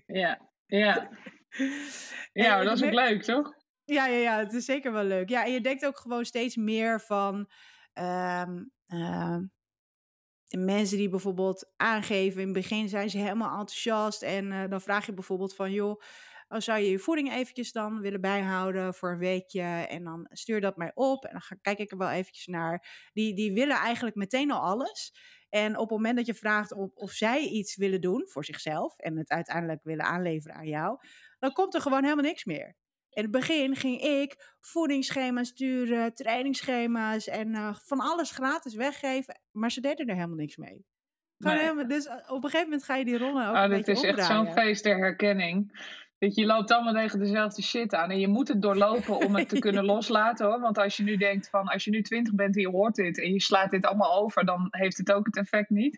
ja, 0.06 0.52
ja. 0.66 1.10
Ja, 2.34 2.64
dat 2.64 2.76
is 2.76 2.84
ook 2.84 2.94
leuk, 2.94 3.24
toch? 3.24 3.54
Ja, 3.90 4.06
ja, 4.08 4.18
ja, 4.18 4.38
het 4.38 4.54
is 4.54 4.66
zeker 4.66 4.92
wel 4.92 5.04
leuk. 5.04 5.30
Ja, 5.30 5.46
en 5.46 5.52
je 5.52 5.62
denkt 5.62 5.86
ook 5.86 5.98
gewoon 5.98 6.26
steeds 6.26 6.56
meer 6.56 7.02
van 7.02 7.50
um, 7.94 8.72
uh, 8.88 9.38
mensen 10.50 10.98
die 10.98 11.10
bijvoorbeeld 11.10 11.72
aangeven. 11.76 12.40
In 12.42 12.48
het 12.48 12.56
begin 12.58 12.90
zijn 12.90 13.10
ze 13.10 13.18
helemaal 13.18 13.60
enthousiast. 13.60 14.22
En 14.22 14.52
uh, 14.52 14.70
dan 14.70 14.82
vraag 14.82 15.06
je 15.06 15.14
bijvoorbeeld 15.14 15.56
van, 15.56 15.72
joh, 15.72 16.02
oh, 16.48 16.60
zou 16.60 16.80
je 16.80 16.90
je 16.90 17.00
voeding 17.00 17.32
eventjes 17.32 17.72
dan 17.72 18.02
willen 18.02 18.22
bijhouden 18.22 18.94
voor 18.94 19.12
een 19.12 19.18
weekje? 19.18 19.62
En 19.90 20.04
dan 20.04 20.28
stuur 20.32 20.62
dat 20.62 20.78
mij 20.78 20.92
op 20.94 21.26
en 21.26 21.32
dan 21.32 21.42
ga, 21.42 21.56
kijk 21.62 21.78
ik 21.80 21.92
er 21.92 21.98
wel 21.98 22.10
eventjes 22.10 22.46
naar. 22.46 23.10
Die, 23.14 23.36
die 23.36 23.54
willen 23.54 23.78
eigenlijk 23.78 24.16
meteen 24.16 24.52
al 24.52 24.62
alles. 24.62 25.14
En 25.50 25.74
op 25.78 25.90
het 25.90 25.98
moment 25.98 26.18
dat 26.18 26.26
je 26.26 26.34
vraagt 26.34 26.74
of 26.94 27.12
zij 27.12 27.40
iets 27.40 27.76
willen 27.76 28.02
doen 28.02 28.28
voor 28.28 28.46
zichzelf 28.46 28.98
en 28.98 29.18
het 29.18 29.30
uiteindelijk 29.30 29.84
willen 29.84 30.06
aanleveren 30.06 30.56
aan 30.56 30.68
jou, 30.68 30.98
dan 31.40 31.52
komt 31.52 31.74
er 31.74 31.82
gewoon 31.82 32.04
helemaal 32.04 32.24
niks 32.24 32.46
meer. 32.46 32.76
In 33.18 33.24
het 33.24 33.32
begin 33.32 33.76
ging 33.76 34.02
ik 34.02 34.56
voedingsschema's 34.60 35.48
sturen, 35.48 36.14
trainingsschema's 36.14 37.28
en 37.28 37.48
uh, 37.48 37.74
van 37.74 38.00
alles 38.00 38.32
gratis 38.32 38.76
weggeven. 38.76 39.40
Maar 39.52 39.72
ze 39.72 39.82
deden 39.82 40.08
er 40.08 40.16
helemaal 40.16 40.36
niks 40.36 40.58
mee. 40.58 40.86
Nee. 41.38 41.60
Helemaal, 41.60 41.88
dus 41.88 42.06
eh, 42.06 42.16
op 42.16 42.44
een 42.44 42.50
gegeven 42.50 42.64
moment 42.64 42.84
ga 42.84 42.96
je 42.96 43.06
die 43.06 43.18
rollen 43.18 43.48
ook 43.48 43.56
oh, 43.56 43.62
een 43.62 43.70
Dit 43.70 43.88
is 43.88 44.04
echt 44.04 44.26
zo'n 44.26 44.52
feest 44.52 44.84
der 44.84 44.98
herkenning. 44.98 45.72
Je, 46.18 46.32
je 46.34 46.46
loopt 46.46 46.72
allemaal 46.72 46.94
tegen 46.94 47.20
dezelfde 47.20 47.62
shit 47.62 47.94
aan. 47.94 48.12
En 48.12 48.20
je 48.20 48.28
moet 48.28 48.48
het 48.48 48.62
doorlopen 48.62 49.18
om 49.18 49.36
het 49.36 49.50
te 49.50 49.60
kunnen 49.68 49.86
loslaten 49.86 50.46
hoor. 50.46 50.60
Want 50.60 50.78
als 50.78 50.98
je 50.98 51.04
nu 51.04 51.18
denkt 51.18 51.50
van, 51.50 51.68
als 51.68 51.84
je 51.84 51.92
nu 51.92 52.02
twintig 52.02 52.34
bent 52.34 52.56
en 52.56 52.62
je 52.62 52.70
hoort 52.70 52.96
dit 52.96 53.22
en 53.22 53.34
je 53.34 53.42
slaat 53.42 53.72
dit 53.72 53.86
allemaal 53.86 54.22
over, 54.22 54.46
dan 54.46 54.68
heeft 54.70 54.98
het 54.98 55.12
ook 55.12 55.26
het 55.26 55.38
effect 55.38 55.70
niet. 55.70 55.98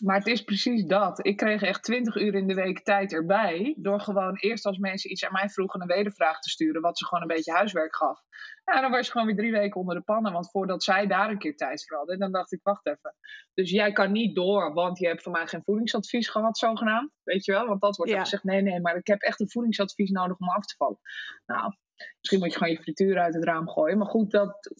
Maar 0.00 0.16
het 0.16 0.26
is 0.26 0.42
precies 0.42 0.84
dat. 0.84 1.26
Ik 1.26 1.36
kreeg 1.36 1.62
echt 1.62 1.82
20 1.82 2.16
uur 2.16 2.34
in 2.34 2.46
de 2.46 2.54
week 2.54 2.84
tijd 2.84 3.12
erbij. 3.12 3.74
Door 3.78 4.00
gewoon 4.00 4.36
eerst 4.36 4.66
als 4.66 4.78
mensen 4.78 5.10
iets 5.10 5.24
aan 5.24 5.32
mij 5.32 5.48
vroegen 5.48 5.80
een 5.80 5.86
wedervraag 5.86 6.40
te 6.40 6.50
sturen. 6.50 6.82
Wat 6.82 6.98
ze 6.98 7.06
gewoon 7.06 7.22
een 7.22 7.36
beetje 7.36 7.52
huiswerk 7.52 7.96
gaf. 7.96 8.20
Ja, 8.64 8.80
dan 8.80 8.90
was 8.90 9.06
je 9.06 9.12
gewoon 9.12 9.26
weer 9.26 9.36
drie 9.36 9.52
weken 9.52 9.80
onder 9.80 9.94
de 9.94 10.02
pannen. 10.02 10.32
Want 10.32 10.50
voordat 10.50 10.82
zij 10.82 11.06
daar 11.06 11.30
een 11.30 11.38
keer 11.38 11.56
tijd 11.56 11.86
voor 11.86 11.96
hadden. 11.96 12.18
Dan 12.18 12.32
dacht 12.32 12.52
ik, 12.52 12.60
wacht 12.62 12.86
even. 12.86 13.14
Dus 13.54 13.70
jij 13.70 13.92
kan 13.92 14.12
niet 14.12 14.34
door. 14.34 14.72
Want 14.72 14.98
je 14.98 15.06
hebt 15.06 15.22
van 15.22 15.32
mij 15.32 15.46
geen 15.46 15.64
voedingsadvies 15.64 16.28
gehad 16.28 16.58
zogenaamd. 16.58 17.10
Weet 17.22 17.44
je 17.44 17.52
wel? 17.52 17.66
Want 17.66 17.80
dat 17.80 17.96
wordt 17.96 18.12
ja. 18.12 18.20
gezegd. 18.20 18.44
Nee, 18.44 18.62
nee, 18.62 18.80
maar 18.80 18.96
ik 18.96 19.06
heb 19.06 19.20
echt 19.20 19.40
een 19.40 19.50
voedingsadvies 19.50 20.10
nodig 20.10 20.38
om 20.38 20.48
af 20.48 20.64
te 20.64 20.74
vallen. 20.76 21.00
Nou, 21.46 21.74
misschien 22.18 22.38
moet 22.38 22.52
je 22.52 22.58
gewoon 22.58 22.72
je 22.72 22.82
frituur 22.82 23.18
uit 23.18 23.34
het 23.34 23.44
raam 23.44 23.68
gooien. 23.68 23.98
Maar 23.98 24.08
goed, 24.08 24.30
dat, 24.30 24.70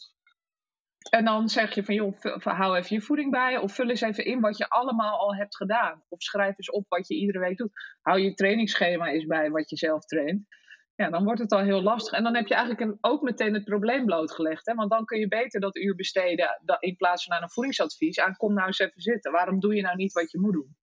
en 1.10 1.24
dan 1.24 1.48
zeg 1.48 1.74
je 1.74 1.84
van, 1.84 1.94
joh, 1.94 2.20
hou 2.42 2.76
even 2.76 2.96
je 2.96 3.02
voeding 3.02 3.30
bij. 3.30 3.56
Of 3.58 3.74
vul 3.74 3.88
eens 3.88 4.00
even 4.00 4.24
in 4.24 4.40
wat 4.40 4.58
je 4.58 4.68
allemaal 4.68 5.18
al 5.18 5.34
hebt 5.34 5.56
gedaan. 5.56 6.02
Of 6.08 6.22
schrijf 6.22 6.58
eens 6.58 6.70
op 6.70 6.84
wat 6.88 7.08
je 7.08 7.14
iedere 7.14 7.38
week 7.38 7.56
doet. 7.56 7.72
Hou 8.00 8.20
je 8.20 8.34
trainingsschema 8.34 9.06
eens 9.08 9.26
bij 9.26 9.50
wat 9.50 9.70
je 9.70 9.76
zelf 9.76 10.04
traint. 10.04 10.46
Ja, 10.94 11.10
dan 11.10 11.24
wordt 11.24 11.40
het 11.40 11.52
al 11.52 11.60
heel 11.60 11.82
lastig. 11.82 12.12
En 12.12 12.22
dan 12.22 12.34
heb 12.34 12.46
je 12.46 12.54
eigenlijk 12.54 12.96
ook 13.00 13.22
meteen 13.22 13.54
het 13.54 13.64
probleem 13.64 14.04
blootgelegd. 14.04 14.66
Hè? 14.66 14.74
Want 14.74 14.90
dan 14.90 15.04
kun 15.04 15.18
je 15.18 15.28
beter 15.28 15.60
dat 15.60 15.76
uur 15.76 15.94
besteden 15.94 16.60
in 16.78 16.96
plaats 16.96 17.24
van 17.24 17.36
aan 17.36 17.42
een 17.42 17.50
voedingsadvies. 17.50 18.20
Aan 18.20 18.36
kom 18.36 18.54
nou 18.54 18.66
eens 18.66 18.78
even 18.78 19.00
zitten. 19.00 19.32
Waarom 19.32 19.60
doe 19.60 19.74
je 19.74 19.82
nou 19.82 19.96
niet 19.96 20.12
wat 20.12 20.30
je 20.30 20.40
moet 20.40 20.52
doen? 20.52 20.76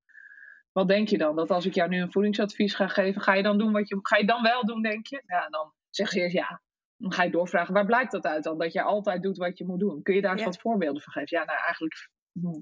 Wat 0.72 0.88
denk 0.88 1.08
je 1.08 1.18
dan? 1.18 1.36
Dat 1.36 1.52
als 1.52 1.66
ik 1.66 1.74
jou 1.74 1.90
nu 1.90 2.02
een 2.02 2.12
voedingsadvies 2.12 2.76
ga 2.76 2.88
geven, 2.88 3.22
ga 3.22 3.34
je 3.34 3.44
dan 3.44 3.58
doen 3.58 3.72
wat 3.72 3.90
je 3.90 4.00
Ga 4.02 4.18
je 4.18 4.26
dan 4.26 4.42
wel 4.42 4.66
doen, 4.66 4.82
denk 4.82 5.08
je? 5.08 5.24
Ja, 5.26 5.48
dan 5.50 5.74
zeg 5.90 6.14
je 6.14 6.20
eerst 6.20 6.36
ja. 6.36 6.62
Dan 7.00 7.14
ga 7.14 7.24
je 7.24 7.32
doorvragen, 7.32 7.74
waar 7.74 7.86
blijkt 7.86 8.12
dat 8.12 8.26
uit 8.26 8.44
dan? 8.44 8.58
Dat 8.58 8.74
je 8.74 8.82
altijd 8.82 9.24
doet 9.24 9.38
wat 9.38 9.58
je 9.58 9.66
moet 9.66 9.80
doen. 9.80 10.02
Kun 10.02 10.16
je 10.16 10.22
daar 10.22 10.32
eens 10.32 10.44
wat 10.44 10.60
voorbeelden 10.60 11.02
van 11.02 11.14
geven? 11.14 11.38
Ja, 11.38 11.46
nou 11.46 11.60
eigenlijk... 11.60 12.10
Hm. 12.32 12.62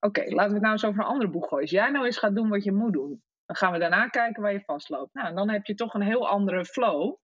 Oké, 0.00 0.20
laten 0.20 0.48
we 0.48 0.52
het 0.52 0.62
nou 0.62 0.72
eens 0.72 0.84
over 0.84 1.00
een 1.00 1.06
andere 1.06 1.30
boeg 1.30 1.48
gooien. 1.48 1.62
Als 1.62 1.70
jij 1.70 1.90
nou 1.90 2.04
eens 2.04 2.18
gaat 2.18 2.34
doen 2.34 2.48
wat 2.48 2.64
je 2.64 2.72
moet 2.72 2.92
doen, 2.92 3.22
dan 3.46 3.56
gaan 3.56 3.72
we 3.72 3.78
daarna 3.78 4.08
kijken 4.08 4.42
waar 4.42 4.52
je 4.52 4.60
vastloopt. 4.60 5.14
Nou, 5.14 5.34
dan 5.34 5.50
heb 5.50 5.66
je 5.66 5.74
toch 5.74 5.94
een 5.94 6.02
heel 6.02 6.28
andere 6.28 6.64
flow. 6.64 7.16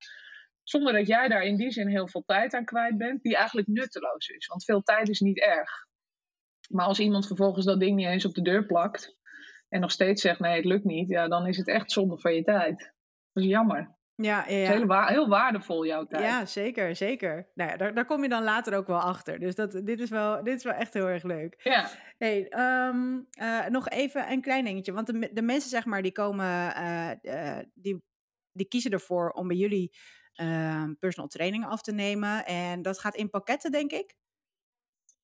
Zonder 0.62 0.92
dat 0.92 1.06
jij 1.06 1.28
daar 1.28 1.42
in 1.42 1.56
die 1.56 1.70
zin 1.70 1.88
heel 1.88 2.08
veel 2.08 2.22
tijd 2.26 2.54
aan 2.54 2.64
kwijt 2.64 2.98
bent, 2.98 3.22
die 3.22 3.36
eigenlijk 3.36 3.66
nutteloos 3.66 4.28
is. 4.28 4.46
Want 4.46 4.64
veel 4.64 4.82
tijd 4.82 5.08
is 5.08 5.20
niet 5.20 5.40
erg. 5.40 5.70
Maar 6.68 6.86
als 6.86 7.00
iemand 7.00 7.26
vervolgens 7.26 7.64
dat 7.64 7.80
ding 7.80 7.96
niet 7.96 8.06
eens 8.06 8.24
op 8.24 8.34
de 8.34 8.42
deur 8.42 8.66
plakt 8.66 9.16
en 9.68 9.80
nog 9.80 9.90
steeds 9.90 10.22
zegt 10.22 10.40
nee, 10.40 10.56
het 10.56 10.64
lukt 10.64 10.84
niet, 10.84 11.08
ja, 11.08 11.28
dan 11.28 11.46
is 11.46 11.56
het 11.56 11.68
echt 11.68 11.92
zonde 11.92 12.18
van 12.18 12.34
je 12.34 12.42
tijd. 12.42 12.78
Dat 13.32 13.42
is 13.44 13.50
jammer. 13.50 13.98
Ja, 14.22 14.44
ja, 14.48 14.56
ja. 14.56 14.70
heel, 14.70 15.06
heel, 15.06 15.28
waardevol 15.28 15.86
jouw 15.86 16.06
tijd. 16.06 16.22
Ja, 16.22 16.46
zeker, 16.46 16.96
zeker. 16.96 17.50
Nou 17.54 17.70
ja, 17.70 17.76
daar, 17.76 17.94
daar 17.94 18.04
kom 18.04 18.22
je 18.22 18.28
dan 18.28 18.42
later 18.42 18.76
ook 18.76 18.86
wel 18.86 18.98
achter. 18.98 19.38
Dus 19.38 19.54
dat, 19.54 19.72
dit, 19.84 20.00
is 20.00 20.10
wel, 20.10 20.44
dit 20.44 20.56
is 20.56 20.64
wel 20.64 20.72
echt 20.72 20.94
heel 20.94 21.06
erg 21.06 21.22
leuk. 21.22 21.60
Ja. 21.62 21.88
Hey, 22.18 22.48
ehm, 22.48 23.18
eh, 23.30 23.66
nog 23.66 23.88
even 23.88 24.30
een 24.30 24.40
klein 24.40 24.64
dingetje. 24.64 24.92
Want 24.92 25.06
de, 25.06 25.30
de 25.32 25.42
mensen, 25.42 25.70
zeg 25.70 25.84
maar, 25.84 26.02
die 26.02 26.12
komen, 26.12 26.46
uh, 26.46 27.10
uh, 27.22 27.58
die, 27.74 28.02
die 28.52 28.68
kiezen 28.68 28.90
ervoor 28.90 29.30
om 29.30 29.48
bij 29.48 29.56
jullie 29.56 29.96
ehm, 30.32 30.94
personal 30.94 31.28
training 31.28 31.66
af 31.66 31.82
te 31.82 31.92
nemen. 31.92 32.46
En 32.46 32.82
dat 32.82 32.98
gaat 32.98 33.16
in 33.16 33.30
pakketten, 33.30 33.70
denk 33.70 33.90
ik. 33.90 34.14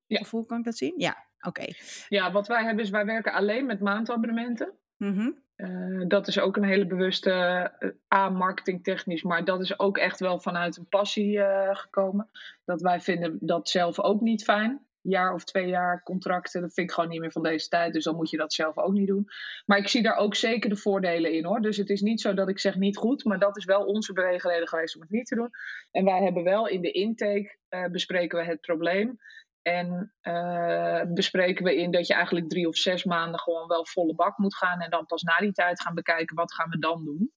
Ja. 0.06 0.20
Of 0.20 0.30
hoe 0.30 0.46
kan 0.46 0.58
ik 0.58 0.64
dat 0.64 0.76
zien? 0.76 0.94
Ja, 0.96 1.26
oké. 1.40 1.64
Ja, 2.08 2.32
wat 2.32 2.46
wij 2.46 2.64
hebben 2.64 2.84
is, 2.84 2.90
wij 2.90 3.04
werken 3.04 3.32
alleen 3.32 3.66
met 3.66 3.80
maandabonnementen. 3.80 4.78
Mm 4.96 5.44
uh, 5.56 6.04
dat 6.08 6.28
is 6.28 6.38
ook 6.38 6.56
een 6.56 6.64
hele 6.64 6.86
bewuste 6.86 7.30
uh, 7.78 7.90
A-marketingtechnisch, 8.14 9.22
maar 9.22 9.44
dat 9.44 9.60
is 9.60 9.78
ook 9.78 9.98
echt 9.98 10.20
wel 10.20 10.40
vanuit 10.40 10.76
een 10.76 10.88
passie 10.88 11.36
uh, 11.36 11.76
gekomen. 11.76 12.28
Dat 12.64 12.80
wij 12.80 13.00
vinden 13.00 13.38
dat 13.40 13.68
zelf 13.68 14.00
ook 14.00 14.20
niet 14.20 14.44
fijn. 14.44 14.84
Jaar 15.00 15.34
of 15.34 15.44
twee 15.44 15.68
jaar 15.68 16.02
contracten, 16.02 16.60
dat 16.60 16.74
vind 16.74 16.88
ik 16.88 16.94
gewoon 16.94 17.10
niet 17.10 17.20
meer 17.20 17.32
van 17.32 17.42
deze 17.42 17.68
tijd. 17.68 17.92
Dus 17.92 18.04
dan 18.04 18.16
moet 18.16 18.30
je 18.30 18.36
dat 18.36 18.52
zelf 18.52 18.78
ook 18.78 18.92
niet 18.92 19.06
doen. 19.06 19.26
Maar 19.66 19.78
ik 19.78 19.88
zie 19.88 20.02
daar 20.02 20.16
ook 20.16 20.34
zeker 20.34 20.70
de 20.70 20.76
voordelen 20.76 21.32
in 21.32 21.44
hoor. 21.44 21.60
Dus 21.60 21.76
het 21.76 21.90
is 21.90 22.00
niet 22.00 22.20
zo 22.20 22.34
dat 22.34 22.48
ik 22.48 22.58
zeg 22.58 22.76
niet 22.76 22.96
goed, 22.96 23.24
maar 23.24 23.38
dat 23.38 23.56
is 23.56 23.64
wel 23.64 23.84
onze 23.84 24.12
beweegreden 24.12 24.68
geweest 24.68 24.94
om 24.94 25.00
het 25.00 25.10
niet 25.10 25.26
te 25.26 25.34
doen. 25.34 25.50
En 25.90 26.04
wij 26.04 26.22
hebben 26.22 26.42
wel 26.42 26.68
in 26.68 26.80
de 26.80 26.90
intake 26.90 27.56
bespreken 27.90 28.38
we 28.38 28.44
het 28.44 28.60
probleem. 28.60 29.18
En 29.66 30.12
uh, 30.22 31.02
bespreken 31.08 31.64
we 31.64 31.76
in 31.76 31.90
dat 31.90 32.06
je 32.06 32.14
eigenlijk 32.14 32.48
drie 32.48 32.68
of 32.68 32.76
zes 32.76 33.04
maanden 33.04 33.40
gewoon 33.40 33.68
wel 33.68 33.86
volle 33.86 34.14
bak 34.14 34.38
moet 34.38 34.56
gaan. 34.56 34.80
En 34.80 34.90
dan 34.90 35.06
pas 35.06 35.22
na 35.22 35.36
die 35.36 35.52
tijd 35.52 35.82
gaan 35.82 35.94
bekijken 35.94 36.36
wat 36.36 36.54
gaan 36.54 36.70
we 36.70 36.78
dan 36.78 37.04
doen. 37.04 37.32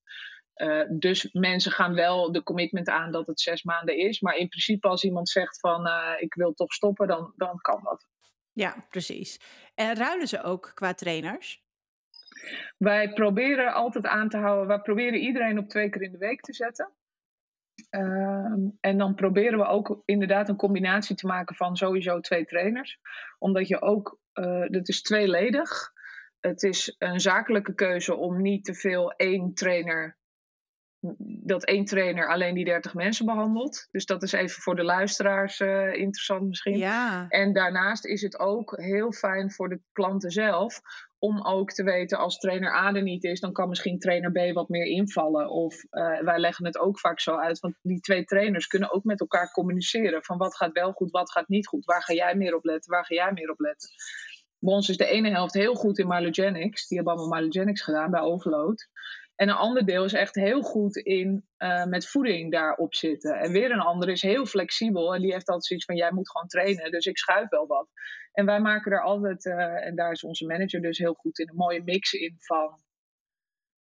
Uh, 0.56 0.84
dus 0.90 1.32
mensen 1.32 1.72
gaan 1.72 1.94
wel 1.94 2.32
de 2.32 2.44
commitment 2.44 2.90
aan 2.90 3.12
dat 3.12 3.28
het 3.28 3.40
zes 3.40 3.64
maanden 3.64 3.98
is. 3.98 4.20
Maar 4.20 4.36
in 4.36 4.48
principe 4.48 4.88
als 4.88 5.04
iemand 5.04 5.30
zegt 5.30 5.60
van 5.60 5.88
uh, 5.88 6.14
ik 6.18 6.34
wil 6.34 6.54
toch 6.54 6.74
stoppen, 6.74 7.08
dan, 7.08 7.34
dan 7.36 7.58
kan 7.62 7.80
dat. 7.84 8.08
Ja, 8.52 8.86
precies. 8.90 9.40
En 9.76 9.96
ruilen 9.96 10.28
ze 10.28 10.44
ook 10.44 10.72
qua 10.74 10.94
trainers? 10.94 11.64
Wij 12.78 13.14
proberen 13.14 13.74
altijd 13.74 14.06
aan 14.06 14.30
te 14.30 14.38
houden, 14.38 14.68
wij 14.68 14.80
proberen 14.80 15.20
iedereen 15.20 15.58
op 15.58 15.70
twee 15.70 15.90
keer 15.90 16.02
in 16.02 16.12
de 16.12 16.18
week 16.18 16.42
te 16.42 16.54
zetten. 16.54 16.94
Ehm, 17.90 18.68
en 18.80 18.98
dan 18.98 19.16
proberen 19.16 19.60
we 19.60 19.66
ook 19.66 20.02
inderdaad 20.06 20.50
een 20.50 20.56
combinatie 20.56 21.16
te 21.16 21.28
maken 21.28 21.56
van 21.56 21.76
sowieso 21.76 22.20
twee 22.20 22.46
trainers. 22.46 23.00
Omdat 23.40 23.68
je 23.68 23.82
ook, 23.82 24.20
uh, 24.34 24.68
dat 24.68 24.88
is 24.88 25.02
tweeledig. 25.02 25.92
Het 26.40 26.64
is 26.64 26.96
een 26.98 27.20
zakelijke 27.20 27.74
keuze 27.74 28.16
om 28.16 28.42
niet 28.42 28.66
te 28.66 28.74
veel 28.74 29.12
één 29.12 29.54
trainer, 29.54 30.18
dat 31.44 31.66
één 31.66 31.86
trainer 31.86 32.28
alleen 32.28 32.56
die 32.56 32.66
30 32.66 32.94
mensen 32.94 33.26
behandelt. 33.26 33.88
Dus 33.92 34.06
dat 34.06 34.24
is 34.24 34.32
even 34.32 34.62
voor 34.62 34.76
de 34.76 34.84
luisteraars 34.84 35.60
uh, 35.60 35.94
interessant 35.94 36.48
misschien. 36.48 36.78
Ja. 36.78 37.26
En 37.30 37.54
daarnaast 37.54 38.06
is 38.06 38.22
het 38.22 38.40
ook 38.40 38.78
heel 38.78 39.12
fijn 39.12 39.52
voor 39.52 39.70
de 39.70 39.82
klanten 39.92 40.32
zelf 40.32 40.82
om 41.20 41.46
ook 41.46 41.72
te 41.72 41.84
weten 41.84 42.18
als 42.18 42.38
trainer 42.38 42.74
A 42.74 42.94
er 42.94 43.02
niet 43.02 43.24
is, 43.24 43.40
dan 43.40 43.54
kan 43.54 43.70
misschien 43.70 44.00
trainer 44.00 44.32
B 44.32 44.54
wat 44.54 44.70
meer 44.70 44.86
invallen. 44.86 45.50
Of 45.50 45.84
uh, 45.92 46.20
wij 46.22 46.40
leggen 46.40 46.66
het 46.66 46.78
ook 46.78 47.00
vaak 47.00 47.20
zo 47.20 47.36
uit, 47.36 47.60
want 47.60 47.76
die 47.82 48.00
twee 48.00 48.24
trainers 48.24 48.68
kunnen 48.68 48.92
ook 48.92 49.04
met 49.04 49.20
elkaar 49.20 49.52
communiceren. 49.52 50.24
Van 50.24 50.38
wat 50.38 50.56
gaat 50.56 50.72
wel 50.72 50.92
goed, 50.92 51.12
wat 51.12 51.32
gaat 51.32 51.48
niet 51.48 51.68
goed. 51.68 51.86
Waar 51.86 52.04
ga 52.04 52.14
jij 52.14 52.36
meer 52.36 52.56
op 52.56 52.64
letten, 52.64 52.92
waar 52.92 53.06
ga 53.06 53.16
jij 53.16 53.32
meer 53.34 53.50
op 53.50 53.60
letten. 53.60 53.90
Bij 54.60 54.74
ons 54.74 54.90
is 54.90 54.98
de 54.98 55.06
ene 55.06 55.30
helft 55.30 55.54
heel 55.54 55.76
goed 55.76 56.00
in 56.00 56.08
Mylogenics. 56.08 56.88
Die 56.88 56.98
hebben 56.98 57.16
allemaal 57.16 57.40
Mylogenics 57.40 57.82
gedaan 57.82 58.12
bij 58.12 58.22
Overload. 58.22 58.88
En 59.40 59.50
een 59.50 59.56
ander 59.56 59.86
deel 59.86 60.04
is 60.04 60.14
echt 60.14 60.36
heel 60.36 60.62
goed 60.62 60.96
in 60.96 61.46
uh, 61.58 61.86
met 61.86 62.08
voeding 62.08 62.52
daarop 62.52 62.96
zitten. 62.96 63.40
En 63.40 63.52
weer 63.52 63.72
een 63.72 63.80
ander 63.80 64.10
is 64.10 64.22
heel 64.22 64.46
flexibel. 64.46 65.16
En 65.16 65.22
die 65.22 65.32
heeft 65.32 65.48
altijd 65.48 65.66
zoiets 65.66 65.86
van: 65.86 65.96
jij 65.96 66.12
moet 66.12 66.32
gewoon 66.32 66.48
trainen, 66.48 66.92
dus 66.92 67.06
ik 67.06 67.18
schuif 67.18 67.50
wel 67.50 67.68
wat. 67.68 67.88
En 68.32 68.46
wij 68.46 68.60
maken 68.60 68.92
er 68.92 69.04
altijd, 69.04 69.46
uh, 69.46 69.86
en 69.86 69.96
daar 69.96 70.12
is 70.12 70.24
onze 70.24 70.46
manager 70.46 70.82
dus 70.82 70.98
heel 70.98 71.14
goed 71.14 71.40
in, 71.40 71.50
een 71.50 71.56
mooie 71.56 71.84
mix 71.84 72.14
in 72.14 72.36
van 72.38 72.82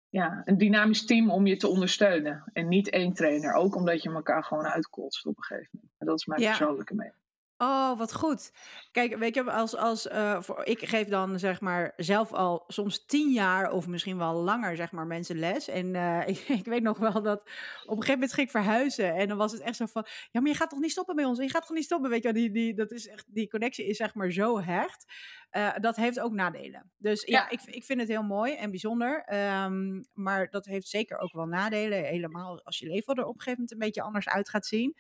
ja, 0.09 0.42
een 0.44 0.59
dynamisch 0.59 1.05
team 1.05 1.30
om 1.30 1.46
je 1.46 1.57
te 1.57 1.68
ondersteunen. 1.68 2.51
En 2.53 2.68
niet 2.68 2.90
één 2.90 3.12
trainer. 3.12 3.55
Ook 3.55 3.74
omdat 3.74 4.03
je 4.03 4.12
elkaar 4.12 4.44
gewoon 4.44 4.66
uitkotst 4.66 5.26
op 5.26 5.36
een 5.36 5.42
gegeven 5.42 5.70
moment. 5.72 5.92
En 5.99 6.07
dat 6.07 6.18
is 6.18 6.26
mijn 6.26 6.40
ja. 6.40 6.49
persoonlijke 6.49 6.94
mening. 6.94 7.28
Oh, 7.61 7.99
wat 7.99 8.15
goed. 8.15 8.53
Kijk, 8.93 9.17
weet 9.17 9.35
je, 9.35 9.51
als, 9.53 9.77
als, 9.77 10.07
uh, 10.07 10.41
voor, 10.41 10.65
ik 10.65 10.89
geef 10.89 11.09
dan 11.09 11.39
zeg 11.39 11.61
maar 11.61 11.93
zelf 11.97 12.33
al 12.33 12.65
soms 12.67 13.07
tien 13.07 13.33
jaar 13.33 13.71
of 13.71 13.87
misschien 13.87 14.19
wel 14.19 14.35
langer 14.35 14.77
zeg 14.77 14.93
maar 14.93 15.07
mensen 15.07 15.39
les. 15.39 15.69
En 15.69 15.95
uh, 15.95 16.29
ik, 16.29 16.39
ik, 16.39 16.65
weet 16.65 16.83
nog 16.83 16.99
wel 16.99 17.23
dat 17.23 17.41
op 17.41 17.97
een 17.97 18.03
gegeven 18.03 18.13
moment 18.13 18.33
ging 18.33 18.47
ik 18.47 18.53
verhuizen. 18.53 19.15
En 19.15 19.29
dan 19.29 19.37
was 19.37 19.53
het 19.53 19.61
echt 19.61 19.77
zo 19.77 19.87
van, 19.87 20.07
ja, 20.31 20.41
maar 20.41 20.51
je 20.51 20.57
gaat 20.57 20.71
toch 20.71 20.79
niet 20.79 20.91
stoppen 20.91 21.17
bij 21.17 21.25
ons? 21.25 21.39
Je 21.39 21.51
gaat 21.51 21.67
toch 21.67 21.77
niet 21.77 21.85
stoppen? 21.85 22.11
Weet 22.11 22.23
je 22.23 22.33
die, 22.33 22.51
die, 22.51 22.75
dat 22.75 22.91
is 22.91 23.09
echt, 23.09 23.25
die 23.35 23.49
connectie 23.49 23.87
is 23.87 23.97
zeg 23.97 24.15
maar 24.15 24.31
zo 24.31 24.61
hecht. 24.61 25.13
Uh, 25.53 25.77
dat 25.81 25.97
heeft 25.97 26.21
ook 26.21 26.33
nadelen. 26.33 26.91
Dus 26.99 27.25
ja, 27.25 27.39
ja 27.39 27.51
ik, 27.51 27.61
ik 27.63 27.85
vind 27.85 28.01
het 28.01 28.09
heel 28.09 28.23
mooi 28.23 28.55
en 28.55 28.71
bijzonder. 28.71 29.35
Um, 29.65 30.05
maar 30.15 30.51
dat 30.51 30.67
heeft 30.67 30.89
zeker 30.89 31.19
ook 31.19 31.33
wel 31.33 31.47
nadelen. 31.47 32.05
Helemaal 32.05 32.65
als 32.65 32.79
je 32.79 32.87
leven 32.87 33.15
er 33.15 33.25
op 33.25 33.35
een 33.35 33.41
gegeven 33.41 33.61
moment 33.61 33.73
een 33.73 33.87
beetje 33.87 34.03
anders 34.03 34.29
uit 34.29 34.49
gaat 34.49 34.67
zien. 34.67 34.97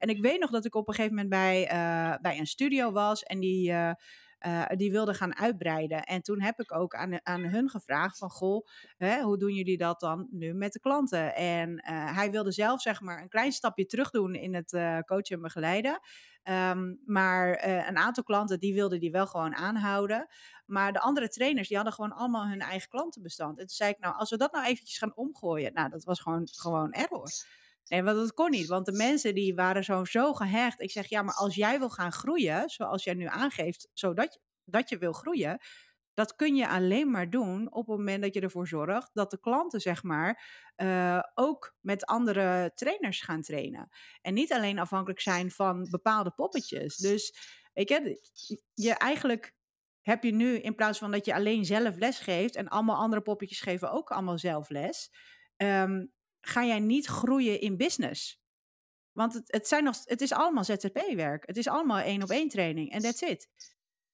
En 0.00 0.08
ik 0.08 0.22
weet 0.22 0.40
nog 0.40 0.50
dat 0.50 0.64
ik 0.64 0.74
op 0.74 0.88
een 0.88 0.94
gegeven 0.94 1.14
moment 1.14 1.32
bij, 1.32 1.72
uh, 1.72 2.14
bij 2.20 2.38
een 2.38 2.46
studio 2.46 2.92
was 2.92 3.22
en 3.22 3.40
die, 3.40 3.70
uh, 3.70 3.92
die 4.68 4.90
wilde 4.90 5.14
gaan 5.14 5.36
uitbreiden. 5.36 6.04
En 6.04 6.22
toen 6.22 6.40
heb 6.40 6.60
ik 6.60 6.72
ook 6.72 6.94
aan, 6.94 7.26
aan 7.26 7.40
hun 7.40 7.70
gevraagd 7.70 8.18
van, 8.18 8.30
goh, 8.30 8.66
hè, 8.96 9.22
hoe 9.22 9.38
doen 9.38 9.52
jullie 9.52 9.76
dat 9.76 10.00
dan 10.00 10.28
nu 10.30 10.54
met 10.54 10.72
de 10.72 10.80
klanten? 10.80 11.34
En 11.34 11.84
hij 11.84 12.30
wilde 12.30 12.52
zelf 12.52 12.80
zeg 12.80 13.00
maar 13.00 13.22
een 13.22 13.28
klein 13.28 13.52
stapje 13.52 13.86
terug 13.86 14.10
doen 14.10 14.34
in 14.34 14.54
het 14.54 14.70
coachen 15.06 15.36
en 15.36 15.40
begeleiden. 15.40 16.00
Um, 16.44 17.00
maar 17.04 17.64
een 17.88 17.96
aantal 17.96 18.24
klanten 18.24 18.60
die 18.60 18.74
wilden 18.74 19.00
die 19.00 19.10
wel 19.10 19.26
gewoon 19.26 19.54
aanhouden. 19.54 20.26
Maar 20.66 20.92
de 20.92 21.00
andere 21.00 21.28
trainers 21.28 21.68
die 21.68 21.76
hadden 21.76 21.94
gewoon 21.94 22.12
allemaal 22.12 22.48
hun 22.48 22.60
eigen 22.60 22.88
klantenbestand. 22.88 23.58
En 23.58 23.66
toen 23.66 23.76
zei 23.76 23.90
ik, 23.90 23.98
nou, 23.98 24.16
als 24.16 24.30
we 24.30 24.36
dat 24.36 24.52
nou 24.52 24.64
eventjes 24.66 24.98
gaan 24.98 25.16
omgooien, 25.16 25.72
nou, 25.72 25.90
dat 25.90 26.04
was 26.04 26.20
gewoon, 26.20 26.48
gewoon 26.52 26.92
error. 26.92 27.28
Nee, 27.90 28.02
want 28.02 28.16
dat 28.16 28.34
kon 28.34 28.50
niet. 28.50 28.66
Want 28.66 28.86
de 28.86 28.92
mensen 28.92 29.34
die 29.34 29.54
waren 29.54 29.84
zo, 29.84 30.04
zo 30.04 30.32
gehecht. 30.32 30.80
Ik 30.80 30.90
zeg, 30.90 31.06
ja, 31.08 31.22
maar 31.22 31.34
als 31.34 31.54
jij 31.54 31.78
wil 31.78 31.90
gaan 31.90 32.12
groeien, 32.12 32.68
zoals 32.68 33.04
jij 33.04 33.14
nu 33.14 33.26
aangeeft, 33.26 33.88
zodat 33.92 34.32
je, 34.32 34.40
dat 34.64 34.88
je 34.88 34.98
wil 34.98 35.12
groeien, 35.12 35.60
dat 36.14 36.36
kun 36.36 36.56
je 36.56 36.68
alleen 36.68 37.10
maar 37.10 37.30
doen 37.30 37.72
op 37.72 37.86
het 37.86 37.96
moment 37.96 38.22
dat 38.22 38.34
je 38.34 38.40
ervoor 38.40 38.68
zorgt 38.68 39.10
dat 39.12 39.30
de 39.30 39.40
klanten, 39.40 39.80
zeg 39.80 40.02
maar, 40.02 40.42
uh, 40.76 41.22
ook 41.34 41.74
met 41.80 42.06
andere 42.06 42.72
trainers 42.74 43.20
gaan 43.20 43.42
trainen. 43.42 43.88
En 44.22 44.34
niet 44.34 44.52
alleen 44.52 44.78
afhankelijk 44.78 45.20
zijn 45.20 45.50
van 45.50 45.88
bepaalde 45.90 46.30
poppetjes. 46.30 46.96
Dus 46.96 47.34
weet 47.72 47.88
je, 47.88 48.20
je 48.74 48.92
eigenlijk 48.92 49.54
heb 50.00 50.22
je 50.22 50.32
nu 50.32 50.58
in 50.58 50.74
plaats 50.74 50.98
van 50.98 51.10
dat 51.10 51.26
je 51.26 51.34
alleen 51.34 51.64
zelf 51.64 51.96
les 51.96 52.18
geeft 52.18 52.56
en 52.56 52.68
allemaal 52.68 52.96
andere 52.96 53.22
poppetjes 53.22 53.60
geven 53.60 53.90
ook 53.90 54.10
allemaal 54.10 54.38
zelf 54.38 54.68
les, 54.68 55.10
um, 55.56 56.12
ga 56.40 56.64
jij 56.64 56.80
niet 56.80 57.06
groeien 57.06 57.60
in 57.60 57.76
business. 57.76 58.40
Want 59.12 59.34
het, 59.34 59.44
het, 59.46 59.68
zijn 59.68 59.84
nog, 59.84 59.96
het 60.04 60.20
is 60.20 60.32
allemaal 60.32 60.64
ZZP-werk. 60.64 61.46
Het 61.46 61.56
is 61.56 61.68
allemaal 61.68 61.98
één 61.98 62.22
op 62.22 62.30
één 62.30 62.48
training 62.48 62.90
en 62.90 63.00
that's 63.00 63.20
it. 63.20 63.48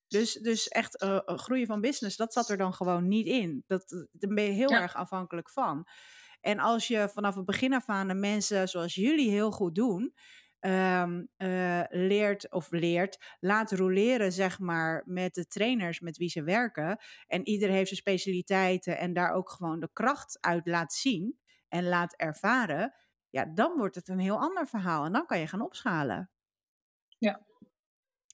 Dus, 0.08 0.32
dus 0.32 0.68
echt 0.68 1.02
uh, 1.02 1.18
groeien 1.24 1.66
van 1.66 1.80
business, 1.80 2.16
dat 2.16 2.32
zat 2.32 2.48
er 2.48 2.56
dan 2.56 2.74
gewoon 2.74 3.08
niet 3.08 3.26
in. 3.26 3.64
Dat, 3.66 4.06
daar 4.12 4.34
ben 4.34 4.44
je 4.44 4.50
heel 4.50 4.70
erg 4.70 4.94
afhankelijk 4.94 5.50
van. 5.50 5.86
En 6.40 6.58
als 6.58 6.88
je 6.88 7.08
vanaf 7.12 7.34
het 7.34 7.44
begin 7.44 7.72
af 7.72 7.88
aan 7.88 8.08
de 8.08 8.14
mensen 8.14 8.68
zoals 8.68 8.94
jullie 8.94 9.30
heel 9.30 9.50
goed 9.50 9.74
doen, 9.74 10.14
um, 10.60 11.28
uh, 11.38 11.82
leert 11.88 12.52
of 12.52 12.70
leert, 12.70 13.36
laat 13.40 13.72
roleren, 13.72 14.32
zeg 14.32 14.58
maar, 14.58 15.02
met 15.06 15.34
de 15.34 15.46
trainers 15.46 16.00
met 16.00 16.16
wie 16.16 16.28
ze 16.28 16.42
werken. 16.42 16.98
En 17.26 17.48
ieder 17.48 17.68
heeft 17.68 17.88
zijn 17.88 18.00
specialiteiten 18.00 18.98
en 18.98 19.12
daar 19.12 19.32
ook 19.32 19.50
gewoon 19.50 19.80
de 19.80 19.90
kracht 19.92 20.38
uit 20.40 20.66
laat 20.66 20.92
zien 20.92 21.38
en 21.76 21.88
laat 21.88 22.14
ervaren. 22.14 22.94
Ja, 23.30 23.44
dan 23.44 23.76
wordt 23.76 23.94
het 23.94 24.08
een 24.08 24.18
heel 24.18 24.38
ander 24.38 24.66
verhaal 24.66 25.04
en 25.04 25.12
dan 25.12 25.26
kan 25.26 25.38
je 25.38 25.46
gaan 25.46 25.60
opschalen. 25.60 26.30
Ja. 27.18 27.40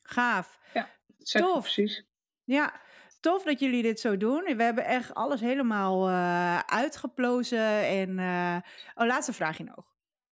Gaaf. 0.02 0.58
Ja, 0.72 0.88
Tof. 1.18 1.60
precies. 1.60 2.04
Ja, 2.44 2.80
tof 3.20 3.42
dat 3.42 3.60
jullie 3.60 3.82
dit 3.82 4.00
zo 4.00 4.16
doen. 4.16 4.56
We 4.56 4.62
hebben 4.62 4.84
echt 4.84 5.14
alles 5.14 5.40
helemaal 5.40 6.08
uh, 6.08 6.58
uitgeplozen. 6.58 7.86
En, 7.86 8.18
uh... 8.18 8.56
oh, 8.94 9.06
laatste 9.06 9.32
vraagje 9.32 9.64
nog. 9.64 9.91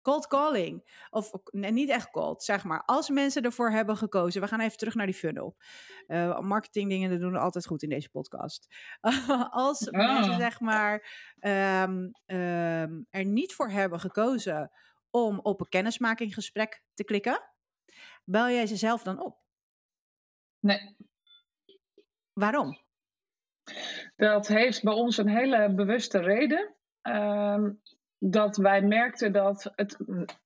Cold 0.06 0.26
calling. 0.26 1.06
Of 1.10 1.32
nee, 1.50 1.70
niet 1.70 1.88
echt 1.88 2.10
cold, 2.10 2.42
zeg 2.42 2.64
maar. 2.64 2.82
Als 2.84 3.08
mensen 3.08 3.42
ervoor 3.42 3.70
hebben 3.70 3.96
gekozen. 3.96 4.40
We 4.40 4.48
gaan 4.48 4.60
even 4.60 4.78
terug 4.78 4.94
naar 4.94 5.06
die 5.06 5.14
funnel. 5.14 5.56
Uh, 6.08 6.40
marketingdingen 6.40 7.20
doen 7.20 7.32
we 7.32 7.38
altijd 7.38 7.66
goed 7.66 7.82
in 7.82 7.88
deze 7.88 8.10
podcast. 8.10 8.66
Als 9.50 9.90
mensen 9.90 10.32
ah. 10.32 10.38
zeg 10.38 10.60
maar 10.60 10.94
um, 11.40 12.10
um, 12.26 13.06
er 13.10 13.24
niet 13.24 13.54
voor 13.54 13.68
hebben 13.68 14.00
gekozen 14.00 14.70
om 15.10 15.38
op 15.38 15.60
een 15.60 15.68
kennismakinggesprek 15.68 16.82
te 16.94 17.04
klikken. 17.04 17.42
Bel 18.24 18.48
jij 18.48 18.66
ze 18.66 18.76
zelf 18.76 19.02
dan 19.02 19.20
op? 19.20 19.38
Nee. 20.60 20.96
Waarom? 22.32 22.78
Dat 24.16 24.46
heeft 24.46 24.82
bij 24.82 24.94
ons 24.94 25.16
een 25.16 25.28
hele 25.28 25.74
bewuste 25.74 26.18
reden. 26.18 26.74
Um, 27.02 27.80
dat 28.18 28.56
wij 28.56 28.82
merkten 28.82 29.32
dat 29.32 29.72
het. 29.74 29.96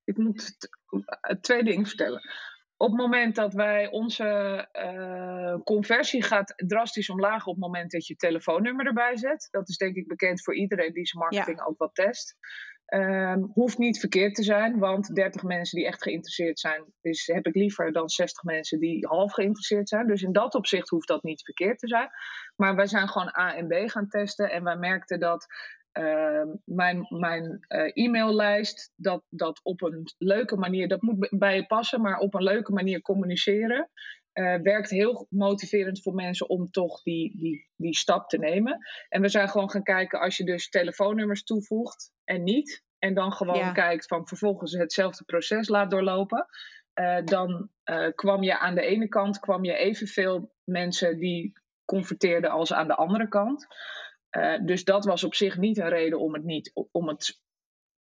Ik 0.03 0.17
moet 0.17 0.57
twee 1.41 1.63
dingen 1.63 1.85
vertellen. 1.85 2.21
Op 2.77 2.87
het 2.87 2.99
moment 2.99 3.35
dat 3.35 3.53
wij 3.53 3.89
onze 3.89 4.67
uh, 4.73 5.55
conversie 5.63 6.23
gaat 6.23 6.53
drastisch 6.55 7.09
omlaag 7.09 7.45
op 7.45 7.53
het 7.53 7.63
moment 7.63 7.91
dat 7.91 8.07
je 8.07 8.15
telefoonnummer 8.15 8.85
erbij 8.85 9.17
zet. 9.17 9.47
Dat 9.51 9.69
is 9.69 9.77
denk 9.77 9.95
ik 9.95 10.07
bekend 10.07 10.43
voor 10.43 10.55
iedereen 10.55 10.93
die 10.93 11.07
zijn 11.07 11.23
marketing 11.23 11.61
ook 11.61 11.77
wat 11.77 11.95
test. 11.95 12.35
Um, 12.93 13.51
hoeft 13.53 13.77
niet 13.77 13.99
verkeerd 13.99 14.35
te 14.35 14.43
zijn, 14.43 14.79
want 14.79 15.15
30 15.15 15.43
mensen 15.43 15.77
die 15.77 15.87
echt 15.87 16.03
geïnteresseerd 16.03 16.59
zijn, 16.59 16.83
is, 17.01 17.27
heb 17.27 17.47
ik 17.47 17.55
liever 17.55 17.91
dan 17.91 18.09
60 18.09 18.43
mensen 18.43 18.79
die 18.79 19.07
half 19.07 19.33
geïnteresseerd 19.33 19.89
zijn. 19.89 20.07
Dus 20.07 20.21
in 20.21 20.31
dat 20.31 20.55
opzicht 20.55 20.89
hoeft 20.89 21.07
dat 21.07 21.23
niet 21.23 21.43
verkeerd 21.43 21.79
te 21.79 21.87
zijn. 21.87 22.09
Maar 22.55 22.75
wij 22.75 22.87
zijn 22.87 23.07
gewoon 23.07 23.33
A 23.39 23.55
en 23.55 23.67
B 23.67 23.89
gaan 23.89 24.07
testen 24.07 24.51
en 24.51 24.63
wij 24.63 24.77
merkten 24.77 25.19
dat 25.19 25.47
uh, 25.99 26.53
mijn, 26.63 27.05
mijn 27.09 27.65
uh, 27.67 27.91
e-maillijst, 27.93 28.91
dat, 28.95 29.23
dat 29.29 29.59
op 29.63 29.81
een 29.81 30.03
leuke 30.17 30.55
manier, 30.55 30.87
dat 30.87 31.01
moet 31.01 31.27
bij 31.29 31.55
je 31.55 31.65
passen, 31.65 32.01
maar 32.01 32.17
op 32.17 32.33
een 32.33 32.43
leuke 32.43 32.71
manier 32.71 33.01
communiceren. 33.01 33.89
Uh, 34.33 34.55
werkt 34.55 34.89
heel 34.89 35.27
motiverend 35.29 36.01
voor 36.01 36.13
mensen 36.13 36.49
om 36.49 36.71
toch 36.71 37.01
die, 37.01 37.37
die, 37.37 37.69
die 37.75 37.95
stap 37.95 38.29
te 38.29 38.37
nemen. 38.37 38.77
En 39.09 39.21
we 39.21 39.29
zijn 39.29 39.49
gewoon 39.49 39.69
gaan 39.69 39.83
kijken, 39.83 40.19
als 40.19 40.37
je 40.37 40.43
dus 40.43 40.69
telefoonnummers 40.69 41.43
toevoegt 41.43 42.11
en 42.23 42.43
niet, 42.43 42.83
en 42.99 43.13
dan 43.13 43.31
gewoon 43.31 43.73
kijkt 43.73 44.07
van 44.07 44.27
vervolgens 44.27 44.73
hetzelfde 44.73 45.23
proces 45.23 45.67
laat 45.67 45.91
doorlopen, 45.91 46.45
uh, 46.99 47.23
dan 47.25 47.69
kwam 48.15 48.43
je 48.43 48.59
aan 48.59 48.75
de 48.75 48.81
ene 48.81 49.07
kant 49.07 49.39
kwam 49.39 49.63
je 49.63 49.73
evenveel 49.73 50.53
mensen 50.63 51.17
die 51.17 51.53
converteerden 51.85 52.49
als 52.49 52.73
aan 52.73 52.87
de 52.87 52.95
andere 52.95 53.27
kant. 53.27 53.67
Dus 54.65 54.83
dat 54.83 55.05
was 55.05 55.23
op 55.23 55.35
zich 55.35 55.57
niet 55.57 55.77
een 55.77 55.89
reden 55.89 56.19
om 56.19 56.33
het 56.33 56.43
niet 56.43 56.71
om 56.91 57.07
het 57.07 57.41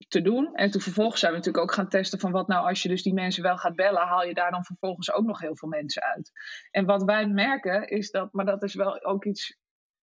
te 0.09 0.23
doen. 0.23 0.55
En 0.55 0.71
toen 0.71 0.81
vervolgens 0.81 1.21
zijn 1.21 1.33
we 1.33 1.39
natuurlijk 1.39 1.65
ook 1.65 1.75
gaan 1.75 1.89
testen 1.89 2.19
van 2.19 2.33
wat 2.33 2.49
nou 2.49 2.69
als 2.69 2.83
je 2.83 2.89
dus 2.89 3.03
die 3.03 3.15
mensen 3.15 3.43
wel 3.43 3.57
gaat 3.57 3.77
bellen, 3.77 4.03
haal 4.03 4.27
je 4.27 4.35
daar 4.35 4.51
dan 4.51 4.65
vervolgens 4.65 5.13
ook 5.13 5.27
nog 5.27 5.41
heel 5.41 5.57
veel 5.57 5.69
mensen 5.69 6.03
uit. 6.03 6.33
En 6.71 6.85
wat 6.85 7.03
wij 7.03 7.27
merken 7.27 7.89
is 7.89 8.11
dat, 8.11 8.33
maar 8.33 8.45
dat 8.45 8.63
is 8.63 8.75
wel 8.75 9.05
ook 9.05 9.25
iets 9.25 9.59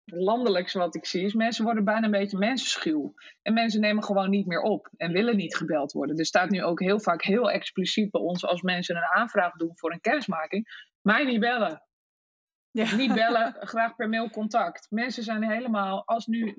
landelijks 0.06 0.74
wat 0.74 0.96
ik 0.96 1.06
zie, 1.06 1.26
is 1.26 1.34
mensen 1.34 1.64
worden 1.64 1.84
bijna 1.84 2.06
een 2.06 2.12
beetje 2.12 2.38
mensenschuw. 2.38 3.14
En 3.42 3.54
mensen 3.54 3.82
nemen 3.82 4.04
gewoon 4.04 4.30
niet 4.30 4.46
meer 4.46 4.62
op 4.62 4.90
en 4.98 5.12
willen 5.12 5.36
niet 5.36 5.56
gebeld 5.56 5.92
worden. 5.92 6.18
Er 6.18 6.26
staat 6.26 6.50
nu 6.50 6.64
ook 6.64 6.80
heel 6.80 7.00
vaak 7.00 7.24
heel 7.24 7.52
expliciet 7.52 8.12
bij 8.12 8.22
ons 8.22 8.46
als 8.46 8.62
mensen 8.62 8.96
een 8.96 9.12
aanvraag 9.14 9.54
doen 9.54 9.78
voor 9.78 9.92
een 9.92 10.02
kennismaking, 10.02 10.88
mij 11.02 11.24
niet 11.24 11.40
bellen. 11.40 11.84
Ja. 12.72 12.96
Niet 12.96 13.14
bellen, 13.14 13.56
graag 13.60 13.96
per 13.96 14.10
mail 14.10 14.30
contact. 14.30 14.88
Mensen 14.90 15.24
zijn 15.24 15.52
helemaal, 15.52 16.04
als 16.06 16.26
nu, 16.26 16.56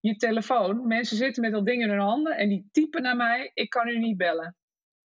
je 0.00 0.16
telefoon. 0.16 0.86
Mensen 0.86 1.16
zitten 1.16 1.42
met 1.42 1.52
dat 1.52 1.66
ding 1.66 1.82
in 1.82 1.90
hun 1.90 2.00
handen 2.00 2.36
en 2.36 2.48
die 2.48 2.68
typen 2.72 3.02
naar 3.02 3.16
mij: 3.16 3.50
Ik 3.54 3.70
kan 3.70 3.88
u 3.88 3.98
niet 3.98 4.16
bellen. 4.16 4.56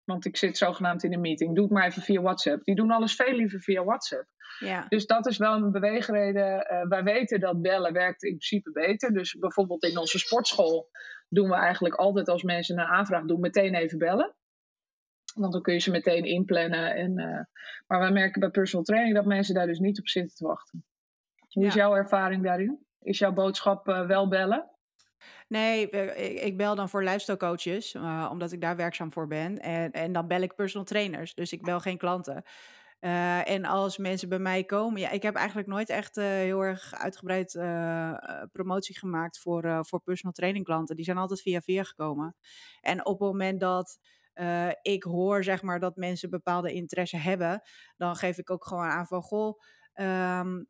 Want 0.04 0.24
ik 0.24 0.36
zit 0.36 0.56
zogenaamd 0.56 1.02
in 1.02 1.12
een 1.12 1.20
meeting. 1.20 1.54
Doe 1.54 1.64
het 1.64 1.72
maar 1.72 1.86
even 1.86 2.02
via 2.02 2.20
WhatsApp. 2.20 2.64
Die 2.64 2.74
doen 2.74 2.90
alles 2.90 3.14
veel 3.14 3.34
liever 3.34 3.60
via 3.60 3.84
WhatsApp. 3.84 4.26
Ja. 4.58 4.86
Dus 4.88 5.06
dat 5.06 5.26
is 5.26 5.36
wel 5.36 5.54
een 5.54 5.70
beweegreden. 5.70 6.66
Uh, 6.72 6.88
wij 6.88 7.02
weten 7.02 7.40
dat 7.40 7.62
bellen 7.62 7.92
werkt 7.92 8.22
in 8.22 8.36
principe 8.36 8.70
beter. 8.70 9.12
Dus 9.12 9.34
bijvoorbeeld 9.38 9.84
in 9.84 9.98
onze 9.98 10.18
sportschool 10.18 10.90
doen 11.28 11.48
we 11.48 11.54
eigenlijk 11.54 11.94
altijd 11.94 12.28
als 12.28 12.42
mensen 12.42 12.78
een 12.78 12.86
aanvraag 12.86 13.24
doen, 13.24 13.40
meteen 13.40 13.74
even 13.74 13.98
bellen. 13.98 14.34
Want 15.38 15.52
dan 15.52 15.62
kun 15.62 15.72
je 15.72 15.80
ze 15.80 15.90
meteen 15.90 16.24
inplannen. 16.24 16.94
En, 16.94 17.18
uh, 17.18 17.40
maar 17.86 17.98
wij 17.98 18.12
merken 18.12 18.40
bij 18.40 18.50
personal 18.50 18.84
training 18.84 19.14
dat 19.14 19.24
mensen 19.24 19.54
daar 19.54 19.66
dus 19.66 19.78
niet 19.78 19.98
op 19.98 20.08
zitten 20.08 20.36
te 20.36 20.46
wachten. 20.46 20.84
Hoe 21.48 21.66
is 21.66 21.74
jouw 21.74 21.94
ervaring 21.94 22.44
daarin? 22.44 22.86
Is 23.00 23.18
jouw 23.18 23.32
boodschap 23.32 23.88
uh, 23.88 24.06
wel 24.06 24.28
bellen? 24.28 24.70
Nee, 25.48 25.90
ik 26.40 26.56
bel 26.56 26.74
dan 26.74 26.88
voor 26.88 27.02
lifestyle 27.02 27.36
coaches, 27.36 27.94
uh, 27.94 28.28
omdat 28.30 28.52
ik 28.52 28.60
daar 28.60 28.76
werkzaam 28.76 29.12
voor 29.12 29.26
ben. 29.26 29.58
En, 29.58 29.92
en 29.92 30.12
dan 30.12 30.26
bel 30.26 30.40
ik 30.40 30.54
personal 30.54 30.86
trainers, 30.86 31.34
dus 31.34 31.52
ik 31.52 31.62
bel 31.62 31.80
geen 31.80 31.98
klanten. 31.98 32.42
Uh, 33.00 33.50
en 33.50 33.64
als 33.64 33.98
mensen 33.98 34.28
bij 34.28 34.38
mij 34.38 34.64
komen, 34.64 35.00
ja, 35.00 35.10
ik 35.10 35.22
heb 35.22 35.34
eigenlijk 35.34 35.68
nooit 35.68 35.88
echt 35.88 36.16
uh, 36.16 36.24
heel 36.24 36.60
erg 36.60 36.94
uitgebreid 36.94 37.52
promotie 38.52 38.98
gemaakt 38.98 39.38
voor, 39.38 39.78
voor 39.86 40.00
personal 40.00 40.32
training 40.32 40.64
klanten. 40.64 40.96
Die 40.96 41.04
zijn 41.04 41.18
altijd 41.18 41.40
via 41.40 41.60
via 41.60 41.82
gekomen. 41.82 42.36
En 42.80 43.06
op 43.06 43.18
het 43.18 43.28
moment 43.28 43.60
dat 43.60 43.98
ik 44.82 45.02
hoor, 45.02 45.44
zeg 45.44 45.62
maar, 45.62 45.80
dat 45.80 45.96
mensen 45.96 46.30
bepaalde 46.30 46.72
interesse 46.72 47.16
hebben, 47.16 47.62
dan 47.96 48.16
geef 48.16 48.38
ik 48.38 48.50
ook 48.50 48.66
gewoon 48.66 48.84
aan 48.84 49.06
van, 49.06 49.22
goh, 49.22 49.60
um, 49.94 50.68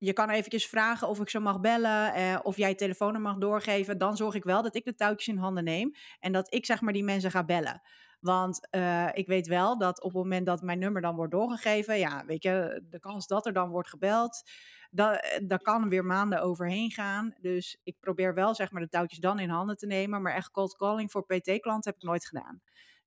je 0.00 0.12
kan 0.12 0.30
eventjes 0.30 0.66
vragen 0.66 1.08
of 1.08 1.20
ik 1.20 1.28
ze 1.28 1.40
mag 1.40 1.60
bellen, 1.60 2.14
eh, 2.14 2.38
of 2.42 2.56
jij 2.56 2.74
telefoonnummer 2.74 3.30
mag 3.30 3.40
doorgeven. 3.40 3.98
Dan 3.98 4.16
zorg 4.16 4.34
ik 4.34 4.44
wel 4.44 4.62
dat 4.62 4.74
ik 4.74 4.84
de 4.84 4.94
touwtjes 4.94 5.34
in 5.34 5.40
handen 5.40 5.64
neem 5.64 5.90
en 6.18 6.32
dat 6.32 6.54
ik 6.54 6.66
zeg 6.66 6.80
maar 6.80 6.92
die 6.92 7.04
mensen 7.04 7.30
ga 7.30 7.44
bellen. 7.44 7.82
Want 8.20 8.68
uh, 8.70 9.08
ik 9.12 9.26
weet 9.26 9.46
wel 9.46 9.78
dat 9.78 10.02
op 10.02 10.12
het 10.12 10.22
moment 10.22 10.46
dat 10.46 10.62
mijn 10.62 10.78
nummer 10.78 11.02
dan 11.02 11.14
wordt 11.14 11.32
doorgegeven, 11.32 11.98
ja, 11.98 12.24
weet 12.26 12.42
je, 12.42 12.82
de 12.90 13.00
kans 13.00 13.26
dat 13.26 13.46
er 13.46 13.52
dan 13.52 13.70
wordt 13.70 13.88
gebeld, 13.88 14.42
dat, 14.90 15.38
daar 15.42 15.62
kan 15.62 15.88
weer 15.88 16.04
maanden 16.04 16.42
overheen 16.42 16.90
gaan. 16.90 17.34
Dus 17.40 17.80
ik 17.82 17.96
probeer 18.00 18.34
wel 18.34 18.54
zeg 18.54 18.70
maar 18.70 18.82
de 18.82 18.88
touwtjes 18.88 19.18
dan 19.18 19.38
in 19.38 19.48
handen 19.48 19.76
te 19.76 19.86
nemen, 19.86 20.22
maar 20.22 20.34
echt 20.34 20.50
cold 20.50 20.76
calling 20.76 21.10
voor 21.10 21.26
PT-klanten 21.26 21.90
heb 21.90 22.00
ik 22.00 22.08
nooit 22.08 22.26
gedaan. 22.26 22.62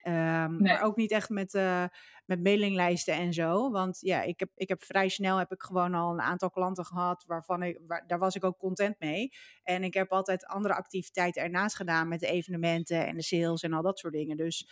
Um, 0.08 0.62
Maar 0.62 0.82
ook 0.82 0.96
niet 0.96 1.12
echt 1.12 1.30
met, 1.30 1.54
uh, 1.54 1.86
met 2.26 2.44
mailinglijsten 2.44 3.14
en 3.14 3.34
zo. 3.34 3.72
Want 3.72 3.98
ja, 4.02 4.22
ik 4.22 4.40
heb, 4.40 4.50
ik 4.56 4.70
heb 4.70 4.84
vrij 4.84 5.10
snel 5.10 5.38
heb 5.38 5.52
ik 5.52 5.64
gewoon 5.64 5.94
al 5.94 6.12
een 6.14 6.22
aantal 6.22 6.50
klanten 6.50 6.86
gehad 6.86 7.24
waarvan 7.28 7.64
ik, 7.64 7.80
waar, 7.88 8.04
daar 8.08 8.20
was 8.20 8.36
ik 8.36 8.44
ook 8.44 8.58
content 8.58 9.00
mee. 9.00 9.32
En 9.64 9.84
ik 9.84 9.94
heb 9.94 10.12
altijd 10.12 10.46
andere 10.46 10.74
activiteiten 10.74 11.42
ernaast 11.42 11.76
gedaan 11.76 12.08
met 12.08 12.20
de 12.20 12.28
evenementen 12.28 13.06
en 13.06 13.16
de 13.16 13.24
sales 13.24 13.62
en 13.62 13.74
al 13.74 13.82
dat 13.82 14.00
soort 14.00 14.14
dingen. 14.14 14.38
Dus 14.38 14.70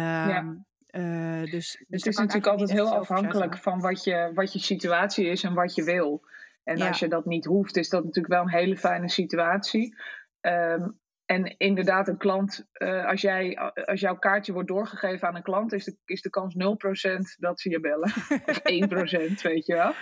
ja. 0.00 0.64
Uh, 0.90 1.40
dus, 1.40 1.50
dus 1.50 1.76
het 1.88 2.06
is 2.06 2.16
natuurlijk 2.16 2.46
altijd 2.46 2.70
heel 2.70 2.94
afhankelijk 2.94 3.58
van 3.58 3.80
wat 3.80 4.04
je, 4.04 4.30
wat 4.34 4.52
je 4.52 4.58
situatie 4.58 5.26
is 5.26 5.42
en 5.42 5.54
wat 5.54 5.74
je 5.74 5.84
wil. 5.84 6.22
En 6.64 6.76
ja. 6.76 6.88
als 6.88 6.98
je 6.98 7.08
dat 7.08 7.24
niet 7.24 7.44
hoeft, 7.44 7.76
is 7.76 7.88
dat 7.88 8.04
natuurlijk 8.04 8.34
wel 8.34 8.42
een 8.42 8.58
hele 8.58 8.76
fijne 8.76 9.08
situatie. 9.08 9.96
Um, 10.40 10.98
en 11.26 11.54
inderdaad, 11.56 12.08
een 12.08 12.16
klant, 12.16 12.66
uh, 12.78 13.06
als, 13.06 13.20
jij, 13.20 13.58
als 13.84 14.00
jouw 14.00 14.18
kaartje 14.18 14.52
wordt 14.52 14.68
doorgegeven 14.68 15.28
aan 15.28 15.36
een 15.36 15.42
klant, 15.42 15.72
is 15.72 15.84
de, 15.84 15.96
is 16.04 16.22
de 16.22 16.30
kans 16.30 16.54
0% 16.54 16.58
dat 17.38 17.60
ze 17.60 17.70
je 17.70 17.80
bellen. 17.80 18.12
of 18.46 18.58
1%, 18.58 19.42
weet 19.42 19.66
je 19.66 19.74
wel. 19.74 19.92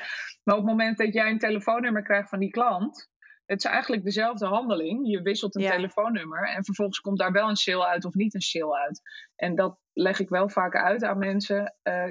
Maar 0.42 0.56
op 0.56 0.60
het 0.60 0.70
moment 0.70 0.98
dat 0.98 1.12
jij 1.12 1.30
een 1.30 1.38
telefoonnummer 1.38 2.02
krijgt 2.02 2.28
van 2.28 2.38
die 2.38 2.50
klant, 2.50 3.10
het 3.46 3.64
is 3.64 3.70
eigenlijk 3.70 4.04
dezelfde 4.04 4.46
handeling. 4.46 5.08
Je 5.08 5.22
wisselt 5.22 5.54
een 5.54 5.70
telefoonnummer 5.70 6.48
en 6.48 6.64
vervolgens 6.64 7.00
komt 7.00 7.18
daar 7.18 7.32
wel 7.32 7.48
een 7.48 7.56
sale 7.56 7.86
uit 7.86 8.04
of 8.04 8.14
niet 8.14 8.34
een 8.34 8.40
sale 8.40 8.78
uit. 8.78 9.00
En 9.36 9.54
dat 9.54 9.78
leg 9.92 10.20
ik 10.20 10.28
wel 10.28 10.48
vaak 10.48 10.76
uit 10.76 11.04
aan 11.04 11.18
mensen. 11.18 11.74
Uh, 11.82 12.10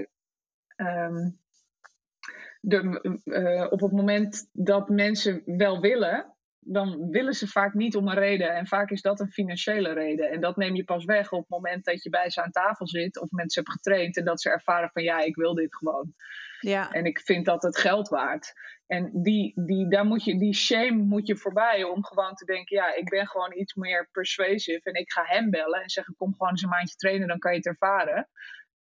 de, 2.60 3.20
uh, 3.26 3.68
op 3.70 3.80
het 3.80 3.92
moment 3.92 4.50
dat 4.52 4.90
mensen 4.90 5.42
wel 5.46 5.82
willen, 5.82 6.34
dan 6.60 7.10
willen 7.10 7.34
ze 7.34 7.48
vaak 7.48 7.74
niet 7.74 7.96
om 7.96 8.08
een 8.08 8.16
reden. 8.16 8.56
En 8.56 8.68
vaak 8.68 8.90
is 8.90 9.02
dat 9.02 9.20
een 9.20 9.32
financiële 9.32 9.94
reden. 9.94 10.32
En 10.32 10.42
dat 10.42 10.58
neem 10.58 10.76
je 10.76 10.84
pas 10.84 11.06
weg 11.06 11.32
op 11.32 11.40
het 11.40 11.50
moment 11.50 11.86
dat 11.86 12.04
je 12.04 12.10
bij 12.10 12.30
ze 12.30 12.44
aan 12.44 12.52
tafel 12.52 12.88
zit 12.88 13.20
of 13.20 13.32
mensen 13.32 13.64
hebt 13.64 13.76
getraind 13.76 14.18
en 14.18 14.26
dat 14.26 14.42
ze 14.42 14.50
ervaren 14.50 14.90
van 14.94 15.04
ja, 15.04 15.20
ik 15.20 15.36
wil 15.36 15.54
dit 15.54 15.76
gewoon. 15.76 16.14
Ja. 16.60 16.92
En 16.92 17.06
ik 17.06 17.20
vind 17.20 17.46
dat 17.46 17.64
het 17.64 17.78
geld 17.78 18.10
waard. 18.10 18.54
En 18.94 19.10
die, 19.14 19.52
die, 19.56 19.90
daar 19.90 20.06
moet 20.06 20.24
je, 20.24 20.38
die 20.38 20.54
shame 20.54 21.04
moet 21.04 21.28
je 21.28 21.38
voorbij 21.38 21.84
om 21.84 22.06
gewoon 22.06 22.34
te 22.34 22.46
denken, 22.46 22.78
ja, 22.78 22.96
ik 22.96 23.10
ben 23.10 23.28
gewoon 23.28 23.54
iets 23.54 23.74
meer 23.74 24.10
persuasive 24.12 24.82
en 24.84 24.94
ik 24.94 25.12
ga 25.12 25.24
hem 25.26 25.50
bellen 25.50 25.82
en 25.82 25.90
zeggen, 25.90 26.16
kom 26.16 26.32
gewoon 26.32 26.50
eens 26.50 26.62
een 26.62 26.70
maandje 26.70 26.96
trainen, 26.96 27.28
dan 27.28 27.40
kan 27.40 27.52
je 27.52 27.58
het 27.58 27.68
ervaren. 27.68 28.30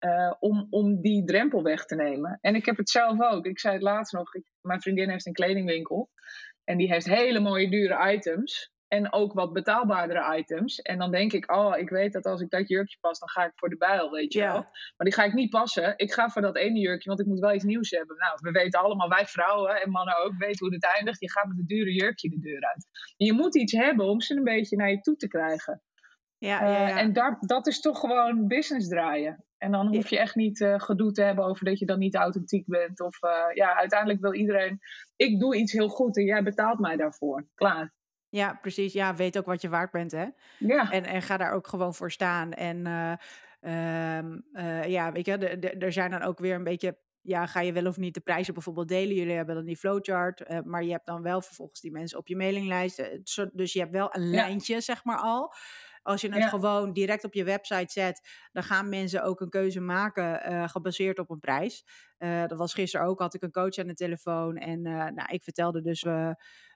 Uh, 0.00 0.34
om, 0.38 0.66
om 0.70 1.00
die 1.00 1.24
drempel 1.24 1.62
weg 1.62 1.84
te 1.84 1.94
nemen. 1.94 2.38
En 2.40 2.54
ik 2.54 2.66
heb 2.66 2.76
het 2.76 2.90
zelf 2.90 3.20
ook. 3.20 3.46
Ik 3.46 3.58
zei 3.58 3.74
het 3.74 3.82
laatst 3.82 4.12
nog, 4.12 4.30
mijn 4.60 4.80
vriendin 4.80 5.10
heeft 5.10 5.26
een 5.26 5.32
kledingwinkel. 5.32 6.10
En 6.64 6.76
die 6.78 6.92
heeft 6.92 7.06
hele 7.06 7.40
mooie 7.40 7.70
dure 7.70 8.12
items. 8.12 8.71
En 8.92 9.12
ook 9.12 9.32
wat 9.32 9.52
betaalbaardere 9.52 10.36
items. 10.38 10.80
En 10.80 10.98
dan 10.98 11.10
denk 11.10 11.32
ik, 11.32 11.52
oh, 11.52 11.78
ik 11.78 11.88
weet 11.88 12.12
dat 12.12 12.26
als 12.26 12.40
ik 12.40 12.50
dat 12.50 12.68
jurkje 12.68 12.96
pas, 13.00 13.18
dan 13.18 13.28
ga 13.28 13.44
ik 13.44 13.52
voor 13.54 13.68
de 13.68 13.76
bijl, 13.76 14.10
weet 14.10 14.32
je 14.32 14.40
wel. 14.40 14.52
Maar 14.96 15.06
die 15.06 15.12
ga 15.12 15.24
ik 15.24 15.32
niet 15.32 15.50
passen. 15.50 15.94
Ik 15.96 16.12
ga 16.12 16.28
voor 16.28 16.42
dat 16.42 16.56
ene 16.56 16.78
jurkje, 16.78 17.08
want 17.08 17.20
ik 17.20 17.26
moet 17.26 17.38
wel 17.38 17.54
iets 17.54 17.64
nieuws 17.64 17.90
hebben. 17.90 18.16
Nou, 18.16 18.38
we 18.40 18.50
weten 18.50 18.80
allemaal, 18.80 19.08
wij 19.08 19.26
vrouwen 19.26 19.82
en 19.82 19.90
mannen 19.90 20.24
ook, 20.24 20.34
weten 20.38 20.66
hoe 20.66 20.74
het 20.74 20.94
eindigt. 20.96 21.20
Je 21.20 21.30
gaat 21.30 21.46
met 21.46 21.58
een 21.58 21.66
dure 21.66 21.92
jurkje 21.92 22.28
de 22.28 22.38
deur 22.40 22.64
uit. 22.64 22.86
je 23.16 23.32
moet 23.32 23.56
iets 23.56 23.72
hebben 23.72 24.06
om 24.06 24.20
ze 24.20 24.36
een 24.36 24.44
beetje 24.44 24.76
naar 24.76 24.90
je 24.90 25.00
toe 25.00 25.16
te 25.16 25.28
krijgen. 25.28 25.82
Ja, 26.38 26.64
ja, 26.64 26.70
ja. 26.70 26.90
Uh, 26.90 26.98
en 26.98 27.12
daar, 27.12 27.36
dat 27.40 27.66
is 27.66 27.80
toch 27.80 27.98
gewoon 27.98 28.46
business 28.46 28.88
draaien. 28.88 29.44
En 29.58 29.72
dan 29.72 29.86
hoef 29.86 30.08
je 30.08 30.18
echt 30.18 30.34
niet 30.34 30.60
uh, 30.60 30.80
gedoe 30.80 31.12
te 31.12 31.22
hebben 31.22 31.44
over 31.44 31.64
dat 31.64 31.78
je 31.78 31.86
dan 31.86 31.98
niet 31.98 32.14
authentiek 32.14 32.66
bent. 32.66 33.00
Of 33.00 33.22
uh, 33.22 33.54
ja, 33.54 33.76
uiteindelijk 33.76 34.20
wil 34.20 34.34
iedereen, 34.34 34.78
ik 35.16 35.40
doe 35.40 35.56
iets 35.56 35.72
heel 35.72 35.88
goed 35.88 36.16
en 36.16 36.24
jij 36.24 36.42
betaalt 36.42 36.78
mij 36.78 36.96
daarvoor. 36.96 37.46
Klaar. 37.54 37.92
Ja, 38.32 38.58
precies. 38.60 38.92
Ja, 38.92 39.14
weet 39.14 39.38
ook 39.38 39.46
wat 39.46 39.62
je 39.62 39.68
waard 39.68 39.90
bent, 39.90 40.12
hè? 40.12 40.26
Ja. 40.58 40.90
En, 40.90 41.04
en 41.04 41.22
ga 41.22 41.36
daar 41.36 41.52
ook 41.52 41.66
gewoon 41.66 41.94
voor 41.94 42.10
staan. 42.10 42.52
En 42.52 42.78
uh, 43.60 44.84
ja, 44.84 45.12
weet 45.12 45.26
je, 45.26 45.38
er 45.78 45.92
zijn 45.92 46.10
dan 46.10 46.22
ook 46.22 46.38
weer 46.38 46.54
een 46.54 46.64
beetje 46.64 46.98
ja, 47.20 47.46
ga 47.46 47.60
je 47.60 47.72
wel 47.72 47.86
of 47.86 47.96
niet 47.96 48.14
de 48.14 48.20
prijzen 48.20 48.54
bijvoorbeeld 48.54 48.88
delen? 48.88 49.14
Jullie 49.14 49.36
hebben 49.36 49.54
dan 49.54 49.64
die 49.64 49.76
flowchart, 49.76 50.64
maar 50.64 50.84
je 50.84 50.90
hebt 50.90 51.06
dan 51.06 51.22
wel 51.22 51.42
vervolgens 51.42 51.80
die 51.80 51.92
mensen 51.92 52.18
op 52.18 52.28
je 52.28 52.36
mailinglijst. 52.36 52.96
Dus 53.52 53.72
je 53.72 53.78
hebt 53.78 53.92
wel 53.92 54.14
een 54.14 54.30
lijntje, 54.30 54.80
zeg 54.80 55.04
maar 55.04 55.18
al. 55.18 55.54
Als 56.02 56.20
je 56.20 56.32
het 56.32 56.44
gewoon 56.44 56.92
direct 56.92 57.24
op 57.24 57.34
je 57.34 57.44
website 57.44 57.92
zet, 57.92 58.28
dan 58.52 58.62
gaan 58.62 58.88
mensen 58.88 59.22
ook 59.22 59.40
een 59.40 59.48
keuze 59.48 59.80
maken 59.80 60.52
uh, 60.52 60.68
gebaseerd 60.68 61.18
op 61.18 61.30
een 61.30 61.40
prijs. 61.40 61.84
Uh, 62.18 62.46
dat 62.46 62.58
was 62.58 62.74
gisteren 62.74 63.06
ook, 63.06 63.18
had 63.18 63.34
ik 63.34 63.42
een 63.42 63.50
coach 63.50 63.76
aan 63.78 63.86
de 63.86 63.94
telefoon 63.94 64.56
en 64.56 64.86
uh, 64.86 64.92
nou, 64.92 65.28
ik 65.28 65.42
vertelde 65.42 65.82
dus 65.82 66.02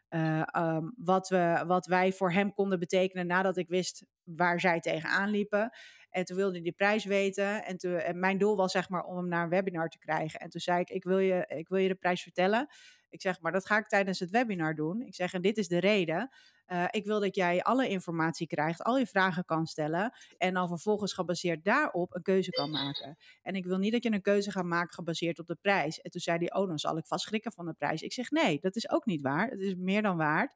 um, 0.08 0.92
wat, 0.96 1.28
we, 1.28 1.64
wat 1.66 1.86
wij 1.86 2.12
voor 2.12 2.32
hem 2.32 2.52
konden 2.52 2.78
betekenen 2.78 3.26
nadat 3.26 3.56
ik 3.56 3.68
wist 3.68 4.04
waar 4.24 4.60
zij 4.60 4.80
tegenaan 4.80 5.30
liepen. 5.30 5.70
En 6.10 6.24
toen 6.24 6.36
wilde 6.36 6.54
hij 6.54 6.62
de 6.62 6.72
prijs 6.72 7.04
weten. 7.04 7.64
En, 7.64 7.76
toen, 7.76 7.94
en 7.94 8.18
mijn 8.18 8.38
doel 8.38 8.56
was 8.56 8.72
zeg 8.72 8.88
maar 8.88 9.04
om 9.04 9.16
hem 9.16 9.28
naar 9.28 9.42
een 9.42 9.48
webinar 9.48 9.88
te 9.88 9.98
krijgen. 9.98 10.40
En 10.40 10.50
toen 10.50 10.60
zei 10.60 10.80
ik, 10.80 10.90
ik 10.90 11.04
wil 11.04 11.18
je, 11.18 11.44
ik 11.48 11.68
wil 11.68 11.78
je 11.78 11.88
de 11.88 11.94
prijs 11.94 12.22
vertellen. 12.22 12.68
Ik 13.08 13.20
zeg, 13.20 13.40
maar 13.40 13.52
dat 13.52 13.66
ga 13.66 13.78
ik 13.78 13.86
tijdens 13.86 14.20
het 14.20 14.30
webinar 14.30 14.74
doen. 14.74 15.00
Ik 15.00 15.14
zeg, 15.14 15.32
en 15.32 15.42
dit 15.42 15.56
is 15.56 15.68
de 15.68 15.78
reden. 15.78 16.30
Uh, 16.72 16.84
ik 16.90 17.04
wil 17.04 17.20
dat 17.20 17.34
jij 17.34 17.62
alle 17.62 17.88
informatie 17.88 18.46
krijgt, 18.46 18.82
al 18.82 18.98
je 18.98 19.06
vragen 19.06 19.44
kan 19.44 19.66
stellen. 19.66 20.12
En 20.38 20.54
dan 20.54 20.68
vervolgens 20.68 21.12
gebaseerd 21.12 21.64
daarop 21.64 22.14
een 22.14 22.22
keuze 22.22 22.50
kan 22.50 22.70
maken. 22.70 23.16
En 23.42 23.54
ik 23.54 23.64
wil 23.64 23.78
niet 23.78 23.92
dat 23.92 24.02
je 24.02 24.12
een 24.12 24.22
keuze 24.22 24.50
gaat 24.50 24.64
maken 24.64 24.94
gebaseerd 24.94 25.38
op 25.38 25.46
de 25.46 25.56
prijs. 25.60 26.00
En 26.00 26.10
toen 26.10 26.20
zei 26.20 26.38
hij, 26.38 26.54
oh, 26.54 26.68
dan 26.68 26.78
zal 26.78 26.96
ik 26.96 27.06
vast 27.06 27.24
schrikken 27.24 27.52
van 27.52 27.66
de 27.66 27.72
prijs. 27.72 28.02
Ik 28.02 28.12
zeg, 28.12 28.30
nee, 28.30 28.58
dat 28.60 28.76
is 28.76 28.90
ook 28.90 29.06
niet 29.06 29.22
waar. 29.22 29.48
Het 29.48 29.60
is 29.60 29.74
meer 29.74 30.02
dan 30.02 30.16
waard. 30.16 30.54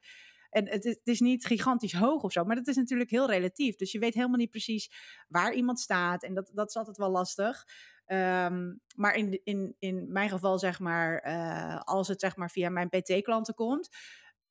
En 0.51 0.69
het 0.69 0.85
is, 0.85 0.95
het 0.95 1.07
is, 1.07 1.21
niet 1.21 1.47
gigantisch 1.47 1.93
hoog 1.93 2.23
of 2.23 2.33
zo, 2.33 2.45
maar 2.45 2.57
dat 2.57 2.67
is 2.67 2.77
natuurlijk 2.77 3.11
heel 3.11 3.31
relatief. 3.31 3.77
Dus 3.77 3.93
je 3.93 3.99
weet 3.99 4.15
helemaal 4.15 4.39
niet 4.39 4.51
precies 4.51 4.91
waar 5.29 5.53
iemand 5.53 5.81
staat. 5.81 6.23
En 6.23 6.35
dat, 6.35 6.51
dat 6.55 6.69
is 6.69 6.77
altijd 6.77 6.97
wel 6.97 7.11
lastig. 7.11 7.67
Um, 8.07 8.81
maar 8.97 9.15
in, 9.15 9.41
in, 9.45 9.77
in 9.79 10.13
mijn 10.13 10.29
geval, 10.29 10.59
zeg 10.59 10.79
maar, 10.79 11.27
uh, 11.27 11.81
als 11.81 12.09
het 12.09 12.21
zeg 12.21 12.37
maar 12.37 12.51
via 12.51 12.69
mijn 12.69 12.89
PT-klanten 12.89 13.55
komt, 13.55 13.89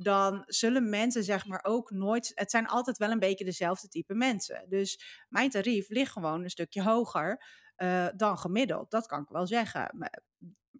dan 0.02 0.44
zullen 0.46 0.90
mensen 0.90 1.24
zeg 1.24 1.46
maar 1.46 1.64
ook 1.64 1.92
nooit. 1.92 2.32
Het 2.36 2.52
zijn 2.52 2.68
altijd 2.68 2.98
wel 2.98 3.12
een 3.12 3.20
beetje 3.20 3.46
dezelfde 3.46 3.88
type 3.88 4.14
mensen. 4.14 4.66
Dus 4.70 5.24
mijn 5.30 5.50
tarief 5.50 5.90
ligt 5.90 6.12
gewoon 6.12 6.44
een 6.44 6.50
stukje 6.50 6.84
hoger 6.84 7.44
uh, 7.78 8.08
dan 8.16 8.38
gemiddeld. 8.38 8.92
Dat 8.92 9.08
kan 9.08 9.22
ik 9.22 9.30
wel 9.30 9.48
zeggen. 9.48 10.12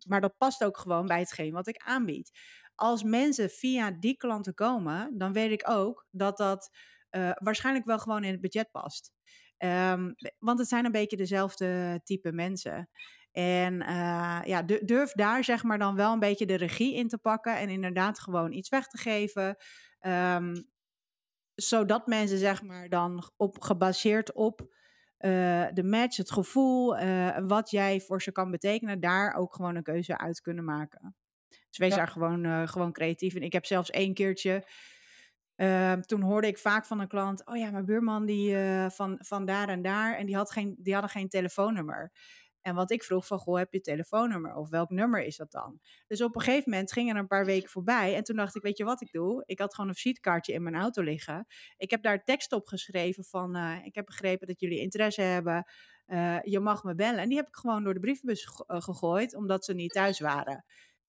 Maar, 0.08 0.22
dat 0.22 0.38
past 0.38 0.64
ook 0.64 0.78
gewoon 0.78 1.06
bij 1.06 1.20
hetgeen 1.20 1.54
wat 1.54 1.68
ik 1.68 1.78
aanbied. 1.78 2.32
Als 2.76 3.04
mensen 3.04 3.50
via 3.50 3.92
die 3.92 4.18
klanten 4.18 4.54
komen, 4.54 5.18
dan 5.18 5.34
weet 5.34 5.52
ik 5.52 5.70
ook 5.70 6.08
dat 6.12 6.38
dat 6.38 6.70
uh, 7.12 7.32
waarschijnlijk 7.36 7.86
wel 7.86 8.00
gewoon 8.00 8.24
in 8.24 8.32
het 8.32 8.42
budget 8.42 8.72
past. 8.72 9.12
Um, 9.58 10.16
want 10.38 10.60
het 10.60 10.68
zijn 10.68 10.86
een 10.86 10.92
beetje 10.92 11.18
dezelfde 11.18 12.00
type 12.04 12.32
mensen. 12.32 12.90
En 13.32 13.74
uh, 13.74 14.40
ja, 14.44 14.62
durf 14.62 15.12
daar 15.12 15.44
zeg 15.44 15.64
maar 15.64 15.78
dan 15.78 15.96
wel 15.96 16.14
een 16.14 16.20
beetje 16.20 16.46
de 16.46 16.56
regie 16.56 16.96
in 16.96 17.08
te 17.08 17.18
pakken 17.18 17.58
en 17.58 17.70
inderdaad 17.70 18.20
gewoon 18.20 18.52
iets 18.52 18.70
weg 18.70 18.88
te 18.88 18.98
geven. 18.98 19.58
Um, 20.02 20.68
zodat 21.56 22.08
mensen 22.08 22.38
zeg 22.38 22.64
maar 22.64 22.90
dan 22.90 23.32
op, 23.38 23.62
gebaseerd 23.62 24.34
op 24.34 24.62
uh, 24.62 25.68
de 25.74 25.84
match, 25.84 26.18
het 26.18 26.32
gevoel, 26.32 27.00
uh, 27.00 27.38
wat 27.48 27.70
jij 27.70 28.02
voor 28.02 28.22
ze 28.22 28.32
kan 28.32 28.52
betekenen, 28.52 29.00
daar 29.00 29.34
ook 29.34 29.54
gewoon 29.56 29.76
een 29.76 29.84
keuze 29.84 30.18
uit 30.18 30.42
kunnen 30.42 30.64
maken. 30.64 31.16
Dus 31.48 31.78
wees 31.78 31.90
ja. 31.90 31.96
daar 31.96 32.08
gewoon, 32.08 32.68
gewoon 32.68 32.92
creatief 32.92 33.36
in. 33.36 33.42
Ik 33.42 33.54
heb 33.54 33.66
zelfs 33.66 33.90
één 33.90 34.14
keertje 34.14 34.68
uh, 35.56 35.94
toen 35.94 36.22
hoorde 36.22 36.48
ik 36.48 36.58
vaak 36.58 36.86
van 36.86 37.00
een 37.00 37.08
klant: 37.08 37.46
Oh 37.46 37.58
ja, 37.58 37.72
mijn 37.72 37.86
buurman 37.86 38.26
die 38.26 38.56
van, 38.90 39.18
van 39.20 39.46
daar 39.46 39.70
en 39.70 39.82
daar. 39.82 40.16
En 40.18 40.26
die, 40.26 40.36
had 40.36 40.52
geen, 40.52 40.76
die 40.78 40.94
hadden 40.94 41.12
geen 41.12 41.30
telefoonnummer. 41.30 42.12
En 42.70 42.76
wat 42.76 42.92
ik 42.92 43.04
vroeg 43.04 43.28
van, 43.28 43.40
goh, 43.40 43.58
heb 43.58 43.74
je 43.74 43.82
telefoonnummer? 43.82 44.56
Of 44.56 44.70
welk 44.70 44.90
nummer 44.90 45.24
is 45.24 45.38
dat 45.38 45.52
dan? 45.52 45.80
Dus 46.08 46.22
op 46.22 46.36
een 46.36 46.42
gegeven 46.42 46.70
moment 46.70 46.92
gingen 46.92 47.16
er 47.16 47.22
een 47.22 47.28
paar 47.28 47.46
weken 47.46 47.70
voorbij. 47.70 48.16
En 48.16 48.24
toen 48.24 48.36
dacht 48.36 48.56
ik, 48.56 48.62
weet 48.62 48.78
je 48.78 48.84
wat 48.84 49.02
ik 49.02 49.12
doe? 49.12 49.44
Ik 49.46 49.60
had 49.60 49.76
gewoon 49.76 49.90
een 49.90 49.96
visitekaartje 49.96 50.54
in 50.54 50.64
mijn 50.64 50.76
auto 50.76 51.02
liggen. 51.02 51.46
Ik 51.78 51.90
heb 51.90 52.04
daar 52.04 52.24
tekst 52.24 52.52
op 52.52 52.68
geschreven 52.68 53.24
van, 53.24 53.58
uh, 53.58 53.86
ik 53.86 53.96
heb 53.96 54.06
begrepen 54.06 54.48
dat 54.48 54.60
jullie 54.60 54.80
interesse 54.80 55.22
hebben. 55.22 55.66
Uh, 56.08 56.38
je 56.42 56.60
mag 56.60 56.84
me 56.84 56.96
bellen. 56.96 57.20
En 57.20 57.28
die 57.28 57.38
heb 57.38 57.48
ik 57.48 57.56
gewoon 57.56 57.84
door 57.84 57.94
de 57.94 58.00
brievenbus 58.00 58.46
gegooid, 58.68 59.36
omdat 59.36 59.66
ze 59.66 59.74
niet 59.74 59.92
thuis 59.92 60.20
waren. 60.20 60.66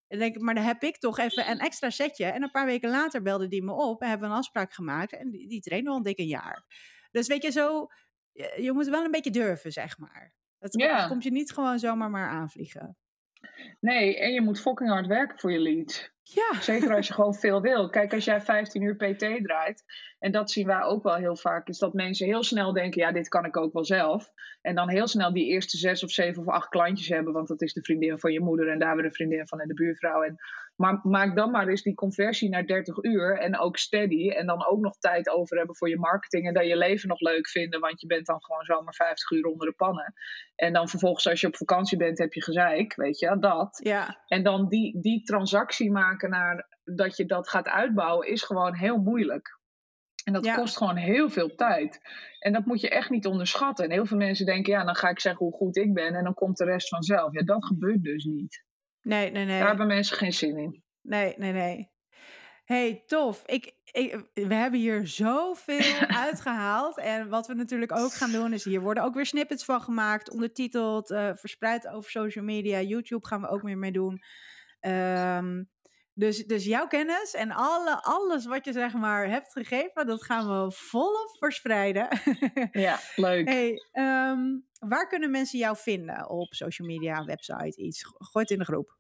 En 0.09 0.19
denk 0.19 0.35
ik, 0.35 0.41
maar 0.41 0.55
dan 0.55 0.65
heb 0.65 0.83
ik 0.83 0.99
toch 0.99 1.19
even 1.19 1.51
een 1.51 1.59
extra 1.59 1.91
setje. 1.91 2.25
En 2.25 2.43
een 2.43 2.51
paar 2.51 2.67
weken 2.67 2.91
later 2.91 3.23
belde 3.23 3.49
die 3.49 3.63
me 3.63 3.73
op 3.73 4.03
en 4.03 4.09
hebben 4.09 4.29
we 4.29 4.35
een 4.35 4.41
afspraak 4.41 4.73
gemaakt. 4.73 5.13
En 5.13 5.31
die, 5.31 5.61
die 5.61 5.89
al 5.89 5.97
een 5.97 6.03
dikke 6.03 6.27
jaar. 6.27 6.65
Dus 7.11 7.27
weet 7.27 7.43
je, 7.43 7.51
zo, 7.51 7.87
je, 8.57 8.71
moet 8.73 8.89
wel 8.89 9.05
een 9.05 9.11
beetje 9.11 9.31
durven, 9.31 9.73
zeg 9.73 9.99
maar. 9.99 10.35
Dat 10.61 10.75
ja. 10.81 11.07
komt 11.07 11.23
je 11.23 11.31
niet 11.31 11.53
gewoon 11.53 11.79
zomaar 11.79 12.11
maar 12.11 12.29
aanvliegen. 12.29 12.97
Nee, 13.81 14.19
en 14.19 14.33
je 14.33 14.41
moet 14.41 14.61
fucking 14.61 14.91
hard 14.91 15.07
werken 15.07 15.39
voor 15.39 15.53
je 15.53 15.59
lead. 15.59 16.13
Ja. 16.23 16.61
Zeker 16.61 16.95
als 16.95 17.07
je 17.07 17.15
gewoon 17.15 17.35
veel 17.45 17.61
wil. 17.61 17.89
Kijk, 17.89 18.13
als 18.13 18.25
jij 18.25 18.41
15 18.41 18.83
uur 18.83 18.97
PT 18.97 19.19
draait, 19.19 19.85
en 20.19 20.33
dat 20.33 20.51
zien 20.51 20.67
wij 20.67 20.83
ook 20.83 21.03
wel 21.03 21.15
heel 21.15 21.37
vaak, 21.37 21.69
is 21.69 21.79
dat 21.79 21.93
mensen 21.93 22.27
heel 22.27 22.43
snel 22.43 22.73
denken: 22.73 23.01
ja, 23.01 23.13
dit 23.13 23.29
kan 23.29 23.45
ik 23.45 23.57
ook 23.57 23.73
wel 23.73 23.85
zelf. 23.85 24.31
En 24.61 24.75
dan 24.75 24.89
heel 24.89 25.07
snel 25.07 25.33
die 25.33 25.47
eerste 25.47 25.77
zes 25.77 26.05
of 26.05 26.11
zeven 26.11 26.43
of 26.43 26.49
acht 26.49 26.69
klantjes 26.69 27.09
hebben, 27.09 27.33
want 27.33 27.49
dat 27.49 27.63
is 27.63 27.73
de 27.73 27.83
vriendin 27.83 28.19
van 28.19 28.33
je 28.33 28.41
moeder 28.41 28.69
en 28.69 28.79
daar 28.79 28.95
weer 28.95 29.09
de 29.09 29.15
vriendin 29.15 29.47
van 29.47 29.61
en 29.61 29.69
de 29.69 29.75
buurvrouw. 29.75 30.23
En, 30.23 30.37
maar 30.81 31.01
maak 31.03 31.37
dan 31.37 31.51
maar 31.51 31.69
eens 31.69 31.83
die 31.83 31.95
conversie 31.95 32.49
naar 32.49 32.67
30 32.67 33.03
uur 33.03 33.39
en 33.39 33.59
ook 33.59 33.77
steady. 33.77 34.31
En 34.31 34.47
dan 34.47 34.67
ook 34.67 34.81
nog 34.81 34.99
tijd 34.99 35.29
over 35.29 35.57
hebben 35.57 35.77
voor 35.77 35.89
je 35.89 35.99
marketing 35.99 36.47
en 36.47 36.55
dat 36.55 36.67
je 36.67 36.77
leven 36.77 37.09
nog 37.09 37.21
leuk 37.21 37.49
vinden, 37.49 37.81
want 37.81 38.01
je 38.01 38.07
bent 38.07 38.27
dan 38.27 38.43
gewoon 38.43 38.65
zomaar 38.65 38.95
50 38.95 39.31
uur 39.31 39.45
onder 39.45 39.67
de 39.67 39.75
pannen. 39.75 40.15
En 40.55 40.73
dan 40.73 40.89
vervolgens, 40.89 41.29
als 41.29 41.41
je 41.41 41.47
op 41.47 41.57
vakantie 41.57 41.99
bent, 41.99 42.19
heb 42.19 42.33
je 42.33 42.43
gezeik, 42.43 42.95
weet 42.95 43.19
je, 43.19 43.39
dat. 43.39 43.81
Ja. 43.83 44.25
En 44.27 44.43
dan 44.43 44.69
die, 44.69 45.01
die 45.01 45.23
transactie 45.23 45.91
maken 45.91 46.31
naar 46.31 46.79
dat 46.85 47.17
je 47.17 47.27
dat 47.27 47.49
gaat 47.49 47.69
uitbouwen, 47.69 48.29
is 48.29 48.43
gewoon 48.43 48.75
heel 48.75 48.99
moeilijk. 48.99 49.59
En 50.25 50.33
dat 50.33 50.55
kost 50.55 50.77
gewoon 50.77 50.97
heel 50.97 51.31
veel 51.31 51.55
tijd. 51.55 52.01
En 52.39 52.53
dat 52.53 52.67
moet 52.67 52.81
je 52.81 52.89
echt 52.89 53.11
niet 53.11 53.27
onderschatten. 53.27 53.85
En 53.85 53.91
heel 53.91 54.07
veel 54.07 54.17
mensen 54.17 54.47
denken, 54.47 54.73
ja, 54.73 54.85
dan 54.85 54.97
ga 54.97 55.09
ik 55.09 55.21
zeggen 55.21 55.47
hoe 55.47 55.55
goed 55.55 55.77
ik 55.77 55.95
ben 55.95 56.15
en 56.15 56.25
dan 56.25 56.35
komt 56.35 56.57
de 56.57 56.65
rest 56.65 56.89
vanzelf. 56.89 57.33
Ja, 57.33 57.43
dat 57.43 57.65
gebeurt 57.65 58.03
dus 58.03 58.25
niet. 58.25 58.69
Nee, 59.03 59.31
nee, 59.31 59.45
nee. 59.45 59.59
Daar 59.59 59.69
hebben 59.69 59.87
mensen 59.87 60.17
geen 60.17 60.33
zin 60.33 60.59
in. 60.59 60.83
Nee, 61.03 61.35
nee, 61.37 61.53
nee. 61.53 61.91
hey, 62.65 63.03
tof. 63.07 63.43
Ik, 63.47 63.75
ik, 63.93 64.25
we 64.33 64.55
hebben 64.55 64.81
hier 64.81 65.07
zoveel 65.07 66.09
uitgehaald. 66.27 66.99
En 66.99 67.29
wat 67.29 67.47
we 67.47 67.55
natuurlijk 67.55 67.93
ook 67.93 68.13
gaan 68.13 68.33
doen, 68.33 68.53
is 68.53 68.65
hier 68.65 68.81
worden 68.81 69.03
ook 69.03 69.15
weer 69.15 69.27
snippets 69.27 69.65
van 69.65 69.81
gemaakt, 69.81 70.31
ondertiteld, 70.31 71.11
uh, 71.11 71.31
verspreid 71.35 71.89
over 71.89 72.11
social 72.11 72.45
media. 72.45 72.81
YouTube 72.81 73.27
gaan 73.27 73.41
we 73.41 73.49
ook 73.49 73.63
meer 73.63 73.79
mee 73.79 73.93
doen. 73.93 74.21
Ehm, 74.81 75.63
dus, 76.15 76.47
dus 76.47 76.65
jouw 76.65 76.87
kennis 76.87 77.35
en 77.35 77.51
alle, 77.51 78.03
alles 78.03 78.47
wat 78.47 78.65
je 78.65 78.73
zeg 78.73 78.93
maar 78.93 79.29
hebt 79.29 79.53
gegeven, 79.53 80.07
dat 80.07 80.25
gaan 80.25 80.47
we 80.47 80.73
volop 80.73 81.37
verspreiden. 81.39 82.09
ja, 82.73 82.99
leuk. 83.17 83.49
Hey, 83.49 83.83
ehm, 83.93 84.41
waar 84.79 85.09
kunnen 85.09 85.31
mensen 85.31 85.59
jou 85.59 85.77
vinden? 85.77 86.29
Op 86.31 86.55
social 86.55 86.89
media, 86.89 87.25
website, 87.25 87.77
iets? 87.77 88.05
Gooi 88.05 88.45
het 88.45 88.51
in 88.51 88.59
de 88.59 88.65
groep. 88.65 88.99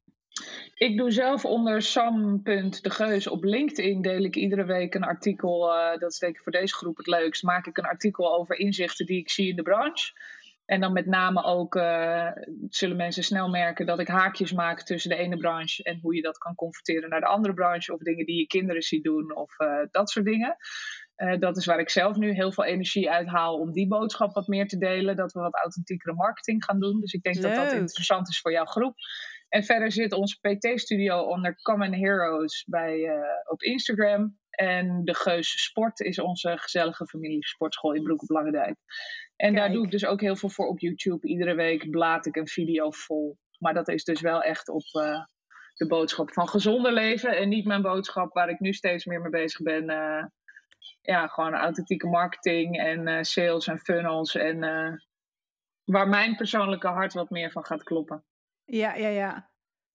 Ik 0.75 0.97
doe 0.97 1.11
zelf 1.11 1.45
onder 1.45 1.83
sam.degeus 1.83 3.27
op 3.27 3.45
LinkedIn 3.45 4.03
deel 4.03 4.23
ik 4.23 4.37
iedere 4.37 4.65
week 4.65 4.95
een 4.95 5.05
artikel. 5.05 5.69
Uh, 5.69 5.99
dat 5.99 6.11
is 6.11 6.19
denk 6.19 6.37
ik 6.37 6.43
voor 6.43 6.53
deze 6.53 6.75
groep 6.75 6.97
het 6.97 7.07
leukst. 7.07 7.43
Maak 7.43 7.67
ik 7.67 7.79
een 7.79 7.85
artikel 7.85 8.35
over 8.35 8.59
inzichten 8.59 9.07
die 9.07 9.19
ik 9.19 9.31
zie 9.31 9.49
in 9.49 9.57
de 9.57 9.63
branche. 9.63 10.13
En 10.71 10.81
dan 10.81 10.93
met 10.93 11.07
name 11.07 11.43
ook 11.43 11.75
uh, 11.75 12.31
zullen 12.69 12.97
mensen 12.97 13.25
snel 13.25 13.49
merken 13.49 13.87
dat 13.87 13.99
ik 13.99 14.09
haakjes 14.09 14.53
maak 14.53 14.83
tussen 14.83 15.11
de 15.11 15.17
ene 15.17 15.37
branche 15.37 15.83
en 15.83 15.99
hoe 16.03 16.15
je 16.15 16.23
dat 16.23 16.39
kan 16.39 16.55
converteren 16.55 17.11
naar 17.11 17.21
de 17.21 17.27
andere 17.27 17.55
branche. 17.55 17.93
Of 17.93 18.01
dingen 18.01 18.27
die 18.27 18.37
je 18.37 18.47
kinderen 18.47 18.83
ziet 18.83 19.05
doen 19.05 19.37
of 19.37 19.59
uh, 19.59 19.83
dat 19.91 20.11
soort 20.11 20.25
dingen. 20.25 20.57
Uh, 21.17 21.39
dat 21.39 21.57
is 21.57 21.67
waar 21.67 21.79
ik 21.79 21.91
zelf 21.91 22.17
nu 22.17 22.33
heel 22.33 22.53
veel 22.53 22.65
energie 22.65 23.11
uit 23.11 23.29
haal 23.29 23.59
om 23.59 23.73
die 23.73 23.89
boodschap 23.89 24.35
wat 24.35 24.47
meer 24.47 24.67
te 24.67 24.79
delen. 24.79 25.17
Dat 25.17 25.33
we 25.33 25.41
wat 25.41 25.55
authentiekere 25.55 26.15
marketing 26.15 26.65
gaan 26.65 26.81
doen. 26.81 27.01
Dus 27.01 27.13
ik 27.13 27.23
denk 27.23 27.37
Leuk. 27.37 27.55
dat 27.55 27.65
dat 27.65 27.75
interessant 27.75 28.29
is 28.29 28.41
voor 28.41 28.53
jouw 28.53 28.65
groep. 28.65 28.95
En 29.49 29.65
verder 29.65 29.93
zit 29.93 30.13
onze 30.13 30.39
PT-studio 30.41 31.21
onder 31.21 31.63
Common 31.63 31.93
Heroes 31.93 32.65
bij, 32.69 33.11
op 33.47 33.63
Instagram. 33.63 34.39
En 34.51 35.05
de 35.05 35.15
Geus 35.15 35.63
Sport 35.65 36.01
is 36.01 36.19
onze 36.19 36.59
gezellige 36.59 37.07
familiesportschool 37.07 37.95
in 37.95 38.03
Broek 38.03 38.23
op 38.23 38.29
En 39.41 39.55
daar 39.55 39.73
doe 39.73 39.85
ik 39.85 39.91
dus 39.91 40.05
ook 40.05 40.21
heel 40.21 40.37
veel 40.37 40.49
voor 40.49 40.67
op 40.67 40.79
YouTube. 40.79 41.27
Iedere 41.27 41.55
week 41.55 41.91
blaad 41.91 42.27
ik 42.27 42.37
een 42.37 42.49
video 42.49 42.91
vol. 42.91 43.39
Maar 43.59 43.75
dat 43.75 43.89
is 43.89 44.05
dus 44.05 44.21
wel 44.21 44.43
echt 44.43 44.69
op 44.69 44.83
uh, 44.93 45.25
de 45.75 45.87
boodschap 45.87 46.33
van 46.33 46.49
gezonder 46.49 46.93
leven. 46.93 47.37
En 47.37 47.49
niet 47.49 47.67
mijn 47.67 47.83
boodschap 47.83 48.33
waar 48.33 48.49
ik 48.49 48.61
nu 48.61 48.73
steeds 48.73 49.05
meer 49.05 49.21
mee 49.21 49.31
bezig 49.31 49.63
ben. 49.63 49.91
Uh, 49.91 50.25
ja, 51.01 51.27
gewoon 51.27 51.55
authentieke 51.55 52.07
marketing 52.07 52.79
en 52.79 53.09
uh, 53.09 53.23
sales 53.23 53.67
en 53.67 53.79
funnels. 53.79 54.35
En 54.35 54.59
waar 55.85 56.09
mijn 56.09 56.37
persoonlijke 56.37 56.89
hart 56.89 57.13
wat 57.13 57.31
meer 57.31 57.51
van 57.51 57.65
gaat 57.65 57.83
kloppen. 57.83 58.25
Ja, 58.65 58.95
ja, 58.95 59.09
ja. 59.09 59.51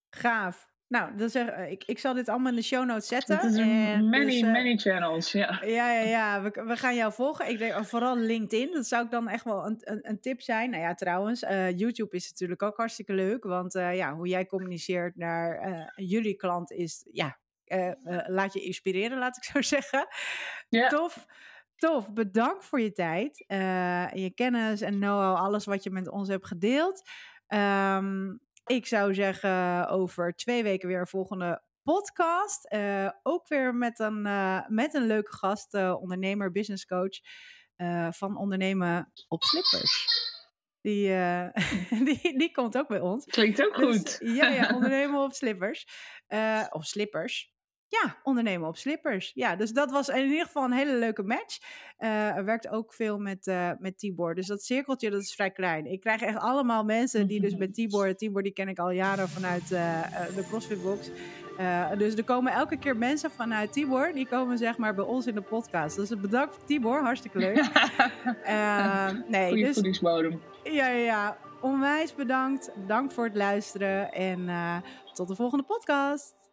Gaaf. 0.09 0.74
Nou, 0.87 1.15
dan 1.15 1.29
zeg, 1.29 1.55
ik, 1.57 1.83
ik 1.85 1.99
zal 1.99 2.13
dit 2.13 2.29
allemaal 2.29 2.49
in 2.49 2.55
de 2.55 2.63
show 2.63 2.85
notes 2.85 3.07
zetten. 3.07 3.39
En 3.39 4.09
many, 4.09 4.25
dus, 4.25 4.41
uh, 4.41 4.51
many 4.51 4.77
channels, 4.77 5.31
ja. 5.31 5.61
Ja, 5.65 5.91
ja, 5.91 6.01
ja. 6.01 6.41
We, 6.41 6.63
we 6.65 6.77
gaan 6.77 6.95
jou 6.95 7.13
volgen. 7.13 7.49
Ik 7.49 7.57
denk 7.57 7.75
oh, 7.75 7.83
vooral 7.83 8.17
LinkedIn. 8.17 8.71
Dat 8.73 8.87
zou 8.87 9.05
ik 9.05 9.11
dan 9.11 9.27
echt 9.27 9.43
wel 9.43 9.65
een, 9.65 9.77
een, 9.79 10.09
een 10.09 10.19
tip 10.19 10.41
zijn. 10.41 10.69
Nou 10.69 10.83
ja, 10.83 10.93
trouwens, 10.93 11.43
uh, 11.43 11.77
YouTube 11.77 12.15
is 12.15 12.29
natuurlijk 12.29 12.61
ook 12.61 12.77
hartstikke 12.77 13.13
leuk. 13.13 13.43
Want 13.43 13.75
uh, 13.75 13.95
ja, 13.95 14.13
hoe 14.13 14.27
jij 14.27 14.45
communiceert 14.45 15.15
naar 15.15 15.91
jullie 15.95 16.35
klant 16.35 16.71
is, 16.71 17.07
ja, 17.11 17.37
laat 18.25 18.53
je 18.53 18.61
inspireren, 18.61 19.17
laat 19.17 19.37
ik 19.37 19.43
zo 19.43 19.61
zeggen. 19.75 20.07
Ja. 20.69 20.87
Tof. 20.87 21.25
Tof, 21.75 22.13
bedankt 22.13 22.65
voor 22.65 22.81
je 22.81 22.91
tijd, 22.91 23.37
je 24.13 24.31
kennis 24.35 24.81
en 24.81 24.95
know-how, 24.99 25.35
alles 25.35 25.65
wat 25.65 25.83
je 25.83 25.89
met 25.89 26.09
ons 26.09 26.27
hebt 26.27 26.47
gedeeld. 26.47 27.09
Um, 27.47 28.39
ik 28.65 28.85
zou 28.85 29.13
zeggen, 29.13 29.87
over 29.87 30.35
twee 30.35 30.63
weken 30.63 30.87
weer 30.87 30.99
een 30.99 31.07
volgende 31.07 31.63
podcast. 31.83 32.73
Uh, 32.73 33.09
ook 33.23 33.47
weer 33.47 33.75
met 33.75 33.99
een, 33.99 34.25
uh, 34.25 34.67
met 34.67 34.93
een 34.93 35.05
leuke 35.05 35.31
gast, 35.31 35.73
uh, 35.73 35.95
ondernemer, 36.01 36.51
business 36.51 36.85
coach 36.85 37.19
van 38.09 38.37
Ondernemen 38.37 39.11
op 39.27 39.43
Slippers. 39.43 40.07
Die, 40.81 41.07
die, 42.05 42.37
die 42.37 42.51
komt 42.51 42.77
ook 42.77 42.87
bij 42.87 42.99
ons. 42.99 43.25
Klinkt 43.25 43.63
ook 43.65 43.75
dus, 43.75 43.85
goed. 43.85 44.17
Ja, 44.19 44.49
ja, 44.49 44.69
ondernemen 44.75 45.21
op 45.21 45.33
slippers. 45.33 45.87
of 46.69 46.85
slippers. 46.85 47.54
Ja, 48.03 48.17
ondernemen 48.23 48.67
op 48.67 48.77
slippers. 48.77 49.31
Ja, 49.33 49.55
dus 49.55 49.71
dat 49.71 49.91
was 49.91 50.09
in 50.09 50.25
ieder 50.25 50.45
geval 50.45 50.63
een 50.63 50.71
hele 50.71 50.95
leuke 50.95 51.23
match. 51.23 51.59
Uh, 51.99 52.35
er 52.35 52.45
werkt 52.45 52.67
ook 52.67 52.93
veel 52.93 53.17
met, 53.17 53.47
uh, 53.47 53.71
met 53.79 53.99
Tibor. 53.99 54.35
Dus 54.35 54.47
dat 54.47 54.63
cirkeltje, 54.63 55.09
dat 55.09 55.21
is 55.21 55.33
vrij 55.33 55.51
klein. 55.51 55.85
Ik 55.85 55.99
krijg 55.99 56.21
echt 56.21 56.37
allemaal 56.37 56.83
mensen 56.83 57.27
die 57.27 57.41
dus 57.41 57.55
met 57.55 57.73
Tibor... 57.73 58.15
Tibor, 58.15 58.43
die 58.43 58.51
ken 58.51 58.67
ik 58.67 58.79
al 58.79 58.89
jaren 58.89 59.29
vanuit 59.29 59.71
uh, 59.71 60.01
de 60.35 60.45
CrossFit 60.47 60.83
Box. 60.83 61.09
dus 61.97 62.15
er 62.15 62.23
komen 62.23 62.53
elke 62.53 62.77
keer 62.77 62.97
mensen 62.97 63.31
vanuit 63.31 63.73
Tibor... 63.73 64.11
die 64.13 64.27
komen 64.27 64.57
zeg 64.57 64.77
maar 64.77 64.95
bij 64.95 65.05
ons 65.05 65.27
in 65.27 65.35
de 65.35 65.41
podcast. 65.41 65.95
Dus 65.95 66.19
bedankt 66.19 66.67
Tibor, 66.67 67.01
hartstikke 67.01 67.37
leuk. 67.37 67.55
nee, 69.27 69.47
Goeie 69.47 69.65
dus, 69.65 69.73
voedingsbodem. 69.73 70.41
Ja, 70.63 70.87
ja, 70.87 71.03
ja. 71.03 71.37
Onwijs 71.61 72.15
bedankt. 72.15 72.71
Dank 72.87 73.11
voor 73.11 73.25
het 73.25 73.35
luisteren. 73.35 74.11
En 74.11 74.49
tot 75.13 75.27
de 75.27 75.35
volgende 75.35 75.63
podcast. 75.63 76.44